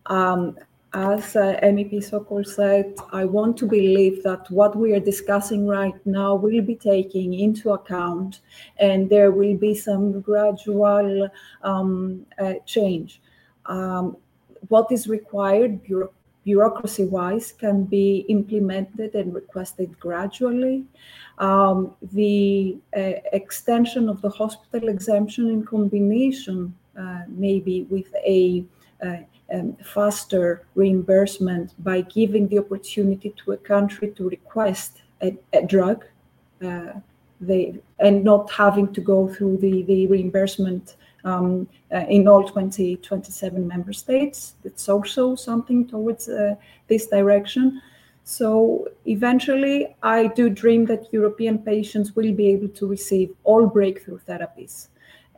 Um, 0.06 0.58
as 0.94 1.36
uh, 1.36 1.60
MEP 1.62 2.04
Sokol 2.04 2.44
said, 2.44 2.96
I 3.12 3.26
want 3.26 3.58
to 3.58 3.68
believe 3.68 4.24
that 4.24 4.50
what 4.50 4.76
we 4.76 4.94
are 4.94 5.00
discussing 5.00 5.68
right 5.68 5.94
now 6.06 6.36
will 6.36 6.62
be 6.62 6.76
taking 6.76 7.36
into 7.36 7.72
account 7.72 8.42
and 8.78 9.10
there 9.10 9.32
will 9.32 9.56
be 9.56 9.76
some 9.76 10.20
gradual 10.22 11.30
um, 11.62 12.26
uh, 12.40 12.56
change. 12.66 13.22
Um, 13.68 14.18
what 14.70 14.92
is 14.92 15.08
required 15.08 15.84
bureau- 15.84 16.12
bureaucracy 16.44 17.06
wise 17.06 17.52
can 17.52 17.84
be 17.84 18.26
implemented 18.28 19.14
and 19.14 19.34
requested 19.34 20.00
gradually. 20.00 20.86
Um, 21.38 21.96
the 22.02 22.78
uh, 22.98 23.22
extension 23.34 24.10
of 24.10 24.22
the 24.24 24.30
hospital 24.30 24.90
exemption 24.90 25.50
in 25.50 25.64
combination, 25.64 26.74
uh, 27.00 27.22
maybe 27.28 27.84
with 27.84 28.12
a 28.26 28.66
uh, 29.06 29.18
um, 29.54 29.76
faster 29.84 30.66
reimbursement 30.76 31.74
by 31.84 32.02
giving 32.02 32.48
the 32.48 32.60
opportunity 32.60 33.34
to 33.44 33.52
a 33.54 33.58
country 33.58 34.12
to 34.12 34.30
request 34.30 35.02
a, 35.22 35.38
a 35.54 35.66
drug 35.66 36.06
uh, 36.64 36.94
they, 37.42 37.80
and 38.00 38.24
not 38.24 38.52
having 38.52 38.92
to 38.94 39.02
go 39.02 39.28
through 39.28 39.58
the, 39.58 39.84
the 39.84 40.08
reimbursement 40.08 40.96
um, 41.24 41.68
uh, 41.94 42.06
in 42.10 42.28
all 42.28 42.44
20, 42.44 42.98
27 42.98 43.68
member 43.68 43.94
states. 43.94 44.56
It's 44.64 44.90
also 44.90 45.36
something 45.36 45.88
towards 45.88 46.30
uh, 46.30 46.56
this 46.88 47.08
direction. 47.08 47.82
So 48.24 48.88
eventually, 49.06 49.96
I 50.04 50.28
do 50.28 50.50
dream 50.50 50.86
that 50.86 51.12
European 51.12 51.60
patients 51.60 52.16
will 52.16 52.34
be 52.34 52.50
able 52.50 52.70
to 52.70 52.88
receive 52.88 53.34
all 53.44 53.66
breakthrough 53.66 54.20
therapies. 54.20 54.88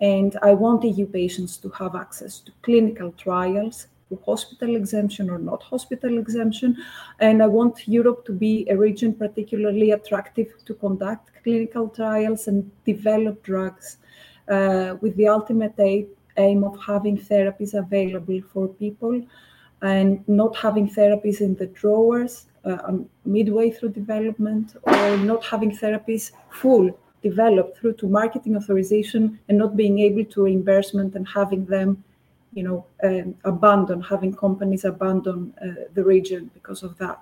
And 0.01 0.37
I 0.41 0.53
want 0.55 0.83
EU 0.83 1.05
patients 1.05 1.57
to 1.57 1.69
have 1.69 1.95
access 1.95 2.39
to 2.39 2.51
clinical 2.63 3.11
trials, 3.11 3.87
hospital 4.25 4.75
exemption 4.75 5.29
or 5.29 5.37
not 5.37 5.63
hospital 5.63 6.17
exemption. 6.17 6.77
And 7.19 7.41
I 7.41 7.47
want 7.47 7.87
Europe 7.87 8.25
to 8.25 8.33
be 8.33 8.67
a 8.69 8.77
region 8.77 9.13
particularly 9.13 9.91
attractive 9.91 10.53
to 10.65 10.73
conduct 10.73 11.31
clinical 11.43 11.89
trials 11.89 12.47
and 12.47 12.69
develop 12.85 13.43
drugs 13.43 13.97
uh, 14.47 14.95
with 15.01 15.15
the 15.15 15.27
ultimate 15.27 15.75
aim 16.37 16.63
of 16.63 16.77
having 16.85 17.17
therapies 17.17 17.73
available 17.73 18.41
for 18.53 18.67
people 18.67 19.21
and 19.81 20.27
not 20.27 20.55
having 20.55 20.89
therapies 20.89 21.41
in 21.41 21.55
the 21.55 21.67
drawers 21.67 22.45
uh, 22.65 22.77
um, 22.83 23.09
midway 23.25 23.71
through 23.71 23.89
development 23.89 24.75
or 24.83 25.17
not 25.17 25.43
having 25.43 25.71
therapies 25.71 26.31
full 26.49 26.91
developed 27.23 27.77
through 27.77 27.93
to 27.93 28.07
marketing 28.07 28.55
authorization 28.55 29.39
and 29.47 29.57
not 29.57 29.75
being 29.75 29.99
able 29.99 30.25
to 30.25 30.43
reimbursement 30.43 31.15
and 31.15 31.27
having 31.27 31.65
them 31.65 32.03
you 32.53 32.63
know 32.63 32.85
um, 33.03 33.35
abandon 33.45 34.01
having 34.01 34.33
companies 34.33 34.85
abandon 34.85 35.53
uh, 35.61 35.85
the 35.93 36.03
region 36.03 36.49
because 36.53 36.83
of 36.83 36.97
that 36.97 37.21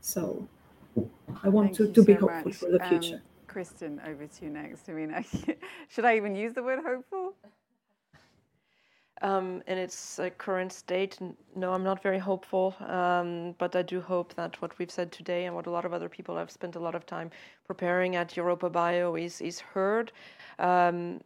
so 0.00 0.46
i 1.42 1.48
want 1.48 1.74
to, 1.74 1.88
to 1.92 2.00
so 2.00 2.06
be 2.06 2.12
hopeful 2.14 2.50
much. 2.50 2.56
for 2.56 2.70
the 2.70 2.80
future 2.88 3.16
um, 3.16 3.22
Kristen, 3.48 4.00
over 4.06 4.26
to 4.26 4.44
you 4.44 4.50
next. 4.50 4.88
I 4.88 4.92
mean, 4.92 5.24
should 5.88 6.04
I 6.04 6.16
even 6.16 6.36
use 6.36 6.52
the 6.52 6.62
word 6.62 6.80
hopeful? 6.84 7.34
Um, 9.20 9.62
in 9.66 9.78
its 9.78 10.20
uh, 10.20 10.30
current 10.38 10.72
state, 10.72 11.18
no, 11.56 11.72
I'm 11.72 11.82
not 11.82 12.00
very 12.00 12.20
hopeful. 12.20 12.76
Um, 12.86 13.56
but 13.58 13.74
I 13.74 13.82
do 13.82 14.00
hope 14.00 14.34
that 14.34 14.62
what 14.62 14.78
we've 14.78 14.90
said 14.90 15.10
today 15.10 15.46
and 15.46 15.56
what 15.56 15.66
a 15.66 15.70
lot 15.70 15.84
of 15.84 15.92
other 15.92 16.08
people 16.08 16.36
have 16.36 16.52
spent 16.52 16.76
a 16.76 16.78
lot 16.78 16.94
of 16.94 17.04
time 17.04 17.30
preparing 17.66 18.14
at 18.14 18.28
EuropaBio 18.34 19.20
is 19.20 19.40
is 19.40 19.58
heard, 19.58 20.12
um, 20.60 21.20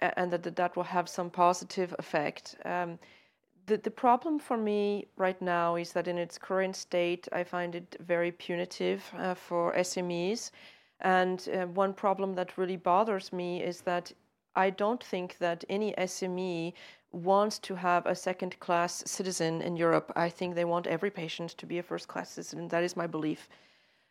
and 0.00 0.30
that 0.30 0.56
that 0.56 0.76
will 0.76 0.84
have 0.84 1.08
some 1.08 1.30
positive 1.30 1.94
effect. 1.98 2.56
Um, 2.64 2.98
the 3.66 3.76
the 3.78 3.90
problem 3.90 4.38
for 4.38 4.56
me 4.56 5.06
right 5.16 5.40
now 5.42 5.76
is 5.76 5.92
that 5.92 6.08
in 6.08 6.18
its 6.18 6.38
current 6.38 6.76
state, 6.76 7.28
I 7.32 7.44
find 7.44 7.74
it 7.74 7.96
very 8.00 8.32
punitive 8.32 9.02
uh, 9.18 9.34
for 9.34 9.74
SMEs. 9.74 10.50
And 11.00 11.48
uh, 11.52 11.66
one 11.66 11.92
problem 11.92 12.34
that 12.34 12.56
really 12.56 12.76
bothers 12.76 13.32
me 13.32 13.62
is 13.62 13.82
that 13.82 14.12
I 14.54 14.70
don't 14.70 15.02
think 15.04 15.36
that 15.38 15.64
any 15.68 15.92
SME 15.98 16.72
wants 17.12 17.58
to 17.58 17.74
have 17.74 18.06
a 18.06 18.14
second 18.14 18.58
class 18.60 19.02
citizen 19.06 19.62
in 19.62 19.76
Europe. 19.76 20.12
I 20.16 20.28
think 20.30 20.54
they 20.54 20.64
want 20.64 20.86
every 20.86 21.10
patient 21.10 21.50
to 21.58 21.66
be 21.66 21.78
a 21.78 21.82
first 21.82 22.08
class 22.08 22.30
citizen. 22.30 22.68
That 22.68 22.82
is 22.82 22.96
my 22.96 23.06
belief, 23.06 23.48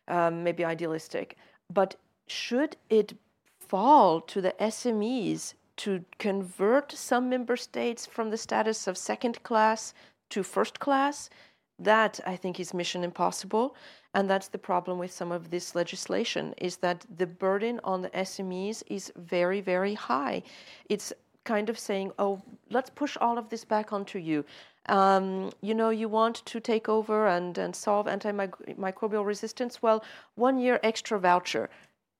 um, 0.08 0.44
maybe 0.44 0.64
idealistic. 0.64 1.36
But 1.72 1.96
should 2.28 2.76
it 2.88 3.14
fall 3.58 4.20
to 4.20 4.40
the 4.40 4.54
SMEs 4.60 5.54
to 5.76 6.04
convert 6.18 6.92
some 6.92 7.28
member 7.28 7.56
states 7.56 8.06
from 8.06 8.30
the 8.30 8.36
status 8.36 8.86
of 8.86 8.96
second 8.96 9.42
class 9.42 9.94
to 10.30 10.42
first 10.42 10.80
class? 10.80 11.30
That 11.78 12.20
I 12.26 12.36
think 12.36 12.58
is 12.58 12.72
mission 12.72 13.04
impossible. 13.04 13.76
And 14.14 14.30
that's 14.30 14.48
the 14.48 14.58
problem 14.58 14.98
with 14.98 15.12
some 15.12 15.30
of 15.30 15.50
this 15.50 15.74
legislation 15.74 16.54
is 16.56 16.78
that 16.78 17.04
the 17.18 17.26
burden 17.26 17.80
on 17.84 18.00
the 18.00 18.08
SMEs 18.10 18.82
is 18.86 19.12
very, 19.16 19.60
very 19.60 19.92
high. 19.92 20.42
It's 20.88 21.12
kind 21.44 21.68
of 21.68 21.78
saying, 21.78 22.12
oh, 22.18 22.42
let's 22.70 22.90
push 22.90 23.16
all 23.20 23.38
of 23.38 23.48
this 23.48 23.64
back 23.64 23.92
onto 23.92 24.18
you. 24.18 24.44
Um, 24.88 25.50
you 25.62 25.74
know, 25.74 25.90
you 25.90 26.08
want 26.08 26.36
to 26.46 26.60
take 26.60 26.88
over 26.88 27.26
and, 27.28 27.58
and 27.58 27.74
solve 27.74 28.06
antimicrobial 28.06 29.24
resistance. 29.26 29.82
Well, 29.82 30.04
one 30.34 30.58
year 30.58 30.78
extra 30.82 31.18
voucher 31.18 31.68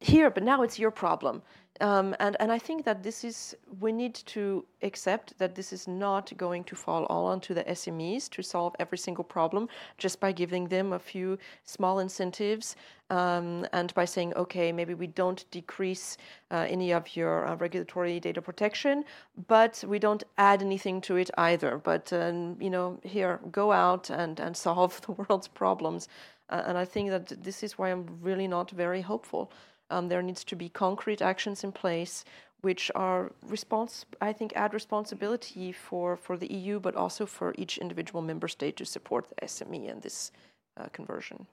here, 0.00 0.30
but 0.30 0.42
now 0.42 0.62
it's 0.62 0.78
your 0.78 0.90
problem. 0.90 1.42
Um, 1.80 2.16
and, 2.20 2.36
and 2.40 2.50
I 2.50 2.58
think 2.58 2.84
that 2.84 3.02
this 3.02 3.22
is, 3.22 3.54
we 3.80 3.92
need 3.92 4.14
to 4.14 4.64
accept 4.82 5.36
that 5.38 5.54
this 5.54 5.72
is 5.72 5.86
not 5.86 6.34
going 6.36 6.64
to 6.64 6.76
fall 6.76 7.04
all 7.04 7.26
onto 7.26 7.52
the 7.52 7.64
SMEs 7.64 8.30
to 8.30 8.42
solve 8.42 8.74
every 8.78 8.98
single 8.98 9.24
problem 9.24 9.68
just 9.98 10.18
by 10.18 10.32
giving 10.32 10.68
them 10.68 10.94
a 10.94 10.98
few 10.98 11.38
small 11.64 11.98
incentives 11.98 12.76
um, 13.10 13.66
and 13.72 13.92
by 13.94 14.04
saying, 14.04 14.32
okay, 14.34 14.72
maybe 14.72 14.94
we 14.94 15.06
don't 15.06 15.44
decrease 15.50 16.16
uh, 16.50 16.66
any 16.68 16.92
of 16.92 17.14
your 17.14 17.46
uh, 17.46 17.56
regulatory 17.56 18.18
data 18.20 18.40
protection, 18.40 19.04
but 19.46 19.84
we 19.86 19.98
don't 19.98 20.24
add 20.38 20.62
anything 20.62 21.00
to 21.02 21.16
it 21.16 21.30
either. 21.36 21.78
But, 21.78 22.12
um, 22.12 22.56
you 22.60 22.70
know, 22.70 22.98
here, 23.02 23.38
go 23.50 23.70
out 23.70 24.08
and, 24.08 24.40
and 24.40 24.56
solve 24.56 25.00
the 25.06 25.12
world's 25.12 25.48
problems. 25.48 26.08
Uh, 26.48 26.62
and 26.66 26.78
I 26.78 26.84
think 26.84 27.10
that 27.10 27.42
this 27.42 27.62
is 27.62 27.76
why 27.76 27.90
I'm 27.90 28.06
really 28.22 28.48
not 28.48 28.70
very 28.70 29.02
hopeful. 29.02 29.52
Um, 29.90 30.08
there 30.08 30.22
needs 30.22 30.44
to 30.44 30.56
be 30.56 30.68
concrete 30.68 31.22
actions 31.22 31.62
in 31.64 31.72
place 31.72 32.24
which 32.62 32.90
are 32.94 33.32
response 33.46 34.04
I 34.20 34.32
think 34.32 34.52
add 34.56 34.74
responsibility 34.74 35.72
for, 35.72 36.16
for 36.16 36.36
the 36.36 36.52
EU 36.52 36.80
but 36.80 36.96
also 36.96 37.26
for 37.26 37.54
each 37.56 37.78
individual 37.78 38.22
member 38.22 38.48
state 38.48 38.76
to 38.76 38.84
support 38.84 39.28
the 39.28 39.46
SME 39.46 39.88
in 39.88 40.00
this 40.00 40.32
uh, 40.76 40.86
conversion. 40.92 41.46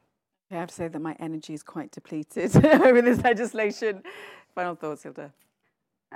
I 0.52 0.56
have 0.56 0.70
to 0.70 0.76
say 0.76 0.88
that 0.88 1.00
my 1.00 1.16
energy 1.20 1.54
is 1.54 1.64
quite 1.64 1.92
depleted 1.92 2.54
with 2.96 3.06
this 3.06 3.22
legislation. 3.24 4.04
Final 4.56 4.76
thoughts, 4.76 5.04
Hilde. 5.04 5.32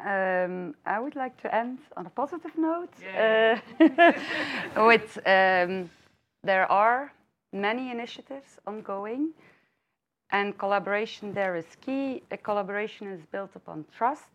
Um, 0.06 0.76
I 0.86 1.00
would 1.00 1.16
like 1.16 1.42
to 1.42 1.54
end 1.54 1.80
on 1.96 2.06
a 2.06 2.10
positive 2.10 2.56
note. 2.56 2.94
Yeah. 3.02 3.60
Uh, 3.80 4.86
with 4.86 5.18
um, 5.26 5.90
there 6.44 6.72
are 6.72 7.12
many 7.52 7.90
initiatives 7.90 8.60
ongoing. 8.68 9.34
And 10.32 10.58
collaboration 10.58 11.34
there 11.34 11.56
is 11.56 11.66
key. 11.82 12.24
A 12.32 12.38
collaboration 12.38 13.08
is 13.08 13.22
built 13.32 13.52
upon 13.56 13.86
trust 13.96 14.30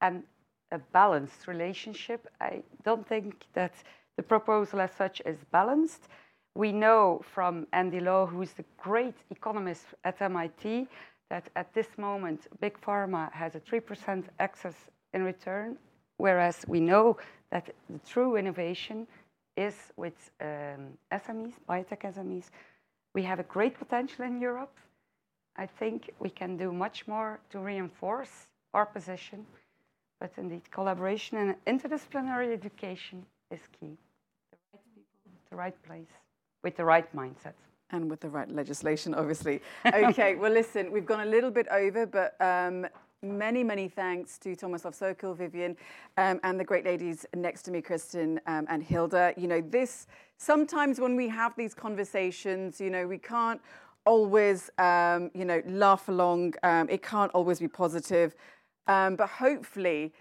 and 0.00 0.22
a 0.70 0.78
balanced 0.78 1.46
relationship. 1.46 2.28
I 2.40 2.62
don't 2.84 3.06
think 3.06 3.46
that 3.54 3.72
the 4.16 4.22
proposal 4.22 4.80
as 4.80 4.92
such 4.92 5.22
is 5.24 5.38
balanced. 5.50 6.08
We 6.54 6.72
know 6.72 7.22
from 7.34 7.66
Andrew 7.72 8.00
Lo, 8.00 8.26
who's 8.26 8.52
the 8.52 8.64
great 8.76 9.14
economist 9.30 9.86
at 10.04 10.20
MIT, 10.20 10.88
that 11.30 11.48
at 11.56 11.72
this 11.72 11.86
moment, 11.96 12.46
Big 12.60 12.78
Pharma 12.80 13.32
has 13.32 13.54
a 13.54 13.60
3% 13.60 14.24
excess 14.38 14.74
in 15.14 15.22
return, 15.22 15.76
whereas 16.16 16.64
we 16.66 16.80
know 16.80 17.16
that 17.50 17.70
the 17.88 17.98
true 18.00 18.36
innovation 18.36 19.06
is 19.56 19.74
with 19.96 20.30
um, 20.40 20.96
SMEs, 21.12 21.52
biotech 21.68 22.02
SMEs. 22.14 22.50
We 23.14 23.22
have 23.22 23.40
a 23.40 23.44
great 23.44 23.78
potential 23.78 24.24
in 24.24 24.40
Europe. 24.40 24.74
I 25.58 25.66
think 25.66 26.10
we 26.20 26.30
can 26.30 26.56
do 26.56 26.72
much 26.72 27.06
more 27.08 27.40
to 27.50 27.58
reinforce 27.58 28.46
our 28.72 28.86
position, 28.86 29.44
but 30.20 30.30
indeed 30.36 30.70
collaboration 30.70 31.36
and 31.36 31.56
interdisciplinary 31.66 32.52
education 32.52 33.26
is 33.50 33.60
key. 33.78 33.96
The 34.52 34.56
right 34.72 34.84
people, 34.94 35.32
the 35.50 35.56
right 35.56 35.82
place, 35.82 36.12
with 36.62 36.76
the 36.76 36.84
right 36.84 37.14
mindset. 37.14 37.54
And 37.90 38.10
with 38.10 38.20
the 38.20 38.28
right 38.28 38.50
legislation, 38.50 39.14
obviously. 39.14 39.62
Okay, 39.86 40.34
well, 40.34 40.52
listen, 40.52 40.92
we've 40.92 41.06
gone 41.06 41.26
a 41.26 41.30
little 41.30 41.50
bit 41.50 41.66
over, 41.68 42.04
but 42.06 42.38
um, 42.40 42.86
many, 43.22 43.64
many 43.64 43.88
thanks 43.88 44.38
to 44.38 44.54
Tomislav 44.54 44.94
Sokol, 44.94 45.34
Vivian, 45.34 45.74
um, 46.18 46.38
and 46.44 46.60
the 46.60 46.64
great 46.64 46.84
ladies 46.84 47.26
next 47.34 47.62
to 47.62 47.70
me, 47.70 47.80
Kristen 47.80 48.40
um, 48.46 48.66
and 48.68 48.82
Hilde. 48.82 49.32
You 49.36 49.48
know, 49.48 49.62
this, 49.62 50.06
sometimes 50.36 51.00
when 51.00 51.16
we 51.16 51.28
have 51.28 51.56
these 51.56 51.74
conversations, 51.74 52.78
you 52.78 52.90
know, 52.90 53.08
we 53.08 53.18
can't 53.18 53.60
always, 54.08 54.70
um, 54.78 55.30
you 55.34 55.44
know, 55.44 55.60
laugh 55.66 56.08
along. 56.08 56.54
Um, 56.62 56.88
it 56.88 57.02
can't 57.02 57.30
always 57.32 57.60
be 57.60 57.68
positive. 57.68 58.34
Um, 58.86 59.16
but 59.16 59.28
hopefully, 59.28 60.12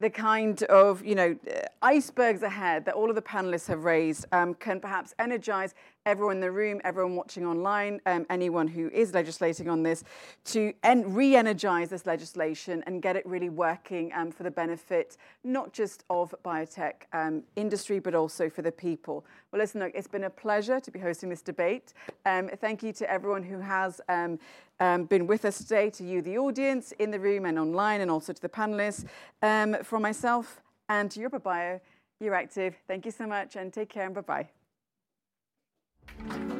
the 0.00 0.10
kind 0.10 0.62
of, 0.64 1.04
you 1.04 1.14
know, 1.14 1.36
icebergs 1.82 2.42
ahead 2.42 2.86
that 2.86 2.94
all 2.94 3.08
of 3.10 3.14
the 3.14 3.28
panelists 3.34 3.68
have 3.68 3.84
raised 3.84 4.24
um, 4.32 4.54
can 4.54 4.80
perhaps 4.80 5.14
energize 5.18 5.74
everyone 6.06 6.36
in 6.36 6.40
the 6.40 6.50
room, 6.50 6.80
everyone 6.84 7.16
watching 7.16 7.44
online, 7.44 8.00
um, 8.06 8.24
anyone 8.30 8.68
who 8.68 8.88
is 8.90 9.12
legislating 9.12 9.68
on 9.68 9.82
this, 9.82 10.04
to 10.44 10.72
en- 10.84 11.12
re 11.12 11.36
energize 11.36 11.90
this 11.90 12.06
legislation 12.06 12.82
and 12.86 13.02
get 13.02 13.16
it 13.16 13.26
really 13.26 13.48
working 13.50 14.12
um, 14.14 14.30
for 14.30 14.44
the 14.44 14.50
benefit 14.50 15.16
not 15.44 15.72
just 15.72 16.04
of 16.08 16.34
biotech 16.44 16.94
um, 17.12 17.42
industry, 17.56 17.98
but 17.98 18.14
also 18.14 18.48
for 18.48 18.62
the 18.62 18.72
people. 18.72 19.26
Well, 19.50 19.60
listen, 19.60 19.80
look, 19.80 19.92
it's 19.94 20.08
been 20.08 20.24
a 20.24 20.30
pleasure 20.30 20.80
to 20.80 20.90
be 20.90 20.98
hosting 20.98 21.28
this 21.28 21.42
debate. 21.42 21.92
Um, 22.24 22.48
thank 22.60 22.82
you 22.82 22.92
to 22.94 23.10
everyone 23.10 23.42
who 23.42 23.58
has 23.58 24.00
um, 24.08 24.38
um, 24.78 25.04
been 25.04 25.26
with 25.26 25.44
us 25.44 25.58
today, 25.58 25.90
to 25.90 26.04
you, 26.04 26.22
the 26.22 26.38
audience, 26.38 26.92
in 26.98 27.10
the 27.10 27.18
room 27.18 27.44
and 27.44 27.58
online, 27.58 28.00
and 28.00 28.10
also 28.10 28.32
to 28.32 28.40
the 28.40 28.48
panelists. 28.48 29.04
from 29.84 30.02
myself 30.02 30.62
and 30.88 31.10
to 31.10 31.20
EuropaBio, 31.20 31.80
active. 32.32 32.76
thank 32.86 33.04
you 33.04 33.10
so 33.10 33.26
much 33.26 33.56
and 33.56 33.72
take 33.72 33.88
care 33.88 34.06
and 34.06 34.14
bye 34.14 34.20
bye. 34.20 34.48
Thank 36.08 36.50
you. 36.50 36.55